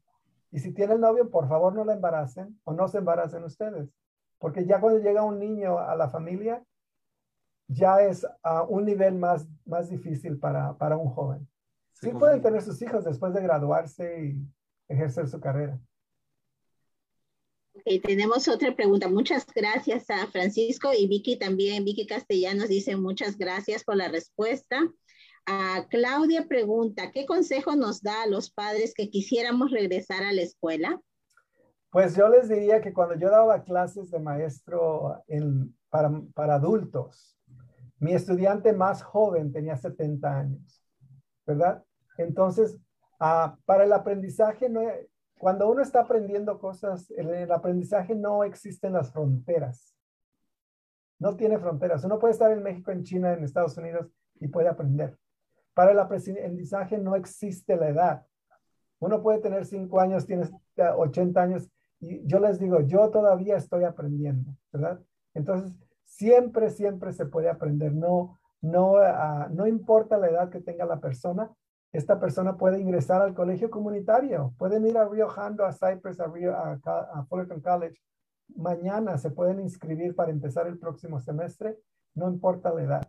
Y 0.50 0.58
si 0.58 0.72
tienen 0.72 1.00
novio, 1.00 1.30
por 1.30 1.48
favor 1.48 1.74
no 1.74 1.84
la 1.84 1.94
embaracen 1.94 2.58
o 2.64 2.72
no 2.72 2.88
se 2.88 2.98
embaracen 2.98 3.44
ustedes. 3.44 3.88
Porque 4.38 4.64
ya 4.64 4.80
cuando 4.80 4.98
llega 5.00 5.22
un 5.22 5.38
niño 5.38 5.78
a 5.78 5.94
la 5.94 6.08
familia, 6.08 6.64
ya 7.68 8.00
es 8.02 8.26
a 8.42 8.64
un 8.64 8.84
nivel 8.84 9.16
más, 9.16 9.46
más 9.64 9.88
difícil 9.88 10.38
para, 10.38 10.76
para 10.76 10.96
un 10.96 11.10
joven. 11.10 11.46
Sí, 11.92 12.10
pueden 12.12 12.40
tener 12.40 12.62
sus 12.62 12.80
hijos 12.82 13.04
después 13.04 13.34
de 13.34 13.42
graduarse 13.42 14.24
y 14.24 14.48
ejercer 14.88 15.28
su 15.28 15.38
carrera. 15.38 15.78
Okay, 17.80 17.98
tenemos 17.98 18.46
otra 18.46 18.76
pregunta. 18.76 19.08
Muchas 19.08 19.46
gracias 19.54 20.10
a 20.10 20.26
Francisco 20.26 20.90
y 20.96 21.06
Vicky 21.08 21.38
también. 21.38 21.84
Vicky 21.84 22.06
Castellanos 22.06 22.68
dice 22.68 22.94
muchas 22.96 23.38
gracias 23.38 23.84
por 23.84 23.96
la 23.96 24.08
respuesta. 24.08 24.76
A 25.46 25.86
Claudia 25.88 26.46
pregunta, 26.46 27.10
¿qué 27.10 27.24
consejo 27.24 27.76
nos 27.76 28.02
da 28.02 28.24
a 28.24 28.26
los 28.26 28.50
padres 28.50 28.92
que 28.94 29.08
quisiéramos 29.08 29.70
regresar 29.70 30.22
a 30.24 30.32
la 30.32 30.42
escuela? 30.42 31.00
Pues 31.90 32.14
yo 32.14 32.28
les 32.28 32.50
diría 32.50 32.82
que 32.82 32.92
cuando 32.92 33.14
yo 33.14 33.30
daba 33.30 33.64
clases 33.64 34.10
de 34.10 34.20
maestro 34.20 35.22
en, 35.26 35.74
para, 35.88 36.10
para 36.34 36.56
adultos, 36.56 37.38
mi 37.98 38.12
estudiante 38.12 38.74
más 38.74 39.02
joven 39.02 39.52
tenía 39.52 39.76
70 39.76 40.38
años, 40.38 40.84
¿verdad? 41.46 41.82
Entonces, 42.18 42.76
uh, 43.20 43.56
para 43.64 43.84
el 43.84 43.92
aprendizaje 43.94 44.68
no, 44.68 44.82
cuando 45.40 45.70
uno 45.70 45.80
está 45.80 46.00
aprendiendo 46.00 46.58
cosas, 46.58 47.10
el 47.12 47.50
aprendizaje 47.50 48.14
no 48.14 48.44
existen 48.44 48.92
las 48.92 49.10
fronteras. 49.10 49.96
No 51.18 51.34
tiene 51.34 51.58
fronteras. 51.58 52.04
Uno 52.04 52.18
puede 52.18 52.32
estar 52.32 52.52
en 52.52 52.62
México, 52.62 52.90
en 52.90 53.04
China, 53.04 53.32
en 53.32 53.42
Estados 53.42 53.74
Unidos 53.78 54.06
y 54.38 54.48
puede 54.48 54.68
aprender. 54.68 55.16
Para 55.72 55.92
el 55.92 55.98
aprendizaje 55.98 56.98
no 56.98 57.16
existe 57.16 57.74
la 57.78 57.88
edad. 57.88 58.26
Uno 58.98 59.22
puede 59.22 59.38
tener 59.38 59.64
5 59.64 59.98
años, 59.98 60.26
tienes 60.26 60.52
80 60.76 61.40
años 61.40 61.70
y 62.00 62.22
yo 62.26 62.38
les 62.38 62.58
digo, 62.58 62.82
yo 62.82 63.08
todavía 63.08 63.56
estoy 63.56 63.84
aprendiendo, 63.84 64.54
¿verdad? 64.70 65.00
Entonces, 65.32 65.72
siempre, 66.04 66.68
siempre 66.68 67.14
se 67.14 67.24
puede 67.24 67.48
aprender. 67.48 67.94
No, 67.94 68.38
no, 68.60 68.92
uh, 68.92 69.48
no 69.50 69.66
importa 69.66 70.18
la 70.18 70.28
edad 70.28 70.50
que 70.50 70.60
tenga 70.60 70.84
la 70.84 71.00
persona, 71.00 71.50
esta 71.92 72.20
persona 72.20 72.56
puede 72.56 72.80
ingresar 72.80 73.20
al 73.20 73.34
colegio 73.34 73.68
comunitario, 73.68 74.54
pueden 74.58 74.86
ir 74.86 74.96
a 74.96 75.08
Rio 75.08 75.28
Hondo, 75.28 75.64
a 75.64 75.72
Cypress, 75.72 76.20
a, 76.20 76.26
Rio, 76.26 76.54
a, 76.56 77.26
Fullerton 77.28 77.60
College. 77.60 78.00
Mañana 78.56 79.18
se 79.18 79.30
pueden 79.30 79.60
inscribir 79.60 80.14
para 80.14 80.30
empezar 80.30 80.66
el 80.68 80.78
próximo 80.78 81.18
semestre, 81.20 81.78
no 82.14 82.28
importa 82.28 82.72
la 82.72 82.82
edad, 82.82 83.08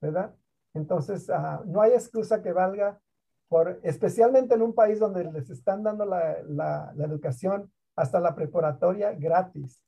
¿verdad? 0.00 0.34
Entonces, 0.74 1.28
ah, 1.30 1.62
no 1.66 1.80
hay 1.80 1.92
excusa 1.92 2.40
que 2.42 2.52
valga, 2.52 3.00
por, 3.48 3.80
especialmente 3.82 4.54
en 4.54 4.62
un 4.62 4.74
país 4.74 5.00
donde 5.00 5.24
les 5.24 5.50
están 5.50 5.82
dando 5.82 6.04
la, 6.04 6.36
la, 6.46 6.92
la 6.94 7.04
educación 7.04 7.72
hasta 7.96 8.20
la 8.20 8.36
preparatoria 8.36 9.12
gratis. 9.12 9.82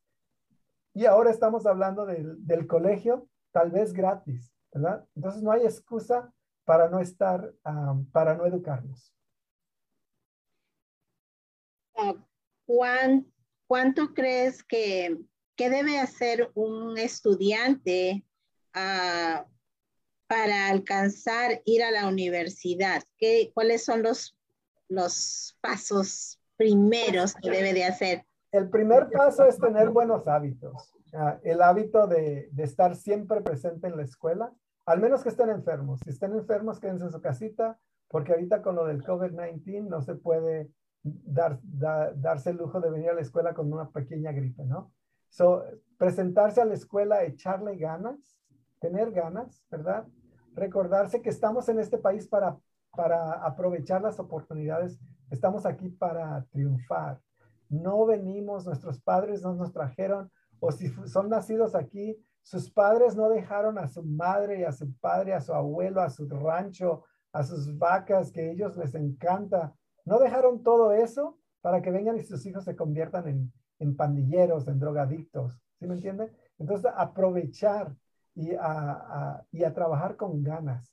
Y 0.95 1.07
ahora 1.07 1.31
estamos 1.31 1.65
hablando 1.65 2.05
del, 2.07 2.45
del 2.45 2.67
colegio, 2.67 3.29
tal 3.53 3.71
vez 3.71 3.93
gratis, 3.93 4.53
¿verdad? 4.73 5.07
Entonces, 5.15 5.43
no 5.43 5.53
hay 5.53 5.63
excusa 5.63 6.33
para 6.65 6.89
no 6.89 7.01
estar, 7.01 7.53
para 8.13 8.35
no 8.35 8.47
educarnos. 8.47 9.13
Ah, 11.97 12.15
¿Cuánto 13.67 14.15
crees 14.15 14.63
que, 14.63 15.19
debe 15.57 16.01
hacer 16.01 16.51
un 16.55 16.99
estudiante 16.99 18.25
ah, 18.75 19.47
para 20.27 20.69
alcanzar 20.69 21.63
ir 21.65 21.85
a 21.85 21.93
la 21.93 22.09
universidad? 22.09 23.03
¿Qué, 23.17 23.53
¿Cuáles 23.55 23.85
son 23.85 24.03
los, 24.03 24.37
los 24.89 25.57
pasos 25.61 26.41
primeros 26.57 27.35
que 27.35 27.49
debe 27.49 27.73
de 27.75 27.85
hacer? 27.85 28.27
El 28.51 28.69
primer 28.71 29.09
paso 29.11 29.47
es 29.47 29.57
tener 29.59 29.91
buenos 29.91 30.27
hábitos. 30.27 30.93
Ah, 31.13 31.39
el 31.45 31.63
hábito 31.63 32.09
de, 32.09 32.49
de, 32.51 32.65
estar 32.65 32.97
siempre 32.97 33.41
presente 33.41 33.87
en 33.87 33.97
la 33.97 34.03
escuela, 34.03 34.53
al 34.87 35.01
menos 35.01 35.23
que 35.23 35.29
estén 35.29 35.51
enfermos. 35.51 36.01
Si 36.01 36.11
estén 36.11 36.33
enfermos, 36.33 36.81
quédense 36.81 37.05
en 37.05 37.11
su 37.13 37.21
casita, 37.21 37.79
porque 38.09 38.33
ahorita 38.33 38.63
con 38.63 38.77
lo 38.77 38.87
del 38.87 39.03
COVID-19 39.03 39.89
no 39.89 40.03
se 40.03 40.15
puede 40.15 40.71
dar, 41.03 41.59
darse 41.63 42.51
el 42.51 42.57
lujo 42.57 42.81
de 42.81 42.91
venir 42.91 43.11
a 43.11 43.15
la 43.15 43.21
escuela 43.21 43.55
con 43.55 43.73
una 43.73 43.91
pequeña 43.91 44.33
gripe, 44.33 44.65
¿no? 44.65 44.93
So, 45.29 45.65
presentarse 45.97 46.61
a 46.61 46.65
la 46.65 46.75
escuela, 46.75 47.25
echarle 47.25 47.77
ganas, 47.77 48.39
tener 48.81 49.13
ganas, 49.13 49.65
¿verdad? 49.71 50.07
Recordarse 50.55 51.23
que 51.23 51.31
estamos 51.31 51.69
en 51.69 51.79
este 51.79 51.97
país 51.97 52.29
para, 52.29 52.59
para 52.91 53.33
aprovechar 53.45 54.03
las 54.03 54.21
oportunidades, 54.21 55.01
estamos 55.31 55.65
aquí 55.65 55.89
para 55.89 56.45
triunfar. 56.51 57.21
No 57.71 58.05
venimos, 58.05 58.67
nuestros 58.67 59.01
padres 59.01 59.43
no 59.43 59.55
nos 59.55 59.73
trajeron, 59.73 60.31
o 60.61 60.71
si 60.71 60.89
son 61.07 61.31
nacidos 61.31 61.75
aquí, 61.75 62.23
sus 62.43 62.71
padres 62.71 63.17
no 63.17 63.29
dejaron 63.29 63.79
a 63.79 63.87
su 63.89 64.03
madre 64.03 64.61
y 64.61 64.65
a 64.65 64.73
su 64.73 64.93
padre, 64.95 65.35
a 65.35 65.41
su 65.41 65.53
abuelo, 65.53 66.01
a 66.01 66.11
su 66.11 66.29
rancho, 66.29 67.05
a 67.33 67.43
sus 67.43 67.79
vacas 67.79 68.31
que 68.31 68.51
ellos 68.51 68.77
les 68.77 68.95
encanta. 68.95 69.75
No 70.05 70.19
dejaron 70.19 70.63
todo 70.63 70.93
eso 70.93 71.39
para 71.61 71.81
que 71.81 71.91
vengan 71.91 72.17
y 72.17 72.23
sus 72.23 72.45
hijos 72.47 72.65
se 72.65 72.77
conviertan 72.77 73.29
en, 73.29 73.53
en 73.79 73.97
pandilleros, 73.97 74.67
en 74.69 74.79
drogadictos. 74.79 75.61
¿Sí 75.79 75.87
me 75.87 75.95
entiende? 75.95 76.33
Entonces, 76.59 76.93
aprovechar 76.97 77.95
y 78.35 78.55
a, 78.59 79.45
y 79.51 79.65
a 79.65 79.73
trabajar 79.73 80.17
con 80.17 80.43
ganas 80.43 80.93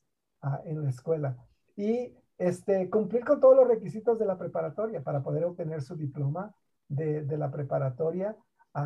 en 0.63 0.83
la 0.83 0.89
escuela. 0.89 1.37
Y 1.75 2.15
este, 2.37 2.89
cumplir 2.89 3.25
con 3.25 3.39
todos 3.39 3.55
los 3.55 3.67
requisitos 3.67 4.17
de 4.17 4.25
la 4.25 4.37
preparatoria 4.37 5.03
para 5.03 5.21
poder 5.21 5.45
obtener 5.45 5.81
su 5.81 5.95
diploma 5.95 6.53
de, 6.87 7.23
de 7.23 7.37
la 7.37 7.51
preparatoria. 7.51 8.35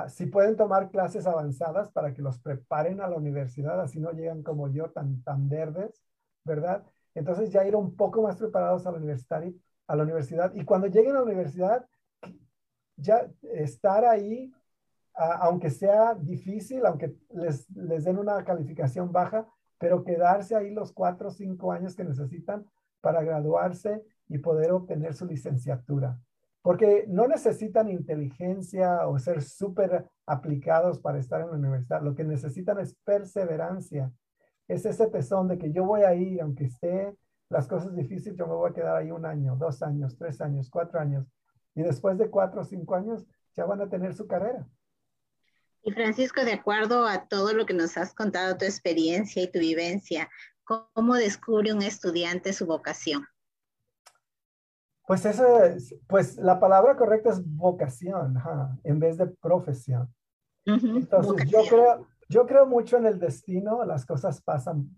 Si 0.07 0.26
pueden 0.27 0.55
tomar 0.55 0.89
clases 0.89 1.27
avanzadas 1.27 1.91
para 1.91 2.14
que 2.14 2.22
los 2.22 2.39
preparen 2.39 3.01
a 3.01 3.07
la 3.07 3.18
universidad, 3.18 3.80
así 3.81 3.99
no 3.99 4.11
llegan 4.11 4.43
como 4.43 4.69
yo 4.69 4.89
tan, 4.91 5.22
tan 5.23 5.49
verdes, 5.49 6.01
¿verdad? 6.43 6.84
Entonces 7.14 7.51
ya 7.51 7.65
ir 7.65 7.76
un 7.76 7.95
poco 7.95 8.22
más 8.22 8.38
preparados 8.38 8.88
a 8.88 8.91
la 8.91 8.97
universidad, 8.97 9.43
a 9.88 9.95
la 9.95 10.03
universidad. 10.03 10.53
Y 10.55 10.64
cuando 10.64 10.88
lleguen 10.88 11.11
a 11.11 11.19
la 11.19 11.23
universidad, 11.23 11.85
ya 12.95 13.27
estar 13.41 14.05
ahí, 14.05 14.51
aunque 15.14 15.69
sea 15.69 16.15
difícil, 16.15 16.85
aunque 16.85 17.15
les, 17.30 17.69
les 17.72 18.03
den 18.03 18.18
una 18.18 18.43
calificación 18.43 19.11
baja, 19.11 19.47
pero 19.77 20.03
quedarse 20.03 20.55
ahí 20.55 20.72
los 20.72 20.91
cuatro 20.93 21.27
o 21.27 21.31
cinco 21.31 21.72
años 21.72 21.95
que 21.95 22.03
necesitan 22.03 22.65
para 23.01 23.22
graduarse 23.22 24.01
y 24.30 24.38
poder 24.38 24.72
obtener 24.72 25.14
su 25.14 25.26
licenciatura. 25.26 26.18
Porque 26.64 27.06
no 27.07 27.27
necesitan 27.27 27.90
inteligencia 27.90 29.07
o 29.07 29.19
ser 29.19 29.44
súper 29.44 30.07
aplicados 30.26 30.98
para 30.98 31.19
estar 31.19 31.41
en 31.41 31.52
la 31.52 31.57
universidad. 31.57 32.02
Lo 32.02 32.15
que 32.15 32.23
necesitan 32.23 32.80
es 32.80 32.95
perseverancia 33.03 34.11
es 34.68 34.85
ese 34.85 35.07
tesón 35.07 35.48
de 35.48 35.57
que 35.57 35.72
yo 35.72 35.84
voy 35.85 36.02
a 36.02 36.15
ir, 36.15 36.41
aunque 36.41 36.65
esté 36.65 37.15
las 37.49 37.68
cosas 37.68 37.95
difíciles, 37.95 38.38
yo 38.38 38.48
me 38.48 38.53
voy 38.53 38.72
a 38.72 38.73
quedar 38.73 38.95
ahí 38.95 39.11
un 39.11 39.26
año, 39.26 39.56
dos 39.56 39.84
años, 39.84 40.18
tres 40.18 40.41
años, 40.41 40.69
cuatro 40.69 40.99
años. 40.99 41.27
Y 41.76 41.81
después 41.81 42.18
de 42.18 42.30
cuatro 42.30 42.61
o 42.61 42.64
cinco 42.64 42.95
años 42.95 43.26
ya 43.56 43.65
van 43.65 43.81
a 43.81 43.90
tener 43.90 44.15
su 44.15 44.26
carrera. 44.27 44.68
Y 45.84 45.91
Francisco, 45.91 46.45
de 46.45 46.53
acuerdo 46.53 47.06
a 47.06 47.27
todo 47.27 47.53
lo 47.53 47.65
que 47.65 47.73
nos 47.73 47.98
has 47.98 48.14
contado, 48.14 48.57
tu 48.57 48.65
experiencia 48.65 49.44
y 49.44 49.52
tu 49.52 49.60
vivencia, 49.60 50.30
¿cómo 50.64 51.15
descubre 51.15 51.73
un 51.73 51.81
estudiante 51.81 52.53
su 52.53 52.65
vocación? 52.65 53.27
Pues 55.05 55.25
eso 55.25 55.45
pues 56.07 56.38
la 56.38 56.59
palabra 56.59 56.95
correcta 56.95 57.30
es 57.30 57.43
vocación, 57.45 58.38
en 58.84 58.99
vez 58.99 59.17
de 59.17 59.27
profesión. 59.27 60.13
Entonces 60.65 61.49
yo 61.49 61.59
creo, 61.69 62.07
yo 62.30 62.45
creo 62.45 62.65
mucho 62.65 62.97
en 62.97 63.05
el 63.05 63.19
destino, 63.19 63.84
las 63.84 64.05
cosas 64.05 64.41
pasan 64.41 64.89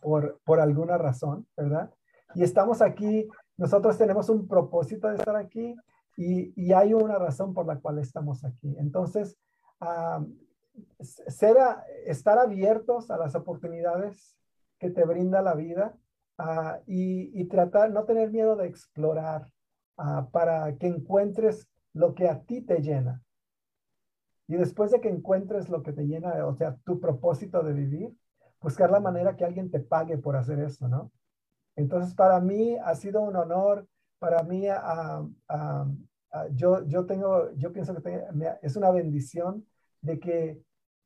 por, 0.00 0.40
por 0.44 0.58
alguna 0.58 0.98
razón, 0.98 1.46
¿verdad? 1.56 1.90
Y 2.34 2.42
estamos 2.42 2.82
aquí, 2.82 3.28
nosotros 3.56 3.96
tenemos 3.98 4.28
un 4.28 4.48
propósito 4.48 5.08
de 5.08 5.16
estar 5.16 5.36
aquí 5.36 5.76
y, 6.16 6.52
y 6.60 6.72
hay 6.72 6.92
una 6.92 7.18
razón 7.18 7.54
por 7.54 7.66
la 7.66 7.78
cual 7.78 7.98
estamos 7.98 8.44
aquí. 8.44 8.74
Entonces, 8.78 9.36
ser 11.08 11.56
estar 12.06 12.38
abiertos 12.38 13.10
a 13.10 13.16
las 13.16 13.34
oportunidades 13.34 14.36
que 14.78 14.90
te 14.90 15.04
brinda 15.04 15.42
la 15.42 15.54
vida 15.54 15.94
y, 16.86 17.40
y, 17.40 17.44
tratar, 17.46 17.90
no 17.90 18.04
tener 18.04 18.30
miedo 18.30 18.56
de 18.56 18.66
explorar 18.66 19.46
para 20.32 20.76
que 20.76 20.86
encuentres 20.86 21.68
lo 21.92 22.14
que 22.14 22.28
a 22.28 22.40
ti 22.40 22.62
te 22.62 22.80
llena. 22.80 23.22
Y 24.48 24.56
después 24.56 24.90
de 24.90 25.00
que 25.00 25.08
encuentres 25.08 25.68
lo 25.68 25.82
que 25.82 25.92
te 25.92 26.06
llena, 26.06 26.46
o 26.46 26.54
sea, 26.54 26.76
tu 26.84 27.00
propósito 27.00 27.62
de 27.62 27.72
vivir, 27.72 28.16
buscar 28.60 28.90
la 28.90 29.00
manera 29.00 29.36
que 29.36 29.44
alguien 29.44 29.70
te 29.70 29.80
pague 29.80 30.18
por 30.18 30.36
hacer 30.36 30.58
eso, 30.60 30.88
¿no? 30.88 31.12
Entonces, 31.76 32.14
para 32.14 32.40
mí 32.40 32.76
ha 32.76 32.94
sido 32.94 33.22
un 33.22 33.36
honor, 33.36 33.86
para 34.18 34.42
mí 34.42 34.66
yo, 36.52 36.86
yo 36.86 37.06
tengo, 37.06 37.52
yo 37.56 37.72
pienso 37.72 37.94
que 38.02 38.24
es 38.62 38.76
una 38.76 38.90
bendición 38.90 39.66
de 40.00 40.18
que 40.18 40.62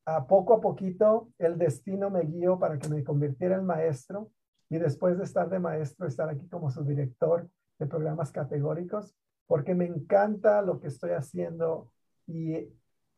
a 0.06 0.26
poco 0.26 0.54
a 0.54 0.60
poquito 0.60 1.28
el 1.38 1.58
destino 1.58 2.10
me 2.10 2.22
guió 2.22 2.58
para 2.58 2.78
que 2.78 2.88
me 2.88 3.04
convirtiera 3.04 3.56
en 3.56 3.64
maestro 3.64 4.30
y 4.68 4.78
después 4.78 5.18
de 5.18 5.24
estar 5.24 5.48
de 5.48 5.58
maestro, 5.58 6.06
estar 6.06 6.28
aquí 6.28 6.48
como 6.48 6.70
su 6.70 6.84
director 6.84 7.48
de 7.78 7.86
programas 7.86 8.32
categóricos, 8.32 9.14
porque 9.46 9.74
me 9.74 9.86
encanta 9.86 10.62
lo 10.62 10.80
que 10.80 10.88
estoy 10.88 11.10
haciendo 11.10 11.90
y 12.26 12.68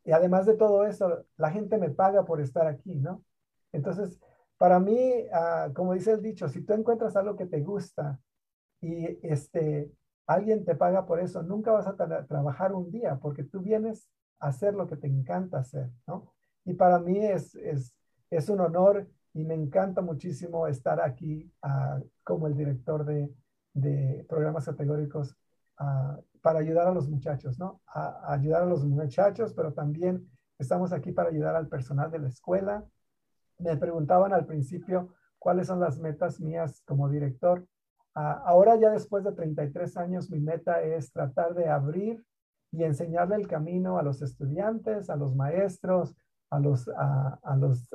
y 0.06 0.12
además 0.12 0.46
de 0.46 0.54
todo 0.54 0.86
eso, 0.86 1.24
la 1.36 1.50
gente 1.50 1.78
me 1.78 1.90
paga 1.90 2.24
por 2.24 2.40
estar 2.40 2.68
aquí, 2.68 2.94
¿no? 2.94 3.24
Entonces, 3.72 4.20
para 4.56 4.78
mí, 4.78 4.98
ah, 5.32 5.70
como 5.74 5.94
dice 5.94 6.12
el 6.12 6.22
dicho, 6.22 6.48
si 6.48 6.62
tú 6.62 6.74
encuentras 6.74 7.16
algo 7.16 7.36
que 7.36 7.46
te 7.46 7.60
gusta 7.60 8.20
y 8.80 9.18
este, 9.26 9.90
alguien 10.28 10.64
te 10.64 10.76
paga 10.76 11.06
por 11.06 11.18
eso, 11.18 11.42
nunca 11.42 11.72
vas 11.72 11.88
a 11.88 11.96
trabajar 12.26 12.72
un 12.72 12.92
día 12.92 13.18
porque 13.20 13.42
tú 13.42 13.60
vienes 13.60 14.08
a 14.38 14.48
hacer 14.48 14.74
lo 14.74 14.86
que 14.86 14.96
te 14.96 15.08
encanta 15.08 15.58
hacer, 15.58 15.90
¿no? 16.06 16.32
Y 16.64 16.74
para 16.74 17.00
mí 17.00 17.18
es, 17.18 17.56
es, 17.56 17.92
es 18.30 18.48
un 18.48 18.60
honor 18.60 19.08
y 19.36 19.44
me 19.44 19.54
encanta 19.54 20.00
muchísimo 20.00 20.66
estar 20.66 20.98
aquí 20.98 21.52
ah, 21.60 22.00
como 22.24 22.46
el 22.46 22.56
director 22.56 23.04
de, 23.04 23.30
programas 24.26 24.64
categóricos 24.64 25.36
uh, 25.78 26.18
para 26.40 26.60
ayudar 26.60 26.88
a 26.88 26.94
los 26.94 27.06
muchachos, 27.10 27.58
¿no? 27.58 27.82
A, 27.86 28.32
ayudar 28.32 28.62
a 28.62 28.66
los 28.66 28.82
muchachos, 28.82 29.52
pero 29.52 29.74
también 29.74 30.26
estamos 30.58 30.94
aquí 30.94 31.12
para 31.12 31.28
ayudar 31.28 31.54
al 31.54 31.68
personal 31.68 32.10
de 32.10 32.20
la 32.20 32.28
escuela. 32.28 32.82
Me 33.58 33.76
preguntaban 33.76 34.32
al 34.32 34.46
principio 34.46 35.12
cuáles 35.38 35.66
son 35.66 35.80
las 35.80 35.98
metas 35.98 36.40
mías 36.40 36.82
como 36.86 37.10
director. 37.10 37.66
Ah, 38.14 38.42
ahora 38.46 38.76
ya 38.76 38.90
después 38.90 39.22
de 39.22 39.32
33 39.32 39.98
años, 39.98 40.30
mi 40.30 40.40
meta 40.40 40.80
es 40.80 41.12
tratar 41.12 41.52
de 41.52 41.68
abrir 41.68 42.24
y 42.72 42.84
enseñarle 42.84 43.36
el 43.36 43.46
camino 43.46 43.98
a 43.98 44.02
los 44.02 44.22
estudiantes, 44.22 45.10
a 45.10 45.16
los 45.16 45.36
maestros, 45.36 46.16
a 46.56 46.60
los, 46.60 46.88
a, 46.88 47.38
a 47.42 47.56
los 47.56 47.88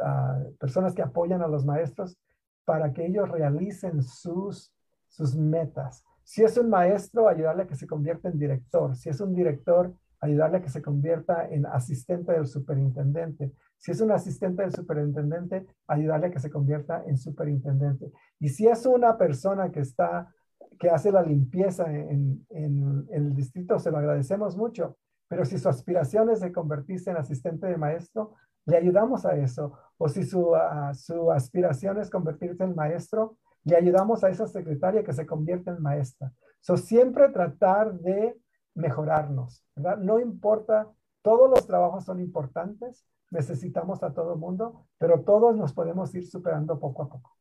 personas 0.60 0.94
que 0.94 1.02
apoyan 1.02 1.42
a 1.42 1.48
los 1.48 1.66
maestros 1.66 2.18
para 2.66 2.94
que 2.94 3.06
ellos 3.06 3.30
realicen 3.30 4.02
sus, 4.02 4.74
sus 5.08 5.36
metas. 5.36 6.04
Si 6.24 6.44
es 6.44 6.58
un 6.58 6.70
maestro, 6.70 7.28
ayudarle 7.28 7.64
a 7.64 7.68
que 7.68 7.76
se 7.76 7.88
convierta 7.88 8.30
en 8.30 8.40
director. 8.40 8.96
Si 8.96 9.10
es 9.10 9.20
un 9.20 9.34
director, 9.36 9.94
ayudarle 10.22 10.58
a 10.58 10.62
que 10.62 10.70
se 10.70 10.82
convierta 10.82 11.48
en 11.50 11.66
asistente 11.66 12.32
del 12.32 12.46
superintendente. 12.46 13.52
Si 13.78 13.92
es 13.92 14.00
un 14.02 14.12
asistente 14.12 14.62
del 14.62 14.72
superintendente, 14.72 15.66
ayudarle 15.88 16.28
a 16.28 16.32
que 16.32 16.40
se 16.40 16.52
convierta 16.52 17.04
en 17.08 17.18
superintendente. 17.18 18.12
Y 18.40 18.50
si 18.50 18.68
es 18.68 18.86
una 18.86 19.18
persona 19.18 19.72
que 19.72 19.80
está, 19.80 20.32
que 20.80 20.90
hace 20.90 21.12
la 21.12 21.24
limpieza 21.24 21.92
en, 21.92 22.46
el 22.50 23.36
distrito, 23.36 23.80
se 23.80 23.90
lo 23.90 23.98
agradecemos 23.98 24.56
mucho. 24.56 24.98
Pero 25.28 25.46
si 25.46 25.58
su 25.58 25.68
aspiración 25.68 26.30
es 26.30 26.42
de 26.42 26.52
convertirse 26.52 27.10
en 27.10 27.18
asistente 27.18 27.66
de 27.66 27.78
maestro, 27.78 28.36
le 28.66 28.78
ayudamos 28.78 29.26
a 29.26 29.36
eso. 29.36 29.78
O 29.98 30.10
si 30.10 30.24
su, 30.24 30.54
su 30.94 31.32
aspiración 31.32 32.00
es 32.00 32.10
convertirse 32.10 32.64
en 32.64 32.76
maestro, 32.76 33.38
le 33.64 33.76
ayudamos 33.76 34.24
a 34.24 34.30
esa 34.30 34.48
secretaria 34.48 35.04
que 35.04 35.14
se 35.14 35.26
convierte 35.26 35.70
en 35.70 35.82
maestra. 35.82 36.34
So, 36.62 36.78
siempre 36.78 37.30
tratar 37.30 37.94
de 37.94 38.40
mejorarnos, 38.74 39.64
¿verdad? 39.76 39.98
No 39.98 40.20
importa, 40.20 40.90
todos 41.22 41.50
los 41.50 41.68
trabajos 41.68 42.06
son 42.06 42.20
importantes, 42.20 43.06
necesitamos 43.30 44.04
a 44.04 44.14
todo 44.14 44.36
mundo, 44.36 44.88
pero 44.98 45.22
todos 45.22 45.56
nos 45.56 45.74
podemos 45.74 46.14
ir 46.16 46.28
superando 46.28 46.80
poco 46.80 47.04
a 47.04 47.10
poco. 47.10 47.38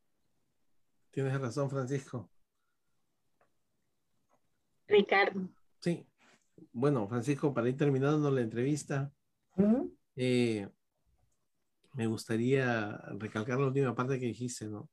Tienes 1.11 1.39
razón, 1.39 1.69
Francisco. 1.69 2.29
Ricardo. 4.87 5.41
Sí. 5.79 6.05
Bueno, 6.73 7.07
Francisco, 7.07 7.53
para 7.53 7.69
ir 7.69 7.77
terminando 7.77 8.29
la 8.31 8.41
entrevista, 8.41 9.11
eh, 10.15 10.69
me 11.93 12.07
gustaría 12.07 12.97
recalcar 13.17 13.59
la 13.59 13.67
última 13.67 13.93
parte 13.93 14.19
que 14.19 14.27
dijiste, 14.27 14.67
¿no? 14.67 14.89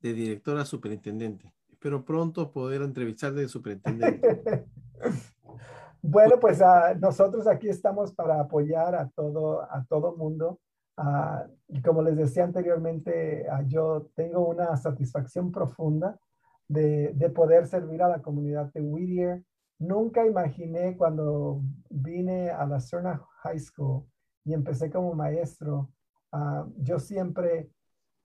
de 0.00 0.12
director 0.12 0.58
a 0.58 0.64
superintendente. 0.64 1.52
Espero 1.70 2.04
pronto 2.04 2.50
poder 2.50 2.82
entrevistar 2.82 3.32
de 3.32 3.48
superintendente. 3.48 4.66
bueno, 6.02 6.38
pues 6.40 6.60
uh, 6.60 6.98
nosotros 6.98 7.46
aquí 7.46 7.68
estamos 7.68 8.12
para 8.12 8.40
apoyar 8.40 8.94
a 8.94 9.08
todo, 9.08 9.62
a 9.62 9.84
todo 9.88 10.16
mundo. 10.16 10.60
Uh, 10.96 11.48
y 11.68 11.80
como 11.80 12.02
les 12.02 12.16
decía 12.16 12.44
anteriormente, 12.44 13.46
uh, 13.48 13.66
yo 13.68 14.10
tengo 14.14 14.48
una 14.48 14.76
satisfacción 14.76 15.52
profunda 15.52 16.18
de, 16.66 17.12
de, 17.14 17.30
poder 17.30 17.66
servir 17.66 18.02
a 18.02 18.08
la 18.08 18.20
comunidad 18.20 18.72
de 18.72 18.80
Whittier. 18.80 19.44
Nunca 19.78 20.26
imaginé 20.26 20.96
cuando 20.96 21.62
vine 21.88 22.50
a 22.50 22.66
la 22.66 22.80
Cerna 22.80 23.22
High 23.42 23.60
School 23.60 24.04
y 24.44 24.54
empecé 24.54 24.90
como 24.90 25.14
maestro, 25.14 25.88
ah, 26.32 26.66
yo 26.76 26.98
siempre 26.98 27.70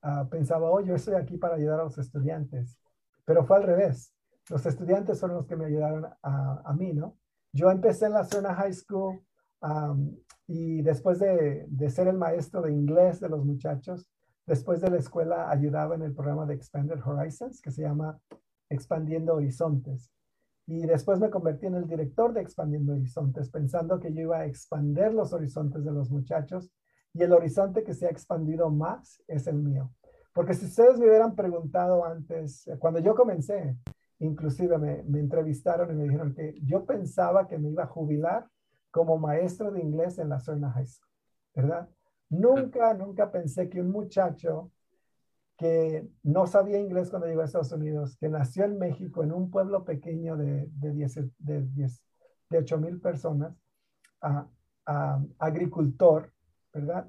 ah, 0.01 0.27
pensaba, 0.29 0.69
oh, 0.71 0.81
yo 0.81 0.95
estoy 0.95 1.15
aquí 1.15 1.37
para 1.37 1.55
ayudar 1.55 1.79
a 1.79 1.83
los 1.83 1.97
estudiantes, 1.97 2.77
pero 3.25 3.45
fue 3.45 3.57
al 3.57 3.63
revés. 3.63 4.13
Los 4.49 4.65
estudiantes 4.65 5.19
son 5.19 5.33
los 5.33 5.45
que 5.45 5.55
me 5.55 5.65
ayudaron 5.65 6.05
a, 6.05 6.61
a 6.65 6.73
mí, 6.73 6.93
¿no? 6.93 7.17
Yo 7.53 7.69
empecé 7.69 8.07
en 8.07 8.13
la 8.13 8.25
zona 8.25 8.55
high 8.55 8.73
school 8.73 9.23
y 10.47 10.81
después 10.81 11.19
de, 11.19 11.65
de, 11.69 11.89
ser 11.89 12.07
el 12.07 12.17
maestro 12.17 12.61
de 12.61 12.73
inglés 12.73 13.19
de 13.21 13.29
los 13.29 13.45
muchachos, 13.45 14.09
después 14.45 14.81
de 14.81 14.89
la 14.89 14.97
escuela 14.97 15.49
ayudaba 15.49 15.95
en 15.95 16.01
el 16.01 16.13
programa 16.13 16.45
de 16.45 16.55
Expanded 16.55 16.99
Horizons, 17.05 17.61
que 17.61 17.71
se 17.71 17.83
llama 17.83 18.19
Expandiendo 18.69 19.35
Horizontes. 19.35 20.11
Y 20.65 20.85
después 20.85 21.19
me 21.19 21.29
convertí 21.29 21.67
en 21.67 21.75
el 21.75 21.87
director 21.87 22.33
de 22.33 22.41
Expandiendo 22.41 22.93
Horizontes, 22.93 23.49
pensando 23.49 23.99
que 23.99 24.13
yo 24.13 24.21
iba 24.21 24.39
a 24.39 24.45
expandir 24.45 25.13
los 25.13 25.31
horizontes 25.31 25.85
de 25.85 25.91
los 25.91 26.09
muchachos 26.09 26.71
y 27.13 27.23
el 27.23 27.31
horizonte 27.31 27.83
que 27.83 27.93
se 27.93 28.07
ha 28.07 28.09
expandido 28.09 28.69
más 28.69 29.21
es 29.27 29.47
el 29.47 29.55
mío. 29.55 29.91
Porque 30.33 30.53
si 30.53 30.65
ustedes 30.65 30.97
me 30.97 31.07
hubieran 31.07 31.35
preguntado 31.35 32.03
antes, 32.03 32.67
cuando 32.79 32.99
yo 32.99 33.13
comencé, 33.13 33.77
inclusive 34.19 34.77
me, 34.77 35.03
me 35.03 35.19
entrevistaron 35.19 35.91
y 35.91 35.95
me 35.95 36.03
dijeron 36.03 36.33
que 36.33 36.59
yo 36.63 36.85
pensaba 36.85 37.47
que 37.47 37.59
me 37.59 37.69
iba 37.69 37.83
a 37.83 37.87
jubilar 37.87 38.47
como 38.89 39.17
maestro 39.17 39.71
de 39.71 39.81
inglés 39.81 40.17
en 40.17 40.29
la 40.29 40.39
zona 40.39 40.71
High 40.71 40.87
School, 40.87 41.11
¿verdad? 41.55 41.89
Nunca, 42.29 42.93
nunca 42.95 43.31
pensé 43.31 43.69
que 43.69 43.79
un 43.79 43.91
muchacho 43.91 44.71
que 45.57 46.09
no 46.23 46.47
sabía 46.47 46.79
inglés 46.79 47.09
cuando 47.09 47.27
llegó 47.27 47.41
a 47.41 47.45
Estados 47.45 47.71
Unidos, 47.71 48.17
que 48.17 48.27
nació 48.27 48.65
en 48.65 48.79
México, 48.79 49.23
en 49.23 49.31
un 49.31 49.51
pueblo 49.51 49.85
pequeño 49.85 50.35
de, 50.35 50.67
de, 50.71 50.91
10, 50.91 51.15
de, 51.37 51.61
10, 51.61 52.03
de 52.49 52.57
8 52.57 52.77
mil 52.79 52.99
personas, 52.99 53.55
a, 54.21 54.47
a, 54.87 55.23
agricultor, 55.37 56.32
¿verdad? 56.73 57.07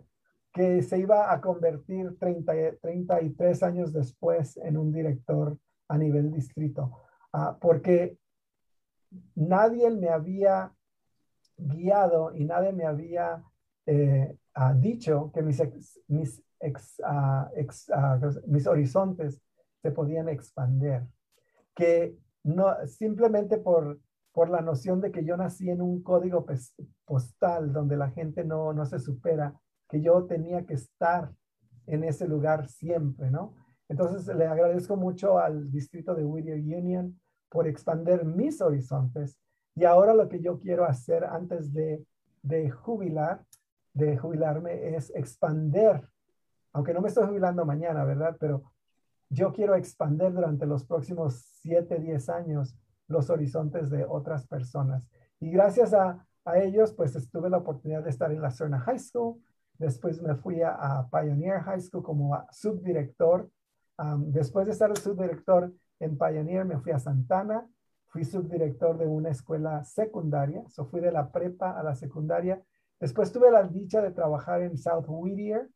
Que 0.52 0.82
se 0.82 0.98
iba 0.98 1.32
a 1.32 1.40
convertir 1.40 2.16
30, 2.18 2.52
33 2.80 3.62
años 3.62 3.92
después 3.92 4.56
en 4.58 4.76
un 4.76 4.92
director 4.92 5.58
a 5.88 5.98
nivel 5.98 6.30
distrito, 6.32 7.02
uh, 7.32 7.58
porque 7.60 8.18
nadie 9.34 9.90
me 9.90 10.08
había 10.08 10.72
guiado 11.56 12.34
y 12.34 12.44
nadie 12.44 12.72
me 12.72 12.84
había 12.84 13.42
eh, 13.86 14.36
uh, 14.56 14.74
dicho 14.78 15.30
que 15.32 15.42
mis, 15.42 15.62
mis 16.08 16.42
ex, 16.60 17.00
mis 18.46 18.66
horizontes 18.66 19.40
se 19.82 19.90
podían 19.90 20.28
expandir. 20.28 21.02
Que 21.74 22.16
no, 22.44 22.74
simplemente 22.86 23.58
por, 23.58 23.98
por 24.34 24.50
la 24.50 24.60
noción 24.60 25.00
de 25.00 25.10
que 25.10 25.24
yo 25.24 25.36
nací 25.36 25.70
en 25.70 25.80
un 25.80 26.02
código 26.02 26.44
postal 27.06 27.72
donde 27.72 27.96
la 27.96 28.10
gente 28.10 28.44
no, 28.44 28.74
no 28.74 28.84
se 28.84 28.98
supera, 28.98 29.58
que 29.88 30.02
yo 30.02 30.24
tenía 30.24 30.66
que 30.66 30.74
estar 30.74 31.32
en 31.86 32.04
ese 32.04 32.28
lugar 32.28 32.68
siempre, 32.68 33.30
¿no? 33.30 33.54
Entonces 33.88 34.26
le 34.34 34.46
agradezco 34.46 34.96
mucho 34.96 35.38
al 35.38 35.70
distrito 35.70 36.14
de 36.14 36.24
Whittier 36.24 36.58
Union 36.58 37.18
por 37.48 37.66
expandir 37.66 38.24
mis 38.24 38.60
horizontes. 38.60 39.38
Y 39.74 39.84
ahora 39.84 40.14
lo 40.14 40.28
que 40.28 40.40
yo 40.40 40.58
quiero 40.58 40.84
hacer 40.84 41.24
antes 41.24 41.72
de, 41.72 42.04
de 42.42 42.70
jubilar, 42.70 43.44
de 43.92 44.18
jubilarme, 44.18 44.94
es 44.96 45.10
expander 45.14 46.08
aunque 46.74 46.92
no 46.92 47.00
me 47.00 47.08
estoy 47.08 47.26
jubilando 47.26 47.64
mañana, 47.64 48.04
¿verdad? 48.04 48.36
Pero 48.38 48.64
yo 49.30 49.52
quiero 49.52 49.76
expandir 49.76 50.32
durante 50.32 50.66
los 50.66 50.84
próximos 50.84 51.40
7, 51.62 52.00
10 52.00 52.28
años 52.28 52.76
los 53.08 53.30
horizontes 53.30 53.90
de 53.90 54.04
otras 54.04 54.46
personas. 54.46 55.08
Y 55.40 55.50
gracias 55.50 55.94
a, 55.94 56.26
ellos, 56.56 56.92
pues 56.92 57.12
tuve 57.30 57.48
la 57.48 57.56
oportunidad 57.56 58.02
de 58.02 58.10
estar 58.10 58.30
en 58.30 58.42
la 58.42 58.50
Cerna 58.50 58.78
High 58.80 58.98
School. 58.98 59.40
Después 59.78 60.20
me 60.20 60.34
fui 60.34 60.60
a, 60.60 61.08
Pioneer 61.10 61.62
High 61.62 61.80
School 61.80 62.02
como 62.02 62.38
subdirector. 62.50 63.48
después 64.18 64.66
de 64.66 64.72
estar 64.72 64.96
subdirector 64.98 65.72
en 66.00 66.18
Pioneer, 66.18 66.66
me 66.66 66.78
fui 66.78 66.92
a 66.92 66.98
Santana. 66.98 67.66
Fui 68.08 68.24
subdirector 68.24 68.98
de 68.98 69.06
una 69.06 69.30
escuela 69.30 69.82
secundaria. 69.84 70.62
So 70.68 70.84
fui 70.84 71.00
de 71.00 71.10
la 71.10 71.32
prepa 71.32 71.78
a 71.78 71.82
la 71.82 71.94
secundaria. 71.94 72.62
Después 73.00 73.32
tuve 73.32 73.50
la 73.50 73.62
dicha 73.62 74.02
de 74.02 74.10
trabajar 74.10 74.60
en 74.62 74.76
South 74.76 75.06
Whittier, 75.08 75.68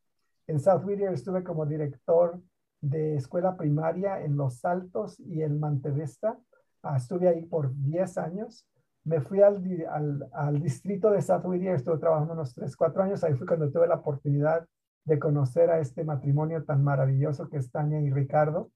en 0.49 0.59
South 0.59 0.83
Whittier 0.83 1.13
estuve 1.13 1.43
como 1.43 1.67
director 1.67 2.41
de 2.81 3.17
escuela 3.17 3.55
primaria 3.55 4.23
en 4.23 4.35
Los 4.35 4.65
Altos 4.65 5.19
y 5.19 5.43
en 5.43 5.59
Mantevesta. 5.59 6.39
Ah, 6.81 6.97
estuve 6.97 7.27
ahí 7.27 7.45
por 7.45 7.73
10 7.75 8.17
años. 8.17 8.65
Me 9.03 9.21
fui 9.21 9.41
al, 9.41 9.61
al, 10.33 10.61
distrito 10.61 11.09
de 11.11 11.21
South 11.21 11.45
Whittier, 11.45 11.75
estuve 11.75 11.97
trabajando 11.97 12.33
unos 12.33 12.53
3, 12.53 12.75
4 12.75 13.03
años. 13.03 13.23
Ahí 13.23 13.33
fue 13.33 13.47
cuando 13.47 13.71
tuve 13.71 13.87
la 13.87 13.95
oportunidad 13.95 14.65
de 15.05 15.19
conocer 15.19 15.69
a 15.69 15.79
este 15.79 16.03
matrimonio 16.03 16.63
tan 16.63 16.83
maravilloso 16.83 17.49
que 17.49 17.57
es 17.57 17.71
Tania 17.71 18.01
y 18.01 18.11
Ricardo. 18.11 18.71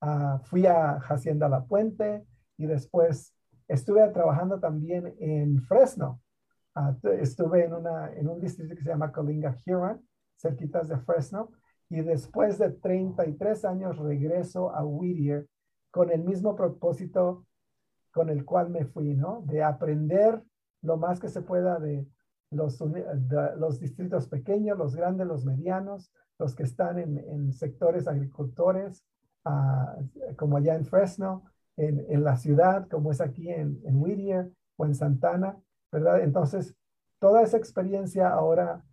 Ah, 0.00 0.40
fui 0.44 0.66
a 0.66 0.92
Hacienda 0.96 1.48
La 1.48 1.64
Puente 1.64 2.24
y 2.56 2.66
después 2.66 3.34
estuve 3.68 4.06
trabajando 4.08 4.60
también 4.60 5.14
en 5.18 5.62
Fresno. 5.62 6.20
Ah, 6.74 6.94
estuve 7.20 7.64
en, 7.64 7.74
una, 7.74 8.12
en 8.12 8.28
un 8.28 8.40
distrito 8.40 8.74
que 8.74 8.82
se 8.82 8.90
llama 8.90 9.12
Colinga 9.12 9.56
Huron 9.66 10.00
cerquitas 10.40 10.88
de 10.88 10.98
Fresno, 10.98 11.50
y 11.88 12.00
después 12.02 12.58
de 12.58 12.70
33 12.70 13.64
años 13.64 13.98
regreso 13.98 14.74
a 14.74 14.84
Whittier 14.84 15.46
con 15.90 16.10
el 16.10 16.22
mismo 16.22 16.54
propósito 16.54 17.46
con 18.12 18.28
el 18.28 18.44
cual 18.44 18.70
me 18.70 18.84
fui, 18.84 19.14
¿no? 19.14 19.42
De 19.46 19.62
aprender 19.62 20.42
lo 20.82 20.96
más 20.96 21.20
que 21.20 21.28
se 21.28 21.42
pueda 21.42 21.78
de 21.78 22.06
los, 22.50 22.78
distritos 23.78 24.28
pequeños, 24.28 24.76
los 24.76 24.96
grandes, 24.96 25.26
los 25.26 25.44
medianos, 25.44 26.12
los 26.38 26.54
que 26.54 26.64
están 26.64 26.98
en, 26.98 27.52
sectores 27.52 28.08
agricultores, 28.08 29.04
ah, 29.44 29.96
como 30.36 30.56
allá 30.56 30.74
en 30.74 30.84
Fresno, 30.84 31.44
en, 31.76 32.04
en, 32.08 32.24
la 32.24 32.36
ciudad, 32.36 32.88
como 32.88 33.12
es 33.12 33.20
aquí 33.20 33.50
en, 33.50 33.80
en 33.84 33.96
Whittier 33.96 34.50
o 34.76 34.86
en 34.86 34.94
Santana, 34.94 35.56
¿verdad? 35.92 36.20
Entonces, 36.22 36.74
toda 37.18 37.42
esa 37.42 37.56
experiencia 37.56 38.28
ahora 38.28 38.84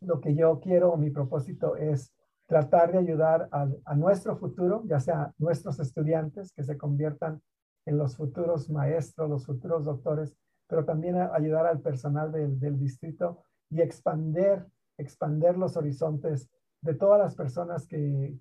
lo 0.00 0.20
que 0.20 0.34
yo 0.34 0.60
quiero, 0.60 0.96
mi 0.96 1.10
propósito 1.10 1.76
es 1.76 2.12
tratar 2.46 2.92
de 2.92 2.98
ayudar 2.98 3.48
a, 3.50 3.94
nuestro 3.94 4.36
futuro, 4.36 4.82
ya 4.86 5.00
sea 5.00 5.32
nuestros 5.38 5.80
estudiantes 5.80 6.52
que 6.52 6.62
se 6.62 6.78
conviertan 6.78 7.42
en 7.84 7.98
los 7.98 8.16
futuros 8.16 8.70
maestros, 8.70 9.28
los 9.28 9.46
futuros 9.46 9.84
doctores, 9.84 10.34
pero 10.68 10.84
también 10.84 11.16
ayudar 11.16 11.66
al 11.66 11.80
personal 11.80 12.32
del, 12.32 12.78
distrito 12.78 13.42
y 13.70 13.80
expander, 13.80 14.66
expander 14.96 15.56
los 15.56 15.76
horizontes 15.76 16.48
de 16.82 16.94
todas 16.94 17.18
las 17.18 17.34
personas 17.34 17.86
que, 17.86 18.38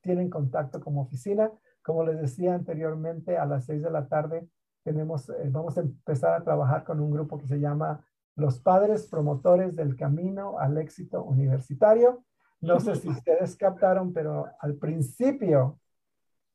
tienen 0.00 0.30
contacto 0.30 0.80
como 0.80 1.02
oficina. 1.02 1.50
Como 1.82 2.04
les 2.04 2.20
decía 2.20 2.54
anteriormente, 2.54 3.36
a 3.36 3.44
las 3.44 3.66
seis 3.66 3.82
de 3.82 3.90
la 3.90 4.08
tarde 4.08 4.48
tenemos, 4.84 5.28
eh, 5.28 5.48
vamos 5.50 5.76
a 5.76 5.82
empezar 5.82 6.34
a 6.34 6.44
trabajar 6.44 6.84
con 6.84 7.00
un 7.00 7.10
grupo 7.10 7.38
que 7.38 7.46
se 7.46 7.60
llama 7.60 8.04
los 8.36 8.58
padres 8.58 9.06
promotores 9.06 9.76
del 9.76 9.96
camino 9.96 10.58
al 10.58 10.78
éxito 10.78 11.22
universitario. 11.22 12.24
No 12.62 12.78
sé 12.78 12.94
si 12.94 13.08
ustedes 13.08 13.56
captaron, 13.56 14.12
pero 14.12 14.46
al 14.60 14.76
principio 14.76 15.80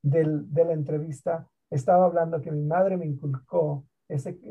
del, 0.01 0.51
de 0.53 0.63
la 0.63 0.71
entrevista 0.71 1.47
estaba 1.69 2.05
hablando 2.05 2.41
que 2.41 2.51
mi 2.51 2.63
madre 2.63 2.95
me 2.95 3.05
inculcó 3.05 3.85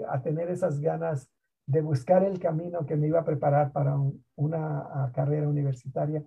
a 0.08 0.22
tener 0.22 0.50
esas 0.50 0.80
ganas 0.80 1.30
de 1.66 1.80
buscar 1.80 2.22
el 2.22 2.38
camino 2.38 2.84
que 2.84 2.94
me 2.96 3.08
iba 3.08 3.20
a 3.20 3.24
preparar 3.24 3.72
para 3.72 3.96
una 4.36 5.10
carrera 5.14 5.48
universitaria. 5.48 6.22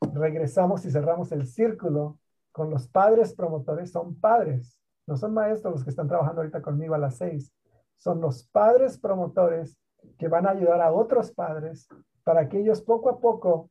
Regresamos 0.00 0.84
y 0.86 0.90
cerramos 0.90 1.32
el 1.32 1.46
círculo 1.46 2.18
con 2.52 2.70
los 2.70 2.86
padres 2.86 3.34
promotores. 3.34 3.90
Son 3.90 4.14
padres, 4.14 4.80
no 5.08 5.16
son 5.16 5.34
maestros 5.34 5.74
los 5.74 5.84
que 5.84 5.90
están 5.90 6.06
trabajando 6.06 6.40
ahorita 6.40 6.62
conmigo 6.62 6.94
a 6.94 6.98
las 6.98 7.16
seis. 7.16 7.52
Son 7.96 8.20
los 8.20 8.44
padres 8.44 8.98
promotores 8.98 9.76
que 10.16 10.28
van 10.28 10.46
a 10.46 10.50
ayudar 10.50 10.80
a 10.80 10.92
otros 10.92 11.32
padres 11.32 11.88
para 12.22 12.48
que 12.48 12.60
ellos 12.60 12.80
poco 12.80 13.10
a 13.10 13.18
poco 13.18 13.70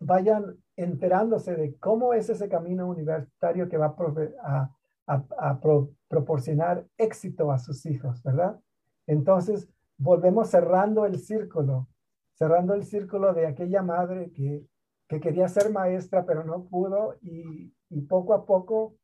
vayan 0.00 0.56
enterándose 0.76 1.54
de 1.56 1.76
cómo 1.76 2.14
es 2.14 2.30
ese 2.30 2.48
camino 2.48 2.88
universitario 2.88 3.68
que 3.68 3.76
va 3.76 3.94
a, 4.42 5.60
proporcionar 6.08 6.86
éxito 6.96 7.50
a 7.50 7.58
sus 7.58 7.84
hijos, 7.86 8.22
¿verdad? 8.22 8.60
Entonces, 9.06 9.68
volvemos 9.98 10.48
cerrando 10.48 11.04
el 11.04 11.18
círculo, 11.18 11.88
cerrando 12.34 12.74
el 12.74 12.84
círculo 12.84 13.34
de 13.34 13.46
aquella 13.46 13.82
madre 13.82 14.30
que, 14.32 14.64
que 15.08 15.20
quería 15.20 15.48
ser 15.48 15.70
maestra, 15.70 16.24
pero 16.24 16.44
no 16.44 16.64
pudo 16.64 17.16
y, 17.20 17.74
y 17.90 18.00
poco 18.02 18.34
a 18.34 18.46
poco 18.46 18.94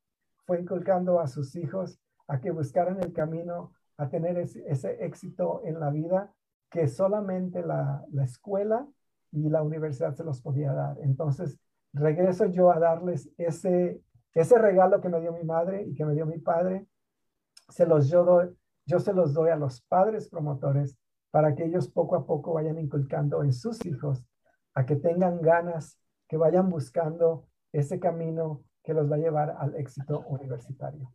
fue 0.46 0.60
inculcando 0.60 1.20
a 1.20 1.26
sus 1.26 1.56
hijos 1.56 1.98
a 2.28 2.40
que 2.40 2.50
buscaran 2.50 3.02
el 3.02 3.12
camino 3.12 3.72
a 3.98 4.08
tener 4.08 4.38
ese, 4.38 5.04
éxito 5.04 5.62
en 5.64 5.80
la 5.80 5.90
vida 5.90 6.32
que 6.70 6.88
solamente 6.88 7.62
la, 7.64 8.04
escuela 8.22 8.86
y 9.32 9.48
la 9.48 9.62
universidad 9.62 10.14
se 10.14 10.24
los 10.24 10.40
podía 10.40 10.72
dar. 10.72 10.96
Entonces, 11.02 11.58
regreso 11.92 12.46
yo 12.46 12.70
a 12.70 12.78
darles 12.78 13.30
ese, 13.38 14.00
ese 14.34 14.58
regalo 14.58 15.00
que 15.00 15.08
me 15.08 15.20
dio 15.20 15.32
mi 15.32 15.44
madre 15.44 15.84
y 15.84 15.94
que 15.94 16.04
me 16.04 16.14
dio 16.14 16.26
mi 16.26 16.38
padre. 16.38 16.86
Se 17.68 17.86
los 17.86 18.08
yo, 18.08 18.24
doy, 18.24 18.56
yo 18.84 18.98
se 18.98 19.12
los 19.12 19.34
doy 19.34 19.50
a 19.50 19.56
los 19.56 19.80
padres 19.82 20.28
promotores 20.28 20.98
para 21.30 21.54
que 21.54 21.64
ellos 21.64 21.88
poco 21.88 22.16
a 22.16 22.26
poco 22.26 22.54
vayan 22.54 22.78
inculcando 22.78 23.42
en 23.42 23.52
sus 23.52 23.84
hijos 23.84 24.24
a 24.74 24.86
que 24.86 24.96
tengan 24.96 25.40
ganas, 25.40 25.98
que 26.28 26.36
vayan 26.36 26.68
buscando 26.70 27.48
ese 27.72 27.98
camino 27.98 28.64
que 28.84 28.94
los 28.94 29.10
va 29.10 29.16
a 29.16 29.18
llevar 29.18 29.56
al 29.58 29.74
éxito 29.74 30.20
universitario. 30.28 31.12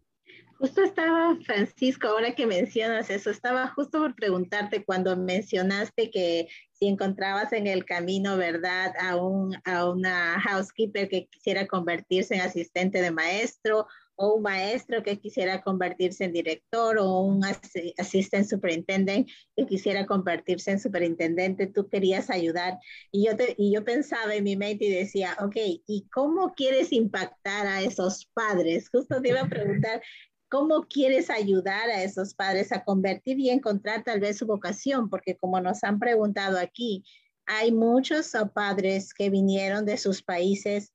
Justo 0.60 0.84
estaba, 0.84 1.36
Francisco, 1.44 2.08
ahora 2.08 2.36
que 2.36 2.46
mencionas 2.46 3.10
eso, 3.10 3.32
estaba 3.32 3.68
justo 3.70 4.00
por 4.00 4.16
preguntarte 4.16 4.86
cuando 4.86 5.18
mencionaste 5.18 6.12
que 6.12 6.50
si 6.82 6.88
encontrabas 6.88 7.54
en 7.54 7.68
el 7.68 7.86
camino, 7.86 8.38
¿verdad?, 8.38 8.94
a, 9.00 9.16
un, 9.16 9.56
a 9.66 9.88
una 9.88 10.42
housekeeper 10.42 11.08
que 11.10 11.28
quisiera 11.28 11.68
convertirse 11.68 12.34
en 12.36 12.42
asistente 12.42 13.02
de 13.04 13.12
maestro 13.12 13.88
o 14.16 14.34
un 14.36 14.42
maestro 14.44 15.04
que 15.04 15.20
quisiera 15.20 15.62
convertirse 15.62 16.26
en 16.26 16.34
director 16.34 16.98
o 17.00 17.22
un 17.22 17.44
asistente 17.98 18.50
superintendent 18.50 19.28
que 19.56 19.66
quisiera 19.68 20.06
convertirse 20.08 20.72
en 20.72 20.80
superintendente, 20.80 21.68
tú 21.68 21.88
querías 21.88 22.30
ayudar. 22.32 22.80
Y 23.12 23.26
yo, 23.28 23.36
te, 23.36 23.56
y 23.58 23.74
yo 23.74 23.84
pensaba 23.84 24.36
en 24.36 24.44
mi 24.44 24.56
mente 24.58 24.86
y 24.86 24.92
decía, 24.92 25.38
ok, 25.40 25.56
¿y 25.88 26.08
cómo 26.12 26.54
quieres 26.56 26.92
impactar 26.94 27.68
a 27.68 27.82
esos 27.82 28.26
padres? 28.34 28.90
Justo 28.92 29.22
te 29.22 29.30
iba 29.30 29.42
a 29.42 29.50
preguntar, 29.50 30.02
¿Cómo 30.52 30.84
quieres 30.84 31.30
ayudar 31.30 31.90
a 31.90 32.04
esos 32.04 32.34
padres 32.34 32.74
a 32.74 32.84
convertir 32.84 33.40
y 33.40 33.50
encontrar 33.50 34.04
tal 34.04 34.20
vez 34.20 34.38
su 34.38 34.46
vocación? 34.46 35.10
Porque 35.10 35.38
como 35.38 35.62
nos 35.62 35.82
han 35.86 35.98
preguntado 35.98 36.60
aquí, 36.60 37.06
hay 37.46 37.72
muchos 37.72 38.34
padres 38.54 39.14
que 39.14 39.30
vinieron 39.30 39.86
de 39.86 39.98
sus 39.98 40.22
países 40.22 40.92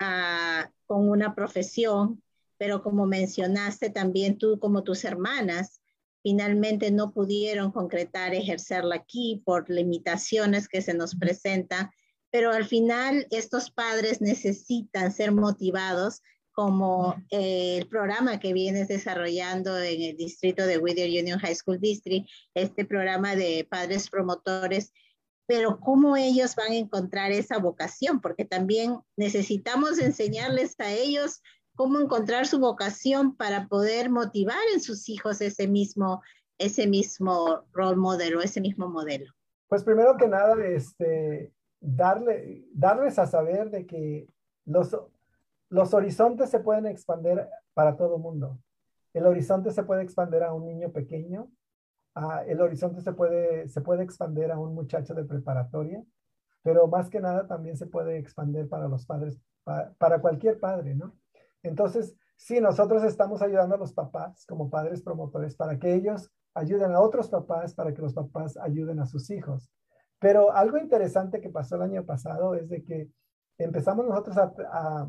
ah, 0.00 0.72
con 0.86 1.08
una 1.08 1.36
profesión, 1.36 2.20
pero 2.58 2.82
como 2.82 3.06
mencionaste 3.06 3.90
también 3.90 4.38
tú 4.38 4.58
como 4.58 4.82
tus 4.82 5.04
hermanas, 5.04 5.80
finalmente 6.24 6.90
no 6.90 7.12
pudieron 7.12 7.70
concretar 7.70 8.34
ejercerla 8.34 8.96
aquí 8.96 9.40
por 9.44 9.70
limitaciones 9.70 10.66
que 10.66 10.82
se 10.82 10.94
nos 10.94 11.14
presentan, 11.14 11.92
pero 12.32 12.50
al 12.50 12.64
final 12.64 13.28
estos 13.30 13.70
padres 13.70 14.20
necesitan 14.20 15.12
ser 15.12 15.30
motivados 15.30 16.22
como 16.56 17.14
eh, 17.30 17.76
el 17.76 17.86
programa 17.86 18.40
que 18.40 18.54
vienes 18.54 18.88
desarrollando 18.88 19.76
en 19.76 20.00
el 20.00 20.16
distrito 20.16 20.66
de 20.66 20.78
Whittier 20.78 21.10
Union 21.10 21.38
High 21.38 21.54
School 21.54 21.78
District, 21.78 22.26
este 22.54 22.86
programa 22.86 23.36
de 23.36 23.68
padres 23.70 24.08
promotores, 24.08 24.90
pero 25.46 25.78
cómo 25.78 26.16
ellos 26.16 26.56
van 26.56 26.72
a 26.72 26.76
encontrar 26.76 27.30
esa 27.30 27.58
vocación, 27.58 28.22
porque 28.22 28.46
también 28.46 28.98
necesitamos 29.18 29.98
enseñarles 29.98 30.80
a 30.80 30.90
ellos 30.90 31.42
cómo 31.74 32.00
encontrar 32.00 32.46
su 32.46 32.58
vocación 32.58 33.36
para 33.36 33.68
poder 33.68 34.08
motivar 34.08 34.56
en 34.72 34.80
sus 34.80 35.10
hijos 35.10 35.42
ese 35.42 35.68
mismo, 35.68 36.22
ese 36.56 36.86
mismo 36.86 37.66
role 37.74 37.96
model 37.96 38.36
o 38.36 38.40
ese 38.40 38.62
mismo 38.62 38.88
modelo. 38.88 39.30
Pues 39.68 39.84
primero 39.84 40.16
que 40.16 40.26
nada, 40.26 40.56
este, 40.64 41.52
darle, 41.80 42.64
darles 42.72 43.18
a 43.18 43.26
saber 43.26 43.68
de 43.70 43.86
que 43.86 44.26
los 44.64 44.96
los 45.68 45.94
horizontes 45.94 46.50
se 46.50 46.60
pueden 46.60 46.86
expandir 46.86 47.46
para 47.74 47.96
todo 47.96 48.18
mundo. 48.18 48.58
El 49.12 49.26
horizonte 49.26 49.70
se 49.70 49.82
puede 49.82 50.02
expandir 50.02 50.42
a 50.42 50.52
un 50.52 50.66
niño 50.66 50.92
pequeño, 50.92 51.50
el 52.46 52.60
horizonte 52.60 53.00
se 53.00 53.12
puede, 53.12 53.68
se 53.68 53.80
puede 53.80 54.02
expandir 54.02 54.50
a 54.50 54.58
un 54.58 54.74
muchacho 54.74 55.14
de 55.14 55.24
preparatoria, 55.24 56.02
pero 56.62 56.86
más 56.86 57.10
que 57.10 57.20
nada 57.20 57.46
también 57.46 57.76
se 57.76 57.86
puede 57.86 58.18
expandir 58.18 58.68
para 58.68 58.88
los 58.88 59.04
padres, 59.06 59.38
para 59.64 60.20
cualquier 60.20 60.58
padre, 60.58 60.94
¿no? 60.94 61.14
Entonces, 61.62 62.16
sí, 62.36 62.60
nosotros 62.60 63.04
estamos 63.04 63.42
ayudando 63.42 63.74
a 63.74 63.78
los 63.78 63.92
papás 63.92 64.46
como 64.46 64.70
padres 64.70 65.02
promotores 65.02 65.56
para 65.56 65.78
que 65.78 65.94
ellos 65.94 66.30
ayuden 66.54 66.92
a 66.92 67.00
otros 67.00 67.28
papás, 67.28 67.74
para 67.74 67.92
que 67.92 68.02
los 68.02 68.14
papás 68.14 68.56
ayuden 68.56 69.00
a 69.00 69.06
sus 69.06 69.30
hijos. 69.30 69.70
Pero 70.18 70.52
algo 70.52 70.78
interesante 70.78 71.40
que 71.40 71.50
pasó 71.50 71.76
el 71.76 71.82
año 71.82 72.04
pasado 72.04 72.54
es 72.54 72.68
de 72.68 72.82
que 72.82 73.10
empezamos 73.58 74.06
nosotros 74.06 74.36
a 74.38 75.08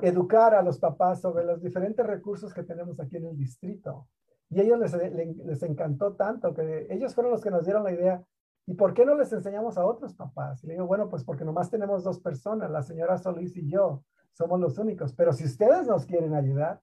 educar 0.00 0.54
a 0.54 0.62
los 0.62 0.78
papás 0.78 1.20
sobre 1.20 1.44
los 1.44 1.62
diferentes 1.62 2.04
recursos 2.04 2.52
que 2.52 2.62
tenemos 2.62 2.98
aquí 3.00 3.16
en 3.16 3.26
el 3.26 3.36
distrito. 3.36 4.08
Y 4.50 4.60
ellos 4.60 4.78
les, 4.78 4.92
les, 5.36 5.62
encantó 5.62 6.14
tanto 6.14 6.52
que 6.52 6.86
ellos 6.90 7.14
fueron 7.14 7.32
los 7.32 7.42
que 7.42 7.50
nos 7.50 7.64
dieron 7.64 7.84
la 7.84 7.92
idea. 7.92 8.22
¿Y 8.66 8.74
por 8.74 8.92
qué 8.92 9.06
no 9.06 9.14
les 9.14 9.32
enseñamos 9.32 9.78
a 9.78 9.84
otros 9.84 10.14
papás? 10.14 10.62
Y 10.62 10.66
le 10.66 10.74
digo, 10.74 10.86
bueno, 10.86 11.08
pues 11.08 11.24
porque 11.24 11.44
nomás 11.44 11.70
tenemos 11.70 12.04
dos 12.04 12.20
personas, 12.20 12.70
la 12.70 12.82
señora 12.82 13.16
Solís 13.16 13.56
y 13.56 13.68
yo, 13.68 14.04
somos 14.32 14.60
los 14.60 14.76
únicos. 14.78 15.14
Pero 15.14 15.32
si 15.32 15.44
ustedes 15.44 15.86
nos 15.86 16.04
quieren 16.04 16.34
ayudar, 16.34 16.80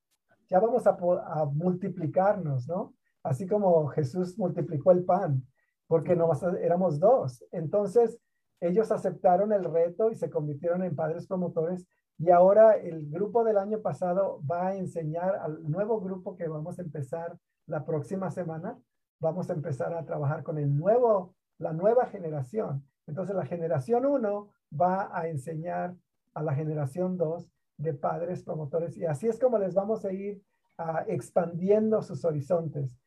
ya 0.50 0.60
vamos 0.60 0.88
a, 0.88 0.92
a 0.92 1.46
multiplicarnos, 1.46 2.68
¿no? 2.68 2.96
Así 3.22 3.46
como 3.46 3.88
Jesús 3.88 4.38
multiplicó 4.38 4.92
el 4.92 5.04
pan, 5.04 5.46
porque 5.88 6.16
nomás 6.16 6.42
éramos 6.44 7.00
dos. 7.00 7.44
Entonces, 7.52 8.20
ellos 8.62 8.92
aceptaron 8.92 9.54
el 9.54 9.64
reto 9.66 10.10
y 10.10 10.16
se 10.16 10.30
convirtieron 10.30 10.84
en 10.84 10.96
padres 10.96 11.28
promotores 11.28 11.86
y 12.20 12.32
ahora 12.32 12.74
el 12.74 13.10
grupo 13.10 13.46
del 13.46 13.58
año 13.58 13.82
pasado 13.82 14.42
va 14.50 14.68
a 14.68 14.76
enseñar 14.76 15.38
al 15.38 15.64
nuevo 15.64 16.02
grupo 16.02 16.36
que 16.36 16.50
vamos 16.50 16.78
a 16.78 16.82
empezar 16.82 17.40
la 17.66 17.86
próxima 17.86 18.30
semana. 18.30 18.78
Vamos 19.22 19.50
a 19.50 19.54
empezar 19.54 19.94
a 19.94 20.04
trabajar 20.04 20.44
con 20.44 20.58
el 20.58 20.76
nuevo, 20.76 21.34
la 21.60 21.72
nueva 21.72 22.08
generación. 22.08 22.86
Entonces 23.08 23.34
la 23.36 23.46
generación 23.46 24.06
1 24.06 24.50
va 24.80 25.18
a 25.18 25.30
enseñar 25.30 25.96
a 26.34 26.44
la 26.44 26.54
generación 26.54 27.16
2 27.16 27.50
de 27.78 27.94
padres 27.94 28.44
promotores 28.44 28.98
y 28.98 29.06
así 29.06 29.28
es 29.28 29.40
como 29.40 29.58
les 29.58 29.74
vamos 29.74 30.04
a 30.04 30.12
ir 30.12 30.42
expandiendo 31.08 32.02
sus 32.02 32.26
horizontes. 32.26 32.98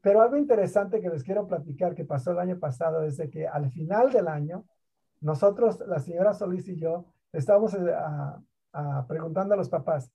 Pero 0.00 0.20
algo 0.20 0.36
interesante 0.36 1.00
que 1.00 1.10
les 1.10 1.24
quiero 1.24 1.48
platicar 1.48 1.96
que 1.96 2.04
pasó 2.04 2.30
el 2.30 2.38
año 2.38 2.60
pasado 2.60 3.02
es 3.02 3.16
de 3.16 3.28
que 3.28 3.48
al 3.48 3.70
final 3.70 4.12
del 4.12 4.28
año, 4.28 4.66
nosotros, 5.20 5.82
la 5.86 5.98
señora 5.98 6.32
Solís 6.32 6.68
y 6.68 6.76
yo, 6.76 7.06
estábamos 7.32 7.74
uh, 7.74 7.78
preguntando 9.08 9.54
a 9.54 9.56
los 9.56 9.68
papás, 9.68 10.12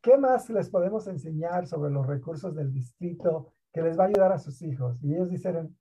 ¿qué 0.00 0.16
más 0.18 0.50
les 0.50 0.68
podemos 0.70 1.06
enseñar 1.06 1.66
sobre 1.66 1.90
los 1.90 2.06
recursos 2.06 2.54
del 2.54 2.72
distrito 2.72 3.52
que 3.72 3.82
les 3.82 3.98
va 3.98 4.04
a 4.04 4.08
ayudar 4.08 4.32
a 4.32 4.38
sus 4.38 4.60
hijos? 4.62 5.02
Y 5.02 5.14
ellos 5.14 5.30
dijeron, 5.30 5.76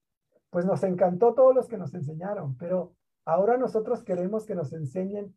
pues 0.49 0.65
nos 0.65 0.83
encantó 0.83 1.33
todos 1.33 1.55
los 1.55 1.67
que 1.67 1.77
nos 1.77 1.93
enseñaron, 1.93 2.55
pero 2.57 2.93
ahora 3.25 3.57
nosotros 3.57 4.03
queremos 4.03 4.45
que 4.45 4.55
nos 4.55 4.71
enseñen 4.73 5.35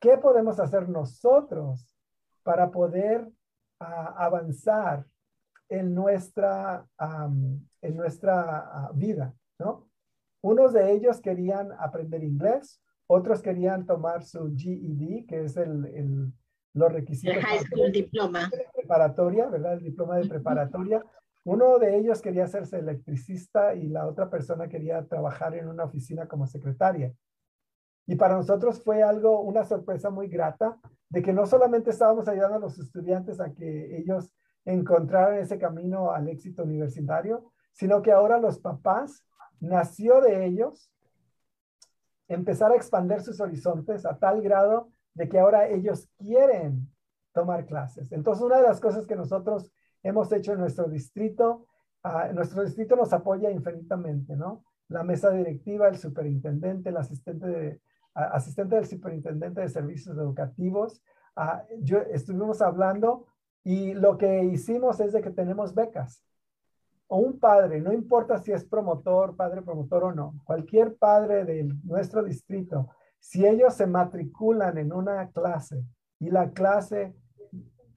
qué 0.00 0.18
podemos 0.18 0.58
hacer 0.58 0.88
nosotros 0.88 1.94
para 2.42 2.70
poder 2.70 3.30
avanzar 3.78 5.06
en 5.68 5.94
nuestra, 5.94 6.86
en 7.80 7.96
nuestra 7.96 8.58
ah, 8.58 8.90
vida, 8.94 9.34
¿no? 9.58 9.88
Unos 10.42 10.74
de 10.74 10.92
ellos 10.92 11.20
querían 11.20 11.72
aprender 11.78 12.22
inglés, 12.22 12.82
otros 13.06 13.42
querían 13.42 13.86
tomar 13.86 14.24
su 14.24 14.54
GED, 14.56 15.26
que 15.26 15.44
es 15.44 15.56
el, 15.56 15.84
el 15.86 16.32
los 16.74 16.92
requisitos. 16.92 17.36
El 17.36 17.42
high 17.42 17.60
school 17.60 17.92
diploma. 17.92 18.50
Preparatoria, 18.74 19.46
¿verdad? 19.48 19.74
El 19.74 19.84
diploma 19.84 20.16
de 20.16 20.28
preparatoria. 20.28 21.04
Uno 21.44 21.78
de 21.78 21.96
ellos 21.96 22.20
quería 22.20 22.44
hacerse 22.44 22.78
electricista 22.78 23.74
y 23.74 23.88
la 23.88 24.06
otra 24.06 24.28
persona 24.28 24.68
quería 24.68 25.06
trabajar 25.06 25.54
en 25.54 25.68
una 25.68 25.84
oficina 25.84 26.26
como 26.26 26.46
secretaria. 26.46 27.12
Y 28.06 28.16
para 28.16 28.34
nosotros 28.34 28.82
fue 28.82 29.02
algo, 29.02 29.40
una 29.40 29.64
sorpresa 29.64 30.10
muy 30.10 30.28
grata 30.28 30.78
de 31.08 31.22
que 31.22 31.32
no 31.32 31.46
solamente 31.46 31.90
estábamos 31.90 32.28
ayudando 32.28 32.56
a 32.56 32.60
los 32.60 32.78
estudiantes 32.78 33.40
a 33.40 33.52
que 33.52 33.96
ellos 33.98 34.34
encontraran 34.64 35.38
ese 35.38 35.58
camino 35.58 36.10
al 36.10 36.28
éxito 36.28 36.64
universitario, 36.64 37.52
sino 37.72 38.02
que 38.02 38.12
ahora 38.12 38.38
los 38.38 38.58
papás 38.58 39.24
nació 39.60 40.20
de 40.20 40.46
ellos 40.46 40.90
empezar 42.28 42.72
a 42.72 42.76
expandir 42.76 43.20
sus 43.20 43.40
horizontes 43.40 44.06
a 44.06 44.18
tal 44.18 44.42
grado 44.42 44.88
de 45.14 45.28
que 45.28 45.38
ahora 45.38 45.68
ellos 45.68 46.08
quieren 46.18 46.88
tomar 47.32 47.66
clases. 47.66 48.10
Entonces, 48.12 48.44
una 48.44 48.58
de 48.58 48.68
las 48.68 48.80
cosas 48.80 49.06
que 49.06 49.16
nosotros 49.16 49.70
hemos 50.02 50.30
hecho 50.32 50.52
en 50.52 50.60
nuestro 50.60 50.88
distrito, 50.88 51.66
uh, 52.04 52.32
nuestro 52.32 52.64
distrito 52.64 52.96
nos 52.96 53.12
apoya 53.12 53.50
infinitamente, 53.50 54.36
¿no? 54.36 54.64
La 54.88 55.02
mesa 55.02 55.30
directiva, 55.30 55.88
el 55.88 55.96
superintendente, 55.96 56.90
el 56.90 56.96
asistente, 56.96 57.80
asistente 58.14 58.76
del 58.76 58.86
superintendente 58.86 59.62
de 59.62 59.68
servicios 59.68 60.16
educativos. 60.16 61.02
yo 61.80 61.98
estuvimos 61.98 62.60
hablando 62.60 63.26
y 63.64 63.94
lo 63.94 64.18
que 64.18 64.44
hicimos 64.44 65.00
es 65.00 65.12
de 65.12 65.22
que 65.22 65.30
tenemos 65.30 65.74
becas 65.74 66.22
o 67.08 67.18
un 67.18 67.38
padre, 67.38 67.80
no 67.80 67.92
importa 67.92 68.38
si 68.38 68.52
es 68.52 68.64
promotor, 68.64 69.36
padre 69.36 69.62
promotor 69.62 70.04
o 70.04 70.12
no, 70.12 70.34
cualquier 70.44 70.96
padre 70.96 71.44
de 71.44 71.64
nuestro 71.84 72.22
distrito, 72.22 72.88
si 73.18 73.46
ellos 73.46 73.74
se 73.74 73.86
matriculan 73.86 74.78
en 74.78 74.92
una 74.92 75.30
clase 75.30 75.84
y 76.18 76.30
la 76.30 76.50
clase 76.50 77.14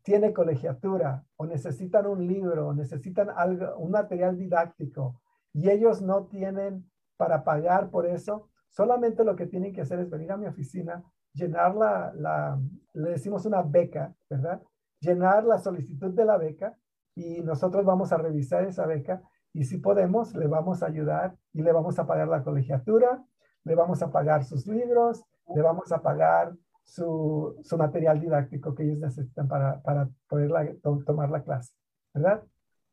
tiene 0.03 0.34
colegiatura 0.34 1.23
o 1.35 1.45
necesitan 1.45 2.07
un 2.07 2.25
libro 2.25 2.67
o 2.67 2.73
necesitan 2.73 3.29
algo, 3.35 3.75
un 3.77 3.91
material 3.91 4.38
didáctico 4.38 5.21
y 5.53 5.69
ellos 5.69 6.01
no 6.01 6.27
tienen 6.27 6.89
para 7.17 7.43
pagar 7.43 7.89
por 7.89 8.05
eso, 8.05 8.49
solamente 8.69 9.23
lo 9.23 9.35
que 9.35 9.47
tienen 9.47 9.73
que 9.73 9.81
hacer 9.81 9.99
es 9.99 10.09
venir 10.09 10.31
a 10.31 10.38
mi 10.38 10.45
oficina, 10.45 11.03
llenar 11.34 11.75
la, 11.75 12.59
le 12.93 13.09
decimos 13.09 13.45
una 13.45 13.61
beca, 13.63 14.13
¿verdad? 14.29 14.61
Llenar 14.99 15.43
la 15.43 15.57
solicitud 15.57 16.13
de 16.13 16.25
la 16.25 16.38
beca 16.38 16.77
y 17.18 17.41
nosotros 17.41 17.84
vamos 17.84 18.11
a 18.11 18.18
revisar 18.18 18.64
esa 18.65 18.85
beca 18.85 19.23
y 19.52 19.64
si 19.64 19.80
podemos, 19.80 20.35
le 20.35 20.45
vamos 20.45 20.84
a 20.84 20.85
ayudar 20.85 21.35
y 21.52 21.64
le 21.64 21.72
vamos 21.72 21.98
a 21.98 22.06
pagar 22.06 22.27
la 22.27 22.44
colegiatura, 22.44 23.26
le 23.64 23.73
vamos 23.73 24.03
a 24.03 24.11
pagar 24.11 24.44
sus 24.44 24.68
libros, 24.68 25.26
le 25.56 25.64
vamos 25.64 25.91
a 25.91 26.03
pagar 26.03 26.53
su, 26.84 27.57
su 27.64 27.76
material 27.76 28.19
didáctico 28.19 28.76
que 28.76 28.84
ellos 28.84 28.99
necesitan 28.99 29.48
para, 29.48 29.81
para 29.81 30.07
poder 30.30 30.80
tomar 31.06 31.31
la 31.31 31.41
clase, 31.41 31.73
¿verdad? 32.14 32.44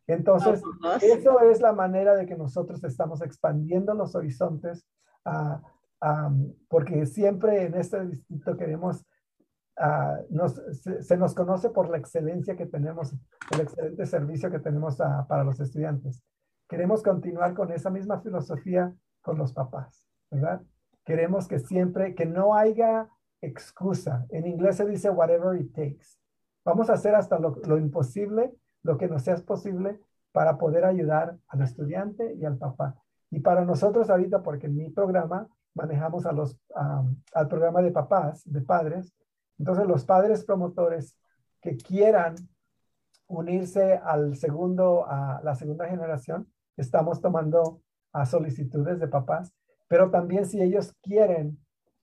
Entonces, 0.06 0.62
eso 1.02 1.40
es 1.40 1.60
la 1.60 1.74
manera 1.74 2.14
de 2.16 2.24
que 2.24 2.36
nosotros 2.36 2.82
estamos 2.82 3.20
expandiendo 3.20 3.92
los 3.92 4.14
horizontes, 4.14 4.86
uh, 5.26 5.58
porque 6.68 7.04
siempre 7.04 7.66
en 7.66 7.74
este 7.74 8.06
distrito 8.06 8.56
queremos, 8.56 9.04
uh, 9.78 10.24
nos, 10.30 10.60
se, 11.00 11.16
nos 11.16 11.34
conoce 11.34 11.70
por 11.70 11.88
la 11.90 11.98
excelencia 11.98 12.56
que 12.56 12.66
tenemos, 12.66 13.14
el 13.52 13.60
excelente 13.60 14.06
servicio 14.06 14.50
que 14.50 14.58
tenemos 14.58 14.96
para 15.28 15.44
los 15.44 15.60
estudiantes. 15.60 16.22
Queremos 16.68 17.02
continuar 17.02 17.54
con 17.54 17.70
esa 17.72 17.90
misma 17.90 18.20
filosofía 18.20 18.94
con 19.22 19.38
los 19.38 19.52
papás, 19.52 20.06
¿verdad? 20.30 20.62
Queremos 21.04 21.46
que 21.48 21.58
siempre, 21.58 22.14
que 22.14 22.26
no 22.26 22.54
haya 22.54 23.08
excusa. 23.40 24.26
En 24.30 24.46
inglés 24.46 24.76
se 24.76 24.86
dice 24.86 25.10
whatever 25.10 25.60
it 25.60 25.72
takes. 25.74 26.18
Vamos 26.64 26.88
a 26.88 26.94
hacer 26.94 27.14
hasta 27.14 27.38
lo, 27.38 27.56
lo 27.66 27.76
imposible 27.76 28.54
lo 28.84 28.98
que 28.98 29.08
nos 29.08 29.22
sea 29.22 29.36
posible 29.36 29.98
para 30.30 30.56
poder 30.58 30.84
ayudar 30.84 31.36
al 31.48 31.62
estudiante 31.62 32.34
y 32.34 32.44
al 32.44 32.58
papá. 32.58 32.94
Y 33.30 33.40
para 33.40 33.64
nosotros 33.64 34.10
ahorita, 34.10 34.42
porque 34.42 34.66
en 34.66 34.76
mi 34.76 34.90
programa 34.90 35.48
manejamos 35.74 36.26
a 36.26 36.32
los, 36.32 36.60
al 36.74 37.48
programa 37.48 37.82
de 37.82 37.90
papás, 37.90 38.42
de 38.44 38.60
padres, 38.60 39.12
entonces 39.58 39.86
los 39.86 40.04
padres 40.04 40.44
promotores 40.44 41.16
que 41.60 41.76
quieran 41.76 42.36
unirse 43.26 43.94
al 43.96 44.36
segundo, 44.36 45.06
a 45.08 45.40
la 45.42 45.54
segunda 45.54 45.88
generación, 45.88 46.52
estamos 46.76 47.20
tomando 47.20 47.80
a 48.12 48.26
solicitudes 48.26 49.00
de 49.00 49.08
papás, 49.08 49.52
pero 49.88 50.10
también 50.10 50.46
si 50.46 50.60
ellos 50.60 50.92
quieren 51.02 51.58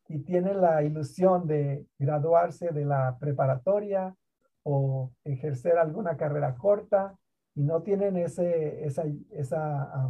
y 0.07 0.19
tienen 0.19 0.61
la 0.61 0.83
ilusión 0.83 1.47
de 1.47 1.85
graduarse 1.97 2.69
de 2.71 2.85
la 2.85 3.17
preparatoria 3.19 4.15
o 4.63 5.11
ejercer 5.23 5.77
alguna 5.77 6.17
carrera 6.17 6.55
corta 6.55 7.15
y 7.55 7.63
no 7.63 7.81
tienen 7.81 8.17
ese, 8.17 8.85
esa, 8.85 9.03
esa, 9.31 10.09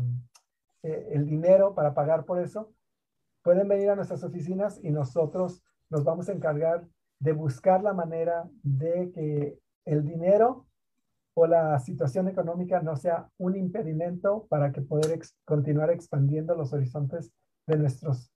eh, 0.84 1.10
el 1.12 1.26
dinero 1.26 1.76
para 1.76 1.94
pagar 1.94 2.26
por 2.26 2.40
eso, 2.40 2.74
pueden 3.44 3.68
venir 3.68 3.90
a 3.90 3.96
nuestras 3.96 4.24
oficinas 4.24 4.80
y 4.84 4.92
nosotros 4.92 5.64
nos 5.90 6.04
vamos 6.04 6.30
a 6.30 6.34
encargar 6.34 6.86
de 7.22 7.34
buscar 7.34 7.84
la 7.84 7.94
manera 7.94 8.50
de 8.64 9.12
que 9.14 9.60
el 9.86 10.04
dinero 10.04 10.66
o 11.36 11.46
la 11.46 11.80
situación 11.80 12.28
económica 12.28 12.82
no 12.82 12.96
sea 12.98 13.30
un 13.38 13.56
impedimento 13.56 14.48
para 14.50 14.72
que 14.72 14.82
poder 14.82 15.20
continuar 15.46 15.92
expandiendo 15.92 16.56
los 16.56 16.74
horizontes 16.74 17.32
de 17.68 17.78
nuestros 17.78 18.34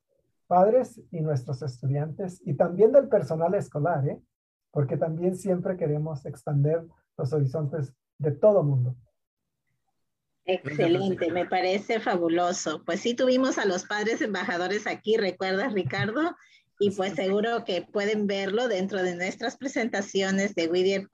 padres 0.47 1.01
y 1.11 1.21
nuestros 1.21 1.63
estudiantes 1.63 2.41
y 2.45 2.53
también 2.53 2.91
del 2.91 3.09
personal 3.09 3.55
escolar, 3.55 4.07
¿eh? 4.07 4.21
porque 4.69 4.97
también 4.97 5.35
siempre 5.35 5.77
queremos 5.77 6.23
expandir 6.27 6.85
los 7.17 7.33
horizontes 7.33 7.91
de 8.19 8.31
todo 8.31 8.63
mundo. 8.63 8.95
Excelente, 10.45 11.31
me 11.31 11.47
parece 11.47 11.99
fabuloso. 11.99 12.83
Pues 12.85 12.99
sí, 12.99 13.15
tuvimos 13.15 13.57
a 13.57 13.65
los 13.65 13.85
padres 13.85 14.21
embajadores 14.21 14.85
aquí, 14.85 15.17
¿recuerdas, 15.17 15.73
Ricardo? 15.73 16.35
Y 16.79 16.91
pues 16.91 17.13
seguro 17.15 17.63
que 17.63 17.81
pueden 17.81 18.27
verlo 18.27 18.67
dentro 18.67 19.01
de 19.01 19.15
nuestras 19.15 19.57
presentaciones 19.57 20.55
de 20.55 20.67
Whittier 20.67 21.07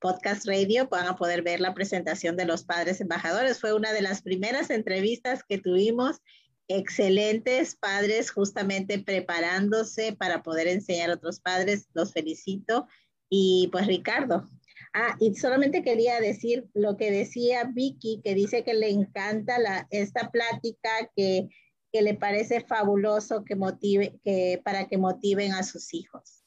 Podcast 0.00 0.46
Radio, 0.46 0.88
van 0.88 1.06
a 1.06 1.16
poder 1.16 1.42
ver 1.42 1.60
la 1.60 1.74
presentación 1.74 2.36
de 2.36 2.44
los 2.44 2.64
padres 2.64 3.00
embajadores. 3.00 3.60
Fue 3.60 3.72
una 3.72 3.92
de 3.92 4.02
las 4.02 4.22
primeras 4.22 4.70
entrevistas 4.70 5.42
que 5.48 5.58
tuvimos 5.58 6.20
excelentes 6.68 7.76
padres 7.76 8.30
justamente 8.30 8.98
preparándose 8.98 10.12
para 10.12 10.42
poder 10.42 10.68
enseñar 10.68 11.10
a 11.10 11.14
otros 11.14 11.40
padres. 11.40 11.88
Los 11.94 12.12
felicito. 12.12 12.86
Y 13.30 13.68
pues 13.72 13.86
Ricardo. 13.86 14.48
Ah, 14.94 15.16
y 15.18 15.34
solamente 15.34 15.82
quería 15.82 16.20
decir 16.20 16.66
lo 16.74 16.96
que 16.96 17.10
decía 17.10 17.64
Vicky, 17.64 18.20
que 18.22 18.34
dice 18.34 18.64
que 18.64 18.74
le 18.74 18.90
encanta 18.90 19.58
la, 19.58 19.86
esta 19.90 20.30
plática, 20.30 20.90
que, 21.14 21.48
que 21.92 22.02
le 22.02 22.14
parece 22.14 22.60
fabuloso 22.60 23.44
que 23.44 23.56
motive, 23.56 24.18
que, 24.22 24.60
para 24.64 24.88
que 24.88 24.98
motiven 24.98 25.52
a 25.52 25.62
sus 25.62 25.94
hijos. 25.94 26.44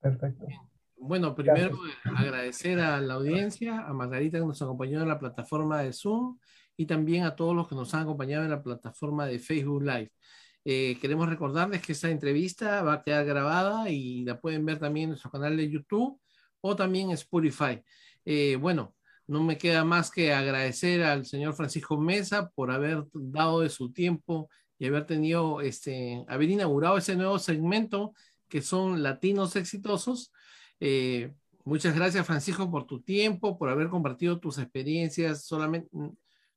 Perfecto. 0.00 0.46
Bueno, 0.96 1.34
primero 1.34 1.78
agradecer 2.04 2.80
a 2.80 3.00
la 3.00 3.14
audiencia, 3.14 3.80
a 3.80 3.92
Margarita 3.92 4.38
que 4.38 4.46
nos 4.46 4.62
acompañó 4.62 5.02
en 5.02 5.08
la 5.08 5.18
plataforma 5.18 5.82
de 5.82 5.92
Zoom 5.92 6.38
y 6.76 6.86
también 6.86 7.24
a 7.24 7.36
todos 7.36 7.54
los 7.54 7.68
que 7.68 7.74
nos 7.74 7.92
han 7.94 8.02
acompañado 8.02 8.44
en 8.44 8.50
la 8.50 8.62
plataforma 8.62 9.26
de 9.26 9.38
Facebook 9.38 9.82
Live. 9.82 10.10
Eh, 10.64 10.98
queremos 11.00 11.28
recordarles 11.28 11.82
que 11.82 11.92
esta 11.92 12.08
entrevista 12.08 12.82
va 12.82 12.94
a 12.94 13.02
quedar 13.02 13.26
grabada 13.26 13.90
y 13.90 14.24
la 14.24 14.40
pueden 14.40 14.64
ver 14.64 14.78
también 14.78 15.04
en 15.04 15.10
nuestro 15.10 15.30
canal 15.30 15.56
de 15.56 15.70
YouTube 15.70 16.18
o 16.62 16.74
también 16.74 17.10
en 17.10 17.14
Spotify. 17.14 17.82
Eh, 18.24 18.56
bueno, 18.56 18.94
no 19.26 19.42
me 19.42 19.58
queda 19.58 19.84
más 19.84 20.10
que 20.10 20.32
agradecer 20.32 21.02
al 21.02 21.24
señor 21.26 21.54
Francisco 21.54 21.98
Mesa 21.98 22.50
por 22.50 22.70
haber 22.70 23.04
dado 23.12 23.60
de 23.60 23.70
su 23.70 23.92
tiempo 23.92 24.48
y 24.78 24.86
haber 24.86 25.06
tenido, 25.06 25.60
este, 25.60 26.24
haber 26.28 26.50
inaugurado 26.50 26.98
ese 26.98 27.16
nuevo 27.16 27.38
segmento 27.38 28.12
que 28.48 28.62
son 28.62 29.02
latinos 29.02 29.56
exitosos. 29.56 30.32
Eh, 30.80 31.32
muchas 31.64 31.94
gracias, 31.94 32.26
Francisco, 32.26 32.70
por 32.70 32.86
tu 32.86 33.00
tiempo, 33.00 33.58
por 33.58 33.68
haber 33.70 33.88
compartido 33.88 34.38
tus 34.40 34.58
experiencias 34.58 35.44
solamente 35.44 35.88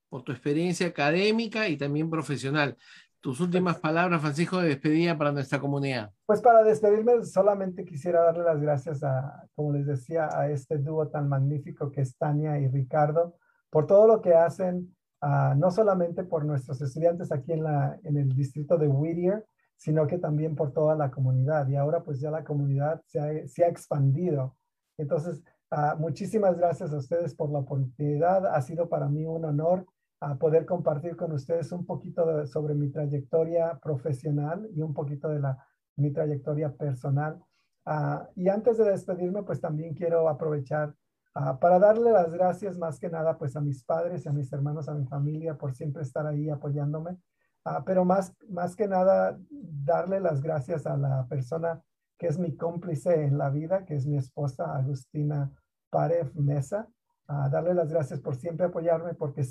por 0.09 0.23
tu 0.23 0.31
experiencia 0.31 0.87
académica 0.87 1.67
y 1.67 1.77
también 1.77 2.09
profesional. 2.09 2.77
Tus 3.19 3.39
últimas 3.41 3.79
palabras, 3.79 4.21
Francisco, 4.21 4.59
de 4.59 4.69
despedida 4.69 5.17
para 5.17 5.31
nuestra 5.31 5.59
comunidad. 5.59 6.11
Pues 6.25 6.39
para 6.39 6.63
despedirme, 6.63 7.23
solamente 7.25 7.83
quisiera 7.83 8.21
darle 8.21 8.43
las 8.43 8.61
gracias 8.61 9.03
a, 9.03 9.47
como 9.55 9.73
les 9.73 9.87
decía, 9.87 10.29
a 10.31 10.49
este 10.49 10.77
dúo 10.77 11.07
tan 11.07 11.27
magnífico 11.27 11.91
que 11.91 12.01
es 12.01 12.15
Tania 12.15 12.59
y 12.59 12.67
Ricardo, 12.67 13.35
por 13.69 13.87
todo 13.87 14.07
lo 14.07 14.21
que 14.21 14.33
hacen, 14.35 14.95
uh, 15.21 15.55
no 15.57 15.71
solamente 15.71 16.23
por 16.23 16.45
nuestros 16.45 16.79
estudiantes 16.81 17.31
aquí 17.31 17.53
en, 17.53 17.63
la, 17.63 17.99
en 18.03 18.17
el 18.17 18.29
distrito 18.29 18.77
de 18.77 18.87
Whittier, 18.87 19.45
sino 19.75 20.05
que 20.07 20.19
también 20.19 20.55
por 20.55 20.71
toda 20.71 20.95
la 20.95 21.09
comunidad. 21.09 21.67
Y 21.67 21.75
ahora 21.75 22.03
pues 22.03 22.19
ya 22.19 22.29
la 22.31 22.43
comunidad 22.43 23.01
se 23.05 23.19
ha, 23.19 23.47
se 23.47 23.63
ha 23.63 23.67
expandido. 23.67 24.55
Entonces, 24.97 25.43
uh, 25.71 25.99
muchísimas 25.99 26.55
gracias 26.55 26.93
a 26.93 26.97
ustedes 26.97 27.33
por 27.33 27.49
la 27.51 27.59
oportunidad. 27.59 28.45
Ha 28.45 28.61
sido 28.61 28.87
para 28.89 29.09
mí 29.09 29.25
un 29.25 29.43
honor 29.43 29.85
a 30.19 30.35
poder 30.35 30.65
compartir 30.65 31.15
con 31.15 31.31
ustedes 31.31 31.71
un 31.71 31.85
poquito 31.85 32.45
sobre 32.47 32.73
mi 32.73 32.89
trayectoria 32.89 33.77
profesional 33.81 34.67
y 34.73 34.81
un 34.81 34.93
poquito 34.93 35.29
de 35.29 35.39
la, 35.39 35.57
mi 35.95 36.11
trayectoria 36.11 36.73
personal. 36.73 37.39
Ah, 37.85 38.27
y 38.35 38.49
antes 38.49 38.77
de 38.77 38.89
despedirme, 38.89 39.43
pues 39.43 39.61
también 39.61 39.93
quiero 39.93 40.27
aprovechar 40.27 40.95
ah, 41.35 41.59
para 41.59 41.79
darle 41.79 42.11
las 42.11 42.33
gracias 42.33 42.77
más 42.77 42.99
que 42.99 43.09
nada 43.09 43.37
pues 43.37 43.55
a 43.55 43.61
mis 43.61 43.83
padres 43.83 44.25
a 44.27 44.33
mis 44.33 44.51
hermanos, 44.51 44.89
a 44.89 44.93
mi 44.93 45.05
familia 45.05 45.57
por 45.57 45.73
siempre 45.73 46.01
estar 46.01 46.25
ahí 46.25 46.49
apoyándome. 46.49 47.17
Ah, 47.63 47.83
pero 47.85 48.03
más, 48.03 48.33
más 48.49 48.75
que 48.75 48.87
nada 48.87 49.37
darle 49.49 50.19
las 50.19 50.41
gracias 50.41 50.87
a 50.87 50.97
la 50.97 51.27
persona 51.27 51.81
que 52.17 52.27
es 52.27 52.39
mi 52.39 52.55
cómplice 52.55 53.23
en 53.23 53.37
la 53.37 53.49
vida, 53.49 53.85
que 53.85 53.95
es 53.95 54.07
mi 54.07 54.17
esposa 54.17 54.75
Agustina 54.75 55.51
Parev 55.91 56.33
Mesa. 56.35 56.87
darle 57.27 57.73
las 57.73 57.91
gracias 57.91 58.19
por 58.19 58.35
siempre 58.35 58.65
apoyarme 58.65 59.13
porque 59.13 59.43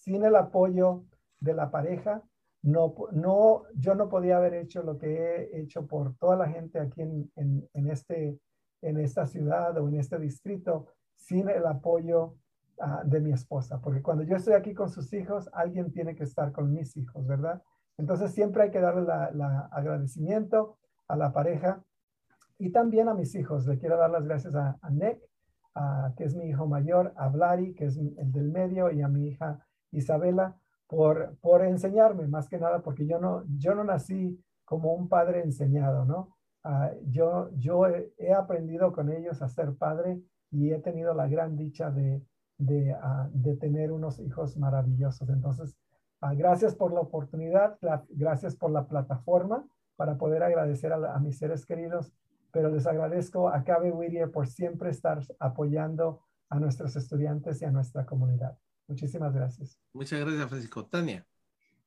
sin 0.00 0.24
el 0.24 0.34
apoyo 0.36 1.04
de 1.40 1.54
la 1.54 1.70
pareja, 1.70 2.22
no, 2.62 2.94
no, 3.12 3.62
yo 3.74 3.94
no 3.94 4.08
podía 4.08 4.36
haber 4.36 4.54
hecho 4.54 4.82
lo 4.82 4.98
que 4.98 5.06
he 5.08 5.60
hecho 5.60 5.86
por 5.86 6.14
toda 6.16 6.36
la 6.36 6.48
gente 6.48 6.78
aquí 6.78 7.02
en, 7.02 7.30
en, 7.36 7.90
este, 7.90 8.38
en 8.82 8.98
esta 8.98 9.26
ciudad 9.26 9.76
o 9.78 9.88
en 9.88 9.98
este 9.98 10.18
distrito 10.18 10.88
sin 11.16 11.48
el 11.48 11.66
apoyo 11.66 12.36
ah, 12.80 13.02
de 13.04 13.20
mi 13.20 13.32
esposa. 13.32 13.80
Porque 13.80 14.02
cuando 14.02 14.24
yo 14.24 14.36
estoy 14.36 14.54
aquí 14.54 14.74
con 14.74 14.90
sus 14.90 15.12
hijos, 15.12 15.48
alguien 15.52 15.92
tiene 15.92 16.14
que 16.14 16.24
estar 16.24 16.52
con 16.52 16.72
mis 16.72 16.96
hijos, 16.96 17.26
¿verdad? 17.26 17.62
Entonces 17.96 18.32
siempre 18.32 18.64
hay 18.64 18.70
que 18.70 18.80
darle 18.80 19.02
la, 19.02 19.68
agradecimiento 19.72 20.78
a 21.08 21.16
la 21.16 21.32
pareja 21.32 21.82
y 22.58 22.72
también 22.72 23.08
a 23.08 23.14
mis 23.14 23.34
hijos. 23.34 23.66
Le 23.66 23.78
quiero 23.78 23.96
dar 23.96 24.10
las 24.10 24.24
gracias 24.24 24.54
a, 24.54 24.78
a 25.74 26.14
que 26.16 26.24
es 26.24 26.34
mi 26.34 26.48
hijo 26.48 26.66
mayor, 26.66 27.12
a 27.16 27.28
Vladi, 27.28 27.74
que 27.74 27.86
es 27.86 27.96
el 27.96 28.32
del 28.32 28.50
medio, 28.50 28.90
y 28.90 29.02
a 29.02 29.08
mi 29.08 29.28
hija 29.28 29.66
Isabela, 29.92 30.56
por, 30.86 31.36
por 31.40 31.64
enseñarme, 31.64 32.26
más 32.26 32.48
que 32.48 32.58
nada, 32.58 32.82
porque 32.82 33.06
yo 33.06 33.20
no, 33.20 33.44
yo 33.58 33.74
no 33.74 33.84
nací 33.84 34.42
como 34.64 34.92
un 34.92 35.08
padre 35.08 35.42
enseñado, 35.42 36.04
¿no? 36.04 36.36
Ah, 36.62 36.90
yo 37.06 37.48
yo 37.56 37.86
he, 37.86 38.32
aprendido 38.34 38.92
con 38.92 39.10
ellos 39.10 39.40
a 39.40 39.48
ser 39.48 39.74
padre 39.76 40.20
y 40.50 40.72
he 40.72 40.78
tenido 40.78 41.14
la 41.14 41.26
gran 41.26 41.56
dicha 41.56 41.90
de, 41.90 42.22
de, 42.58 42.92
ah, 42.92 43.28
de 43.32 43.56
tener 43.56 43.92
unos 43.92 44.18
hijos 44.20 44.56
maravillosos. 44.56 45.28
Entonces, 45.30 45.76
ah, 46.20 46.34
gracias 46.34 46.74
por 46.74 46.92
la 46.92 47.00
oportunidad, 47.00 47.78
gracias 48.10 48.56
por 48.56 48.70
la 48.70 48.86
plataforma 48.86 49.66
para 49.96 50.18
poder 50.18 50.42
agradecer 50.42 50.92
a, 50.92 51.14
a, 51.14 51.18
mis 51.20 51.38
seres 51.38 51.64
queridos, 51.64 52.12
pero 52.52 52.68
les 52.68 52.86
agradezco 52.86 53.48
a 53.48 53.64
Cabe 53.64 53.92
Whittier 53.92 54.30
por 54.30 54.46
siempre 54.46 54.90
estar 54.90 55.20
apoyando 55.38 56.20
a 56.48 56.58
nuestros 56.58 56.96
estudiantes 56.96 57.62
y 57.62 57.64
a 57.64 57.70
nuestra 57.70 58.04
comunidad. 58.04 58.58
Muchísimas 58.90 59.32
gracias. 59.32 59.78
Muchas 59.92 60.18
gracias, 60.18 60.48
Francisco. 60.48 60.84
Tania. 60.84 61.24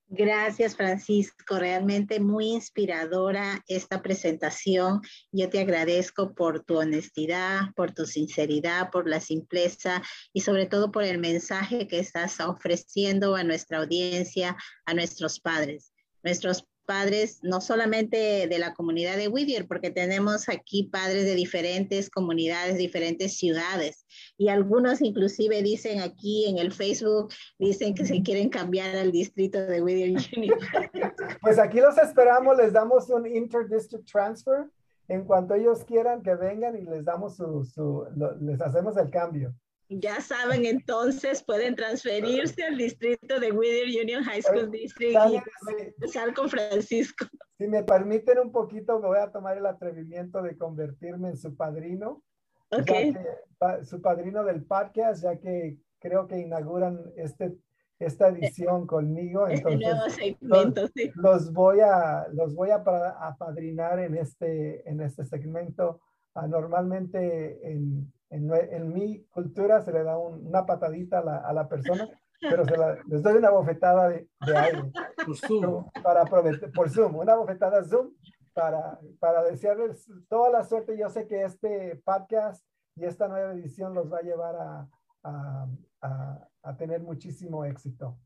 Gracias, 0.07 0.77
Francisco. 0.77 1.59
Realmente 1.59 2.21
muy 2.21 2.53
inspiradora 2.53 3.61
esta 3.67 4.01
presentación. 4.01 5.01
Yo 5.31 5.49
te 5.49 5.59
agradezco 5.59 6.33
por 6.33 6.63
tu 6.63 6.77
honestidad, 6.77 7.73
por 7.75 7.91
tu 7.91 8.05
sinceridad, 8.05 8.89
por 8.89 9.09
la 9.09 9.19
simpleza 9.19 10.01
y 10.31 10.41
sobre 10.41 10.65
todo 10.65 10.91
por 10.91 11.03
el 11.03 11.17
mensaje 11.17 11.87
que 11.89 11.99
estás 11.99 12.39
ofreciendo 12.39 13.35
a 13.35 13.43
nuestra 13.43 13.79
audiencia, 13.79 14.55
a 14.85 14.93
nuestros 14.93 15.41
padres. 15.41 15.93
Nuestros 16.23 16.65
padres, 16.85 17.39
no 17.43 17.61
solamente 17.61 18.47
de 18.47 18.59
la 18.59 18.73
comunidad 18.73 19.17
de 19.17 19.27
Whittier, 19.27 19.67
porque 19.67 19.91
tenemos 19.91 20.49
aquí 20.49 20.83
padres 20.83 21.25
de 21.25 21.35
diferentes 21.35 22.09
comunidades, 22.09 22.77
diferentes 22.77 23.37
ciudades, 23.37 24.05
y 24.37 24.49
algunos 24.49 25.01
inclusive 25.01 25.61
dicen 25.61 26.01
aquí 26.01 26.45
en 26.47 26.57
el 26.57 26.71
Facebook, 26.71 27.33
dicen 27.59 27.93
que 27.93 28.05
se 28.05 28.21
quieren 28.21 28.49
cambiar 28.49 28.95
al 28.95 29.11
distrito 29.11 29.59
de 29.65 29.81
Whittier 29.81 30.13
Pues 31.41 31.59
aquí 31.59 31.79
los 31.79 31.97
esperamos, 31.97 32.57
les 32.57 32.73
damos 32.73 33.09
un 33.09 33.27
interdistrict 33.27 34.09
transfer. 34.09 34.69
En 35.09 35.25
cuanto 35.25 35.53
ellos 35.53 35.83
quieran 35.83 36.23
que 36.23 36.33
vengan 36.35 36.77
y 36.77 36.81
les 36.81 37.03
damos 37.03 37.35
su, 37.35 37.65
su 37.65 38.05
les 38.39 38.61
hacemos 38.61 38.95
el 38.95 39.09
cambio. 39.09 39.53
Ya 39.99 40.21
saben, 40.21 40.65
entonces 40.65 41.43
pueden 41.43 41.75
transferirse 41.75 42.63
al 42.63 42.77
distrito 42.77 43.39
de 43.39 43.51
Whittier 43.51 44.03
Union 44.03 44.23
High 44.23 44.41
School 44.41 44.71
District 44.71 45.17
y 45.29 45.81
empezar 45.81 46.33
con 46.33 46.49
Francisco. 46.49 47.25
Si 47.57 47.67
me 47.67 47.83
permiten 47.83 48.39
un 48.39 48.51
poquito, 48.51 48.99
me 48.99 49.07
voy 49.07 49.19
a 49.19 49.31
tomar 49.31 49.57
el 49.57 49.65
atrevimiento 49.65 50.41
de 50.41 50.57
convertirme 50.57 51.29
en 51.29 51.37
su 51.37 51.55
padrino. 51.55 52.23
Ok. 52.71 52.89
su 53.83 54.01
padrino 54.01 54.43
del 54.43 54.65
podcast, 54.65 55.23
ya 55.23 55.37
que 55.37 55.77
creo 55.99 56.27
que 56.27 56.39
inauguran 56.39 56.99
este, 57.15 57.55
esta 57.99 58.29
edición 58.29 58.87
conmigo. 58.87 59.47
Este 59.47 59.73
entonces, 59.73 59.93
nuevo 59.93 60.09
segmento, 60.09 60.81
los, 60.81 60.91
sí. 60.95 61.11
los 61.15 61.53
voy 61.53 61.79
a, 61.81 62.27
los 62.33 62.55
voy 62.55 62.71
a 62.71 62.75
apadrinar 62.75 63.99
en 63.99 64.17
este, 64.17 64.87
en 64.89 65.01
este 65.01 65.25
segmento. 65.25 66.01
Uh, 66.35 66.47
normalmente 66.47 67.71
en 67.71 68.11
en, 68.33 68.93
mi 68.93 69.23
cultura 69.25 69.81
se 69.81 69.91
le 69.91 70.03
da 70.03 70.17
una 70.17 70.65
patadita 70.65 71.19
a 71.19 71.23
la, 71.23 71.37
a 71.37 71.53
la 71.53 71.67
persona, 71.67 72.09
pero 72.41 72.65
se 72.65 72.75
la, 72.75 72.97
les 73.07 73.21
doy 73.21 73.35
una 73.35 73.51
bofetada 73.51 74.09
de, 74.09 74.27
de 74.45 74.57
aire. 74.57 74.91
Por 75.25 75.37
Zoom. 75.37 75.85
Para 76.01 76.25
por 76.25 76.89
Zoom, 76.89 77.15
una 77.15 77.35
bofetada 77.35 77.83
Zoom 77.83 78.11
para, 78.53 78.99
para 79.19 79.43
desearles 79.43 80.07
toda 80.27 80.49
la 80.49 80.63
suerte. 80.63 80.97
Yo 80.97 81.09
sé 81.09 81.27
que 81.27 81.43
este 81.43 82.01
podcast 82.03 82.65
y 82.95 83.05
esta 83.05 83.27
nueva 83.27 83.53
edición 83.53 83.93
los 83.93 84.11
va 84.11 84.19
a 84.19 84.23
llevar 84.23 84.55
a, 84.55 84.89
a, 85.23 85.67
a, 86.01 86.47
a 86.63 86.77
tener 86.77 87.01
muchísimo 87.01 87.65
éxito. 87.65 88.17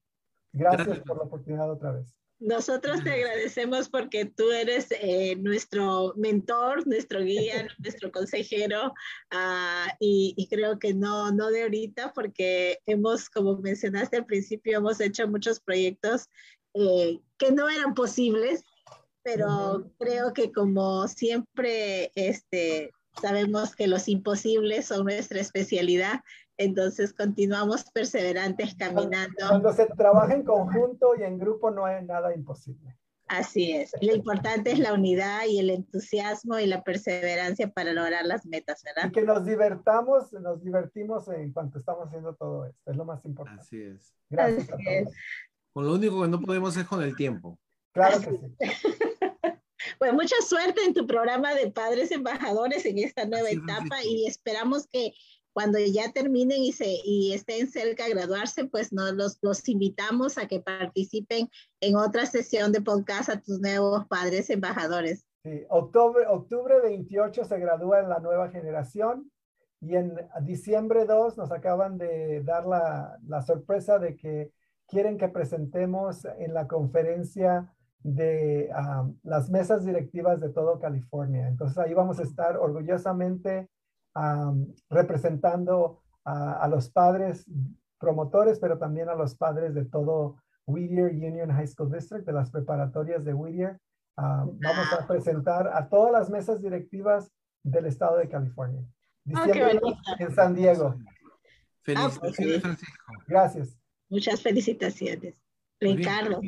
Gracias 0.54 1.00
por 1.02 1.18
la 1.18 1.24
oportunidad 1.24 1.70
otra 1.70 1.92
vez. 1.92 2.18
Nosotros 2.40 3.04
te 3.04 3.12
agradecemos 3.12 3.90
porque 3.90 4.26
tú 4.26 4.52
eres 4.52 4.88
eh, 4.92 5.36
nuestro 5.38 6.14
mentor, 6.16 6.86
nuestro 6.86 7.22
guía, 7.22 7.68
nuestro 7.80 8.12
consejero 8.12 8.94
uh, 9.34 9.90
y, 10.00 10.36
y, 10.38 10.48
creo 10.48 10.78
que 10.78 10.94
no, 10.94 11.32
no 11.32 11.50
de 11.50 11.64
ahorita 11.64 12.14
porque 12.14 12.80
hemos, 12.86 13.30
como 13.30 13.58
mencionaste 13.58 14.18
al 14.18 14.26
principio, 14.26 14.78
hemos 14.78 15.02
hecho 15.02 15.28
muchos 15.28 15.60
proyectos 15.60 16.30
eh, 16.76 17.20
que 17.40 17.52
no 17.52 17.70
eran 17.70 17.96
posibles, 17.96 18.64
pero 19.24 19.48
uh 19.48 19.80
-huh. 19.80 19.92
creo 19.98 20.34
que 20.34 20.52
como 20.52 21.08
siempre 21.08 22.12
este, 22.14 22.92
sabemos 23.20 23.76
que 23.76 23.88
los 23.88 24.08
imposibles 24.08 24.86
son 24.86 25.06
nuestra 25.06 25.42
especialidad, 25.42 26.22
entonces 26.58 27.14
continuamos 27.14 27.86
perseverantes 27.92 28.76
caminando. 28.76 29.36
Cuando 29.48 29.74
se 29.74 29.86
trabaja 29.88 30.34
en 30.34 30.44
conjunto 30.44 31.16
y 31.18 31.24
en 31.24 31.38
grupo 31.38 31.72
no 31.72 31.86
hay 31.86 32.04
nada 32.04 32.34
imposible. 32.34 32.96
Así 33.28 33.74
es. 33.74 33.92
Lo 34.02 34.16
importante 34.16 34.72
es 34.72 34.80
la 34.80 34.94
unidad 34.94 35.46
y 35.48 35.60
el 35.60 35.70
entusiasmo 35.70 36.60
y 36.60 36.66
la 36.66 36.84
perseverancia 36.84 37.70
para 37.70 37.92
lograr 37.92 38.26
las 38.26 38.46
metas, 38.46 38.82
¿verdad? 38.84 39.10
Y 39.10 39.12
que 39.12 39.22
nos 39.24 39.46
divertamos, 39.46 40.32
nos 40.34 40.64
divertimos 40.64 41.28
en 41.28 41.52
cuanto 41.52 41.78
estamos 41.78 42.08
haciendo 42.08 42.36
todo 42.36 42.66
esto. 42.66 42.92
Es 42.92 42.98
lo 42.98 43.04
más 43.04 43.26
importante. 43.26 43.62
Así 43.62 43.82
es. 43.82 44.14
Gracias. 44.30 44.72
Así 44.72 44.84
es. 44.88 45.14
Con 45.74 45.86
lo 45.86 45.96
único 45.96 46.22
que 46.22 46.30
no 46.30 46.42
podemos 46.42 46.76
es 46.78 46.88
con 46.88 47.04
el 47.04 47.16
tiempo. 47.16 47.60
Claro 47.94 48.20
que 48.22 48.30
sí. 48.30 48.56
Pues 50.00 50.14
mucha 50.14 50.36
suerte 50.48 50.84
en 50.84 50.94
tu 50.94 51.08
programa 51.08 51.54
de 51.54 51.72
padres 51.72 52.12
embajadores 52.12 52.86
en 52.86 53.00
esta 53.00 53.26
nueva 53.26 53.48
Así 53.48 53.58
etapa 53.58 54.04
y 54.04 54.28
esperamos 54.28 54.88
que 54.88 55.14
cuando 55.58 55.80
ya 55.80 56.12
terminen 56.12 56.62
y, 56.62 56.72
se, 56.72 56.86
y 57.04 57.34
estén 57.34 57.66
cerca 57.66 58.04
de 58.04 58.12
graduarse, 58.12 58.66
pues 58.66 58.94
nos 58.94 59.14
los, 59.14 59.40
los 59.42 59.68
invitamos 59.68 60.38
a 60.38 60.48
que 60.48 60.60
participen 60.60 61.50
en 61.82 61.96
otra 61.96 62.28
sesión 62.28 62.72
de 62.72 62.80
podcast 62.80 63.30
a 63.30 63.42
tus 63.42 63.60
nuevos 63.60 64.06
padres 64.06 64.52
embajadores. 64.52 65.26
Sí, 65.42 65.64
octubre, 65.70 66.28
octubre 66.28 66.80
28 66.80 67.44
se 67.44 67.58
gradúa 67.58 68.02
en 68.02 68.10
la 68.10 68.20
nueva 68.20 68.50
generación 68.50 69.32
y 69.82 69.96
en 69.96 70.14
diciembre 70.44 71.06
2 71.06 71.40
nos 71.40 71.52
acaban 71.52 71.98
de 71.98 72.44
dar 72.44 72.68
la, 72.68 73.18
la 73.26 73.42
sorpresa 73.42 73.98
de 73.98 74.16
que 74.16 74.52
quieren 74.88 75.18
que 75.18 75.28
presentemos 75.28 76.24
en 76.38 76.54
la 76.54 76.68
conferencia 76.68 77.74
de 78.04 78.70
um, 78.78 79.18
las 79.24 79.50
mesas 79.50 79.84
directivas 79.84 80.40
de 80.40 80.50
todo 80.50 80.80
California. 80.80 81.48
Entonces 81.48 81.80
ahí 81.80 81.96
vamos 81.96 82.20
a 82.20 82.24
estar 82.24 82.58
orgullosamente 82.58 83.72
Um, 84.18 84.74
representando 84.90 86.02
a, 86.24 86.54
a, 86.64 86.68
los 86.68 86.90
padres 86.90 87.46
promotores, 88.00 88.58
pero 88.58 88.80
también 88.80 89.10
a 89.10 89.14
los 89.14 89.36
padres 89.36 89.76
de 89.76 89.86
todo 89.86 90.38
Whittier 90.66 91.12
Union 91.12 91.52
High 91.52 91.68
School 91.68 91.92
District, 91.92 92.26
de 92.26 92.34
las 92.34 92.50
preparatorias 92.50 93.24
de 93.24 93.36
Whittier. 93.36 93.80
Um, 94.18 94.58
vamos 94.60 94.92
a 94.92 95.06
presentar 95.06 95.68
a 95.68 95.88
todas 95.88 96.12
las 96.12 96.32
mesas 96.32 96.64
directivas 96.64 97.32
del 97.62 97.86
estado 97.86 98.18
de 98.18 98.28
California. 98.28 98.84
Diciembre 99.24 99.80
oh, 99.84 99.96
en 100.18 100.34
San 100.34 100.56
Diego. 100.56 100.96
Felicitaciones, 101.84 102.62
Francisco. 102.62 103.14
Gracias. 103.28 103.78
Muchas 104.10 104.42
felicitaciones. 104.42 105.40
Ricardo. 105.80 106.42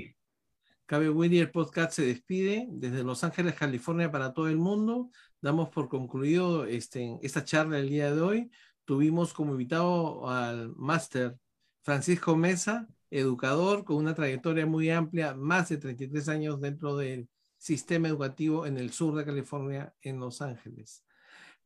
Cabe 0.89 1.07
Whittier 1.11 1.51
Podcast 1.51 1.91
se 1.91 2.01
despide 2.03 2.65
desde 2.71 3.03
Los 3.03 3.23
Ángeles, 3.23 3.53
California, 3.53 4.09
para 4.09 4.33
todo 4.33 4.47
el 4.47 4.57
mundo. 4.57 5.11
Damos 5.39 5.69
por 5.69 5.87
concluido 5.87 6.65
este, 6.65 7.19
esta 7.21 7.45
charla 7.45 7.77
el 7.77 7.89
día 7.89 8.11
de 8.11 8.19
hoy. 8.19 8.51
Tuvimos 8.85 9.31
como 9.31 9.51
invitado 9.51 10.27
al 10.27 10.73
máster 10.75 11.37
Francisco 11.83 12.35
Mesa, 12.35 12.87
educador 13.11 13.85
con 13.85 13.97
una 13.97 14.15
trayectoria 14.15 14.65
muy 14.65 14.89
amplia, 14.89 15.35
más 15.35 15.69
de 15.69 15.77
33 15.77 16.27
años 16.27 16.59
dentro 16.59 16.97
del 16.97 17.29
sistema 17.59 18.07
educativo 18.07 18.65
en 18.65 18.79
el 18.79 18.91
sur 18.91 19.13
de 19.13 19.25
California, 19.25 19.93
en 20.01 20.19
Los 20.19 20.41
Ángeles. 20.41 21.05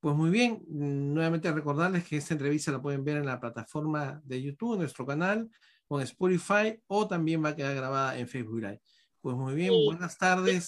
Pues 0.02 0.18
muy 0.18 0.32
bien, 0.32 0.66
nuevamente 0.68 1.50
recordarles 1.54 2.04
que 2.04 2.18
esta 2.18 2.34
entrevista 2.34 2.74
la 2.74 2.82
pueden 2.82 3.06
ver 3.06 3.16
en 3.16 3.28
la 3.28 3.40
plataforma 3.40 4.22
de 4.26 4.42
YouTube, 4.42 4.74
en 4.74 4.80
nuestro 4.80 5.06
canal, 5.06 5.50
en 5.90 6.02
Spotify, 6.02 6.78
o 6.88 7.08
también 7.08 7.42
va 7.42 7.50
a 7.50 7.56
quedar 7.56 7.74
grabada 7.74 8.18
en 8.18 8.28
Facebook 8.28 8.60
Live. 8.60 8.82
Pues 9.24 9.38
muy 9.38 9.56
bien, 9.56 9.72
sí. 9.72 9.86
buenas 9.86 10.18
tardes, 10.18 10.68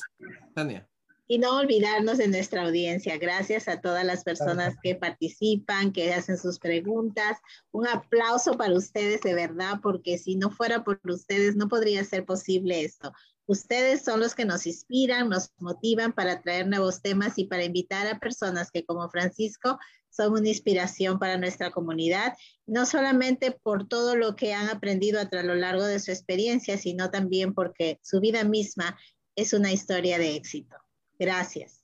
Tania. 0.53 0.88
Y 1.27 1.40
no 1.40 1.57
olvidarnos 1.57 2.18
de 2.19 2.30
nuestra 2.30 2.64
audiencia. 2.64 3.18
Gracias 3.18 3.68
a 3.68 3.82
todas 3.82 4.06
las 4.06 4.23
personas 4.23 4.76
que 4.82 4.95
participan, 4.95 5.91
que 5.91 6.14
hacen 6.14 6.38
sus 6.38 6.57
preguntas. 6.57 7.38
Un 7.72 7.86
aplauso 7.86 8.53
para 8.53 8.73
ustedes 8.73 9.19
de 9.22 9.34
verdad, 9.34 9.82
porque 9.84 10.18
si 10.18 10.38
no 10.38 10.52
fuera 10.52 10.86
por 10.86 11.02
ustedes 11.03 11.57
no 11.57 11.68
podría 11.68 12.06
ser 12.06 12.23
posible 12.23 12.86
esto. 12.86 13.11
Ustedes 13.48 14.04
son 14.04 14.20
los 14.20 14.34
que 14.34 14.46
nos 14.46 14.66
inspiran, 14.66 15.30
nos 15.30 15.52
motivan 15.60 16.14
para 16.14 16.42
traer 16.42 16.68
nuevos 16.68 17.02
temas 17.02 17.38
y 17.38 17.46
para 17.46 17.64
invitar 17.64 18.08
a 18.08 18.20
personas 18.20 18.72
que 18.72 18.86
como 18.86 19.10
Francisco 19.10 19.78
son 20.10 20.34
una 20.34 20.50
inspiración 20.50 21.20
para 21.20 21.38
nuestra 21.38 21.72
comunidad, 21.72 22.36
no 22.66 22.86
solamente 22.86 23.52
por 23.52 23.88
todo 23.88 24.16
lo 24.16 24.36
que 24.36 24.54
han 24.54 24.70
aprendido 24.70 25.20
a, 25.20 25.44
lo 25.44 25.56
largo 25.56 25.84
de 25.84 26.00
su 26.00 26.12
experiencia, 26.12 26.78
sino 26.78 27.12
también 27.12 27.54
porque 27.54 28.00
su 28.02 28.20
vida 28.20 28.44
misma 28.44 28.98
es 29.36 29.54
una 29.54 29.72
historia 29.72 30.18
de 30.18 30.36
éxito. 30.36 30.76
Gracias. 31.20 31.84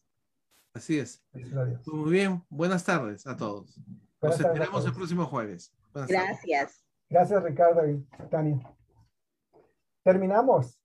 Así 0.73 0.97
es. 0.97 1.21
Muy 1.85 2.11
bien. 2.11 2.43
Buenas 2.49 2.85
tardes 2.85 3.27
a 3.27 3.35
todos. 3.35 3.77
Buenas 4.21 4.39
Nos 4.39 4.47
esperamos 4.47 4.85
el 4.85 4.93
próximo 4.93 5.25
jueves. 5.25 5.73
Buenas 5.93 6.09
Gracias. 6.09 6.61
Tardes. 6.61 6.85
Gracias, 7.09 7.43
Ricardo 7.43 7.89
y 7.89 8.07
Tania. 8.29 8.73
Terminamos. 10.03 10.80